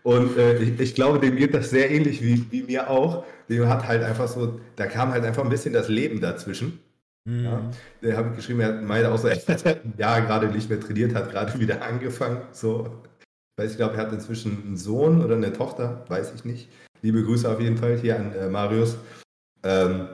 Und 0.02 0.36
äh, 0.36 0.56
ich, 0.58 0.80
ich 0.80 0.94
glaube, 0.94 1.20
dem 1.20 1.36
geht 1.36 1.54
das 1.54 1.70
sehr 1.70 1.90
ähnlich 1.90 2.22
wie, 2.22 2.50
wie 2.50 2.64
mir 2.64 2.90
auch. 2.90 3.24
Dem 3.48 3.68
hat 3.68 3.86
halt 3.86 4.02
einfach 4.02 4.26
so, 4.26 4.58
da 4.74 4.86
kam 4.86 5.12
halt 5.12 5.24
einfach 5.24 5.44
ein 5.44 5.50
bisschen 5.50 5.72
das 5.72 5.88
Leben 5.88 6.20
dazwischen. 6.20 6.80
Mhm. 7.24 7.44
Ja. 7.44 7.70
Der 8.02 8.16
habe 8.16 8.30
ich 8.30 8.36
geschrieben, 8.36 8.60
er 8.60 8.68
hat 8.68 9.24
er 9.24 9.66
hat 9.66 9.84
ein 9.84 9.94
Jahr 9.96 10.22
gerade 10.22 10.48
nicht 10.48 10.68
mehr 10.68 10.80
trainiert, 10.80 11.14
hat 11.14 11.30
gerade 11.30 11.58
wieder 11.60 11.82
angefangen. 11.82 12.42
So. 12.50 12.90
Ich 13.54 13.64
weiß, 13.64 13.72
ich 13.72 13.76
glaube, 13.76 13.96
er 13.96 14.06
hat 14.06 14.12
inzwischen 14.12 14.62
einen 14.64 14.76
Sohn 14.76 15.22
oder 15.22 15.36
eine 15.36 15.52
Tochter, 15.52 16.04
weiß 16.08 16.32
ich 16.34 16.44
nicht. 16.44 16.70
Liebe 17.02 17.22
Grüße 17.22 17.50
auf 17.50 17.60
jeden 17.60 17.76
Fall 17.76 17.98
hier 17.98 18.18
an 18.18 18.32
äh, 18.32 18.48
Marius. 18.48 18.96
Ähm, 19.62 20.08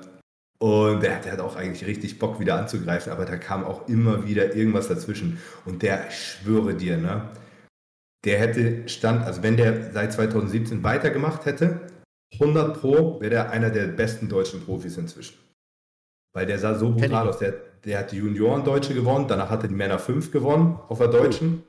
und 0.61 1.03
der, 1.03 1.21
der 1.21 1.33
hat 1.33 1.41
auch 1.41 1.55
eigentlich 1.55 1.87
richtig 1.87 2.19
Bock 2.19 2.41
wieder 2.41 2.57
anzugreifen, 2.57 3.13
aber 3.13 3.25
da 3.25 3.37
kam 3.37 3.65
auch 3.65 3.89
immer 3.89 4.27
wieder 4.27 4.57
irgendwas 4.57 4.89
dazwischen. 4.89 5.39
Und 5.65 5.83
der, 5.83 6.09
ich 6.09 6.19
schwöre 6.19 6.75
dir, 6.75 6.97
ne, 6.97 7.31
der 8.25 8.41
hätte 8.41 8.89
Stand, 8.89 9.25
also 9.25 9.45
wenn 9.45 9.57
der 9.57 9.93
seit 9.93 10.13
2017 10.13 10.83
weitergemacht 10.83 11.47
hätte, 11.47 11.87
100 12.35 12.81
Pro 12.81 13.21
wäre 13.21 13.31
der 13.31 13.51
einer 13.51 13.71
der 13.71 13.87
besten 13.87 14.29
deutschen 14.29 14.65
Profis 14.65 14.97
inzwischen. 14.97 15.39
Weil 16.35 16.47
der 16.47 16.59
sah 16.59 16.75
so 16.75 16.91
brutal 16.91 17.29
aus. 17.29 17.39
Der, 17.39 17.53
der 17.85 18.01
hat 18.01 18.13
die 18.13 18.17
Junioren-Deutsche 18.17 18.95
gewonnen, 18.95 19.29
danach 19.29 19.51
hat 19.51 19.63
er 19.63 19.69
die 19.69 19.75
Männer 19.75 19.99
5 19.99 20.33
gewonnen 20.33 20.79
auf 20.89 20.99
der 20.99 21.09
Deutschen. 21.09 21.63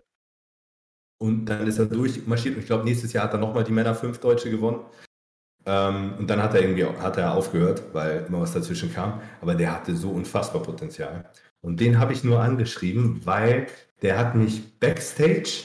Und 1.22 1.46
dann 1.46 1.68
ist 1.68 1.80
er 1.80 1.86
durchmarschiert 1.86 2.56
und 2.56 2.62
ich 2.62 2.68
glaube, 2.68 2.86
nächstes 2.86 3.14
Jahr 3.14 3.26
hat 3.26 3.34
er 3.34 3.40
nochmal 3.40 3.64
die 3.64 3.74
Männer 3.74 3.94
5 3.94 4.20
Deutsche 4.20 4.50
gewonnen. 4.50 4.80
Ähm, 5.66 6.14
und 6.18 6.30
dann 6.30 6.42
hat 6.42 6.56
er 6.56 6.62
irgendwie 6.62 6.86
hat 6.86 7.18
er 7.18 7.34
aufgehört, 7.34 7.84
weil 7.94 8.26
immer 8.28 8.42
was 8.42 8.54
dazwischen 8.54 8.94
kam. 8.94 9.22
Aber 9.42 9.54
der 9.54 9.74
hatte 9.74 9.96
so 9.96 10.12
unfassbar 10.12 10.64
Potenzial. 10.64 11.26
Und 11.62 11.80
den 11.80 12.00
habe 12.00 12.14
ich 12.14 12.24
nur 12.24 12.40
angeschrieben, 12.40 13.22
weil 13.26 13.68
der 14.02 14.18
hat 14.18 14.36
mich 14.36 14.80
backstage, 14.80 15.64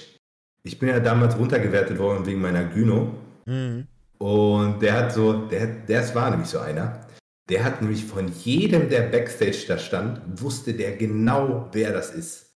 ich 0.65 0.79
bin 0.79 0.89
ja 0.89 0.99
damals 0.99 1.39
runtergewertet 1.39 1.99
worden 1.99 2.27
wegen 2.27 2.41
meiner 2.41 2.65
Gyno. 2.65 3.15
Mhm. 3.47 3.87
Und 4.19 4.83
der 4.83 4.95
hat 4.95 5.13
so, 5.13 5.47
der, 5.47 5.67
der 5.67 6.15
war 6.15 6.31
nämlich 6.31 6.49
so 6.49 6.59
einer. 6.59 7.01
Der 7.49 7.63
hat 7.63 7.83
nämlich 7.83 8.05
von 8.05 8.29
jedem, 8.29 8.89
der 8.89 9.03
Backstage 9.03 9.65
da 9.69 9.79
stand, 9.79 10.21
wusste 10.41 10.73
der 10.73 10.97
genau, 10.97 11.69
wer 11.73 11.93
das 11.93 12.11
ist. 12.11 12.54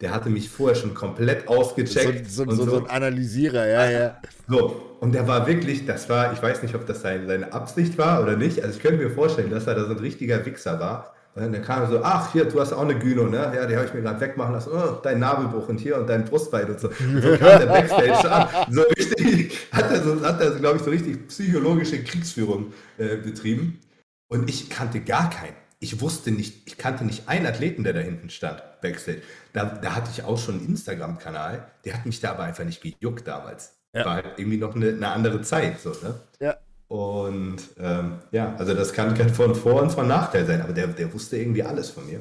Der 0.00 0.12
hatte 0.12 0.28
mich 0.30 0.48
vorher 0.50 0.76
schon 0.76 0.94
komplett 0.94 1.46
So, 1.46 1.54
ausgecheckt. 1.54 2.30
so, 2.30 2.44
und 2.44 2.56
so, 2.56 2.66
so 2.66 2.76
ein 2.78 2.86
Analysierer, 2.86 3.66
ja, 3.66 3.90
ja. 3.90 4.16
so, 4.48 4.96
und 5.00 5.12
der 5.12 5.26
war 5.26 5.46
wirklich, 5.46 5.86
das 5.86 6.08
war, 6.08 6.32
ich 6.32 6.42
weiß 6.42 6.62
nicht, 6.62 6.74
ob 6.74 6.86
das 6.86 7.00
sein, 7.02 7.26
seine 7.26 7.52
Absicht 7.52 7.96
war 7.98 8.22
oder 8.22 8.36
nicht. 8.36 8.62
Also 8.62 8.76
ich 8.76 8.82
könnte 8.82 9.02
mir 9.02 9.10
vorstellen, 9.10 9.50
dass 9.50 9.66
er 9.66 9.74
da 9.74 9.84
so 9.84 9.92
ein 9.92 9.98
richtiger 9.98 10.44
Wichser 10.44 10.78
war. 10.80 11.14
Und 11.34 11.52
dann 11.52 11.62
kam 11.62 11.82
er 11.82 11.88
so, 11.88 12.02
ach 12.02 12.32
hier, 12.32 12.46
du 12.46 12.58
hast 12.60 12.72
auch 12.72 12.80
eine 12.80 12.98
Gyno, 12.98 13.24
ne? 13.26 13.52
Ja, 13.54 13.66
die 13.66 13.76
habe 13.76 13.84
ich 13.86 13.92
mir 13.92 14.00
gerade 14.00 14.20
wegmachen 14.20 14.54
lassen. 14.54 14.70
Oh, 14.72 14.98
dein 15.02 15.18
Nabelbruch 15.18 15.68
und 15.68 15.78
hier 15.78 15.98
und 15.98 16.08
dein 16.08 16.24
Brustbein 16.24 16.66
und 16.70 16.80
so. 16.80 16.88
So 16.88 17.36
kam 17.36 17.60
der 17.60 17.66
Backstage 17.66 18.30
an. 18.30 18.72
So 18.72 18.82
richtig, 18.82 19.68
hat 19.72 19.90
er, 19.90 20.02
so, 20.02 20.22
hat 20.24 20.40
er 20.40 20.52
so, 20.52 20.58
glaube 20.60 20.76
ich, 20.78 20.82
so 20.82 20.90
richtig 20.90 21.28
psychologische 21.28 22.02
Kriegsführung 22.02 22.72
äh, 22.96 23.16
betrieben. 23.16 23.80
Und 24.28 24.48
ich 24.48 24.70
kannte 24.70 25.00
gar 25.00 25.28
keinen. 25.28 25.56
Ich 25.78 26.00
wusste 26.00 26.30
nicht, 26.30 26.66
ich 26.66 26.78
kannte 26.78 27.04
nicht 27.04 27.28
einen 27.28 27.46
Athleten, 27.46 27.84
der 27.84 27.92
da 27.92 28.00
hinten 28.00 28.30
stand, 28.30 28.62
Backstage. 28.80 29.22
Da, 29.52 29.64
da 29.64 29.94
hatte 29.94 30.10
ich 30.12 30.24
auch 30.24 30.38
schon 30.38 30.58
einen 30.58 30.68
Instagram-Kanal, 30.68 31.66
der 31.84 31.94
hat 31.94 32.06
mich 32.06 32.20
da 32.20 32.30
aber 32.30 32.44
einfach 32.44 32.64
nicht 32.64 32.80
gejuckt 32.80 33.26
damals. 33.26 33.74
Ja. 33.94 34.04
War 34.04 34.14
halt 34.14 34.38
irgendwie 34.38 34.58
noch 34.58 34.74
eine, 34.74 34.88
eine 34.88 35.08
andere 35.08 35.42
Zeit. 35.42 35.80
So, 35.80 35.90
ne? 35.90 36.14
Ja. 36.40 36.56
Und 36.88 37.58
ähm, 37.78 38.14
ja, 38.30 38.54
also 38.56 38.74
das 38.74 38.92
kann, 38.92 39.14
kann 39.14 39.30
von 39.30 39.54
Vor- 39.54 39.82
und 39.82 39.90
von 39.90 40.06
Nachteil 40.06 40.46
sein, 40.46 40.62
aber 40.62 40.72
der, 40.72 40.86
der 40.88 41.12
wusste 41.12 41.36
irgendwie 41.36 41.62
alles 41.62 41.90
von 41.90 42.06
mir. 42.06 42.20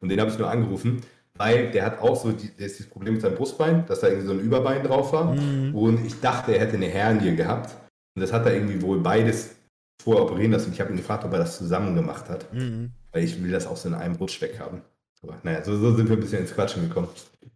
Und 0.00 0.10
den 0.10 0.20
habe 0.20 0.30
ich 0.30 0.38
nur 0.38 0.50
angerufen, 0.50 1.00
weil 1.36 1.70
der 1.70 1.86
hat 1.86 2.00
auch 2.00 2.22
so 2.22 2.32
die, 2.32 2.50
das 2.56 2.82
Problem 2.86 3.14
mit 3.14 3.22
seinem 3.22 3.36
Brustbein, 3.36 3.86
dass 3.86 4.00
da 4.00 4.08
irgendwie 4.08 4.26
so 4.26 4.32
ein 4.34 4.40
Überbein 4.40 4.82
drauf 4.82 5.12
war. 5.12 5.34
Mhm. 5.34 5.74
Und 5.74 6.04
ich 6.04 6.20
dachte, 6.20 6.52
er 6.52 6.60
hätte 6.60 6.76
eine 6.76 6.86
Hernie 6.86 7.34
gehabt. 7.34 7.74
Und 8.14 8.20
das 8.20 8.32
hat 8.32 8.46
er 8.46 8.54
irgendwie 8.54 8.80
wohl 8.82 9.00
beides 9.00 9.53
vorher 10.02 10.24
operieren 10.24 10.52
lassen. 10.52 10.72
Ich 10.72 10.80
habe 10.80 10.90
ihn 10.90 10.96
gefragt, 10.96 11.24
ob 11.24 11.32
er 11.32 11.38
das 11.38 11.58
zusammen 11.58 11.94
gemacht 11.94 12.28
hat. 12.28 12.52
Mhm. 12.52 12.92
Weil 13.12 13.24
ich 13.24 13.42
will 13.42 13.50
das 13.50 13.66
auch 13.66 13.76
so 13.76 13.88
in 13.88 13.94
einem 13.94 14.16
Rutsch 14.16 14.40
weg 14.40 14.58
haben. 14.58 14.82
Aber 15.22 15.40
naja, 15.42 15.64
so, 15.64 15.76
so 15.78 15.96
sind 15.96 16.08
wir 16.08 16.16
ein 16.16 16.20
bisschen 16.20 16.40
ins 16.40 16.52
Quatschen 16.52 16.88
gekommen. 16.88 17.08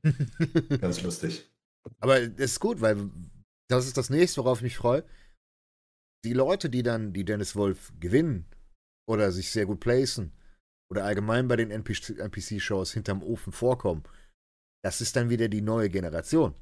Ganz 0.80 1.02
lustig. 1.02 1.50
Aber 2.00 2.26
das 2.26 2.52
ist 2.52 2.60
gut, 2.60 2.80
weil 2.80 3.10
das 3.68 3.86
ist 3.86 3.96
das 3.96 4.10
nächste, 4.10 4.42
worauf 4.42 4.58
ich 4.58 4.64
mich 4.64 4.76
freue. 4.76 5.04
Die 6.24 6.32
Leute, 6.32 6.70
die 6.70 6.82
dann 6.82 7.12
die 7.12 7.24
Dennis 7.24 7.54
Wolf 7.54 7.92
gewinnen 8.00 8.46
oder 9.08 9.30
sich 9.32 9.52
sehr 9.52 9.66
gut 9.66 9.80
placen 9.80 10.32
oder 10.90 11.04
allgemein 11.04 11.48
bei 11.48 11.56
den 11.56 11.70
NPC-Shows 11.70 12.92
hinterm 12.92 13.22
Ofen 13.22 13.52
vorkommen, 13.52 14.02
das 14.82 15.00
ist 15.00 15.16
dann 15.16 15.30
wieder 15.30 15.48
die 15.48 15.60
neue 15.60 15.90
Generation. 15.90 16.54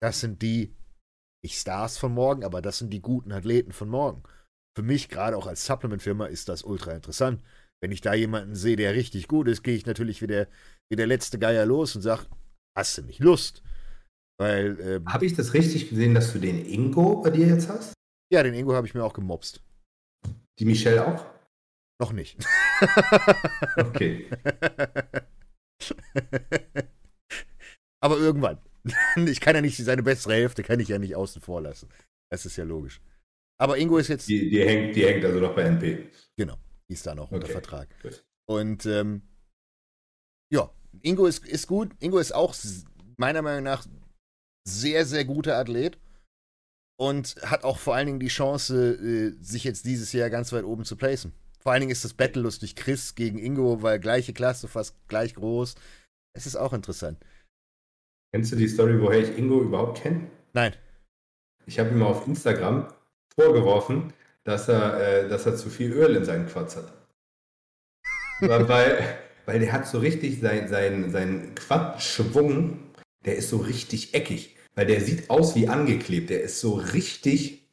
Das 0.00 0.20
sind 0.20 0.42
die, 0.42 0.74
nicht 1.44 1.58
Stars 1.58 1.98
von 1.98 2.12
morgen, 2.12 2.44
aber 2.44 2.62
das 2.62 2.78
sind 2.78 2.90
die 2.90 3.02
guten 3.02 3.32
Athleten 3.32 3.72
von 3.72 3.88
morgen. 3.88 4.22
Für 4.76 4.82
mich, 4.82 5.08
gerade 5.08 5.36
auch 5.36 5.46
als 5.46 5.66
Supplement-Firma, 5.66 6.26
ist 6.26 6.48
das 6.48 6.62
ultra 6.62 6.92
interessant. 6.92 7.42
Wenn 7.82 7.92
ich 7.92 8.00
da 8.00 8.14
jemanden 8.14 8.54
sehe, 8.54 8.76
der 8.76 8.94
richtig 8.94 9.28
gut 9.28 9.48
ist, 9.48 9.62
gehe 9.62 9.74
ich 9.74 9.86
natürlich 9.86 10.22
wie 10.22 10.26
der, 10.26 10.48
wie 10.90 10.96
der 10.96 11.06
letzte 11.06 11.38
Geier 11.38 11.66
los 11.66 11.94
und 11.96 12.02
sage, 12.02 12.26
hast 12.76 12.96
du 12.98 13.02
nicht 13.02 13.18
Lust? 13.20 13.62
Weil. 14.38 14.78
Ähm, 14.80 15.12
habe 15.12 15.26
ich 15.26 15.34
das 15.34 15.52
richtig 15.52 15.90
gesehen, 15.90 16.14
dass 16.14 16.32
du 16.32 16.38
den 16.38 16.64
Ingo 16.64 17.20
bei 17.22 17.30
dir 17.30 17.46
jetzt 17.46 17.68
hast? 17.68 17.92
Ja, 18.32 18.42
den 18.42 18.54
Ingo 18.54 18.74
habe 18.74 18.86
ich 18.86 18.94
mir 18.94 19.04
auch 19.04 19.12
gemobst. 19.12 19.62
Die 20.58 20.64
Michelle 20.64 21.06
auch? 21.06 21.26
Noch 22.00 22.12
nicht. 22.12 22.38
okay. 23.76 24.30
Aber 28.00 28.16
irgendwann. 28.18 28.58
Ich 29.16 29.40
kann 29.40 29.54
ja 29.54 29.60
nicht 29.60 29.76
seine 29.76 30.02
bessere 30.02 30.34
Hälfte, 30.34 30.64
kann 30.64 30.80
ich 30.80 30.88
ja 30.88 30.98
nicht 30.98 31.14
außen 31.14 31.40
vor 31.40 31.60
lassen. 31.60 31.88
Das 32.32 32.44
ist 32.46 32.56
ja 32.56 32.64
logisch. 32.64 33.00
Aber 33.62 33.78
Ingo 33.78 33.96
ist 33.98 34.08
jetzt. 34.08 34.28
Die, 34.28 34.50
die, 34.50 34.60
hängt, 34.60 34.96
die 34.96 35.06
hängt 35.06 35.24
also 35.24 35.38
noch 35.38 35.54
bei 35.54 35.62
NP. 35.62 36.08
Genau, 36.36 36.58
die 36.88 36.94
ist 36.94 37.06
da 37.06 37.14
noch 37.14 37.26
okay. 37.26 37.36
unter 37.36 37.46
Vertrag. 37.46 37.88
Gut. 38.02 38.24
Und 38.46 38.86
ähm, 38.86 39.22
ja, 40.52 40.68
Ingo 41.02 41.26
ist, 41.26 41.46
ist 41.46 41.68
gut. 41.68 41.92
Ingo 42.00 42.18
ist 42.18 42.34
auch 42.34 42.56
meiner 43.18 43.40
Meinung 43.40 43.62
nach 43.62 43.86
sehr, 44.66 45.06
sehr 45.06 45.24
guter 45.24 45.58
Athlet 45.58 45.96
und 46.98 47.36
hat 47.42 47.62
auch 47.62 47.78
vor 47.78 47.94
allen 47.94 48.06
Dingen 48.06 48.18
die 48.18 48.26
Chance, 48.26 48.94
äh, 48.94 49.40
sich 49.40 49.62
jetzt 49.62 49.86
dieses 49.86 50.12
Jahr 50.12 50.28
ganz 50.28 50.52
weit 50.52 50.64
oben 50.64 50.84
zu 50.84 50.96
placen. 50.96 51.32
Vor 51.60 51.70
allen 51.70 51.82
Dingen 51.82 51.92
ist 51.92 52.04
das 52.04 52.14
Battle 52.14 52.42
lustig. 52.42 52.74
Chris 52.74 53.14
gegen 53.14 53.38
Ingo, 53.38 53.80
weil 53.80 54.00
gleiche 54.00 54.32
Klasse, 54.32 54.66
fast 54.66 54.96
gleich 55.06 55.36
groß. 55.36 55.76
Es 56.36 56.46
ist 56.46 56.56
auch 56.56 56.72
interessant. 56.72 57.24
Kennst 58.34 58.50
du 58.50 58.56
die 58.56 58.66
Story, 58.66 59.00
woher 59.00 59.20
ich 59.20 59.38
Ingo 59.38 59.62
überhaupt 59.62 60.02
kenne? 60.02 60.28
Nein. 60.52 60.74
Ich 61.66 61.78
habe 61.78 61.90
ihm 61.90 62.02
auf 62.02 62.26
Instagram 62.26 62.92
vorgeworfen, 63.34 64.12
dass 64.44 64.68
er, 64.68 65.00
äh, 65.00 65.28
dass 65.28 65.46
er 65.46 65.56
zu 65.56 65.70
viel 65.70 65.92
Öl 65.92 66.16
in 66.16 66.24
seinen 66.24 66.46
Quads 66.46 66.76
hat. 66.76 66.92
weil, 68.40 69.16
weil 69.46 69.60
der 69.60 69.72
hat 69.72 69.86
so 69.86 69.98
richtig 69.98 70.40
sein, 70.40 70.68
sein, 70.68 71.10
sein 71.10 71.54
Quad-Schwung, 71.54 72.78
der 73.24 73.36
ist 73.36 73.50
so 73.50 73.58
richtig 73.58 74.14
eckig. 74.14 74.56
Weil 74.74 74.86
der 74.86 75.00
sieht 75.00 75.28
aus 75.28 75.54
wie 75.54 75.68
angeklebt. 75.68 76.30
Der 76.30 76.42
ist 76.42 76.60
so 76.60 76.74
richtig 76.74 77.68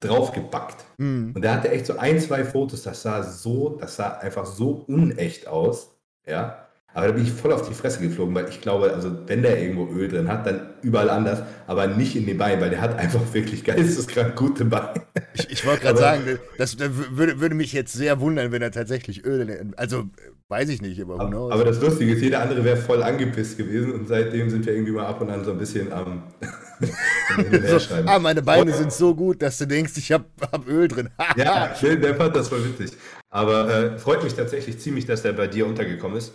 draufgebackt. 0.00 0.84
Mhm. 0.98 1.32
Und 1.34 1.42
da 1.42 1.54
hatte 1.54 1.70
echt 1.70 1.86
so 1.86 1.98
ein, 1.98 2.20
zwei 2.20 2.44
Fotos, 2.44 2.82
das 2.82 3.02
sah 3.02 3.22
so, 3.22 3.76
das 3.80 3.96
sah 3.96 4.18
einfach 4.18 4.46
so 4.46 4.84
unecht 4.86 5.46
aus. 5.46 5.94
Ja. 6.26 6.69
Aber 6.92 7.06
da 7.06 7.12
bin 7.12 7.22
ich 7.22 7.32
voll 7.32 7.52
auf 7.52 7.68
die 7.68 7.74
Fresse 7.74 8.00
geflogen, 8.00 8.34
weil 8.34 8.48
ich 8.48 8.60
glaube, 8.60 8.92
also 8.92 9.16
wenn 9.26 9.42
der 9.42 9.62
irgendwo 9.62 9.86
Öl 9.92 10.08
drin 10.08 10.26
hat, 10.26 10.44
dann 10.44 10.70
überall 10.82 11.08
anders, 11.08 11.42
aber 11.68 11.86
nicht 11.86 12.16
in 12.16 12.26
den 12.26 12.36
Beinen, 12.36 12.60
weil 12.60 12.70
der 12.70 12.80
hat 12.80 12.98
einfach 12.98 13.20
wirklich 13.32 13.64
geisteskrank 13.64 14.34
gute 14.34 14.64
Beine. 14.64 15.02
Ich, 15.34 15.50
ich 15.50 15.66
wollte 15.66 15.82
gerade 15.82 15.98
sagen, 15.98 16.22
das, 16.58 16.76
das 16.76 16.90
würde, 17.12 17.40
würde, 17.40 17.54
mich 17.54 17.72
jetzt 17.72 17.92
sehr 17.92 18.20
wundern, 18.20 18.50
wenn 18.50 18.62
er 18.62 18.72
tatsächlich 18.72 19.24
Öl, 19.24 19.72
also 19.76 20.04
weiß 20.48 20.68
ich 20.68 20.82
nicht, 20.82 21.00
aber 21.00 21.20
aber, 21.20 21.52
aber 21.52 21.64
das 21.64 21.80
Lustige 21.80 22.12
ist, 22.12 22.22
jeder 22.22 22.42
andere 22.42 22.64
wäre 22.64 22.76
voll 22.76 23.02
angepisst 23.02 23.56
gewesen 23.56 23.92
und 23.92 24.08
seitdem 24.08 24.50
sind 24.50 24.66
wir 24.66 24.72
irgendwie 24.72 24.92
mal 24.92 25.06
ab 25.06 25.20
und 25.20 25.30
an 25.30 25.44
so 25.44 25.52
ein 25.52 25.58
bisschen 25.58 25.92
am 25.92 26.24
so, 27.78 27.94
Ah, 28.06 28.18
meine 28.18 28.42
Beine 28.42 28.72
sind 28.72 28.92
so 28.92 29.14
gut, 29.14 29.42
dass 29.42 29.58
du 29.58 29.66
denkst, 29.66 29.92
ich 29.96 30.12
habe 30.12 30.24
hab 30.50 30.66
Öl 30.66 30.88
drin. 30.88 31.10
ja, 31.36 31.72
der 31.82 32.14
fand 32.16 32.34
das 32.34 32.48
voll 32.48 32.64
witzig. 32.64 32.96
Aber 33.28 33.68
äh, 33.72 33.98
freut 33.98 34.24
mich 34.24 34.34
tatsächlich 34.34 34.78
ziemlich, 34.80 35.06
dass 35.06 35.22
der 35.22 35.32
bei 35.32 35.46
dir 35.46 35.66
untergekommen 35.66 36.18
ist. 36.18 36.32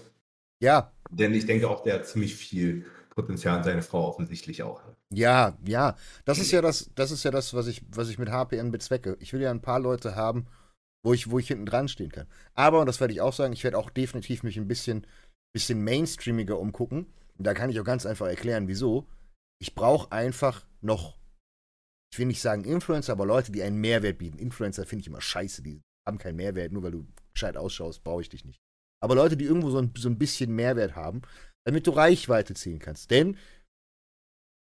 Ja. 0.66 0.92
Denn 1.12 1.34
ich 1.34 1.46
denke 1.46 1.70
auch, 1.70 1.84
der 1.84 1.96
hat 1.96 2.08
ziemlich 2.08 2.36
viel 2.36 2.86
Potenzial, 3.12 3.64
seine 3.64 3.84
Frau 3.84 4.08
offensichtlich 4.08 4.64
auch. 4.64 4.82
Ja, 5.14 5.56
ja. 5.66 5.96
Das 6.26 6.40
ist 6.40 6.52
ja 6.52 6.62
das, 6.62 6.90
das 6.96 7.12
ist 7.12 7.24
ja 7.24 7.32
das, 7.32 7.54
was 7.54 7.68
ich, 7.68 7.84
was 7.92 8.10
ich 8.10 8.18
mit 8.18 8.30
HPN 8.30 8.72
bezwecke. 8.72 9.16
Ich 9.20 9.32
will 9.32 9.42
ja 9.42 9.52
ein 9.52 9.62
paar 9.62 9.80
Leute 9.80 10.16
haben, 10.16 10.48
wo 11.04 11.14
ich, 11.14 11.30
wo 11.30 11.38
ich 11.38 11.48
hinten 11.48 11.68
dran 11.68 11.88
stehen 11.88 12.12
kann. 12.12 12.28
Aber, 12.56 12.80
und 12.80 12.88
das 12.88 13.00
werde 13.00 13.14
ich 13.14 13.22
auch 13.22 13.32
sagen, 13.32 13.54
ich 13.54 13.64
werde 13.64 13.78
auch 13.78 13.92
definitiv 13.92 14.42
mich 14.42 14.58
ein 14.58 14.68
bisschen, 14.68 15.06
bisschen 15.54 15.84
mainstreamiger 15.84 16.60
umgucken. 16.60 17.14
Da 17.38 17.54
kann 17.54 17.70
ich 17.70 17.80
auch 17.80 17.86
ganz 17.86 18.06
einfach 18.08 18.28
erklären, 18.28 18.68
wieso. 18.68 19.08
Ich 19.62 19.76
brauche 19.76 20.12
einfach 20.12 20.66
noch, 20.82 21.20
ich 22.12 22.18
will 22.18 22.26
nicht 22.26 22.42
sagen 22.42 22.64
Influencer, 22.64 23.14
aber 23.14 23.28
Leute, 23.28 23.52
die 23.52 23.62
einen 23.62 23.80
Mehrwert 23.80 24.18
bieten. 24.18 24.40
Influencer 24.40 24.86
finde 24.86 25.02
ich 25.02 25.08
immer 25.08 25.22
scheiße, 25.22 25.62
die 25.62 25.82
haben 26.08 26.18
keinen 26.18 26.38
Mehrwert, 26.38 26.72
nur 26.72 26.82
weil 26.82 26.92
du 26.92 27.08
gescheit 27.34 27.56
ausschaust, 27.56 28.04
brauche 28.04 28.22
ich 28.22 28.30
dich 28.30 28.46
nicht 28.46 28.65
aber 29.02 29.16
Leute, 29.16 29.38
die 29.38 29.46
irgendwo 29.46 29.70
so 29.70 29.80
ein, 29.80 29.94
so 29.98 30.10
ein 30.10 30.18
bisschen 30.18 30.54
Mehrwert 30.56 30.96
haben, 30.96 31.22
damit 31.66 31.88
du 31.88 31.92
Reichweite 31.92 32.54
ziehen 32.54 32.80
kannst. 32.80 33.12
Denn, 33.12 33.38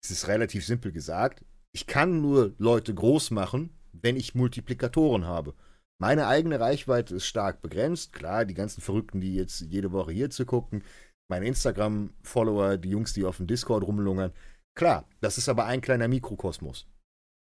es 0.03 0.11
ist 0.11 0.29
relativ 0.29 0.65
simpel 0.65 0.93
gesagt, 0.93 1.45
ich 1.75 1.87
kann 1.87 2.21
nur 2.21 2.55
Leute 2.59 2.95
groß 2.95 3.31
machen, 3.31 3.71
wenn 3.93 4.17
ich 4.17 4.35
Multiplikatoren 4.35 5.27
habe. 5.27 5.55
Meine 6.01 6.29
eigene 6.29 6.61
Reichweite 6.61 7.17
ist 7.17 7.27
stark 7.27 7.61
begrenzt. 7.61 8.13
Klar, 8.13 8.45
die 8.45 8.55
ganzen 8.55 8.81
Verrückten, 8.81 9.21
die 9.21 9.35
jetzt 9.35 9.61
jede 9.61 9.91
Woche 9.93 10.13
hier 10.13 10.31
zu 10.31 10.47
gucken, 10.47 10.85
meine 11.29 11.47
Instagram-Follower, 11.47 12.79
die 12.79 12.91
Jungs, 12.91 13.13
die 13.13 13.25
auf 13.25 13.39
dem 13.39 13.47
Discord 13.47 13.85
rumlungern. 13.85 14.33
Klar, 14.77 15.09
das 15.21 15.39
ist 15.39 15.49
aber 15.49 15.65
ein 15.67 15.81
kleiner 15.81 16.09
Mikrokosmos. 16.09 16.87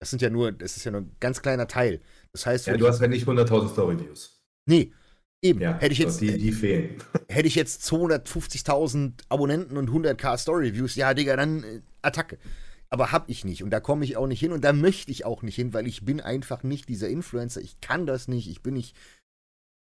Das 0.01 0.11
sind 0.11 0.23
ja 0.23 0.31
nur, 0.31 0.53
das 0.53 0.77
ist 0.77 0.85
ja 0.85 0.93
nur 0.93 1.03
ein 1.03 1.17
ganz 1.21 1.43
kleiner 1.43 1.67
Teil. 1.67 2.01
Das 2.33 2.47
heißt, 2.47 2.67
ja, 2.69 2.77
du 2.77 2.89
hast 2.89 3.01
ja 3.01 3.09
nicht 3.09 3.27
100.000 3.27 3.69
Story-Views. 3.69 4.41
Nee, 4.67 4.93
Eben, 5.43 5.61
ja, 5.61 5.79
hätte 5.79 5.93
ich 5.93 5.99
jetzt. 5.99 6.21
Die, 6.21 6.37
die 6.37 6.53
fehlen. 6.53 6.97
Hätte 7.29 7.47
ich 7.47 7.55
jetzt 7.55 7.83
250.000 7.83 9.13
Abonnenten 9.29 9.77
und 9.77 9.91
100k 9.91 10.37
Story-Views, 10.37 10.97
ja, 10.97 11.15
Digga, 11.15 11.37
dann 11.37 11.63
äh, 11.63 11.81
Attacke. 12.03 12.39
Aber 12.91 13.13
hab 13.13 13.29
ich 13.29 13.45
nicht 13.45 13.63
und 13.63 13.71
da 13.71 13.81
komme 13.81 14.05
ich 14.05 14.17
auch 14.17 14.27
nicht 14.27 14.41
hin 14.41 14.51
und 14.51 14.65
da 14.65 14.73
möchte 14.73 15.11
ich 15.13 15.27
auch 15.27 15.43
nicht 15.43 15.57
hin, 15.57 15.75
weil 15.75 15.87
ich 15.87 16.05
bin 16.05 16.21
einfach 16.21 16.63
nicht 16.63 16.89
dieser 16.89 17.09
Influencer. 17.09 17.61
Ich 17.61 17.81
kann 17.81 18.07
das 18.07 18.29
nicht. 18.29 18.49
Ich 18.49 18.63
bin 18.63 18.75
nicht 18.75 18.97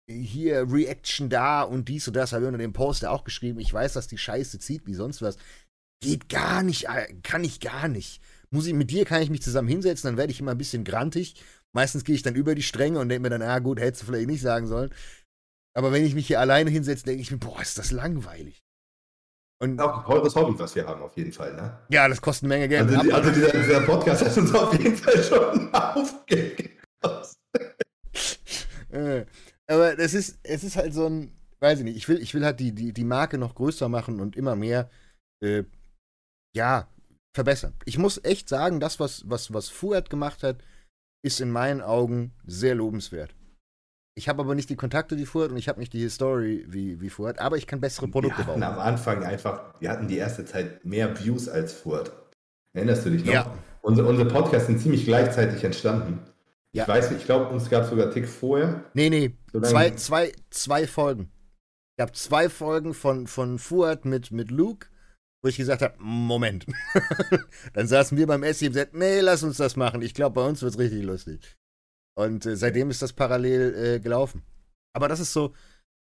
hier 0.10 0.72
Reaction 0.72 1.30
da 1.30 1.64
und 1.64 1.90
dies 1.90 2.08
und 2.08 2.16
das. 2.16 2.32
Habe 2.32 2.44
ich 2.44 2.48
unter 2.48 2.58
dem 2.58 2.74
Poster 2.74 3.12
auch 3.12 3.24
geschrieben. 3.26 3.60
Ich 3.60 3.74
weiß, 3.74 3.94
dass 3.94 4.08
die 4.08 4.18
Scheiße 4.18 4.58
zieht 4.60 4.88
wie 4.88 4.94
sonst 4.94 5.22
was. 5.22 5.38
Geht 6.02 6.30
gar 6.30 6.64
nicht, 6.64 6.86
äh, 6.86 7.14
kann 7.24 7.44
ich 7.44 7.60
gar 7.60 7.88
nicht. 7.88 8.22
Muss 8.50 8.68
ich, 8.68 8.74
mit 8.74 8.92
dir 8.92 9.06
kann 9.06 9.22
ich 9.22 9.30
mich 9.30 9.42
zusammen 9.42 9.68
hinsetzen, 9.68 10.10
dann 10.10 10.18
werde 10.18 10.32
ich 10.32 10.40
immer 10.40 10.52
ein 10.52 10.58
bisschen 10.58 10.84
grantig. 10.84 11.36
Meistens 11.74 12.04
gehe 12.04 12.16
ich 12.16 12.22
dann 12.22 12.36
über 12.36 12.56
die 12.56 12.62
Stränge 12.62 13.00
und 13.00 13.10
denke 13.10 13.24
mir 13.24 13.30
dann, 13.30 13.42
ah 13.42 13.60
gut, 13.60 13.80
hättest 13.80 14.04
du 14.04 14.06
vielleicht 14.08 14.28
nicht 14.28 14.42
sagen 14.42 14.68
sollen. 14.68 14.92
Aber 15.76 15.92
wenn 15.92 16.06
ich 16.06 16.14
mich 16.14 16.28
hier 16.28 16.40
alleine 16.40 16.70
hinsetze, 16.70 17.06
denke 17.06 17.22
ich 17.22 17.32
mir, 17.32 17.38
boah, 17.38 17.62
ist 17.62 17.78
das 17.78 17.92
langweilig. 17.92 18.64
Und 19.62 19.80
auch 19.80 20.00
ein 20.00 20.06
teures 20.06 20.36
Hobby, 20.36 20.60
was 20.60 20.76
wir 20.76 20.86
haben, 20.86 21.02
auf 21.02 21.16
jeden 21.16 21.32
Fall. 21.32 21.56
Ne? 21.56 21.78
Ja, 21.90 22.08
das 22.08 22.22
kostet 22.22 22.44
eine 22.44 22.56
Menge 22.56 22.68
Geld. 22.68 22.90
Also, 22.90 23.02
die, 23.02 23.14
also 23.14 23.32
dieser, 23.32 23.52
dieser, 23.52 23.82
Podcast 23.82 24.26
hat 24.26 24.38
uns 24.38 24.54
auf 24.54 24.74
jeden 24.74 24.98
Fall 24.98 25.24
schon 25.24 25.74
aufgekostet. 25.74 26.78
Äh, 28.92 29.26
aber 29.66 29.96
das 29.96 30.14
ist, 30.14 30.38
es 30.44 30.64
ist 30.64 30.76
halt 30.76 30.94
so 30.94 31.08
ein, 31.08 31.36
weiß 31.62 31.80
ich 31.80 31.84
nicht, 31.84 31.98
ich 31.98 32.08
will, 32.08 32.22
ich 32.22 32.36
will 32.36 32.46
halt 32.46 32.60
die, 32.60 32.74
die, 32.74 32.94
die 32.94 33.04
Marke 33.04 33.40
noch 33.40 33.56
größer 33.56 33.90
machen 33.90 34.20
und 34.20 34.36
immer 34.36 34.56
mehr, 34.56 34.88
äh, 35.44 35.64
ja, 36.56 36.88
verbessern. 37.36 37.74
Ich 37.86 37.98
muss 37.98 38.24
echt 38.24 38.48
sagen, 38.48 38.80
das, 38.80 39.00
was, 39.00 39.28
was, 39.28 39.52
was 39.52 39.70
Fuad 39.70 40.12
gemacht 40.12 40.44
hat, 40.44 40.64
ist 41.26 41.42
in 41.42 41.50
meinen 41.50 41.82
Augen 41.82 42.34
sehr 42.46 42.76
lobenswert. 42.76 43.34
Ich 44.16 44.30
habe 44.30 44.44
aber 44.44 44.54
nicht 44.54 44.70
die 44.70 44.76
Kontakte 44.76 45.18
wie 45.18 45.26
Furt 45.26 45.52
und 45.52 45.58
ich 45.58 45.68
habe 45.68 45.80
nicht 45.80 45.92
die 45.94 46.02
History 46.02 46.66
wie, 46.68 47.02
wie 47.02 47.10
Furt, 47.10 47.40
aber 47.40 47.58
ich 47.58 47.66
kann 47.66 47.82
bessere 47.82 48.08
Produkte 48.08 48.40
wir 48.40 48.46
hatten 48.46 48.60
bauen. 48.60 48.74
am 48.74 48.80
Anfang 48.80 49.24
einfach, 49.24 49.74
wir 49.80 49.90
hatten 49.90 50.08
die 50.08 50.18
erste 50.18 50.46
Zeit 50.46 50.86
mehr 50.86 51.20
Views 51.20 51.50
als 51.50 51.74
Furt. 51.74 52.12
Erinnerst 52.74 53.06
du 53.06 53.10
dich 53.10 53.26
noch? 53.26 53.34
Ja. 53.34 53.58
Unsere, 53.82 54.08
unsere 54.08 54.30
Podcasts 54.30 54.68
sind 54.68 54.80
ziemlich 54.80 55.06
gleichzeitig 55.06 55.64
entstanden. 55.64 56.20
Ja. 56.74 56.84
Ich 56.84 56.90
weiß 56.90 57.12
nicht, 57.12 57.22
ich 57.22 57.26
glaube, 57.26 57.50
uns 57.50 57.70
gab 57.70 57.84
es 57.84 57.90
sogar 57.90 58.12
Tick 58.12 58.28
vorher. 58.28 58.84
Nee, 58.94 59.10
nee, 59.10 59.34
zwei, 59.62 59.92
zwei, 59.92 60.32
zwei 60.50 60.88
Folgen. 60.88 61.32
Ich 61.98 62.02
habe 62.02 62.12
zwei 62.14 62.50
Folgen 62.50 62.94
von, 62.94 63.28
von 63.28 63.60
Fuad 63.60 64.06
mit, 64.06 64.32
mit 64.32 64.50
Luke, 64.50 64.88
wo 65.44 65.50
ich 65.50 65.58
gesagt 65.58 65.82
habe, 65.82 65.96
Moment. 66.00 66.66
Dann 67.74 67.88
saßen 67.88 68.18
wir 68.18 68.26
beim 68.26 68.44
Essen 68.44 68.68
und 68.68 68.74
gesagt, 68.74 68.96
nee, 68.96 69.20
lass 69.20 69.44
uns 69.44 69.58
das 69.58 69.76
machen. 69.76 70.02
Ich 70.02 70.14
glaube, 70.14 70.36
bei 70.36 70.48
uns 70.48 70.62
wird 70.62 70.74
es 70.74 70.80
richtig 70.80 71.04
lustig. 71.04 71.56
Und 72.16 72.46
äh, 72.46 72.56
seitdem 72.56 72.90
ist 72.90 73.02
das 73.02 73.14
parallel 73.14 73.76
äh, 73.76 74.00
gelaufen. 74.00 74.44
Aber 74.96 75.08
das 75.08 75.20
ist 75.20 75.34
so, 75.34 75.54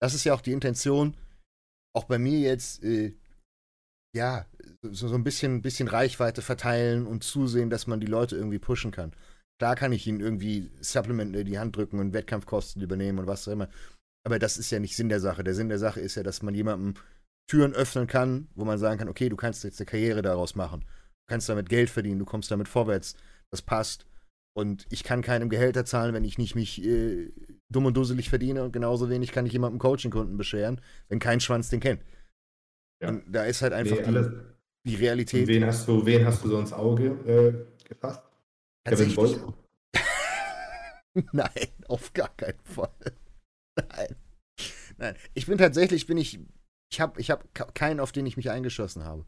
das 0.01 0.13
ist 0.13 0.23
ja 0.23 0.33
auch 0.33 0.41
die 0.41 0.51
Intention, 0.51 1.15
auch 1.95 2.05
bei 2.05 2.17
mir 2.17 2.39
jetzt, 2.39 2.83
äh, 2.83 3.13
ja, 4.15 4.45
so, 4.81 5.07
so 5.07 5.15
ein 5.15 5.23
bisschen, 5.23 5.61
bisschen 5.61 5.87
Reichweite 5.87 6.41
verteilen 6.41 7.07
und 7.07 7.23
zusehen, 7.23 7.69
dass 7.69 7.87
man 7.87 7.99
die 7.99 8.07
Leute 8.07 8.35
irgendwie 8.35 8.59
pushen 8.59 8.91
kann. 8.91 9.13
Klar 9.59 9.75
kann 9.75 9.93
ich 9.93 10.05
ihnen 10.07 10.19
irgendwie 10.19 10.71
Supplement 10.81 11.35
in 11.35 11.45
die 11.45 11.59
Hand 11.59 11.77
drücken 11.77 11.99
und 11.99 12.13
Wettkampfkosten 12.13 12.81
übernehmen 12.81 13.19
und 13.19 13.27
was 13.27 13.47
auch 13.47 13.53
immer. 13.53 13.69
Aber 14.25 14.39
das 14.39 14.57
ist 14.57 14.71
ja 14.71 14.79
nicht 14.79 14.95
Sinn 14.95 15.09
der 15.09 15.19
Sache. 15.19 15.43
Der 15.43 15.53
Sinn 15.53 15.69
der 15.69 15.79
Sache 15.79 15.99
ist 15.99 16.15
ja, 16.15 16.23
dass 16.23 16.41
man 16.41 16.55
jemandem 16.55 16.95
Türen 17.49 17.73
öffnen 17.73 18.07
kann, 18.07 18.47
wo 18.55 18.65
man 18.65 18.77
sagen 18.77 18.99
kann, 18.99 19.09
okay, 19.09 19.29
du 19.29 19.35
kannst 19.35 19.63
jetzt 19.63 19.79
eine 19.79 19.85
Karriere 19.85 20.21
daraus 20.21 20.55
machen. 20.55 20.81
Du 20.81 21.33
kannst 21.33 21.49
damit 21.49 21.69
Geld 21.69 21.89
verdienen, 21.89 22.19
du 22.19 22.25
kommst 22.25 22.51
damit 22.51 22.67
vorwärts. 22.67 23.15
Das 23.51 23.61
passt. 23.61 24.05
Und 24.55 24.85
ich 24.91 25.03
kann 25.03 25.21
keinem 25.23 25.49
Gehälter 25.49 25.83
zahlen, 25.83 26.13
wenn 26.13 26.23
ich 26.23 26.37
nicht 26.37 26.55
mich 26.55 26.83
äh, 26.83 27.31
dumm 27.69 27.87
und 27.87 27.97
dusselig 27.97 28.29
verdiene. 28.29 28.63
Und 28.63 28.71
genauso 28.71 29.09
wenig 29.09 29.31
kann 29.31 29.45
ich 29.45 29.53
jemandem 29.53 29.79
Coaching-Kunden 29.79 30.37
bescheren, 30.37 30.79
wenn 31.09 31.19
kein 31.19 31.39
Schwanz 31.39 31.69
den 31.69 31.79
kennt. 31.79 32.01
Ja. 33.01 33.09
Und 33.09 33.23
da 33.27 33.45
ist 33.45 33.61
halt 33.63 33.73
einfach 33.73 33.97
nee, 33.97 34.21
die, 34.83 34.91
die, 34.91 34.95
Realität. 34.95 35.47
Wen 35.47 35.65
hast 35.65 35.87
du, 35.87 36.05
wen 36.05 36.25
hast 36.25 36.43
du 36.43 36.49
so 36.49 36.59
ins 36.59 36.71
Auge 36.71 37.05
äh, 37.25 37.87
gefasst? 37.87 38.21
Kevin 38.85 39.15
Bolt? 39.15 39.41
Nein, 41.31 41.67
auf 41.87 42.13
gar 42.13 42.29
keinen 42.35 42.59
Fall. 42.63 42.93
Nein. 43.75 44.15
Nein. 44.97 45.15
Ich 45.33 45.47
bin 45.47 45.57
tatsächlich, 45.57 46.05
bin 46.05 46.17
ich, 46.17 46.39
ich 46.91 47.01
habe 47.01 47.19
ich 47.19 47.31
hab 47.31 47.53
keinen, 47.73 47.99
auf 47.99 48.11
den 48.11 48.25
ich 48.25 48.37
mich 48.37 48.51
eingeschossen 48.51 49.03
habe. 49.03 49.25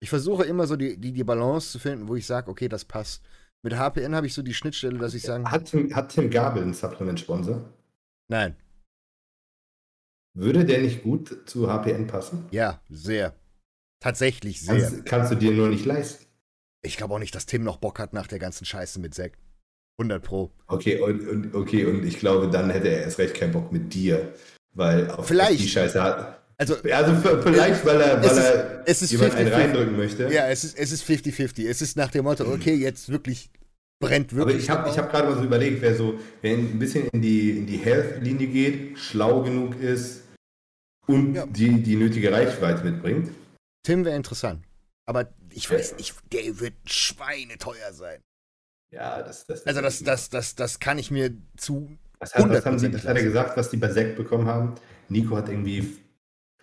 Ich 0.00 0.10
versuche 0.10 0.44
immer 0.44 0.66
so 0.66 0.76
die, 0.76 0.96
die, 0.96 1.12
die 1.12 1.24
Balance 1.24 1.72
zu 1.72 1.78
finden, 1.78 2.08
wo 2.08 2.14
ich 2.14 2.26
sage, 2.26 2.50
okay, 2.50 2.68
das 2.68 2.84
passt. 2.84 3.24
Mit 3.64 3.78
HPN 3.78 4.14
habe 4.14 4.26
ich 4.26 4.34
so 4.34 4.42
die 4.42 4.52
Schnittstelle, 4.52 4.98
dass 4.98 5.14
ich 5.14 5.22
sagen. 5.22 5.50
Hat 5.50 5.64
Tim, 5.64 5.96
hat 5.96 6.10
Tim 6.10 6.28
Gabel 6.28 6.62
einen 6.62 6.74
Supplement-Sponsor? 6.74 7.64
Nein. 8.28 8.56
Würde 10.34 10.66
der 10.66 10.82
nicht 10.82 11.02
gut 11.02 11.48
zu 11.48 11.66
HPN 11.66 12.06
passen? 12.06 12.44
Ja, 12.50 12.82
sehr. 12.90 13.34
Tatsächlich 14.00 14.60
sehr. 14.60 14.80
Kannst, 14.80 15.06
kannst 15.06 15.32
du 15.32 15.36
dir 15.36 15.52
nur 15.52 15.68
nicht 15.68 15.86
leisten. 15.86 16.26
Ich 16.82 16.98
glaube 16.98 17.14
auch 17.14 17.18
nicht, 17.18 17.34
dass 17.34 17.46
Tim 17.46 17.64
noch 17.64 17.78
Bock 17.78 17.98
hat 17.98 18.12
nach 18.12 18.26
der 18.26 18.38
ganzen 18.38 18.66
Scheiße 18.66 19.00
mit 19.00 19.14
Zack. 19.14 19.38
100 19.96 20.22
Pro. 20.22 20.50
Okay, 20.66 21.00
und, 21.00 21.26
und, 21.26 21.54
okay, 21.54 21.86
und 21.86 22.04
ich 22.04 22.18
glaube, 22.18 22.50
dann 22.50 22.68
hätte 22.68 22.88
er 22.88 23.04
erst 23.04 23.18
recht 23.18 23.34
keinen 23.34 23.52
Bock 23.52 23.72
mit 23.72 23.94
dir. 23.94 24.34
Weil 24.74 25.10
auf 25.10 25.26
vielleicht. 25.26 25.62
die 25.62 25.68
Scheiße 25.68 26.02
hat. 26.02 26.43
Also, 26.70 26.76
also 26.90 27.40
vielleicht, 27.42 27.84
weil 27.84 28.00
er, 28.00 28.22
weil 28.22 28.38
er 28.38 28.82
es 28.86 29.02
ist 29.02 29.10
jemand 29.10 29.32
50, 29.32 29.52
einen 29.54 29.62
reindrücken 29.62 29.96
möchte. 29.96 30.32
Ja, 30.32 30.48
es 30.48 30.64
ist 30.64 30.78
50-50. 30.78 31.42
Es, 31.42 31.48
ist 31.50 31.58
es 31.58 31.82
ist 31.82 31.96
nach 31.96 32.10
dem 32.10 32.24
Motto, 32.24 32.44
okay, 32.44 32.74
jetzt 32.74 33.08
wirklich 33.08 33.50
brennt 34.00 34.34
wirklich. 34.34 34.70
Aber 34.70 34.86
ich 34.88 34.96
habe 34.96 35.02
hab 35.02 35.10
gerade 35.10 35.28
mal 35.28 35.36
so 35.36 35.44
überlegt, 35.44 35.82
wer 35.82 35.94
so, 35.94 36.18
wer 36.42 36.56
ein 36.56 36.78
bisschen 36.78 37.08
in 37.08 37.22
die, 37.22 37.58
in 37.58 37.66
die 37.66 37.78
Health-Linie 37.78 38.46
geht, 38.46 38.98
schlau 38.98 39.42
genug 39.42 39.80
ist 39.80 40.22
und 41.06 41.34
ja. 41.34 41.46
die, 41.46 41.82
die 41.82 41.96
nötige 41.96 42.32
Reichweite 42.32 42.84
mitbringt. 42.84 43.30
Tim 43.82 44.04
wäre 44.04 44.16
interessant. 44.16 44.64
Aber 45.06 45.28
ich 45.50 45.70
weiß 45.70 45.96
nicht, 45.96 46.14
der 46.32 46.60
wird 46.60 46.74
schweineteuer 46.86 47.92
sein. 47.92 48.20
Ja, 48.90 49.22
das, 49.22 49.46
das 49.46 49.66
Also 49.66 49.80
das, 49.80 50.02
das, 50.02 50.30
das, 50.30 50.54
das 50.54 50.78
kann 50.78 50.98
ich 50.98 51.10
mir 51.10 51.32
zu. 51.56 51.98
Was 52.20 52.34
hat, 52.34 52.48
was 52.48 52.64
haben 52.64 52.78
Sie, 52.78 52.90
das 52.90 53.04
hat 53.04 53.16
er 53.16 53.22
gesagt, 53.22 53.56
was 53.56 53.70
die 53.70 53.76
bei 53.76 53.90
Sekt 53.90 54.16
bekommen 54.16 54.46
haben? 54.46 54.74
Nico 55.08 55.36
hat 55.36 55.48
irgendwie 55.48 55.98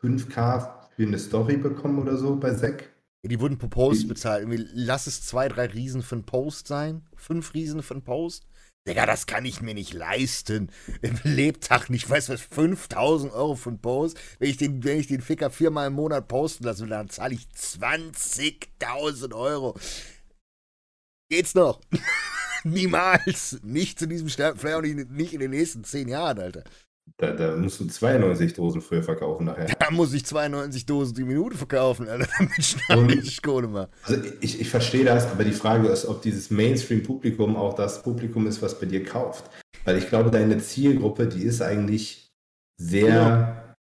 5K 0.02 0.70
für 0.96 1.04
eine 1.04 1.20
Story 1.20 1.58
bekommen 1.58 2.00
oder 2.00 2.18
so 2.18 2.36
bei 2.36 2.54
Sek. 2.54 2.92
Die 3.24 3.40
wurden 3.40 3.60
pro 3.60 3.68
Post 3.68 4.08
bezahlt. 4.08 4.42
Irgendwie, 4.42 4.68
lass 4.74 5.06
es 5.06 5.22
zwei, 5.22 5.48
drei 5.48 5.68
Riesen 5.68 6.02
für 6.02 6.16
einen 6.16 6.26
Post 6.26 6.68
sein. 6.68 7.06
Fünf 7.16 7.54
Riesen 7.54 7.84
für 7.84 7.94
einen 7.94 8.04
Post. 8.04 8.48
Digga, 8.88 9.06
das 9.06 9.28
kann 9.28 9.46
ich 9.46 9.62
mir 9.62 9.76
nicht 9.76 9.94
leisten. 9.94 10.72
Im 11.04 11.20
Lebtag 11.24 11.92
nicht, 11.92 12.10
weiß 12.10 12.30
was, 12.30 12.42
5000 12.42 13.32
Euro 13.32 13.56
für 13.56 13.70
einen 13.70 13.80
Post. 13.80 14.20
Wenn 14.40 14.50
ich 14.50 14.58
den, 14.58 14.84
wenn 14.84 15.00
ich 15.00 15.06
den 15.06 15.22
Ficker 15.22 15.52
viermal 15.52 15.88
im 15.88 15.94
Monat 15.94 16.28
posten 16.28 16.64
lasse, 16.64 16.88
dann 16.88 17.10
zahle 17.10 17.36
ich 17.36 17.48
20.000 17.56 19.36
Euro. 19.36 19.78
Geht's 21.30 21.54
noch? 21.54 21.80
Niemals. 22.64 23.60
Nicht 23.62 24.00
zu 24.00 24.08
diesem 24.08 24.30
Stern, 24.30 24.58
vielleicht 24.58 24.78
auch 24.78 24.82
nicht, 24.82 25.12
nicht 25.12 25.34
in 25.34 25.42
den 25.42 25.52
nächsten 25.52 25.84
zehn 25.84 26.08
Jahren, 26.08 26.40
Alter. 26.40 26.64
Da, 27.18 27.32
da, 27.34 27.56
musst 27.56 27.80
du 27.80 27.86
92 27.86 28.54
Dosen 28.54 28.82
früher 28.82 29.04
verkaufen 29.04 29.46
nachher. 29.46 29.68
Da 29.80 29.92
muss 29.92 30.14
ich 30.14 30.26
92 30.26 30.86
Dosen 30.86 31.14
die 31.14 31.24
Minute 31.24 31.56
verkaufen, 31.56 32.08
Alter, 32.08 32.28
damit 32.90 33.24
ich 33.24 33.42
Kohle 33.42 33.68
mache. 33.68 33.90
Also 34.04 34.22
ich, 34.40 34.60
ich 34.60 34.70
verstehe 34.70 35.06
das, 35.06 35.28
aber 35.28 35.44
die 35.44 35.52
Frage 35.52 35.88
ist, 35.88 36.06
ob 36.08 36.22
dieses 36.22 36.50
Mainstream-Publikum 36.50 37.56
auch 37.56 37.76
das 37.76 38.02
Publikum 38.02 38.48
ist, 38.48 38.62
was 38.62 38.80
bei 38.80 38.88
dir 38.88 39.04
kauft. 39.04 39.46
Weil 39.86 39.98
ich 39.98 40.10
glaube, 40.10 40.32
deine 40.32 40.58
Zielgruppe, 40.60 41.28
die 41.28 41.44
ist 41.44 41.62
eigentlich 41.62 42.32
sehr 42.78 43.08
ja. 43.08 43.76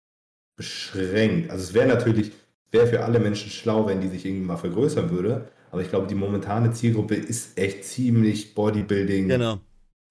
beschränkt. 0.58 1.50
Also 1.52 1.64
es 1.64 1.74
wäre 1.74 1.88
natürlich, 1.88 2.32
wäre 2.72 2.88
für 2.88 3.04
alle 3.06 3.20
Menschen 3.20 3.50
schlau, 3.52 3.88
wenn 3.88 4.02
die 4.02 4.10
sich 4.10 4.26
irgendwie 4.26 4.46
mal 4.46 4.58
vergrößern 4.58 5.10
würde. 5.12 5.50
Aber 5.72 5.82
ich 5.82 5.90
glaube, 5.90 6.08
die 6.08 6.16
momentane 6.16 6.72
Zielgruppe 6.72 7.16
ist 7.16 7.58
echt 7.58 7.86
ziemlich 7.86 8.56
Bodybuilding. 8.56 9.28
Genau. 9.28 9.60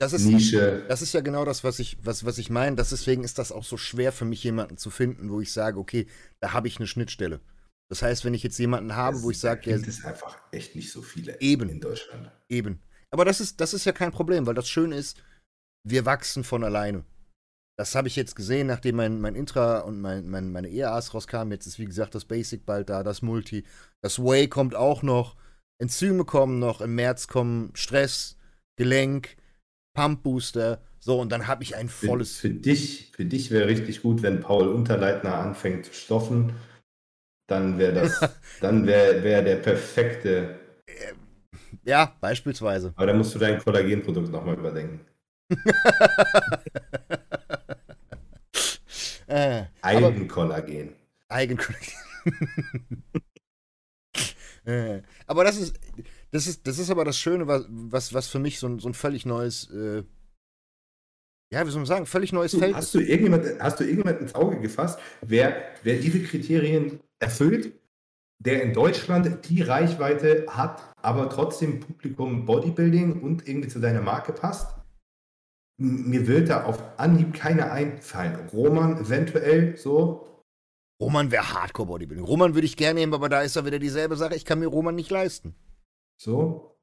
Das 0.01 0.13
ist, 0.13 0.27
Nische. 0.27 0.85
Das 0.89 1.03
ist 1.03 1.13
ja 1.13 1.21
genau 1.21 1.45
das, 1.45 1.65
was 1.65 1.81
ich, 1.81 1.99
was, 2.03 2.25
was 2.25 2.39
ich 2.39 2.51
meine. 2.51 2.77
Deswegen 2.77 3.25
ist 3.25 3.39
das 3.39 3.51
auch 3.51 3.65
so 3.65 3.77
schwer 3.77 4.13
für 4.13 4.25
mich, 4.25 4.45
jemanden 4.45 4.77
zu 4.77 4.91
finden, 4.91 5.31
wo 5.31 5.41
ich 5.41 5.53
sage, 5.53 5.79
okay, 5.79 6.07
da 6.41 6.53
habe 6.53 6.69
ich 6.69 6.77
eine 6.77 6.87
Schnittstelle. 6.87 7.41
Das 7.91 8.03
heißt, 8.03 8.25
wenn 8.25 8.35
ich 8.35 8.43
jetzt 8.43 8.59
jemanden 8.59 8.95
habe, 8.95 9.17
das 9.17 9.25
wo 9.25 9.31
ich 9.31 9.41
sage, 9.41 9.63
gibt 9.63 9.89
es 9.89 10.05
einfach 10.05 10.39
echt 10.53 10.77
nicht 10.77 10.93
so 10.93 11.03
viele 11.03 11.41
eben, 11.41 11.69
in 11.69 11.81
Deutschland. 11.81 12.31
Eben. 12.49 12.81
Aber 13.11 13.25
das 13.25 13.41
ist, 13.41 13.61
das 13.61 13.75
ist 13.75 13.87
ja 13.87 13.93
kein 13.93 14.13
Problem, 14.13 14.47
weil 14.47 14.55
das 14.55 14.69
Schöne 14.69 14.95
ist, 14.95 15.21
wir 15.85 16.05
wachsen 16.05 16.45
von 16.45 16.63
alleine. 16.63 17.05
Das 17.79 17.95
habe 17.95 18.09
ich 18.09 18.17
jetzt 18.17 18.37
gesehen, 18.37 18.67
nachdem 18.67 18.97
mein, 18.97 19.21
mein 19.21 19.35
Intra 19.35 19.81
und 19.81 20.01
mein, 20.01 20.29
mein, 20.29 20.53
meine 20.53 20.69
EAs 20.69 21.15
rauskamen. 21.15 21.53
Jetzt 21.53 21.67
ist, 21.67 21.79
wie 21.79 21.87
gesagt, 21.87 22.15
das 22.15 22.25
Basic 22.25 22.67
bald 22.67 22.91
da, 22.91 23.03
das 23.03 23.23
Multi. 23.23 23.65
Das 24.03 24.19
Way 24.19 24.49
kommt 24.49 24.75
auch 24.75 25.03
noch. 25.03 25.37
Enzyme 25.81 26.25
kommen 26.25 26.59
noch. 26.59 26.81
Im 26.81 26.97
März 26.97 27.29
kommen 27.29 27.71
Stress, 27.75 28.37
Gelenk, 28.77 29.37
Pump 29.99 30.23
Booster. 30.23 30.81
So, 31.01 31.21
und 31.21 31.33
dann 31.33 31.49
habe 31.49 31.65
ich 31.65 31.75
ein 31.75 31.89
volles. 31.89 32.37
Für, 32.37 32.49
für 32.49 32.55
dich, 32.55 33.11
für 33.17 33.25
dich 33.25 33.51
wäre 33.51 33.67
richtig 33.67 34.03
gut, 34.03 34.23
wenn 34.23 34.41
Paul 34.41 34.69
Unterleitner 34.69 35.35
anfängt 35.35 35.87
zu 35.87 35.93
stoffen. 35.93 36.53
Dann 37.49 37.79
wäre 37.79 37.95
das, 37.95 38.21
dann 38.61 38.87
wäre 38.87 39.25
wär 39.25 39.43
der 39.43 39.57
perfekte. 39.57 40.61
Ja, 41.85 42.15
beispielsweise. 42.21 42.93
Aber 42.95 43.07
dann 43.07 43.19
musst 43.19 43.35
du 43.35 43.41
dein 43.41 43.59
Kollagenprodukt 43.59 44.31
nochmal 44.31 44.57
überdenken. 44.57 45.01
äh, 49.27 49.65
Eigenkollagen. 49.83 50.93
Eigenkollagen. 51.29 51.93
äh, 54.65 55.03
aber 55.27 55.43
das 55.43 55.57
ist, 55.57 55.75
das 56.31 56.47
ist, 56.47 56.67
das 56.67 56.79
ist 56.79 56.91
aber 56.91 57.05
das 57.05 57.19
Schöne, 57.19 57.47
was, 57.47 57.67
was, 57.69 58.13
was 58.13 58.29
für 58.29 58.39
mich 58.39 58.59
so 58.59 58.67
ein, 58.67 58.79
so 58.79 58.89
ein 58.89 58.95
völlig 58.95 59.25
neues, 59.25 59.71
äh, 59.71 60.03
ja, 61.53 61.67
wie 61.67 61.71
soll 61.71 61.81
man 61.81 61.87
sagen, 61.87 62.07
völlig 62.07 62.33
neues 62.33 62.53
du, 62.53 62.59
Feld 62.59 62.75
hast 62.75 62.95
Du 62.95 63.01
irgendjemand, 63.01 63.47
hast 63.61 63.81
du 63.81 63.85
irgendjemand 63.85 64.21
ins 64.21 64.35
Auge 64.35 64.61
gefasst, 64.61 64.99
wer, 65.23 65.63
wer 65.83 65.97
diese 65.97 66.23
Kriterien 66.23 67.01
erfüllt, 67.19 67.73
der 68.41 68.63
in 68.63 68.73
Deutschland 68.73 69.49
die 69.49 69.63
Reichweite 69.63 70.47
hat, 70.49 70.93
aber 71.03 71.31
trotzdem 71.31 71.81
Publikum 71.81 72.45
Bodybuilding 72.45 73.23
und 73.23 73.49
irgendwie 73.49 73.69
zu 73.69 73.81
deiner 73.81 74.03
Marke 74.03 74.33
passt? 74.33 74.75
Mir 75.81 76.27
wird 76.27 76.51
da 76.51 76.65
auf 76.65 76.83
Anhieb 76.99 77.35
keiner 77.35 77.73
einfallen. 77.73 78.49
Roman 78.53 78.99
eventuell 78.99 79.77
so, 79.77 80.29
Roman 81.01 81.31
wäre 81.31 81.55
Hardcore-Bodybuilding. 81.55 82.25
Roman 82.25 82.55
würde 82.55 82.67
ich 82.67 82.77
gerne 82.77 82.99
nehmen, 82.99 83.15
aber 83.15 83.29
da 83.29 83.43
ist 83.43 83.55
ja 83.55 83.65
wieder 83.65 83.79
dieselbe 83.79 84.17
Sache. 84.17 84.35
Ich 84.35 84.45
kann 84.45 84.59
mir 84.59 84.67
Roman 84.67 84.97
nicht 84.97 85.11
leisten. 85.11 85.55
So. 86.19 86.77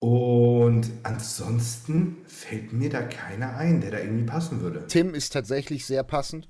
Und 0.00 0.90
ansonsten 1.04 2.16
fällt 2.26 2.72
mir 2.72 2.90
da 2.90 3.02
keiner 3.02 3.56
ein, 3.56 3.80
der 3.80 3.92
da 3.92 3.98
irgendwie 4.00 4.24
passen 4.24 4.60
würde. 4.60 4.86
Tim 4.88 5.14
ist 5.14 5.32
tatsächlich 5.32 5.86
sehr 5.86 6.02
passend. 6.02 6.48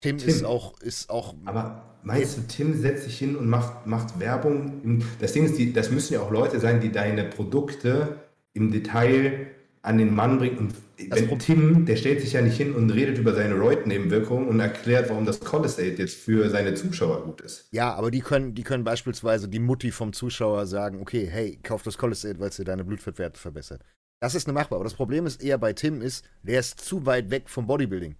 Tim, 0.00 0.18
Tim. 0.18 0.28
ist 0.28 0.44
auch, 0.44 0.80
ist 0.80 1.08
auch. 1.10 1.34
Aber 1.44 2.00
meinst 2.02 2.36
du, 2.36 2.42
Tim 2.42 2.80
setzt 2.80 3.04
sich 3.04 3.16
hin 3.16 3.36
und 3.36 3.48
macht, 3.48 3.86
macht 3.86 4.18
Werbung? 4.18 5.02
Das 5.20 5.32
Ding 5.32 5.44
ist, 5.44 5.58
die, 5.58 5.72
das 5.72 5.92
müssen 5.92 6.14
ja 6.14 6.22
auch 6.22 6.32
Leute 6.32 6.58
sein, 6.58 6.80
die 6.80 6.90
deine 6.90 7.24
Produkte 7.24 8.18
im 8.52 8.72
Detail 8.72 9.46
an 9.82 9.98
den 9.98 10.14
Mann 10.14 10.38
bringt. 10.38 10.58
Und 10.58 10.74
wenn 11.10 11.38
Tim, 11.38 11.86
der 11.86 11.96
stellt 11.96 12.20
sich 12.20 12.32
ja 12.32 12.42
nicht 12.42 12.56
hin 12.56 12.74
und 12.74 12.90
redet 12.90 13.18
über 13.18 13.34
seine 13.34 13.54
Reut-Nebenwirkungen 13.54 14.48
und 14.48 14.60
erklärt, 14.60 15.08
warum 15.10 15.24
das 15.24 15.40
Cholesterol 15.40 15.98
jetzt 15.98 16.16
für 16.16 16.50
seine 16.50 16.74
Zuschauer 16.74 17.24
gut 17.24 17.40
ist. 17.40 17.68
Ja, 17.70 17.94
aber 17.94 18.10
die 18.10 18.20
können, 18.20 18.54
die 18.54 18.64
können 18.64 18.84
beispielsweise 18.84 19.48
die 19.48 19.60
Mutti 19.60 19.90
vom 19.90 20.12
Zuschauer 20.12 20.66
sagen, 20.66 21.00
okay, 21.00 21.26
hey, 21.30 21.58
kauf 21.62 21.82
das 21.82 21.98
Cholesterol, 21.98 22.40
weil 22.40 22.48
es 22.48 22.56
dir 22.56 22.64
deine 22.64 22.84
Blutfettwerte 22.84 23.38
verbessert. 23.38 23.82
Das 24.20 24.34
ist 24.34 24.46
eine 24.46 24.54
machbar. 24.54 24.76
Aber 24.76 24.84
das 24.84 24.94
Problem 24.94 25.26
ist 25.26 25.42
eher 25.42 25.58
bei 25.58 25.72
Tim 25.72 26.02
ist, 26.02 26.24
der 26.42 26.60
ist 26.60 26.80
zu 26.80 27.06
weit 27.06 27.30
weg 27.30 27.48
vom 27.48 27.66
Bodybuilding. 27.66 28.16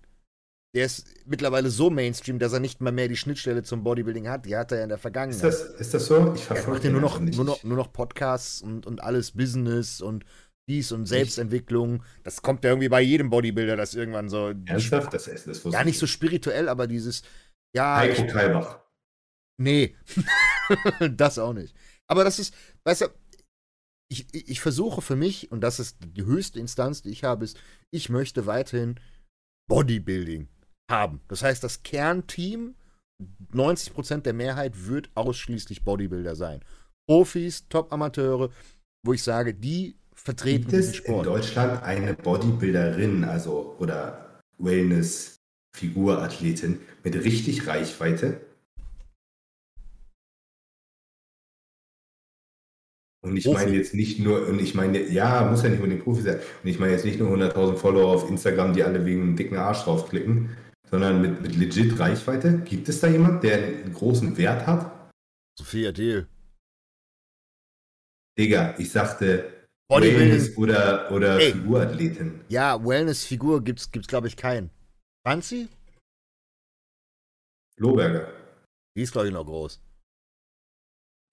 der 0.74 0.84
ist 0.84 1.06
mittlerweile 1.26 1.70
so 1.70 1.90
Mainstream, 1.90 2.38
dass 2.38 2.52
er 2.52 2.60
nicht 2.60 2.80
mal 2.80 2.92
mehr 2.92 3.08
die 3.08 3.16
Schnittstelle 3.16 3.62
zum 3.62 3.82
Bodybuilding 3.82 4.28
hat. 4.28 4.46
Die 4.46 4.56
hat 4.56 4.70
er 4.70 4.78
ja 4.78 4.84
in 4.84 4.90
der 4.90 4.98
Vergangenheit. 4.98 5.42
Ist 5.42 5.62
das, 5.62 5.80
ist 5.80 5.94
das 5.94 6.06
so? 6.06 6.34
Ich 6.34 6.42
er 6.42 6.56
verfolge 6.56 6.70
macht 6.70 6.84
ja 6.84 6.90
nur 6.90 7.00
noch, 7.00 7.18
nicht. 7.18 7.36
nur, 7.36 7.44
noch, 7.44 7.64
nur 7.64 7.76
noch 7.76 7.92
Podcasts 7.92 8.62
und, 8.62 8.86
und 8.86 9.02
alles 9.02 9.32
Business 9.32 10.00
und 10.00 10.24
dies 10.68 10.92
und 10.92 11.06
Selbstentwicklung. 11.06 12.02
Das 12.22 12.42
kommt 12.42 12.64
ja 12.64 12.70
irgendwie 12.70 12.88
bei 12.88 13.00
jedem 13.00 13.30
Bodybuilder, 13.30 13.76
das 13.76 13.94
irgendwann 13.94 14.28
so. 14.28 14.52
Ernsthaft? 14.66 15.12
Das, 15.12 15.24
das 15.24 15.46
wusste 15.46 15.70
Gar 15.70 15.84
nicht 15.84 15.94
ich 15.94 16.00
so 16.00 16.06
spirituell, 16.06 16.68
aber 16.68 16.86
dieses. 16.86 17.22
Ja, 17.74 17.96
Heiko 17.96 18.26
Kalbach. 18.26 18.80
Nee, 19.60 19.96
das 21.10 21.38
auch 21.38 21.52
nicht. 21.52 21.74
Aber 22.06 22.24
das 22.24 22.38
ist, 22.38 22.54
weißt 22.84 23.02
du, 23.02 23.06
ich, 24.10 24.26
ich 24.32 24.48
ich 24.48 24.60
versuche 24.60 25.02
für 25.02 25.16
mich, 25.16 25.50
und 25.50 25.60
das 25.60 25.80
ist 25.80 25.98
die 26.00 26.24
höchste 26.24 26.60
Instanz, 26.60 27.02
die 27.02 27.10
ich 27.10 27.24
habe, 27.24 27.44
ist, 27.44 27.58
ich 27.90 28.08
möchte 28.08 28.46
weiterhin 28.46 29.00
Bodybuilding 29.68 30.48
haben. 30.90 31.20
Das 31.28 31.42
heißt, 31.42 31.62
das 31.62 31.82
Kernteam, 31.82 32.76
90% 33.52 34.22
der 34.22 34.32
Mehrheit 34.32 34.86
wird 34.86 35.10
ausschließlich 35.14 35.84
Bodybuilder 35.84 36.36
sein. 36.36 36.64
Profis, 37.08 37.68
Top-Amateure, 37.68 38.50
wo 39.04 39.12
ich 39.12 39.22
sage, 39.22 39.54
die 39.54 39.96
vertreten 40.18 40.70
Gibt 40.70 40.74
es 40.74 40.98
in. 41.00 41.22
Deutschland 41.22 41.82
eine 41.82 42.14
Bodybuilderin, 42.14 43.24
also 43.24 43.76
oder 43.78 44.40
Wellness-Figurathletin 44.58 46.80
mit 47.04 47.14
richtig 47.14 47.66
Reichweite? 47.66 48.40
Und 53.20 53.36
ich 53.36 53.46
meine 53.46 53.72
jetzt 53.72 53.94
nicht 53.94 54.20
nur, 54.20 54.46
und 54.46 54.60
ich 54.60 54.74
meine, 54.74 55.06
ja, 55.08 55.44
muss 55.48 55.62
ja 55.62 55.68
nicht 55.68 55.80
unbedingt 55.80 56.04
Profi 56.04 56.22
sein, 56.22 56.40
und 56.62 56.70
ich 56.70 56.78
meine 56.78 56.92
jetzt 56.92 57.04
nicht 57.04 57.18
nur 57.18 57.28
100.000 57.30 57.76
Follower 57.76 58.14
auf 58.14 58.30
Instagram, 58.30 58.74
die 58.74 58.84
alle 58.84 59.04
wegen 59.04 59.22
einem 59.22 59.36
dicken 59.36 59.56
Arsch 59.56 59.82
draufklicken, 59.84 60.56
sondern 60.90 61.20
mit, 61.20 61.42
mit 61.42 61.56
legit 61.56 61.98
Reichweite. 61.98 62.62
Gibt 62.64 62.88
es 62.88 63.00
da 63.00 63.08
jemand, 63.08 63.42
der 63.42 63.58
einen 63.58 63.92
großen 63.92 64.38
Wert 64.38 64.66
hat? 64.66 65.10
Sophia 65.58 65.92
Deal. 65.92 66.26
Digga, 68.38 68.76
ich 68.78 68.92
sagte 68.92 69.57
Bodybuilding. 69.90 70.18
Wellness 70.30 70.56
oder, 70.58 71.10
oder 71.10 71.38
Ey. 71.38 71.52
Figurathletin. 71.52 72.44
Ja, 72.48 72.84
Wellness-Figur 72.84 73.64
gibt's, 73.64 73.90
gibt's 73.90 74.08
glaube 74.08 74.28
ich, 74.28 74.36
keinen. 74.36 74.70
Franzi? 75.26 75.68
Lohberger. 77.78 78.32
Die 78.96 79.02
ist, 79.02 79.12
glaube 79.12 79.28
ich, 79.28 79.32
noch 79.32 79.46
groß. 79.46 79.80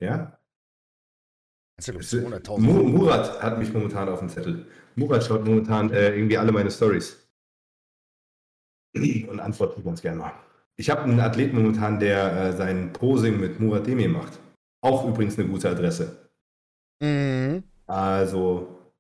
Ja? 0.02 0.40
Das 1.78 1.88
ist 1.90 2.14
ja, 2.14 2.20
ich, 2.20 2.26
200.000. 2.26 2.60
Mu- 2.60 2.84
Murat 2.84 3.42
hat 3.42 3.58
mich 3.58 3.74
momentan 3.74 4.08
auf 4.08 4.20
dem 4.20 4.30
Zettel. 4.30 4.66
Murat 4.96 5.24
schaut 5.26 5.44
momentan 5.44 5.92
äh, 5.92 6.16
irgendwie 6.16 6.38
alle 6.38 6.52
meine 6.52 6.72
Stories. 6.72 7.22
Und 8.96 9.40
antwortet 9.42 9.84
ganz 9.84 10.02
gerne 10.02 10.18
mal. 10.20 10.34
Ich 10.78 10.90
habe 10.90 11.02
einen 11.02 11.20
Athleten 11.20 11.56
momentan, 11.58 12.00
der 12.00 12.32
äh, 12.34 12.54
sein 12.56 12.94
Posing 12.94 13.40
mit 13.40 13.60
Murat 13.60 13.86
Demir 13.88 14.08
macht. 14.08 14.40
Auch 14.82 15.06
übrigens 15.06 15.38
eine 15.38 15.50
gute 15.50 15.70
Adresse. 15.70 16.30
Mhm. 17.02 17.64
Also 17.88 18.92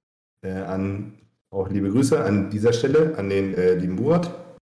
äh, 0.43 0.51
an 0.51 1.19
auch 1.51 1.69
liebe 1.69 1.89
Grüße 1.89 2.23
an 2.23 2.49
dieser 2.49 2.73
Stelle 2.73 3.17
an 3.17 3.29
den 3.29 3.53
äh, 3.53 3.75
lieben 3.75 3.95
Murat. 3.95 4.57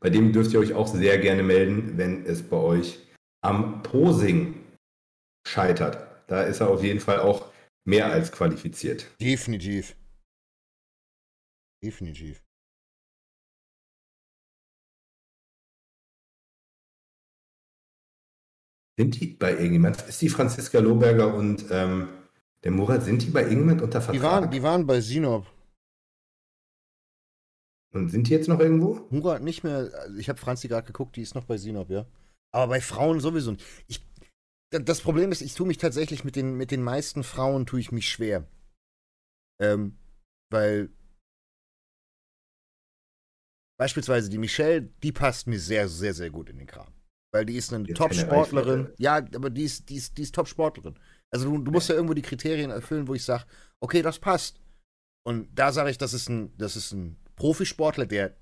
Bei 0.00 0.10
dem 0.10 0.32
dürft 0.32 0.52
ihr 0.52 0.60
euch 0.60 0.74
auch 0.74 0.86
sehr 0.86 1.18
gerne 1.18 1.42
melden, 1.42 1.96
wenn 1.96 2.24
es 2.24 2.42
bei 2.48 2.56
euch 2.56 2.98
am 3.42 3.82
Posing 3.82 4.64
scheitert. 5.46 6.06
Da 6.28 6.42
ist 6.42 6.60
er 6.60 6.70
auf 6.70 6.82
jeden 6.82 7.00
Fall 7.00 7.20
auch 7.20 7.52
mehr 7.84 8.12
als 8.12 8.30
qualifiziert. 8.32 9.06
Definitiv. 9.20 9.96
Definitiv. 11.82 12.42
Sind 18.98 19.20
die 19.20 19.28
bei 19.28 19.52
irgendjemand? 19.52 20.02
Ist 20.08 20.20
die 20.20 20.28
Franziska 20.28 20.80
Lohberger 20.80 21.32
und 21.32 21.66
ähm, 21.70 22.08
der 22.64 22.70
Murat, 22.72 23.02
sind 23.04 23.22
die 23.22 23.30
bei 23.30 23.42
irgendjemand 23.42 23.82
unter 23.82 24.00
Vertrag? 24.00 24.14
Die 24.20 24.22
waren, 24.22 24.50
die 24.50 24.62
waren 24.62 24.86
bei 24.86 25.00
Sinop. 25.00 25.46
und 27.94 28.10
sind 28.10 28.26
die 28.28 28.32
jetzt 28.32 28.48
noch 28.48 28.60
irgendwo? 28.60 29.06
Murat 29.10 29.42
nicht 29.42 29.64
mehr. 29.64 29.90
Also 29.94 30.16
ich 30.18 30.28
habe 30.28 30.38
Franzi 30.38 30.68
gerade 30.68 30.86
geguckt, 30.86 31.16
die 31.16 31.22
ist 31.22 31.34
noch 31.34 31.44
bei 31.44 31.56
Sinop, 31.56 31.90
ja. 31.90 32.06
Aber 32.52 32.68
bei 32.68 32.80
Frauen 32.80 33.20
sowieso 33.20 33.52
nicht. 33.52 33.64
Ich, 33.86 34.06
da- 34.72 34.78
das 34.78 35.00
Problem 35.00 35.32
ist, 35.32 35.40
ich 35.40 35.54
tue 35.54 35.66
mich 35.66 35.78
tatsächlich 35.78 36.24
mit 36.24 36.36
den, 36.36 36.54
mit 36.54 36.70
den 36.70 36.82
meisten 36.82 37.24
Frauen 37.24 37.66
tue 37.66 37.80
ich 37.80 37.92
mich 37.92 38.08
schwer. 38.08 38.46
Ähm, 39.60 39.98
weil 40.50 40.90
beispielsweise 43.78 44.28
die 44.30 44.38
Michelle, 44.38 44.82
die 45.02 45.12
passt 45.12 45.46
mir 45.46 45.58
sehr, 45.60 45.88
sehr, 45.88 46.14
sehr 46.14 46.30
gut 46.30 46.50
in 46.50 46.58
den 46.58 46.66
Kram. 46.66 46.92
Weil 47.32 47.44
die 47.46 47.56
ist 47.56 47.72
eine 47.72 47.86
Top-Sportlerin. 47.92 48.80
Reichweite. 48.80 49.02
Ja, 49.02 49.16
aber 49.16 49.50
die 49.50 49.64
ist, 49.64 49.88
die 49.88 49.96
ist, 49.96 50.16
die 50.16 50.22
ist 50.22 50.34
Top-Sportlerin. 50.34 50.98
Also 51.32 51.50
du, 51.50 51.58
du 51.58 51.70
musst 51.70 51.88
ja 51.88 51.94
irgendwo 51.94 52.14
die 52.14 52.22
Kriterien 52.22 52.70
erfüllen, 52.70 53.08
wo 53.08 53.14
ich 53.14 53.24
sage, 53.24 53.44
okay, 53.80 54.02
das 54.02 54.18
passt. 54.18 54.60
Und 55.26 55.48
da 55.54 55.72
sage 55.72 55.90
ich, 55.90 55.98
das 55.98 56.14
ist 56.14 56.28
ein, 56.28 56.56
das 56.56 56.76
ist 56.76 56.92
ein 56.92 57.18
Profisportler, 57.36 58.06
der 58.06 58.34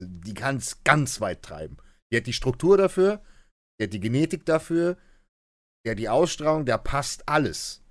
die 0.00 0.34
kann 0.34 0.56
es 0.56 0.82
ganz 0.84 1.20
weit 1.20 1.42
treiben. 1.42 1.76
Der 2.10 2.20
hat 2.20 2.26
die 2.26 2.32
Struktur 2.32 2.76
dafür, 2.76 3.22
der 3.78 3.86
hat 3.86 3.92
die 3.92 4.00
Genetik 4.00 4.44
dafür, 4.44 4.96
der 5.84 5.92
hat 5.92 5.98
die 5.98 6.08
Ausstrahlung, 6.08 6.64
der 6.64 6.78
passt 6.78 7.28
alles. 7.28 7.82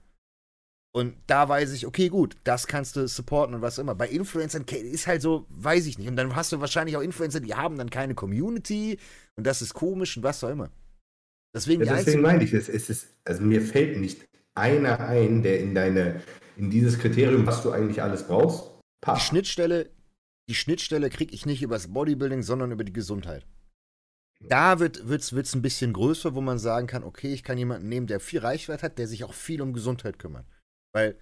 Und 0.95 1.15
da 1.25 1.49
weiß 1.49 1.71
ich, 1.71 1.87
okay, 1.87 2.07
gut, 2.09 2.37
das 2.43 2.67
kannst 2.67 2.95
du 2.95 3.07
supporten 3.07 3.55
und 3.55 3.61
was 3.61 3.79
immer. 3.79 3.95
Bei 3.95 4.07
Influencern 4.07 4.63
ist 4.63 5.07
halt 5.07 5.23
so, 5.23 5.47
weiß 5.49 5.87
ich 5.87 5.97
nicht. 5.97 6.07
Und 6.07 6.15
dann 6.15 6.35
hast 6.35 6.51
du 6.51 6.59
wahrscheinlich 6.59 6.95
auch 6.95 7.01
Influencer, 7.01 7.39
die 7.39 7.55
haben 7.55 7.77
dann 7.77 7.89
keine 7.89 8.13
Community 8.13 8.99
und 9.35 9.47
das 9.47 9.63
ist 9.63 9.73
komisch 9.73 10.17
und 10.17 10.23
was 10.23 10.43
auch 10.43 10.49
immer. 10.49 10.69
Deswegen 11.53 11.81
die 11.81 11.87
Ja, 11.87 11.95
deswegen 11.95 12.21
meine 12.21 12.43
ich, 12.43 12.53
es, 12.53 12.69
es 12.69 12.89
ist, 12.89 13.07
also 13.25 13.43
mir 13.43 13.61
fällt 13.61 13.97
nicht 13.97 14.25
einer 14.55 14.99
ein, 14.99 15.43
der 15.43 15.59
in 15.59 15.75
deine, 15.75 16.21
in 16.57 16.69
dieses 16.69 16.99
Kriterium, 16.99 17.45
was 17.45 17.63
du 17.63 17.71
eigentlich 17.71 18.01
alles 18.01 18.27
brauchst, 18.27 18.65
Die 18.65 19.05
passt. 19.05 19.27
Schnittstelle, 19.27 19.89
die 20.49 20.55
Schnittstelle 20.55 21.09
kriege 21.09 21.33
ich 21.33 21.45
nicht 21.45 21.61
übers 21.61 21.93
Bodybuilding, 21.93 22.43
sondern 22.43 22.71
über 22.71 22.83
die 22.83 22.93
Gesundheit. 22.93 23.45
Da 24.49 24.79
wird 24.79 24.97
es 24.97 25.07
wird's, 25.07 25.33
wird's 25.33 25.55
ein 25.55 25.61
bisschen 25.61 25.93
größer, 25.93 26.35
wo 26.35 26.41
man 26.41 26.59
sagen 26.59 26.87
kann, 26.87 27.03
okay, 27.03 27.33
ich 27.33 27.43
kann 27.43 27.57
jemanden 27.57 27.87
nehmen, 27.87 28.07
der 28.07 28.19
viel 28.19 28.39
Reichweite 28.39 28.83
hat, 28.83 28.97
der 28.97 29.07
sich 29.07 29.23
auch 29.23 29.33
viel 29.33 29.61
um 29.61 29.73
Gesundheit 29.73 30.19
kümmert. 30.19 30.45
Weil 30.93 31.17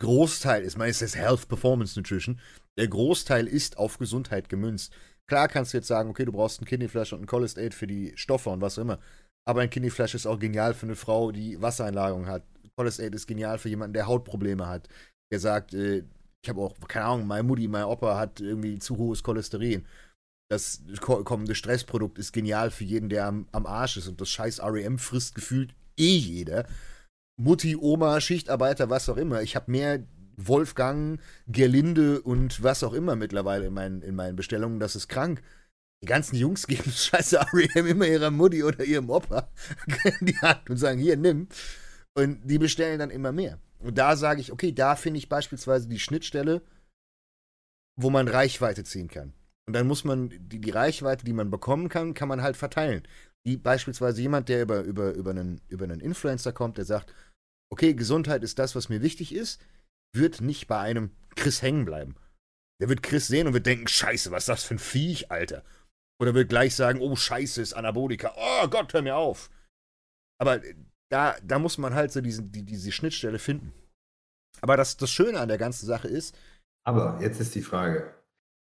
Großteil 0.00 0.62
ist, 0.62 0.78
meistens 0.78 1.16
Health 1.16 1.48
Performance 1.48 1.98
Nutrition, 1.98 2.40
der 2.78 2.88
Großteil 2.88 3.46
ist 3.46 3.76
auf 3.76 3.98
Gesundheit 3.98 4.48
gemünzt. 4.48 4.92
Klar 5.26 5.48
kannst 5.48 5.72
du 5.72 5.78
jetzt 5.78 5.88
sagen, 5.88 6.10
okay, 6.10 6.24
du 6.24 6.32
brauchst 6.32 6.58
einen 6.58 6.66
Kidney 6.66 6.88
Flash 6.88 7.12
und 7.12 7.20
einen 7.20 7.26
Cholest 7.26 7.58
Aid 7.58 7.74
für 7.74 7.86
die 7.86 8.12
Stoffe 8.16 8.50
und 8.50 8.60
was 8.60 8.78
auch 8.78 8.82
immer. 8.82 8.98
Aber 9.48 9.60
ein 9.60 9.70
Kidney 9.70 9.90
Flash 9.90 10.14
ist 10.14 10.26
auch 10.26 10.38
genial 10.38 10.74
für 10.74 10.86
eine 10.86 10.96
Frau, 10.96 11.32
die 11.32 11.60
Wassereinlagerung 11.60 12.26
hat. 12.26 12.44
Cholest 12.76 13.00
Aid 13.00 13.14
ist 13.14 13.26
genial 13.26 13.58
für 13.58 13.68
jemanden, 13.68 13.94
der 13.94 14.06
Hautprobleme 14.06 14.66
hat. 14.66 14.88
Der 15.32 15.40
sagt, 15.40 15.74
äh, 15.74 16.04
ich 16.44 16.48
habe 16.48 16.60
auch, 16.60 16.74
keine 16.88 17.06
Ahnung, 17.06 17.26
meine 17.26 17.42
Mutti, 17.42 17.68
mein 17.68 17.84
Opa 17.84 18.18
hat 18.18 18.40
irgendwie 18.40 18.78
zu 18.78 18.96
hohes 18.96 19.22
Cholesterin. 19.22 19.86
Das 20.50 20.82
ko- 21.00 21.24
kommende 21.24 21.54
Stressprodukt 21.54 22.18
ist 22.18 22.32
genial 22.32 22.70
für 22.70 22.84
jeden, 22.84 23.08
der 23.08 23.26
am, 23.26 23.46
am 23.52 23.66
Arsch 23.66 23.96
ist. 23.96 24.08
Und 24.08 24.20
das 24.20 24.28
scheiß 24.28 24.60
REM 24.62 24.98
frisst 24.98 25.34
gefühlt 25.34 25.74
eh 25.96 26.16
jeder. 26.16 26.66
Mutti, 27.40 27.76
Oma, 27.76 28.20
Schichtarbeiter, 28.20 28.90
was 28.90 29.08
auch 29.08 29.16
immer. 29.16 29.42
Ich 29.42 29.56
habe 29.56 29.70
mehr 29.70 30.04
Wolfgang, 30.36 31.20
Gerlinde 31.46 32.20
und 32.20 32.62
was 32.62 32.82
auch 32.82 32.92
immer 32.92 33.16
mittlerweile 33.16 33.66
in 33.66 33.74
meinen, 33.74 34.02
in 34.02 34.14
meinen 34.14 34.36
Bestellungen. 34.36 34.80
Das 34.80 34.96
ist 34.96 35.08
krank. 35.08 35.42
Die 36.02 36.06
ganzen 36.06 36.36
Jungs 36.36 36.66
geben 36.66 36.90
scheiße 36.90 37.40
REM 37.52 37.86
immer 37.86 38.06
ihrer 38.06 38.30
Mutti 38.30 38.62
oder 38.62 38.84
ihrem 38.84 39.08
Opa 39.10 39.48
in 40.20 40.26
die 40.26 40.38
Hand 40.38 40.68
und 40.68 40.76
sagen, 40.76 40.98
hier, 40.98 41.16
nimm. 41.16 41.48
Und 42.14 42.40
die 42.44 42.58
bestellen 42.58 42.98
dann 42.98 43.10
immer 43.10 43.32
mehr. 43.32 43.58
Und 43.78 43.98
da 43.98 44.16
sage 44.16 44.40
ich, 44.40 44.52
okay, 44.52 44.72
da 44.72 44.96
finde 44.96 45.18
ich 45.18 45.28
beispielsweise 45.28 45.88
die 45.88 45.98
Schnittstelle, 45.98 46.62
wo 47.96 48.10
man 48.10 48.28
Reichweite 48.28 48.84
ziehen 48.84 49.08
kann. 49.08 49.32
Und 49.66 49.74
dann 49.74 49.86
muss 49.86 50.04
man 50.04 50.30
die, 50.30 50.60
die 50.60 50.70
Reichweite, 50.70 51.24
die 51.24 51.32
man 51.32 51.50
bekommen 51.50 51.88
kann, 51.88 52.14
kann 52.14 52.28
man 52.28 52.42
halt 52.42 52.56
verteilen. 52.56 53.06
Wie 53.44 53.56
beispielsweise 53.56 54.20
jemand, 54.20 54.48
der 54.48 54.62
über, 54.62 54.82
über, 54.82 55.12
über, 55.12 55.30
einen, 55.30 55.60
über 55.68 55.84
einen 55.84 56.00
Influencer 56.00 56.52
kommt, 56.52 56.78
der 56.78 56.84
sagt, 56.84 57.12
okay, 57.70 57.94
Gesundheit 57.94 58.42
ist 58.42 58.58
das, 58.58 58.74
was 58.74 58.88
mir 58.88 59.02
wichtig 59.02 59.34
ist, 59.34 59.60
wird 60.14 60.40
nicht 60.40 60.66
bei 60.66 60.78
einem 60.78 61.10
Chris 61.36 61.62
hängen 61.62 61.84
bleiben. 61.84 62.16
Der 62.80 62.88
wird 62.88 63.02
Chris 63.02 63.28
sehen 63.28 63.46
und 63.46 63.54
wird 63.54 63.66
denken, 63.66 63.88
scheiße, 63.88 64.30
was 64.30 64.44
ist 64.44 64.48
das 64.48 64.64
für 64.64 64.74
ein 64.74 64.78
Viech, 64.78 65.30
Alter. 65.30 65.64
Oder 66.22 66.34
wird 66.34 66.50
gleich 66.50 66.76
sagen, 66.76 67.00
oh, 67.00 67.16
scheiße, 67.16 67.60
ist 67.60 67.72
Anabolika. 67.72 68.32
Oh 68.36 68.68
Gott, 68.68 68.94
hör 68.94 69.02
mir 69.02 69.16
auf. 69.16 69.50
Aber 70.40 70.60
da, 71.10 71.34
da 71.42 71.58
muss 71.58 71.78
man 71.78 71.94
halt 71.94 72.12
so 72.12 72.20
diesen, 72.20 72.52
die, 72.52 72.62
diese 72.62 72.92
Schnittstelle 72.92 73.40
finden. 73.40 73.72
Aber 74.60 74.76
das, 74.76 74.96
das 74.96 75.10
Schöne 75.10 75.40
an 75.40 75.48
der 75.48 75.58
ganzen 75.58 75.84
Sache 75.86 76.06
ist, 76.06 76.36
Aber 76.86 77.18
jetzt 77.20 77.40
ist 77.40 77.56
die 77.56 77.62
Frage: 77.62 78.14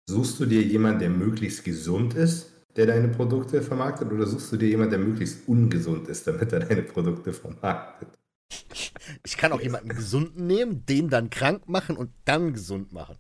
Suchst 0.10 0.40
du 0.40 0.46
dir 0.46 0.62
jemanden, 0.62 1.00
der 1.00 1.10
möglichst 1.10 1.66
gesund 1.66 2.14
ist, 2.14 2.54
der 2.78 2.86
deine 2.86 3.10
Produkte 3.10 3.62
vermarktet, 3.62 4.10
oder 4.10 4.26
suchst 4.26 4.54
du 4.54 4.56
dir 4.56 4.70
jemanden, 4.70 4.92
der 4.92 5.00
möglichst 5.00 5.46
ungesund 5.50 6.08
ist, 6.08 6.28
damit 6.28 6.54
er 6.54 6.62
deine 6.62 6.84
Produkte 6.84 7.34
vermarktet? 7.34 8.08
ich 9.26 9.36
kann 9.36 9.52
auch 9.52 9.60
jemanden 9.60 9.90
gesunden 9.90 10.48
nehmen, 10.48 10.86
den 10.86 11.10
dann 11.10 11.30
krank 11.30 11.68
machen 11.68 11.98
und 11.98 12.14
dann 12.24 12.54
gesund 12.54 12.94
machen. 12.94 13.18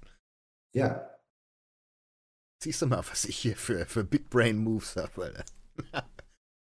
Ja. 0.73 1.09
Siehst 2.61 2.81
du 2.81 2.87
mal, 2.87 3.03
was 3.09 3.25
ich 3.25 3.37
hier 3.37 3.55
für, 3.55 3.85
für 3.85 4.03
Big 4.03 4.29
Brain 4.29 4.57
Moves 4.57 4.95
habe. 4.95 5.43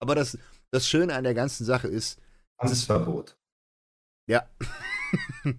Aber 0.00 0.14
das, 0.14 0.38
das 0.70 0.86
Schöne 0.88 1.14
an 1.14 1.24
der 1.24 1.34
ganzen 1.34 1.64
Sache 1.64 1.88
ist. 1.88 2.20
Tanzverbot. 2.58 3.36
Ja. 4.28 4.48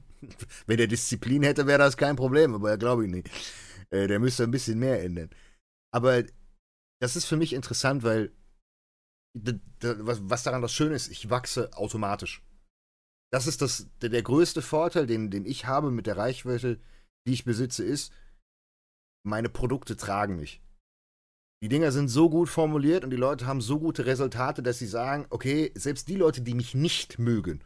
Wenn 0.66 0.80
er 0.80 0.88
Disziplin 0.88 1.44
hätte, 1.44 1.68
wäre 1.68 1.80
das 1.80 1.98
kein 1.98 2.16
Problem, 2.16 2.54
aber 2.54 2.78
glaube 2.78 3.06
ich 3.06 3.12
nicht. 3.12 3.30
Äh, 3.90 4.08
der 4.08 4.20
müsste 4.20 4.44
ein 4.44 4.52
bisschen 4.52 4.78
mehr 4.78 5.04
ändern. 5.04 5.32
Aber 5.92 6.24
das 7.02 7.16
ist 7.16 7.26
für 7.26 7.38
mich 7.38 7.54
interessant, 7.54 8.04
weil 8.04 8.32
was 9.34 10.44
daran 10.44 10.62
das 10.62 10.74
Schöne 10.74 10.96
ist, 10.96 11.08
ich 11.08 11.30
wachse 11.30 11.74
automatisch. 11.74 12.44
Das 13.32 13.48
ist 13.48 13.62
das, 13.62 13.88
der, 14.02 14.10
der 14.10 14.22
größte 14.22 14.62
Vorteil, 14.62 15.08
den, 15.08 15.32
den 15.32 15.46
ich 15.46 15.66
habe 15.66 15.90
mit 15.90 16.06
der 16.06 16.18
Reichweite, 16.18 16.80
die 17.26 17.34
ich 17.34 17.46
besitze, 17.46 17.84
ist, 17.84 18.14
meine 19.24 19.50
Produkte 19.50 19.96
tragen 19.96 20.38
mich. 20.38 20.62
Die 21.64 21.70
Dinger 21.70 21.92
sind 21.92 22.08
so 22.08 22.30
gut 22.30 22.50
formuliert 22.50 23.04
und 23.04 23.12
die 23.12 23.18
Leute 23.18 23.46
haben 23.46 23.62
so 23.62 23.80
gute 23.80 24.06
Resultate, 24.06 24.64
dass 24.64 24.80
sie 24.80 24.88
sagen, 24.88 25.28
okay, 25.30 25.72
selbst 25.76 26.08
die 26.08 26.16
Leute, 26.16 26.42
die 26.42 26.56
mich 26.56 26.74
nicht 26.74 27.20
mögen, 27.20 27.64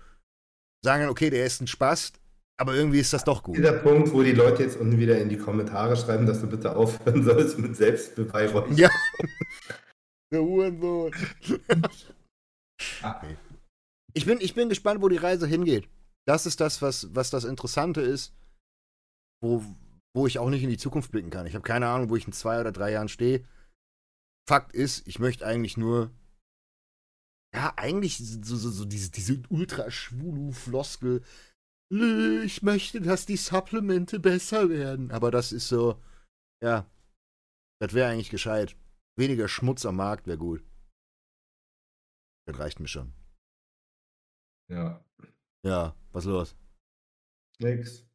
sagen, 0.84 1.08
okay, 1.08 1.30
der 1.30 1.46
ist 1.46 1.62
ein 1.62 1.68
Spaß, 1.68 2.12
aber 2.58 2.76
irgendwie 2.76 3.00
ist 3.00 3.14
das 3.14 3.24
doch 3.24 3.42
gut. 3.42 3.58
Dieser 3.58 3.74
Punkt, 3.74 4.12
wo 4.12 4.22
die 4.22 4.34
Leute 4.34 4.64
jetzt 4.64 4.78
unten 4.78 5.00
wieder 5.00 5.18
in 5.18 5.30
die 5.30 5.38
Kommentare 5.38 5.96
schreiben, 5.96 6.26
dass 6.26 6.42
du 6.42 6.48
bitte 6.48 6.76
aufhören 6.76 7.24
sollst 7.26 7.58
mit 7.58 7.76
Selbstbeweihräucherung. 7.76 8.76
Ja. 8.78 8.90
Der 10.32 10.42
Hurensohn. 10.42 11.14
Ah. 13.02 13.22
Ich 14.14 14.26
bin, 14.26 14.40
ich 14.42 14.56
bin 14.56 14.70
gespannt, 14.70 15.02
wo 15.02 15.08
die 15.08 15.18
Reise 15.18 15.48
hingeht. 15.48 15.88
Das 16.26 16.46
ist 16.46 16.60
das, 16.60 16.82
was, 16.82 17.14
was 17.14 17.30
das 17.30 17.44
Interessante 17.44 18.02
ist, 18.02 18.34
wo, 19.42 19.64
wo 20.16 20.26
ich 20.28 20.40
auch 20.40 20.50
nicht 20.50 20.64
in 20.64 20.70
die 20.70 20.78
Zukunft 20.78 21.12
blicken 21.12 21.30
kann. 21.30 21.46
Ich 21.46 21.56
habe 21.56 21.64
keine 21.64 21.88
Ahnung, 21.88 22.10
wo 22.10 22.16
ich 22.16 22.26
in 22.26 22.32
zwei 22.32 22.62
oder 22.62 22.72
drei 22.72 22.92
Jahren 22.92 23.10
stehe. 23.10 23.46
Fakt 24.48 24.74
ist, 24.74 25.06
ich 25.08 25.20
möchte 25.20 25.46
eigentlich 25.46 25.76
nur, 25.76 26.10
ja, 27.54 27.74
eigentlich 27.76 28.18
so, 28.18 28.56
so, 28.56 28.70
so 28.70 28.86
diese, 28.86 29.12
diese 29.12 29.44
ultra-schwulu-Floskel, 29.50 31.22
ich 31.92 32.64
möchte, 32.64 33.02
dass 33.02 33.26
die 33.26 33.36
Supplemente 33.36 34.20
besser 34.20 34.70
werden. 34.70 35.12
Aber 35.12 35.32
das 35.32 35.52
ist 35.52 35.68
so, 35.68 36.02
ja, 36.64 36.90
das 37.82 37.94
wäre 37.94 38.10
eigentlich 38.10 38.30
gescheit. 38.30 38.78
Weniger 39.18 39.50
Schmutz 39.50 39.86
am 39.86 39.98
Markt 39.98 40.28
wäre 40.28 40.38
gut. 40.38 40.64
Das 42.48 42.58
reicht 42.58 42.80
mir 42.80 42.88
schon. 42.88 43.14
Ja. 44.70 45.04
Ja, 45.66 45.96
was 46.12 46.26
los? 46.26 46.56
Nix. 47.60 48.06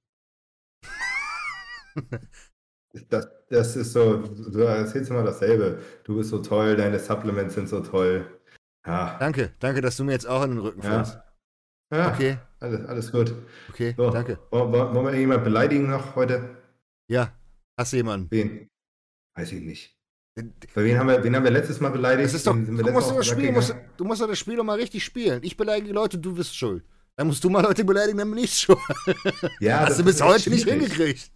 Das, 3.09 3.29
das 3.49 3.77
ist 3.77 3.93
so, 3.93 4.19
du 4.19 4.61
erzählst 4.61 5.11
immer 5.11 5.23
dasselbe. 5.23 5.81
Du 6.05 6.17
bist 6.17 6.31
so 6.31 6.39
toll, 6.39 6.77
deine 6.77 6.99
Supplements 6.99 7.55
sind 7.55 7.69
so 7.69 7.81
toll. 7.81 8.27
Ja. 8.87 9.17
Danke, 9.19 9.53
danke, 9.59 9.81
dass 9.81 9.97
du 9.97 10.05
mir 10.05 10.13
jetzt 10.13 10.27
auch 10.27 10.43
in 10.45 10.51
den 10.51 10.59
Rücken 10.61 10.83
fällst. 10.83 11.19
Ja. 11.93 11.99
ja. 11.99 12.13
Okay. 12.13 12.39
Alles, 12.61 12.87
alles 12.87 13.13
gut. 13.13 13.35
Okay, 13.71 13.95
so, 13.97 14.11
danke. 14.11 14.39
Wollen, 14.51 14.73
wollen 14.73 14.95
wir 14.95 15.03
irgendjemanden 15.05 15.45
beleidigen 15.45 15.91
noch 15.91 16.15
heute? 16.15 16.57
Ja, 17.09 17.33
hast 17.79 17.93
du 17.93 17.97
jemanden? 17.97 18.31
Wen? 18.31 18.69
Weiß 19.35 19.53
ich 19.53 19.63
nicht. 19.63 19.97
Bei 20.75 20.85
wen 20.85 20.99
haben, 20.99 21.09
wir, 21.09 21.23
wen 21.25 21.35
haben 21.35 21.45
wir 21.45 21.51
letztes 21.51 21.81
Mal 21.81 21.91
beleidigt? 21.91 22.27
Das 22.27 22.35
ist 22.35 22.47
doch, 22.47 22.55
du, 22.55 22.93
musst 22.93 23.11
das 23.11 23.27
Spiel, 23.27 23.53
musst, 23.53 23.75
du 23.97 24.05
musst 24.05 24.23
das 24.23 24.39
Spiel 24.39 24.57
doch 24.57 24.65
mal 24.65 24.79
richtig 24.79 25.05
spielen. 25.05 25.41
Ich 25.43 25.57
beleidige 25.57 25.89
die 25.89 25.93
Leute, 25.93 26.19
du 26.19 26.35
bist 26.35 26.57
schuld. 26.57 26.85
Dann 27.21 27.27
musst 27.27 27.45
du 27.45 27.51
mal 27.51 27.61
Leute 27.61 27.85
beleidigen, 27.85 28.17
dann 28.17 28.31
bin 28.31 28.45
ich 28.45 28.55
schuld. 28.55 28.79
Ja, 29.61 29.81
hast 29.81 29.99
du 29.99 30.05
bis 30.05 30.23
heute 30.23 30.45
schwierig. 30.45 30.65
nicht 30.65 30.73
hingekriegt. 30.73 31.31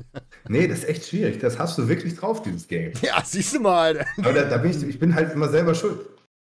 Nee, 0.48 0.66
das 0.66 0.78
ist 0.78 0.88
echt 0.88 1.06
schwierig. 1.08 1.40
Das 1.40 1.58
hast 1.58 1.76
du 1.76 1.86
wirklich 1.86 2.16
drauf, 2.16 2.40
dieses 2.40 2.66
Game. 2.66 2.94
Ja, 3.02 3.22
siehst 3.22 3.54
du 3.54 3.60
mal. 3.60 4.06
Aber 4.16 4.32
da, 4.32 4.44
da 4.44 4.56
bin 4.56 4.70
ich, 4.70 4.82
ich 4.82 4.98
bin 4.98 5.14
halt 5.14 5.34
immer 5.34 5.50
selber 5.50 5.74
schuld. 5.74 6.00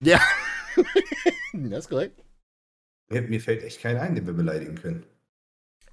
Ja. 0.02 0.20
das 1.54 1.78
ist 1.78 1.88
korrekt. 1.88 2.22
Mir, 3.08 3.22
mir, 3.22 3.40
fällt 3.40 3.62
echt 3.62 3.80
keiner 3.80 4.02
ein, 4.02 4.14
den 4.14 4.26
wir 4.26 4.34
beleidigen 4.34 4.74
können. 4.74 5.06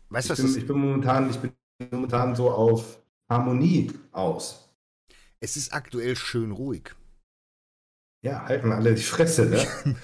Weißt 0.10 0.30
du, 0.30 0.34
was 0.34 0.58
ich 0.58 0.68
bin 0.68 0.78
momentan, 0.78 1.30
ich 1.30 1.38
bin 1.38 1.54
momentan 1.92 2.36
so 2.36 2.52
auf 2.52 3.00
Harmonie 3.30 3.90
aus. 4.12 4.70
Es 5.40 5.56
ist 5.56 5.72
aktuell 5.72 6.18
schön 6.18 6.52
ruhig. 6.52 6.94
Ja, 8.22 8.44
halten 8.44 8.74
alle 8.74 8.96
die 8.96 9.02
Fresse, 9.02 9.46
ne? 9.46 9.66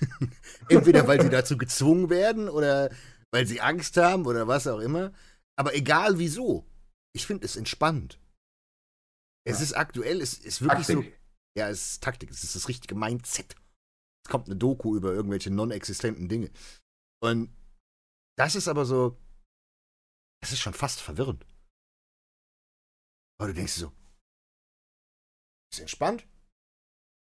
Entweder 0.70 1.06
weil 1.06 1.22
sie 1.22 1.30
dazu 1.30 1.58
gezwungen 1.58 2.10
werden 2.10 2.48
oder 2.48 2.90
weil 3.36 3.46
sie 3.46 3.60
Angst 3.60 3.98
haben 3.98 4.26
oder 4.26 4.48
was 4.48 4.66
auch 4.66 4.80
immer. 4.80 5.14
Aber 5.60 5.76
egal 5.76 6.20
wieso, 6.20 6.66
ich 7.14 7.26
finde 7.26 7.46
es 7.46 7.58
entspannt. 7.58 8.18
Es 9.46 9.58
ja. 9.58 9.64
ist 9.64 9.74
aktuell, 9.74 10.22
es 10.22 10.36
ist 10.40 10.62
wirklich 10.62 10.88
Taktik. 10.88 11.14
so. 11.14 11.60
Ja, 11.60 11.70
es 11.70 11.92
ist 11.92 12.04
Taktik, 12.04 12.32
es 12.32 12.46
ist 12.46 12.56
das 12.56 12.70
richtige 12.70 12.96
Mindset. 12.96 13.56
Es 14.24 14.32
kommt 14.32 14.48
eine 14.48 14.56
Doku 14.56 14.96
über 14.96 15.12
irgendwelche 15.12 15.52
non-existenten 15.52 16.30
Dinge. 16.30 16.50
Und 17.22 17.54
das 18.38 18.56
ist 18.56 18.70
aber 18.70 18.86
so, 18.86 19.18
das 20.42 20.54
ist 20.54 20.62
schon 20.62 20.74
fast 20.74 21.02
verwirrend. 21.02 21.46
Aber 23.38 23.50
du 23.50 23.54
denkst 23.54 23.74
so, 23.74 23.92
ist 25.74 25.82
entspannt. 25.82 26.26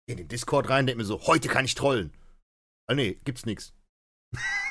In 0.09 0.17
den 0.17 0.29
Discord 0.29 0.71
rein, 0.71 0.87
denk 0.87 0.97
mir 0.97 1.05
so, 1.05 1.27
heute 1.27 1.49
kann 1.49 1.67
ich 1.67 1.75
trollen. 1.75 2.17
Ah 2.87 2.95
nee, 2.95 3.21
gibt's 3.25 3.45
nix. 3.45 3.75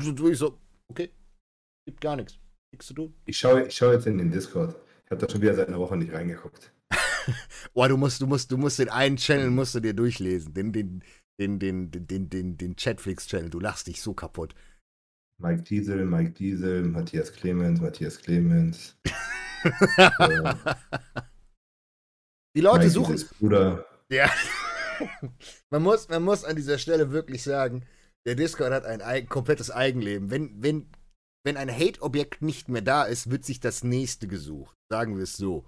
so 0.00 0.12
tue 0.12 0.32
ich 0.32 0.38
so, 0.38 0.58
okay, 0.88 1.10
gibt 1.86 2.00
gar 2.00 2.16
nichts. 2.16 2.38
Nichts 2.72 2.86
zu 2.86 2.94
tun. 2.94 3.14
Ich 3.26 3.36
schaue 3.36 3.66
ich 3.66 3.74
schau 3.74 3.92
jetzt 3.92 4.06
in 4.06 4.18
den 4.18 4.30
Discord. 4.30 4.76
Ich 5.04 5.10
habe 5.10 5.20
da 5.20 5.28
schon 5.28 5.42
wieder 5.42 5.54
seit 5.54 5.68
einer 5.68 5.80
Woche 5.80 5.96
nicht 5.96 6.12
reingeguckt. 6.12 6.72
Boah, 7.74 7.88
du 7.88 7.96
musst, 7.96 8.20
du 8.20 8.26
musst, 8.26 8.50
du 8.50 8.56
musst 8.56 8.78
den 8.78 8.88
einen 8.88 9.16
Channel 9.16 9.50
musst 9.50 9.74
du 9.74 9.80
dir 9.80 9.94
durchlesen. 9.94 10.54
Den, 10.54 10.72
den, 10.72 11.02
den, 11.40 11.58
den, 11.58 11.90
den, 11.90 12.30
den, 12.30 12.56
den 12.56 12.76
Chatflix-Channel. 12.76 13.50
Du 13.50 13.60
lachst 13.60 13.86
dich 13.86 14.00
so 14.00 14.14
kaputt. 14.14 14.54
Mike 15.40 15.62
Diesel, 15.62 16.04
Mike 16.04 16.32
Diesel, 16.32 16.82
Matthias 16.82 17.32
Clemens, 17.32 17.80
Matthias 17.80 18.18
Clemens. 18.18 18.96
äh, 19.96 20.10
die 22.54 22.60
Leute 22.60 22.90
suchen. 22.90 23.18
Bruder. 23.38 23.86
Ja. 24.10 24.30
man, 25.70 25.82
muss, 25.82 26.08
man 26.08 26.22
muss 26.22 26.44
an 26.44 26.56
dieser 26.56 26.78
Stelle 26.78 27.10
wirklich 27.10 27.42
sagen, 27.42 27.86
der 28.26 28.34
Discord 28.34 28.72
hat 28.72 28.84
ein, 28.84 29.28
komplettes 29.28 29.70
Eigenleben. 29.70 30.30
Wenn, 30.30 30.62
wenn, 30.62 30.90
wenn 31.44 31.56
ein 31.56 31.70
Hate-Objekt 31.70 32.42
nicht 32.42 32.68
mehr 32.68 32.82
da 32.82 33.04
ist, 33.04 33.30
wird 33.30 33.44
sich 33.44 33.60
das 33.60 33.84
nächste 33.84 34.28
gesucht. 34.28 34.76
Sagen 34.90 35.16
wir 35.16 35.24
es 35.24 35.36
so. 35.36 35.66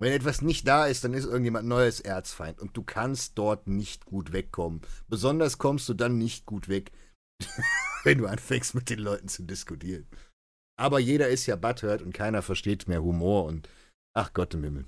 Wenn 0.00 0.12
etwas 0.12 0.40
nicht 0.40 0.66
da 0.66 0.86
ist, 0.86 1.04
dann 1.04 1.12
ist 1.12 1.26
irgendjemand 1.26 1.68
neues 1.68 2.00
Erzfeind 2.00 2.58
und 2.58 2.74
du 2.74 2.82
kannst 2.82 3.36
dort 3.36 3.68
nicht 3.68 4.06
gut 4.06 4.32
wegkommen. 4.32 4.80
Besonders 5.08 5.58
kommst 5.58 5.88
du 5.90 5.94
dann 5.94 6.16
nicht 6.16 6.46
gut 6.46 6.68
weg, 6.68 6.90
wenn 8.04 8.18
du 8.18 8.26
anfängst 8.26 8.74
mit 8.74 8.88
den 8.88 8.98
Leuten 8.98 9.28
zu 9.28 9.42
diskutieren. 9.42 10.08
Aber 10.78 10.98
jeder 10.98 11.28
ist 11.28 11.44
ja 11.44 11.56
butthurt 11.56 12.00
und 12.00 12.14
keiner 12.14 12.40
versteht 12.40 12.88
mehr 12.88 13.02
Humor 13.02 13.44
und 13.44 13.68
ach 14.14 14.32
Gott 14.32 14.54
im 14.54 14.64
Himmel. 14.64 14.86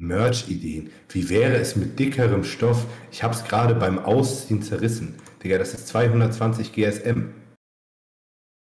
Merch-Ideen. 0.00 0.90
Wie 1.10 1.28
wäre 1.28 1.56
es 1.56 1.76
mit 1.76 1.98
dickerem 1.98 2.44
Stoff? 2.44 2.86
Ich 3.10 3.22
habe 3.22 3.34
es 3.34 3.44
gerade 3.44 3.74
beim 3.74 3.98
Ausziehen 3.98 4.62
zerrissen. 4.62 5.16
Digga, 5.42 5.58
das 5.58 5.74
ist 5.74 5.88
220 5.88 6.72
GSM. 6.72 7.34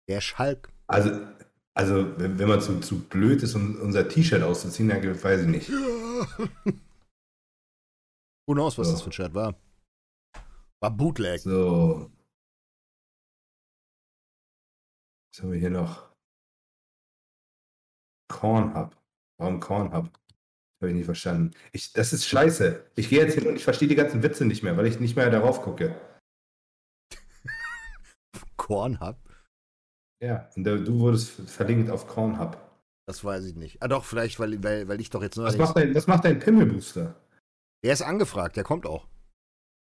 Der 0.09 0.21
Schalk. 0.21 0.69
Also, 0.87 1.11
also 1.73 2.17
wenn, 2.19 2.39
wenn 2.39 2.49
man 2.49 2.61
zu, 2.61 2.79
zu 2.79 2.99
blöd 2.99 3.43
ist, 3.43 3.55
um 3.55 3.79
unser 3.79 4.07
T-Shirt 4.09 4.43
auszuziehen, 4.43 4.89
dann 4.89 5.23
weiß 5.23 5.41
ich 5.41 5.47
nicht. 5.47 5.69
Ja. 5.69 5.75
Who 8.47 8.53
knows, 8.53 8.77
was 8.77 8.87
so. 8.87 8.93
das 8.93 9.01
für 9.03 9.09
ein 9.09 9.13
Shirt 9.13 9.33
war? 9.33 9.55
War 10.81 10.91
Bootleg. 10.91 11.39
So. 11.41 12.11
Was 15.31 15.43
haben 15.43 15.51
wir 15.51 15.59
hier 15.59 15.69
noch? 15.69 16.09
Corn 18.27 18.75
Hub. 18.75 18.97
Warum 19.37 19.59
Corn 19.59 19.93
Hub? 19.93 20.19
Habe 20.81 20.89
ich 20.89 20.95
nicht 20.95 21.05
verstanden. 21.05 21.51
Ich, 21.73 21.93
das 21.93 22.13
ist 22.13 22.25
scheiße. 22.25 22.91
Ich 22.95 23.09
gehe 23.09 23.21
jetzt 23.21 23.35
hin 23.35 23.47
und 23.47 23.55
ich 23.55 23.63
verstehe 23.63 23.87
die 23.87 23.95
ganzen 23.95 24.23
Witze 24.23 24.45
nicht 24.45 24.63
mehr, 24.63 24.77
weil 24.77 24.87
ich 24.87 24.99
nicht 24.99 25.15
mehr 25.15 25.29
darauf 25.29 25.61
gucke. 25.61 25.95
Cornhub? 28.69 29.17
Ja, 30.21 30.47
und 30.55 30.63
du 30.63 30.99
wurdest 30.99 31.31
verlinkt 31.49 31.89
auf 31.89 32.05
Cornhub. 32.05 32.55
Das 33.07 33.23
weiß 33.23 33.45
ich 33.45 33.55
nicht. 33.55 33.81
Ah 33.81 33.87
doch, 33.87 34.05
vielleicht, 34.05 34.39
weil, 34.39 34.63
weil, 34.63 34.87
weil 34.87 35.01
ich 35.01 35.09
doch 35.09 35.23
jetzt 35.23 35.37
nur. 35.37 35.47
Was 35.47 35.57
macht, 35.57 35.75
dein, 35.75 35.95
was 35.95 36.05
macht 36.05 36.23
dein 36.23 36.37
Pimmelbooster? 36.37 37.15
Der 37.83 37.93
ist 37.93 38.03
angefragt, 38.03 38.57
der 38.57 38.63
kommt 38.63 38.85
auch. 38.85 39.07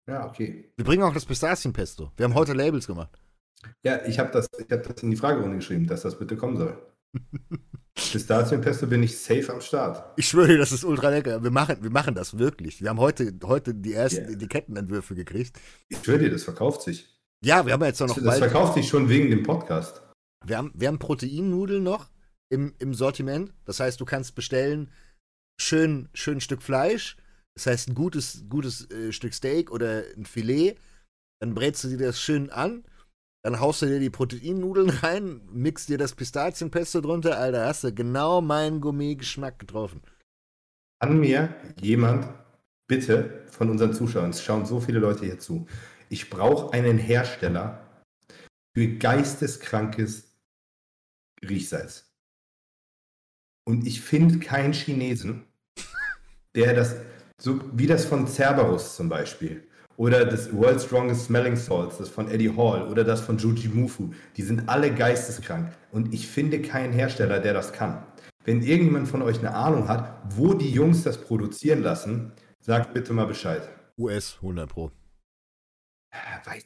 Ja, 0.08 0.24
okay. 0.24 0.72
Wir 0.76 0.84
bringen 0.84 1.02
auch 1.02 1.12
das 1.12 1.26
Pistazienpesto. 1.26 2.12
Wir 2.16 2.24
haben 2.24 2.34
heute 2.34 2.52
Labels 2.52 2.86
gemacht. 2.86 3.10
Ja, 3.82 4.04
ich 4.06 4.20
habe 4.20 4.30
das, 4.30 4.48
hab 4.70 4.82
das 4.84 5.02
in 5.02 5.10
die 5.10 5.16
Fragerunde 5.16 5.56
geschrieben, 5.56 5.88
dass 5.88 6.02
das 6.02 6.16
bitte 6.16 6.36
kommen 6.36 6.56
soll. 6.56 6.78
Pistazienpesto 7.96 8.86
bin 8.86 9.02
ich 9.02 9.18
safe 9.18 9.52
am 9.52 9.60
Start. 9.60 10.16
Ich 10.16 10.28
schwöre 10.28 10.48
dir, 10.48 10.58
das 10.58 10.70
ist 10.70 10.84
ultra 10.84 11.10
lecker. 11.10 11.42
Wir 11.42 11.50
machen, 11.50 11.78
wir 11.80 11.90
machen 11.90 12.14
das 12.14 12.38
wirklich. 12.38 12.80
Wir 12.80 12.90
haben 12.90 13.00
heute, 13.00 13.36
heute 13.42 13.74
die 13.74 13.94
ersten 13.94 14.26
yeah. 14.26 14.34
Etikettenentwürfe 14.34 15.16
gekriegt. 15.16 15.58
Ich 15.88 15.98
schwöre 16.04 16.20
dir, 16.20 16.30
das 16.30 16.44
verkauft 16.44 16.82
sich. 16.82 17.15
Ja, 17.47 17.64
wir 17.64 17.74
haben 17.74 17.85
jetzt 17.85 18.01
noch. 18.01 18.12
Das, 18.12 18.24
das 18.24 18.39
verkauft 18.39 18.74
sich 18.74 18.89
schon 18.89 19.09
wegen 19.09 19.31
dem 19.31 19.44
Podcast. 19.44 20.02
Wir 20.44 20.59
haben, 20.59 20.73
wir 20.74 20.89
haben 20.89 20.98
Proteinnudeln 20.98 21.81
noch 21.81 22.10
im, 22.52 22.74
im 22.81 22.93
Sortiment. 22.93 23.55
Das 23.64 23.78
heißt, 23.78 24.01
du 24.01 24.05
kannst 24.05 24.35
bestellen 24.35 24.90
schön, 25.60 26.09
schön 26.12 26.40
Stück 26.40 26.60
Fleisch, 26.60 27.16
das 27.55 27.66
heißt 27.66 27.89
ein 27.89 27.94
gutes, 27.94 28.47
gutes 28.48 28.90
äh, 28.90 29.12
Stück 29.12 29.32
Steak 29.32 29.70
oder 29.70 30.02
ein 30.16 30.27
Filet, 30.27 30.74
dann 31.40 31.55
brätst 31.55 31.85
du 31.85 31.89
dir 31.89 31.98
das 31.98 32.20
schön 32.20 32.51
an, 32.51 32.85
dann 33.44 33.60
haust 33.60 33.81
du 33.81 33.86
dir 33.86 34.01
die 34.01 34.10
Proteinnudeln 34.10 34.90
rein, 35.02 35.40
mixt 35.48 35.89
dir 35.89 35.98
das 35.98 36.14
Pistazienpesto 36.16 37.01
drunter, 37.01 37.39
Alter, 37.39 37.66
hast 37.66 37.85
du 37.85 37.94
genau 37.94 38.40
meinen 38.40 38.81
Gourmet-Geschmack 38.81 39.60
getroffen. 39.60 40.02
Kann 41.01 41.20
mir 41.20 41.55
jemand 41.81 42.28
bitte 42.89 43.44
von 43.51 43.70
unseren 43.70 43.94
Zuschauern, 43.94 44.31
es 44.31 44.43
schauen 44.43 44.66
so 44.66 44.81
viele 44.81 44.98
Leute 44.98 45.24
hier 45.24 45.39
zu, 45.39 45.66
ich 46.08 46.30
brauche 46.30 46.72
einen 46.72 46.98
Hersteller 46.98 47.86
für 48.74 48.88
geisteskrankes 48.88 50.36
Riechsalz. 51.42 52.04
Und 53.64 53.86
ich 53.86 54.00
finde 54.00 54.38
keinen 54.38 54.72
Chinesen, 54.72 55.44
der 56.54 56.74
das, 56.74 56.96
so 57.40 57.60
wie 57.72 57.86
das 57.86 58.04
von 58.04 58.26
Cerberus 58.26 58.96
zum 58.96 59.08
Beispiel, 59.08 59.66
oder 59.96 60.24
das 60.24 60.52
World's 60.54 60.84
Strongest 60.84 61.24
Smelling 61.24 61.56
Salts, 61.56 61.98
das 61.98 62.08
von 62.08 62.30
Eddie 62.30 62.54
Hall, 62.54 62.86
oder 62.88 63.02
das 63.02 63.22
von 63.22 63.38
Juji 63.38 63.68
Mufu, 63.68 64.12
die 64.36 64.42
sind 64.42 64.68
alle 64.68 64.94
geisteskrank. 64.94 65.72
Und 65.90 66.12
ich 66.12 66.28
finde 66.28 66.60
keinen 66.60 66.92
Hersteller, 66.92 67.40
der 67.40 67.54
das 67.54 67.72
kann. 67.72 68.04
Wenn 68.44 68.62
irgendjemand 68.62 69.08
von 69.08 69.22
euch 69.22 69.38
eine 69.38 69.54
Ahnung 69.54 69.88
hat, 69.88 70.22
wo 70.36 70.54
die 70.54 70.70
Jungs 70.70 71.02
das 71.02 71.18
produzieren 71.18 71.82
lassen, 71.82 72.32
sagt 72.60 72.94
bitte 72.94 73.12
mal 73.12 73.26
Bescheid. 73.26 73.62
US 73.98 74.36
100 74.36 74.68
Pro. 74.68 74.92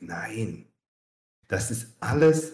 Nein. 0.00 0.66
Das 1.48 1.70
ist 1.70 1.96
alles, 2.00 2.52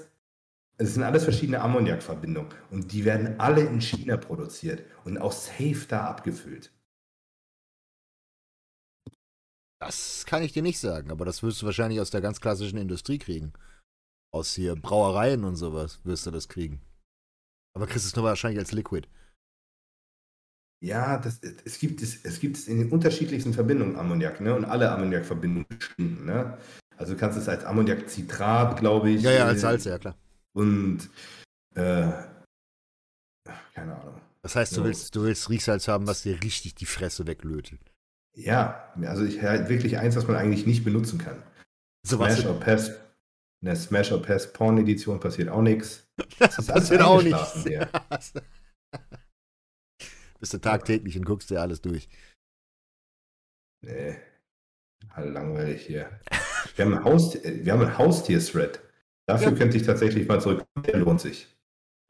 es 0.79 0.95
sind 0.95 1.03
alles 1.03 1.25
verschiedene 1.25 1.61
Ammoniakverbindungen 1.61 2.53
und 2.71 2.93
die 2.93 3.05
werden 3.05 3.39
alle 3.39 3.63
in 3.63 3.81
China 3.81 4.17
produziert 4.17 4.85
und 5.05 5.19
auch 5.19 5.33
safe 5.33 5.87
da 5.89 6.05
abgefüllt. 6.07 6.73
Das 9.79 10.25
kann 10.25 10.43
ich 10.43 10.53
dir 10.53 10.63
nicht 10.63 10.79
sagen, 10.79 11.11
aber 11.11 11.25
das 11.25 11.43
wirst 11.43 11.61
du 11.61 11.67
wahrscheinlich 11.67 12.01
aus 12.01 12.11
der 12.11 12.23
ganz 12.23 12.41
klassischen 12.41 12.79
Industrie 12.79 13.19
kriegen. 13.19 13.53
Aus 14.33 14.55
hier 14.55 14.75
Brauereien 14.75 15.45
und 15.45 15.57
sowas 15.57 16.01
wirst 16.05 16.27
du 16.27 16.31
das 16.31 16.49
kriegen. 16.49 16.81
Aber 17.75 17.87
kriegst 17.87 18.07
es 18.07 18.17
nur 18.17 18.25
wahrscheinlich 18.25 18.59
als 18.59 18.73
Liquid. 18.73 19.07
Ja, 20.83 21.19
das, 21.19 21.41
es, 21.43 21.79
gibt 21.79 22.03
es, 22.03 22.25
es 22.25 22.41
gibt 22.41 22.57
es 22.57 22.69
in 22.69 22.79
den 22.79 22.91
unterschiedlichsten 22.91 23.53
Verbindungen 23.53 23.97
Ammoniak, 23.97 24.41
ne? 24.41 24.55
Und 24.55 24.65
alle 24.65 24.91
Ammoniakverbindungen 24.91 25.67
bestimmen, 25.69 26.25
ne? 26.25 26.59
Also 26.97 27.13
du 27.13 27.19
kannst 27.19 27.39
es 27.39 27.49
als 27.49 27.65
Ammoniakcitrat, 27.65 28.79
glaube 28.79 29.11
ich. 29.11 29.23
Ja, 29.23 29.33
ja, 29.33 29.47
als 29.47 29.61
Salz, 29.61 29.85
ja 29.85 29.99
klar. 29.99 30.17
Und 30.53 31.11
äh, 31.75 32.11
keine 33.75 33.97
Ahnung. 34.01 34.21
Das 34.43 34.57
heißt, 34.57 34.77
du 34.77 34.85
willst, 34.85 35.15
du 35.15 35.25
willst 35.25 35.51
Riechsalz 35.51 35.89
haben, 35.89 36.07
was 36.07 36.23
dir 36.23 36.41
richtig 36.43 36.75
die 36.77 36.87
Fresse 36.87 37.27
weglötet. 37.27 37.81
Ja, 38.37 38.93
also 39.03 39.25
ich 39.25 39.43
halt 39.43 39.69
wirklich 39.69 39.99
eins, 39.99 40.15
was 40.15 40.27
man 40.27 40.37
eigentlich 40.37 40.67
nicht 40.67 40.85
benutzen 40.85 41.19
kann. 41.19 41.43
So 42.07 42.17
Smash 42.17 42.47
or 42.47 42.61
Pass, 42.61 42.89
in 42.89 43.67
der 43.67 43.77
Smash 43.77 44.13
or 44.13 44.23
Pass 44.23 44.53
Porn 44.53 44.79
Edition 44.79 45.19
passiert 45.19 45.49
auch 45.49 45.63
nichts. 45.63 46.07
Das 46.39 46.65
passiert 46.67 47.03
auch 47.03 47.23
nichts. 47.23 47.65
Bist 50.41 50.55
du 50.55 50.59
tagtäglich 50.59 51.19
und 51.19 51.25
guckst 51.25 51.51
dir 51.51 51.61
alles 51.61 51.81
durch. 51.81 52.09
Nee, 53.85 54.17
halt 55.11 55.33
langweilig 55.33 55.87
hier. 55.87 56.21
Wir 56.77 56.85
haben 56.85 56.95
ein, 56.95 57.05
Haust 57.05 57.43
wir 57.43 57.73
haben 57.73 57.83
ein 57.83 57.99
Haustier-Thread. 57.99 58.81
Dafür 59.27 59.53
ja. 59.53 59.59
könnte 59.59 59.77
ich 59.77 59.83
tatsächlich 59.85 60.29
mal 60.29 60.41
zurück. 60.41 60.65
Der 60.87 60.99
lohnt 60.99 61.21
sich. 61.21 61.49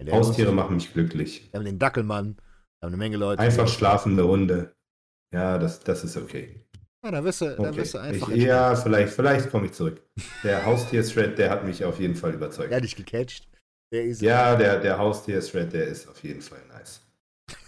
Ja, 0.02 0.12
Haustiere 0.12 0.52
machen 0.52 0.74
mich 0.74 0.92
glücklich. 0.92 1.48
Wir 1.50 1.58
haben 1.58 1.64
den 1.64 1.78
Dackelmann. 1.78 2.36
Wir 2.36 2.86
haben 2.86 2.88
eine 2.88 2.96
Menge 2.96 3.16
Leute. 3.16 3.40
Einfach 3.40 3.68
schlafende 3.68 4.26
Hunde. 4.26 4.74
Ja, 5.32 5.56
das, 5.56 5.80
das 5.80 6.04
ist 6.04 6.16
okay. 6.16 6.60
Ja, 7.02 7.10
dann 7.12 7.24
wirst 7.24 7.40
du, 7.40 7.46
okay. 7.46 7.62
dann 7.62 7.76
wirst 7.76 7.94
du 7.94 7.98
einfach. 7.98 8.28
Ich, 8.28 8.42
ja, 8.42 8.74
vielleicht, 8.74 9.12
vielleicht 9.12 9.50
komme 9.50 9.66
ich 9.66 9.72
zurück. 9.72 10.02
Der 10.42 10.66
Haustier-Thread, 10.66 11.38
der 11.38 11.50
hat 11.50 11.64
mich 11.64 11.84
auf 11.84 12.00
jeden 12.00 12.16
Fall 12.16 12.34
überzeugt. 12.34 12.70
Der 12.70 12.76
hat 12.76 12.84
dich 12.84 12.96
gecatcht. 12.96 13.48
Der 13.92 14.04
ist 14.04 14.20
ja, 14.20 14.56
der, 14.56 14.80
der 14.80 14.98
Haustier-Thread, 14.98 15.72
der 15.72 15.86
ist 15.86 16.08
auf 16.08 16.22
jeden 16.24 16.42
Fall 16.42 16.58
nice. 16.68 17.00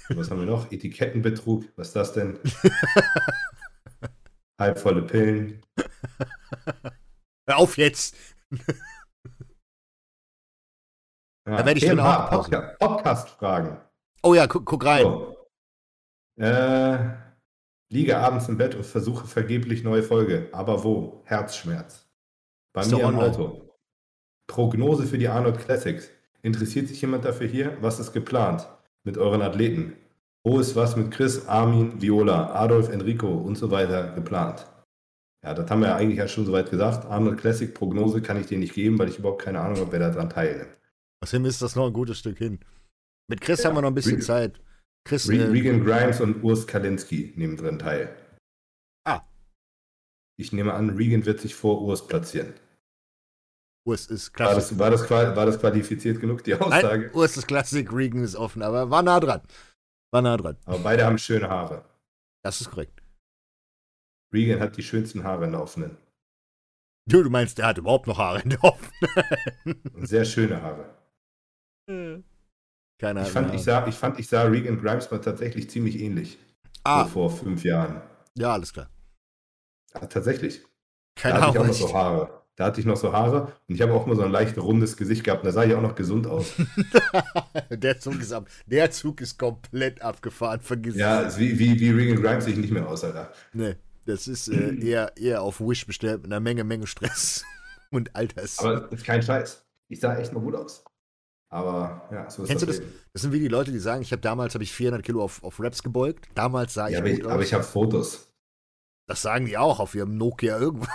Was 0.09 0.31
haben 0.31 0.41
wir 0.41 0.47
noch? 0.47 0.73
Etikettenbetrug. 0.73 1.65
Was 1.77 1.89
ist 1.89 1.97
das 1.97 2.12
denn? 2.12 2.39
Halbvolle 4.59 5.03
Pillen. 5.03 5.62
Hör 7.47 7.59
auf 7.59 7.77
jetzt! 7.79 8.16
Ja, 11.49 11.57
da 11.57 11.65
werde 11.65 11.79
ich 11.79 11.87
dann 11.87 11.99
auch 12.01 12.29
Podcast, 12.29 12.79
Podcast-Fragen. 12.79 13.81
Oh 14.23 14.35
ja, 14.35 14.47
guck, 14.47 14.66
guck 14.66 14.85
rein. 14.85 15.03
So. 15.03 15.49
Äh, 16.39 16.99
liege 17.91 18.19
abends 18.19 18.49
im 18.49 18.59
Bett 18.59 18.75
und 18.75 18.85
versuche 18.85 19.27
vergeblich 19.27 19.83
neue 19.83 20.03
Folge. 20.03 20.51
Aber 20.53 20.85
wo? 20.85 21.23
Herzschmerz. 21.25 22.07
Bei 22.75 22.83
Ist 22.83 22.91
mir 22.91 23.01
im 23.01 23.19
Auto. 23.19 23.75
Prognose 24.47 25.07
für 25.07 25.16
die 25.16 25.29
Arnold 25.29 25.59
Classics. 25.59 26.11
Interessiert 26.43 26.89
sich 26.89 27.01
jemand 27.01 27.25
dafür 27.25 27.47
hier? 27.47 27.77
Was 27.81 27.99
ist 27.99 28.12
geplant 28.12 28.69
mit 29.05 29.16
euren 29.16 29.41
Athleten? 29.41 29.97
Wo 30.45 30.61
ist 30.61 30.77
was 30.77 30.97
mit 30.97 31.11
Chris, 31.11 31.47
Armin, 31.49 32.01
Viola, 32.01 32.53
Adolf, 32.55 32.91
Enrico 32.91 33.29
und 33.29 33.57
so 33.57 33.70
weiter 33.70 34.12
geplant? 34.12 34.66
Ja, 35.44 35.55
das 35.55 35.70
haben 35.70 35.81
wir 35.81 35.89
ja 35.89 35.97
eigentlich 35.97 36.19
ja 36.19 36.27
schon 36.27 36.47
soweit 36.47 36.70
gesagt. 36.70 37.06
Arnold 37.06 37.39
Classic 37.39 37.73
Prognose 37.73 38.20
kann 38.20 38.40
ich 38.40 38.47
dir 38.47 38.59
nicht 38.59 38.74
geben, 38.74 38.98
weil 38.98 39.09
ich 39.09 39.19
überhaupt 39.19 39.43
keine 39.43 39.60
Ahnung 39.60 39.78
habe, 39.78 39.93
wer 39.93 40.01
daran 40.01 40.31
teilnimmt. 40.31 40.77
Außerdem 41.20 41.47
ist 41.47 41.62
das 41.62 41.77
noch 41.77 41.86
ein 41.86 41.93
gutes 41.93 42.19
Stück 42.19 42.39
hin. 42.39 42.60
Mit 43.28 43.40
Chris 43.40 43.62
ja, 43.62 43.69
haben 43.69 43.77
wir 43.77 43.82
noch 43.82 43.89
ein 43.89 43.94
bisschen 43.94 44.16
Re 44.16 44.23
Zeit. 44.23 44.60
Chris, 45.05 45.28
Re 45.28 45.36
äh, 45.36 45.44
Regan 45.44 45.85
Grimes 45.85 46.20
und 46.20 46.43
Urs 46.43 46.66
Kalinski 46.66 47.32
nehmen 47.36 47.56
drin 47.56 47.78
teil. 47.78 48.15
Ah. 49.05 49.23
Ich 50.36 50.52
nehme 50.52 50.74
an, 50.74 50.90
Regan 50.90 51.24
wird 51.24 51.40
sich 51.40 51.55
vor 51.55 51.82
Urs 51.82 52.06
platzieren. 52.06 52.55
Urs 53.86 54.06
ist 54.06 54.32
Klassik. 54.32 54.78
War 54.78 54.90
das, 54.90 55.09
war 55.09 55.24
das, 55.31 55.36
war 55.36 55.47
das 55.47 55.59
qualifiziert 55.60 56.20
genug, 56.20 56.44
die 56.44 56.55
Aussage? 56.55 57.06
Nein, 57.06 57.15
Urs 57.15 57.36
ist 57.36 57.47
Klassik, 57.47 57.93
Regan 57.93 58.23
ist 58.23 58.36
offen, 58.36 58.62
aber 58.62 58.90
war 58.90 59.02
nah 59.02 59.20
dran. 59.20 59.40
War 60.10 60.23
nah 60.23 60.36
dran. 60.36 60.56
Aber 60.65 60.78
beide 60.78 61.05
haben 61.05 61.19
schöne 61.19 61.48
Haare. 61.48 61.85
Das 62.43 62.60
ist 62.60 62.70
korrekt. 62.70 62.98
Regan 64.33 64.61
hat 64.61 64.77
die 64.77 64.83
schönsten 64.83 65.25
Haare 65.25 65.47
in 65.47 65.53
der 65.53 65.63
offenen. 65.63 65.97
Du, 67.07 67.23
du 67.23 67.31
meinst, 67.31 67.57
der 67.59 67.67
hat 67.67 67.79
überhaupt 67.79 68.07
noch 68.07 68.19
Haare 68.19 68.43
in 68.43 68.51
der 68.51 68.63
offenen? 68.63 70.07
Sehr 70.07 70.25
schöne 70.25 70.61
Haare. 70.61 70.95
Hm. 71.89 72.25
Keine 72.99 73.23
ich 73.23 73.29
fand, 73.29 73.55
ich, 73.55 73.63
sah, 73.63 73.87
ich 73.87 73.95
fand, 73.95 74.19
ich 74.19 74.29
sah 74.29 74.43
Regan 74.43 74.81
Grimes 74.81 75.11
mal 75.11 75.21
tatsächlich 75.21 75.71
ziemlich 75.71 76.01
ähnlich. 76.01 76.39
Ah. 76.85 77.05
So 77.05 77.11
vor 77.11 77.31
fünf 77.31 77.65
Jahren. 77.65 78.03
Ja, 78.35 78.53
alles 78.53 78.73
klar. 78.73 78.91
Ja, 79.95 80.07
tatsächlich. 80.07 80.63
Keine 81.15 81.39
da 81.39 81.41
hatte 81.41 81.53
ich 81.53 81.59
auch 81.59 81.67
noch 81.67 81.73
so 81.73 81.95
Haare. 81.95 82.39
Da 82.57 82.65
hatte 82.65 82.81
ich 82.81 82.87
noch 82.87 82.97
so 82.97 83.13
Haare 83.13 83.53
und 83.69 83.77
ich 83.77 83.81
habe 83.83 83.93
auch 83.93 84.05
mal 84.07 84.17
so 84.17 84.23
ein 84.23 84.33
leicht 84.33 84.59
rundes 84.59 84.97
Gesicht 84.97 85.23
gehabt 85.23 85.45
und 85.45 85.47
da 85.47 85.53
sah 85.53 85.65
ich 85.65 85.75
auch 85.75 85.81
noch 85.81 85.95
gesund 85.95 86.27
aus. 86.27 86.55
der, 87.71 88.01
Zug 88.01 88.21
ist 88.21 88.33
ab, 88.33 88.49
der 88.67 88.91
Zug 88.91 89.21
ist 89.21 89.39
komplett 89.39 90.03
abgefahren, 90.03 90.61
vergiss 90.61 90.97
Ja, 90.97 91.39
wie, 91.39 91.57
wie, 91.57 91.79
wie 91.79 91.91
Regan 91.91 92.21
Grimes 92.21 92.47
sich 92.47 92.57
nicht 92.57 92.73
mehr 92.73 92.89
aus, 92.89 93.05
Alter. 93.05 93.33
Nee, 93.53 93.77
das 94.09 94.26
ist 94.26 94.48
äh, 94.48 94.74
eher, 94.80 95.16
eher 95.18 95.43
auf 95.43 95.60
Wish 95.60 95.86
bestellt 95.86 96.22
mit 96.22 96.32
einer 96.32 96.40
Menge, 96.40 96.64
Menge 96.64 96.86
Stress 96.86 97.44
und 97.90 98.16
Alters. 98.16 98.59
Aber 98.59 98.80
das 98.80 99.01
ist 99.01 99.05
kein 99.05 99.22
Scheiß. 99.22 99.66
Ich 99.89 100.01
sah 100.01 100.16
echt 100.16 100.32
mal 100.32 100.40
gut 100.40 100.55
aus. 100.55 100.82
Aber 101.51 102.09
ja, 102.10 102.28
so 102.30 102.43
ist 102.43 102.48
Kennst 102.48 102.66
das. 102.66 102.76
du 102.76 102.82
das? 102.82 102.93
Das 103.12 103.22
sind 103.22 103.32
wie 103.32 103.39
die 103.39 103.48
Leute, 103.48 103.70
die 103.70 103.78
sagen, 103.78 104.02
ich 104.02 104.12
habe 104.12 104.22
damals 104.22 104.55
habe 104.55 104.64
ich 104.64 104.72
400 104.72 105.05
Kilo 105.05 105.22
auf, 105.22 105.43
auf 105.43 105.60
Raps 105.60 105.82
gebeugt. 105.82 106.28
Damals 106.35 106.74
sah 106.74 106.89
ich 106.89 106.94
ja, 106.94 107.01
aber 107.01 107.09
ich, 107.09 107.24
aber 107.24 107.43
ich 107.43 107.52
habe 107.52 107.64
Fotos. 107.64 108.32
Das 109.06 109.22
sagen 109.22 109.47
die 109.47 109.59
auch 109.59 109.78
auf 109.78 109.94
ihrem 109.94 110.16
Nokia 110.16 110.59
irgendwo. 110.59 110.86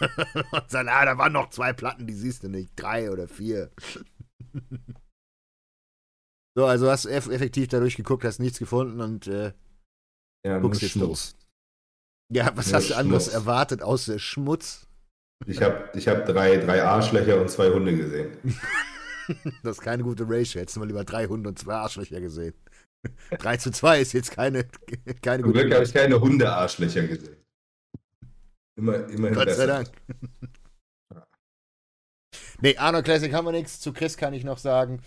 und 0.52 0.70
sagen, 0.70 0.88
ah, 0.88 1.04
da 1.04 1.18
waren 1.18 1.32
noch 1.32 1.50
zwei 1.50 1.72
Platten, 1.72 2.08
die 2.08 2.14
siehst 2.14 2.42
du 2.42 2.48
nicht. 2.48 2.72
Drei 2.76 3.10
oder 3.10 3.28
vier. 3.28 3.70
so, 6.56 6.66
also 6.66 6.90
hast 6.90 7.04
du 7.04 7.08
effektiv 7.08 7.68
dadurch 7.68 7.96
geguckt, 7.96 8.24
hast 8.24 8.40
nichts 8.40 8.58
gefunden 8.58 9.00
und 9.00 9.28
äh, 9.28 9.52
ja, 10.44 10.58
guckst 10.58 10.82
jetzt 10.82 10.96
los. 10.96 11.36
Ja, 12.32 12.50
was 12.54 12.72
hast 12.72 12.90
du 12.90 12.96
anderes 12.96 13.28
erwartet 13.28 13.82
außer 13.82 14.18
Schmutz? 14.18 14.86
Ich 15.46 15.60
habe 15.60 15.90
ich 15.94 16.08
hab 16.08 16.24
drei, 16.24 16.56
drei 16.56 16.82
Arschlöcher 16.82 17.40
und 17.40 17.50
zwei 17.50 17.70
Hunde 17.70 17.94
gesehen. 17.94 18.36
das 19.62 19.78
ist 19.78 19.82
keine 19.82 20.02
gute 20.02 20.24
Ratio. 20.26 20.60
Hättest 20.60 20.76
du 20.76 20.80
mal 20.80 20.86
lieber 20.86 21.04
drei 21.04 21.26
Hunde 21.26 21.50
und 21.50 21.58
zwei 21.58 21.74
Arschlöcher 21.74 22.20
gesehen. 22.20 22.54
3 23.38 23.56
zu 23.56 23.72
2 23.72 24.00
ist 24.00 24.12
jetzt 24.12 24.30
keine, 24.30 24.64
keine 25.22 25.42
gute 25.42 25.58
Zum 25.58 25.68
Glück 25.68 25.74
habe 25.74 25.84
ich 25.84 25.92
keine 25.92 26.20
Hunde-Arschlöcher 26.20 27.06
gesehen. 27.06 27.36
Immer, 28.76 29.08
immerhin 29.08 29.34
Gott 29.34 29.50
sei 29.50 29.66
Dank. 29.66 29.90
nee, 32.60 32.76
Arnold 32.76 33.04
Classic 33.04 33.32
haben 33.32 33.44
wir 33.44 33.52
nichts. 33.52 33.80
Zu 33.80 33.92
Chris 33.92 34.16
kann 34.16 34.34
ich 34.34 34.44
noch 34.44 34.58
sagen, 34.58 35.02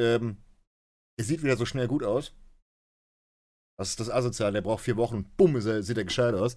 ähm, 0.00 0.38
es 1.18 1.28
sieht 1.28 1.42
wieder 1.42 1.56
so 1.56 1.66
schnell 1.66 1.86
gut 1.86 2.02
aus. 2.02 2.32
Was 3.78 3.90
ist 3.90 4.00
das 4.00 4.10
asozial? 4.10 4.52
Der 4.52 4.60
braucht 4.62 4.82
vier 4.84 4.96
Wochen. 4.96 5.24
Bumm, 5.36 5.54
er, 5.56 5.82
sieht 5.82 5.96
er 5.96 6.04
gescheit 6.04 6.34
aus. 6.34 6.56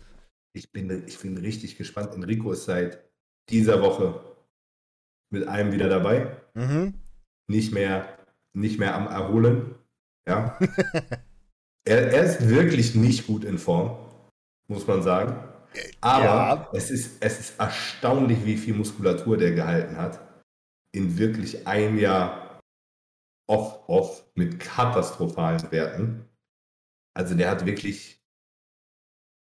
Ich 0.53 0.71
bin, 0.71 1.07
ich 1.07 1.19
bin 1.19 1.37
richtig 1.37 1.77
gespannt. 1.77 2.13
Enrico 2.13 2.51
ist 2.51 2.65
seit 2.65 3.09
dieser 3.49 3.81
Woche 3.81 4.19
mit 5.31 5.47
einem 5.47 5.71
wieder 5.71 5.87
dabei. 5.87 6.35
Mhm. 6.55 6.95
Nicht 7.49 7.73
mehr, 7.73 8.17
nicht 8.53 8.79
mehr 8.79 8.95
am 8.95 9.07
Erholen. 9.07 9.75
Ja. 10.27 10.57
er, 11.87 12.11
er 12.11 12.23
ist 12.23 12.49
wirklich 12.49 12.95
nicht 12.95 13.27
gut 13.27 13.43
in 13.43 13.57
Form, 13.57 13.97
muss 14.67 14.87
man 14.87 15.01
sagen. 15.03 15.47
Aber 16.01 16.23
Ja. 16.25 16.69
es, 16.73 16.91
ist, 16.91 17.23
es 17.23 17.39
ist 17.39 17.59
erstaunlich, 17.59 18.45
wie 18.45 18.57
viel 18.57 18.73
Muskulatur 18.73 19.37
der 19.37 19.51
gehalten 19.53 19.95
hat. 19.97 20.19
In 20.93 21.17
wirklich 21.17 21.65
einem 21.65 21.97
Jahr 21.97 22.59
off-off 23.49 24.25
mit 24.35 24.59
katastrophalen 24.59 25.71
Werten. 25.71 26.25
Also 27.13 27.35
der 27.35 27.49
hat 27.49 27.65
wirklich, 27.65 28.21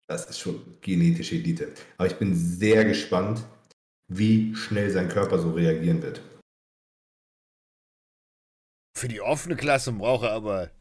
das 0.10 0.30
ist 0.30 0.40
schon 0.40 0.80
genetische 0.82 1.36
Elite. 1.36 1.74
Aber 1.98 2.08
ich 2.08 2.18
bin 2.18 2.36
sehr 2.36 2.86
gespannt, 2.86 3.44
wie 4.12 4.56
schnell 4.56 4.92
sein 4.92 5.10
Körper 5.10 5.40
so 5.40 5.52
reagieren 5.52 6.02
wird. 6.02 6.22
Für 8.98 9.08
die 9.08 9.22
offene 9.22 9.56
Klasse 9.56 9.92
braucht 9.92 10.24
er 10.24 10.32
aber 10.32 10.62
ein 10.62 10.72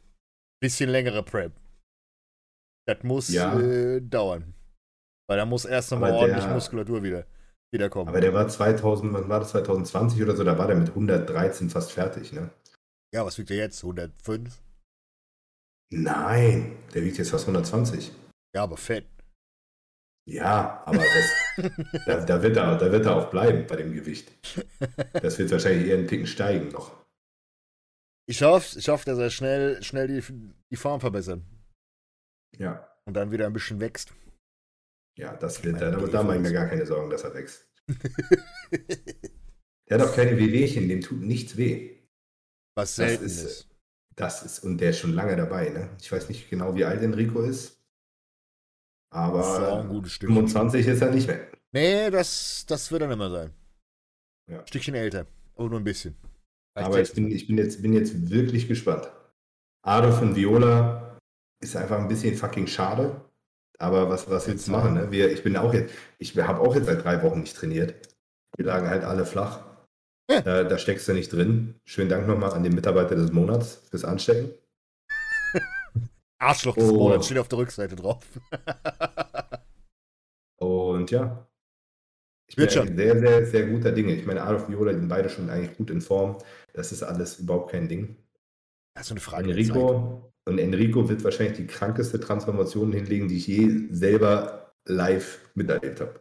bisschen 0.63 0.89
längere 0.91 1.23
Prep. 1.23 1.53
Das 2.87 3.03
muss 3.03 3.29
Ja. 3.29 3.59
äh, 3.59 4.01
dauern. 4.01 4.55
Weil 5.29 5.39
da 5.39 5.47
muss 5.47 5.65
erst 5.65 5.91
nochmal 5.91 6.13
ordentlich 6.13 6.45
der- 6.45 6.53
Muskulatur 6.53 7.03
wieder, 7.03 7.27
wiederkommen. 7.73 8.09
Aber 8.11 8.21
der 8.21 8.35
war 8.35 8.47
2000, 8.47 9.13
wann 9.15 9.29
war 9.31 9.41
das 9.41 9.51
2020 9.53 10.23
oder 10.23 10.37
so, 10.37 10.45
da 10.45 10.59
war 10.59 10.67
der 10.67 10.77
mit 10.77 10.95
113 10.95 11.71
fast 11.71 11.93
fertig, 11.93 12.33
ne? 12.33 12.51
ja, 13.15 13.25
was 13.25 13.39
wiegt 13.39 13.51
er 13.51 13.57
jetzt? 13.57 13.83
105? 13.83 14.61
Nein, 15.97 16.77
der 16.93 17.05
wiegt 17.05 17.19
jetzt 17.19 17.31
fast 17.31 17.45
120. 17.45 18.11
Ja, 18.55 18.65
aber 18.65 18.77
fett. 18.77 19.07
Ja, 20.27 20.83
aber 20.87 20.99
das, 21.05 21.67
da, 22.07 22.25
da, 22.25 22.43
wird 22.43 22.57
er, 22.57 22.77
da 22.79 22.91
wird 22.91 23.07
er 23.07 23.17
auch 23.17 23.31
bleiben 23.31 23.67
bei 23.67 23.77
dem 23.77 23.93
Gewicht. 23.93 24.33
Das 25.13 25.39
wird 25.39 25.51
wahrscheinlich 25.51 25.87
eher 25.89 25.99
einen 25.99 26.09
Ticken 26.09 26.27
steigen 26.27 26.69
noch. 26.69 27.05
Ich 28.27 28.43
hoffe, 28.43 28.79
ich 28.79 28.89
hoffe, 28.89 29.05
dass 29.05 29.19
er 29.19 29.31
schnell, 29.31 29.83
schnell 29.83 30.09
die, 30.09 30.23
die 30.73 30.77
Form 30.77 31.01
verbessert. 31.01 31.43
Ja, 32.57 32.89
Und 33.07 33.15
dann 33.15 33.31
wieder 33.31 33.47
ein 33.47 33.53
bisschen 33.53 33.81
wächst. 33.81 34.15
ja, 35.19 35.37
das 35.37 35.63
wird 35.63 35.81
er. 35.81 35.91
Da, 35.91 36.23
mache 36.23 36.37
ich 36.37 36.43
mir 36.43 36.53
gar 36.53 36.69
keine 36.69 36.87
Sorgen, 36.87 37.11
dass 37.11 37.23
er 37.25 37.35
wächst. 37.35 37.69
Der 39.91 39.99
hat 40.01 40.09
auch 40.09 40.15
keine 40.15 40.39
Wehwehchen, 40.39 40.89
dem 40.89 41.03
tut 41.03 41.21
nichts 41.21 41.59
weh. 41.59 41.99
Was 42.75 42.97
Das 42.97 43.09
selten 43.09 43.25
ist, 43.27 43.43
ist. 43.43 43.74
Das 44.17 44.43
ist, 44.45 44.61
und 44.61 44.79
der 44.79 44.91
ist 44.91 44.99
schon 44.99 45.15
lange 45.15 45.37
dabei, 45.37 45.71
ne? 45.71 45.91
Ich 46.01 46.11
weiß 46.11 46.29
nicht 46.29 46.49
genau, 46.49 46.75
wie 46.75 46.85
alt 46.85 47.03
Enrico 47.03 47.41
ist. 47.41 47.65
Ist 47.65 47.79
Aber 49.11 50.05
Stück. 50.07 50.29
25 50.29 50.87
ist 50.87 51.03
er 51.03 51.11
nicht 51.11 51.27
mehr. 51.27 51.49
Nee, 51.73 52.11
das, 52.11 52.65
das 52.69 52.91
wird 52.93 53.03
dann 53.03 53.11
immer 53.11 53.31
sein. 53.31 53.53
Ja. 54.51 54.61
Ein 54.61 54.67
Stückchen 54.67 54.95
älter. 54.95 55.27
Aber 55.57 55.69
nur 55.69 55.81
ein 55.81 55.85
bisschen. 55.85 56.17
Vielleicht 56.73 56.89
Aber 56.89 57.01
ich 57.01 57.13
bin, 57.13 57.31
ich 57.31 57.47
bin, 57.47 57.59
jetzt, 57.59 57.83
bin 57.83 57.93
jetzt 57.93 58.31
wirklich 58.31 58.69
gespannt. 58.69 59.11
Adolf 59.83 60.21
und 60.23 60.37
Viola 60.37 61.19
ist 61.61 61.77
einfach 61.77 61.99
ein 61.99 62.09
bisschen 62.09 62.37
fucking 62.37 62.67
schade. 62.67 63.21
Aber 63.79 64.09
was, 64.09 64.29
was 64.31 64.47
willst 64.47 64.69
du 64.69 64.73
machen? 64.73 64.95
Ne? 64.95 65.11
Wir, 65.11 65.33
ich 65.33 65.43
bin 65.43 65.57
auch 65.57 65.75
jetzt, 65.75 65.93
ich 66.19 66.37
habe 66.37 66.61
auch 66.61 66.75
jetzt 66.75 66.87
seit 66.87 67.05
drei 67.05 67.23
Wochen 67.23 67.41
nicht 67.41 67.57
trainiert. 67.57 67.95
Wir 68.57 68.67
lagen 68.67 68.89
halt 68.89 69.03
alle 69.03 69.27
flach. 69.27 69.65
Ja. 70.31 70.41
Da, 70.41 70.65
da 70.65 70.79
steckst 70.79 71.07
du 71.09 71.13
nicht 71.13 71.33
drin. 71.33 71.75
Schönen 71.85 72.09
Dank 72.09 72.27
nochmal 72.27 72.53
an 72.53 72.63
den 72.63 72.75
Mitarbeiter 72.75 73.15
des 73.15 73.33
Monats 73.33 73.83
fürs 73.91 74.05
Anstecken. 74.05 74.53
Arschloch 76.39 76.77
des 76.77 76.91
Oh. 76.91 76.95
Monats 76.95 77.27
steht 77.27 77.39
auf 77.39 77.49
der 77.49 77.59
Rückseite 77.59 77.97
drauf. 77.97 78.25
Und 80.59 81.11
ja, 81.11 81.47
ich 82.47 82.57
bin 82.57 82.69
sehr, 82.69 83.19
sehr, 83.19 83.47
sehr 83.47 83.67
guter 83.67 83.93
Dinge. 83.93 84.15
Ich 84.15 84.27
meine, 84.27 84.43
Adolf 84.43 84.69
und 84.69 84.75
Viola, 84.75 84.93
die 84.93 84.99
sind 84.99 85.09
beide 85.09 85.29
schon 85.29 85.51
eigentlich 85.51 85.77
gut 85.77 85.91
in 85.91 86.01
Form. 86.01 86.39
Das 86.73 86.93
ist 86.93 87.03
alles 87.03 87.39
überhaupt 87.39 87.73
kein 87.73 87.89
Ding. 87.89 88.17
Das 88.95 89.07
ist 89.07 89.11
eine 89.11 89.21
Frage. 89.21 89.51
Enrico, 89.51 90.33
und 90.47 90.59
Enrico 90.59 91.09
wird 91.09 91.25
wahrscheinlich 91.25 91.57
die 91.57 91.67
krankeste 91.67 92.21
Transformation 92.21 92.93
hinlegen, 92.93 93.29
die 93.29 93.39
ich 93.39 93.47
je 93.47 93.89
selber 93.91 94.75
live 94.87 95.41
miterlebt 95.55 96.01
habe. 96.01 96.21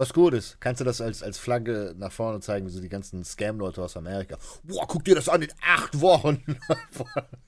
Was 0.00 0.12
gut 0.12 0.32
ist, 0.34 0.60
kannst 0.60 0.80
du 0.80 0.84
das 0.84 1.00
als, 1.00 1.24
als 1.24 1.38
Flagge 1.38 1.92
nach 1.96 2.12
vorne 2.12 2.38
zeigen, 2.40 2.66
wie 2.66 2.70
so 2.70 2.80
die 2.80 2.88
ganzen 2.88 3.24
Scam-Leute 3.24 3.82
aus 3.82 3.96
Amerika. 3.96 4.38
Boah, 4.62 4.86
guck 4.86 5.04
dir 5.04 5.16
das 5.16 5.28
an 5.28 5.42
in 5.42 5.52
acht 5.60 6.00
Wochen. 6.00 6.42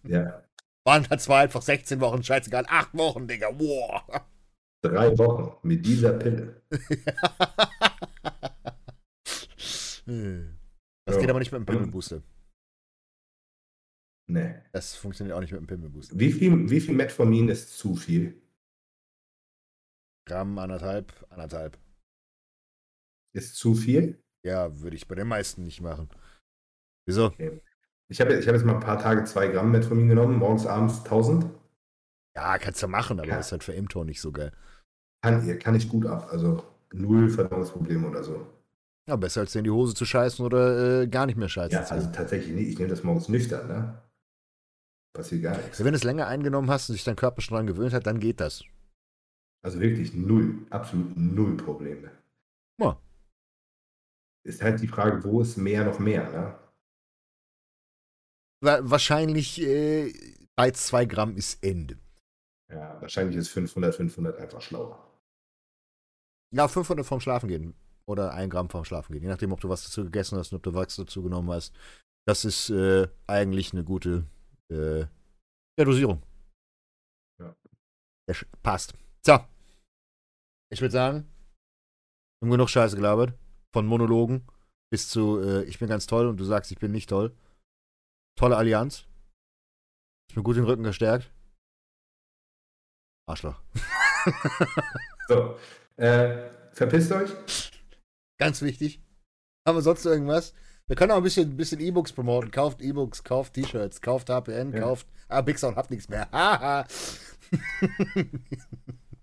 Ja, 0.03 0.43
Waren 0.85 1.07
da 1.09 1.19
zwar 1.19 1.41
einfach 1.43 1.63
16 1.63 2.01
Wochen, 2.01 2.23
scheißegal, 2.25 2.65
acht 2.67 2.93
Wochen, 2.95 3.29
Digga. 3.29 3.51
Boah. 3.53 4.27
drei 4.83 5.17
Wochen 5.19 5.57
mit 5.69 5.85
dieser 5.87 6.15
Pille. 6.15 6.63
Hm. 10.07 10.57
Das 11.07 11.17
Ja. 11.17 11.21
geht 11.23 11.31
aber 11.31 11.39
nicht 11.41 11.51
mit 11.51 11.59
dem 11.61 11.67
Pimmelbooster. 11.67 12.23
Nee. 14.29 14.55
Das 14.73 14.95
funktioniert 14.95 15.37
auch 15.37 15.41
nicht 15.41 15.51
mit 15.51 15.61
dem 15.61 15.67
Pimmelbooster. 15.67 16.17
Wie 16.19 16.31
viel, 16.31 16.71
wie 16.71 16.81
viel 16.81 16.95
Metformin 16.95 17.49
ist 17.49 17.77
zu 17.79 17.97
viel? 17.97 18.41
Gramm, 20.29 20.57
anderthalb, 20.59 21.13
anderthalb. 21.31 21.77
Ist 23.33 23.57
zu 23.57 23.75
viel? 23.75 24.23
Ja, 24.45 24.81
würde 24.81 24.97
ich 24.97 25.07
bei 25.07 25.15
den 25.15 25.29
meisten 25.29 25.65
nicht 25.65 25.81
machen. 25.81 26.09
Wieso? 27.07 27.33
Ich 28.09 28.21
habe 28.21 28.35
ich 28.35 28.49
hab 28.49 28.55
jetzt 28.55 28.65
mal 28.65 28.75
ein 28.75 28.81
paar 28.81 28.99
Tage 28.99 29.25
zwei 29.25 29.49
Gramm 29.49 29.71
Metformin 29.71 30.09
genommen, 30.09 30.39
morgens, 30.39 30.67
abends 30.67 30.99
1000. 31.05 31.47
Ja, 32.37 32.59
kannst 32.59 32.83
du 32.83 32.89
machen, 32.89 33.21
aber 33.21 33.29
Ja. 33.29 33.39
ist 33.39 33.53
halt 33.53 33.65
für 33.65 33.73
Imtor 33.73 34.05
nicht 34.05 34.21
so 34.21 34.33
geil. 34.33 34.53
Kann, 35.23 35.59
kann 35.59 35.75
ich 35.75 35.89
gut 35.89 36.07
ab. 36.07 36.29
Also 36.31 36.65
null 36.93 37.29
Verdauungsprobleme 37.29 38.09
oder 38.09 38.25
so. 38.25 38.47
Ja, 39.09 39.17
besser 39.17 39.41
als 39.41 39.55
in 39.55 39.65
die 39.65 39.71
Hose 39.71 39.95
zu 39.95 40.05
scheißen 40.05 40.45
oder 40.45 41.03
äh, 41.03 41.09
gar 41.09 41.27
nicht 41.27 41.37
mehr 41.37 41.49
scheißen 41.49 41.73
Ja, 41.73 41.87
also 41.87 42.11
tatsächlich 42.13 42.55
nicht. 42.55 42.69
Ich 42.69 42.79
nehme 42.79 42.91
das 42.91 43.03
morgens 43.03 43.29
nüchtern, 43.29 43.67
ne? 43.69 44.03
Passiert 45.13 45.43
gar 45.43 45.57
nichts. 45.57 45.81
Wenn 45.81 45.93
du 45.93 45.97
es 45.97 46.05
länger 46.05 46.29
eingenommen 46.29 46.71
hast 46.71 46.89
und 46.89 46.95
sich 46.95 47.05
dein 47.05 47.17
Körper 47.17 47.41
schon 47.41 47.57
dran 47.57 47.67
gewöhnt 47.67 47.93
hat, 47.93 48.07
dann 48.07 48.21
geht 48.21 48.41
das. 48.41 48.65
Also 49.63 49.81
wirklich 49.81 50.15
null, 50.15 50.67
absolut 50.71 51.17
null 51.17 51.57
Probleme. 51.57 52.11
Ja. 52.81 52.99
Ist 54.47 54.63
halt 54.63 54.81
die 54.81 54.89
Frage, 54.89 55.23
wo 55.25 55.41
ist 55.41 55.57
mehr 55.57 55.85
noch 55.85 55.99
mehr, 55.99 56.31
ne? 56.31 56.59
Wa- 58.63 58.81
Wahrscheinlich 58.83 59.61
äh, 59.61 60.13
bei 60.57 60.71
zwei 60.73 61.05
Gramm 61.05 61.37
ist 61.37 61.63
Ende. 61.65 61.99
Ja, 62.71 63.01
wahrscheinlich 63.01 63.37
ist 63.37 63.49
500, 63.49 63.95
500 63.95 64.39
einfach 64.39 64.61
schlauer. 64.61 65.07
Ja, 66.55 66.69
500 66.69 67.07
vom 67.07 67.21
Schlafen 67.21 67.49
gehen. 67.49 67.75
Oder 68.09 68.33
ein 68.33 68.51
Gramm 68.51 68.69
vom 68.71 68.85
Schlafen 68.85 69.13
gehen. 69.13 69.23
Je 69.23 69.29
nachdem, 69.29 69.53
ob 69.53 69.61
du 69.61 69.69
was 69.69 69.85
dazu 69.85 70.05
gegessen 70.05 70.39
hast 70.39 70.53
und 70.53 70.57
ob 70.57 70.63
du 70.63 70.75
was 70.75 70.97
dazu 70.97 71.23
genommen 71.23 71.51
hast. 71.51 71.75
Das 72.27 72.45
ist 72.45 72.71
äh, 72.71 73.09
eigentlich 73.27 73.73
eine 73.73 73.85
gute 73.85 74.27
äh, 74.71 75.07
Dosierung. 75.77 76.23
Ja. 77.41 77.55
Sch- 78.31 78.47
passt. 78.63 78.95
So. 79.25 79.39
Ich 80.73 80.81
würde 80.81 80.93
sagen, 80.93 81.27
haben 82.43 82.51
genug 82.51 82.69
Scheiße 82.69 82.97
gelabert. 82.97 83.35
Von 83.73 83.87
Monologen 83.87 84.47
bis 84.93 85.09
zu 85.09 85.41
äh, 85.41 85.63
ich 85.65 85.79
bin 85.79 85.89
ganz 85.89 86.07
toll 86.07 86.27
und 86.27 86.37
du 86.39 86.45
sagst, 86.45 86.71
ich 86.73 86.79
bin 86.79 86.91
nicht 86.93 87.09
toll. 87.09 87.35
Tolle 88.37 88.57
Allianz. 88.57 89.07
Ich 90.29 90.35
bin 90.35 90.43
gut 90.45 90.57
den 90.57 90.65
Rücken 90.65 90.83
gestärkt. 90.85 91.31
Arschloch. 93.29 93.61
So, 95.29 95.57
äh, 95.97 96.51
verpisst 96.73 97.13
euch. 97.13 97.31
Ganz 98.39 98.61
wichtig. 98.63 99.01
Haben 99.67 99.79
wir 99.79 99.83
sonst 99.83 100.05
irgendwas? 100.05 100.53
Wir 100.89 100.97
können 100.97 101.13
auch 101.13 101.19
ein 101.19 101.23
bisschen, 101.23 101.51
ein 101.51 101.57
bisschen 101.57 101.79
E-Books 101.81 102.13
promoten. 102.13 102.51
Kauft 102.51 102.83
E-Books, 102.83 103.23
kauft 103.23 103.55
T-Shirts, 103.55 104.01
kauft 104.03 104.29
HPN, 104.29 104.73
Ja. 104.73 104.81
kauft. 104.81 105.07
Ah, 105.29 105.41
Big 105.41 105.59
Sound 105.59 105.77
habt 105.77 105.91
nichts 105.91 106.09
mehr. 106.09 106.29
Haha. 106.33 106.85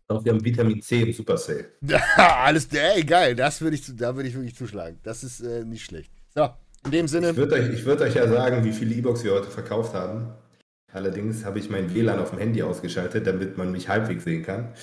Doch, 0.10 0.24
wir 0.24 0.32
haben 0.32 0.44
Vitamin 0.44 0.82
C 0.82 1.02
im 1.02 1.14
Super 1.14 1.38
Sale. 1.38 1.74
Ja, 1.82 2.02
Alles, 2.46 2.68
ey, 2.72 3.04
geil. 3.04 3.36
Das 3.36 3.60
würde 3.60 3.76
ich, 3.76 3.96
da 3.96 4.16
würde 4.16 4.30
ich 4.30 4.36
wirklich 4.36 4.56
zuschlagen. 4.56 5.00
Das 5.04 5.24
ist 5.24 5.42
äh, 5.42 5.66
nicht 5.66 5.84
schlecht. 5.84 6.12
So, 6.34 6.50
in 6.86 6.92
dem 6.92 7.08
Sinne. 7.08 7.32
Ich 7.32 7.36
würde 7.36 7.56
euch, 7.56 7.74
ich 7.74 7.86
würd 7.86 8.02
euch 8.02 8.16
ja 8.16 8.28
sagen, 8.28 8.64
wie 8.64 8.72
viele 8.72 8.96
E-Books 8.96 9.24
wir 9.24 9.34
heute 9.34 9.50
verkauft 9.50 9.94
haben. 9.94 10.34
Allerdings 10.94 11.44
habe 11.44 11.60
ich 11.60 11.70
mein 11.70 11.94
WLAN 11.94 12.20
auf 12.20 12.30
dem 12.30 12.40
Handy 12.40 12.64
ausgeschaltet, 12.64 13.28
damit 13.28 13.58
man 13.58 13.72
mich 13.72 13.90
halbwegs 13.90 14.24
sehen 14.24 14.44
kann. 14.44 14.74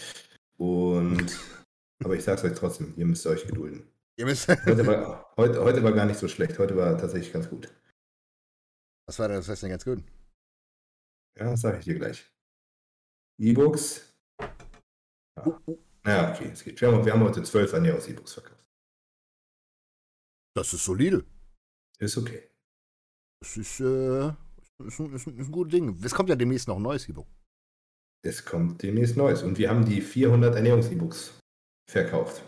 Und 0.59 1.39
aber 2.05 2.15
ich 2.15 2.25
sage 2.25 2.39
es 2.39 2.45
euch 2.45 2.59
trotzdem, 2.59 2.93
ihr 2.97 3.07
müsst 3.07 3.27
euch 3.27 3.47
gedulden. 3.47 3.89
Ihr 4.17 4.27
müsst, 4.27 4.47
Heute 4.67 4.87
war, 4.87 5.33
heute, 5.37 5.65
heute 5.65 5.83
war 5.83 5.93
gar 5.93 6.05
nicht 6.05 6.19
so 6.21 6.29
schlecht, 6.29 6.59
heute 6.59 6.77
war 6.77 6.97
tatsächlich 6.99 7.33
ganz 7.33 7.49
gut. 7.49 7.69
was 9.07 9.19
war 9.19 9.29
das? 9.29 9.39
Das 9.39 9.49
heißt 9.49 9.63
denn 9.63 9.71
ganz 9.71 9.85
gut. 9.85 10.05
Ja, 11.39 11.51
das 11.51 11.63
sage 11.63 11.79
ich 11.79 11.85
dir 11.85 11.95
gleich. 11.95 12.31
E-Books. 13.39 14.14
Ja. 15.37 15.61
ja, 16.07 16.33
okay, 16.33 16.51
es 16.53 16.63
geht. 16.63 16.81
Wir 16.81 16.93
haben, 16.93 17.05
wir 17.05 17.13
haben 17.13 17.23
heute 17.23 17.43
zwölf 17.43 17.73
Ernährungs-E-Books 17.73 18.35
verkauft. 18.35 18.65
Das 20.55 20.73
ist 20.73 20.85
solide. 20.85 21.25
Ist 21.99 22.17
okay. 22.17 22.49
Das 23.41 23.57
ist, 23.57 23.81
äh, 23.81 24.29
ist, 24.29 25.01
ein, 25.01 25.15
ist, 25.15 25.27
ein, 25.27 25.39
ist 25.39 25.49
ein 25.49 25.53
gutes 25.53 25.73
Ding. 25.73 26.01
Es 26.03 26.15
kommt 26.15 26.29
ja 26.29 26.37
demnächst 26.37 26.69
noch 26.69 26.77
ein 26.77 26.83
neues 26.83 27.09
E-Book. 27.09 27.27
Es 28.25 28.45
kommt 28.45 28.83
demnächst 28.83 29.17
Neues. 29.17 29.43
Und 29.43 29.59
wir 29.59 29.69
haben 29.69 29.85
die 29.85 30.01
400 30.01 30.55
Ernährungs-E-Books 30.55 31.39
verkauft. 31.91 32.43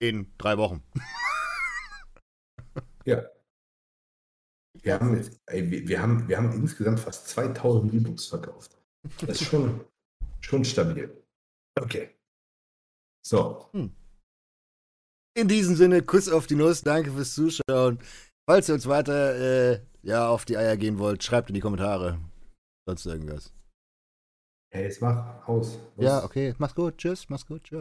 In 0.00 0.32
drei 0.38 0.56
Wochen. 0.56 0.82
Ja. 3.06 3.24
Wir 4.82 5.00
haben, 5.00 5.16
jetzt, 5.16 5.40
ey, 5.46 5.70
wir, 5.70 5.88
wir, 5.88 6.02
haben, 6.02 6.28
wir 6.28 6.36
haben 6.36 6.52
insgesamt 6.52 7.00
fast 7.00 7.28
2000 7.28 7.92
E-Books 7.94 8.26
verkauft. 8.26 8.78
Das 9.20 9.40
ist 9.40 9.48
schon, 9.48 9.84
schon 10.40 10.64
stabil. 10.64 11.24
Okay. 11.78 12.10
So. 13.24 13.68
Hm. 13.72 13.94
In 15.36 15.48
diesem 15.48 15.76
Sinne, 15.76 16.02
Kuss 16.02 16.28
auf 16.28 16.46
die 16.46 16.56
Nuss, 16.56 16.82
danke 16.82 17.12
fürs 17.12 17.34
Zuschauen. 17.34 17.98
Falls 18.48 18.68
ihr 18.68 18.74
uns 18.74 18.86
weiter 18.86 19.36
äh, 19.72 19.80
ja, 20.02 20.28
auf 20.28 20.44
die 20.44 20.56
Eier 20.56 20.76
gehen 20.76 20.98
wollt, 20.98 21.22
schreibt 21.22 21.50
in 21.50 21.54
die 21.54 21.60
Kommentare. 21.60 22.18
Sonst 22.86 23.06
irgendwas. 23.06 23.52
Hey, 24.72 24.84
jetzt 24.84 25.00
mach 25.00 25.46
aus. 25.48 25.78
Los. 25.96 26.04
Ja, 26.04 26.24
okay. 26.24 26.54
Mach's 26.58 26.74
gut. 26.74 26.98
Tschüss. 26.98 27.28
Mach's 27.28 27.46
gut. 27.46 27.66
Ciao. 27.66 27.78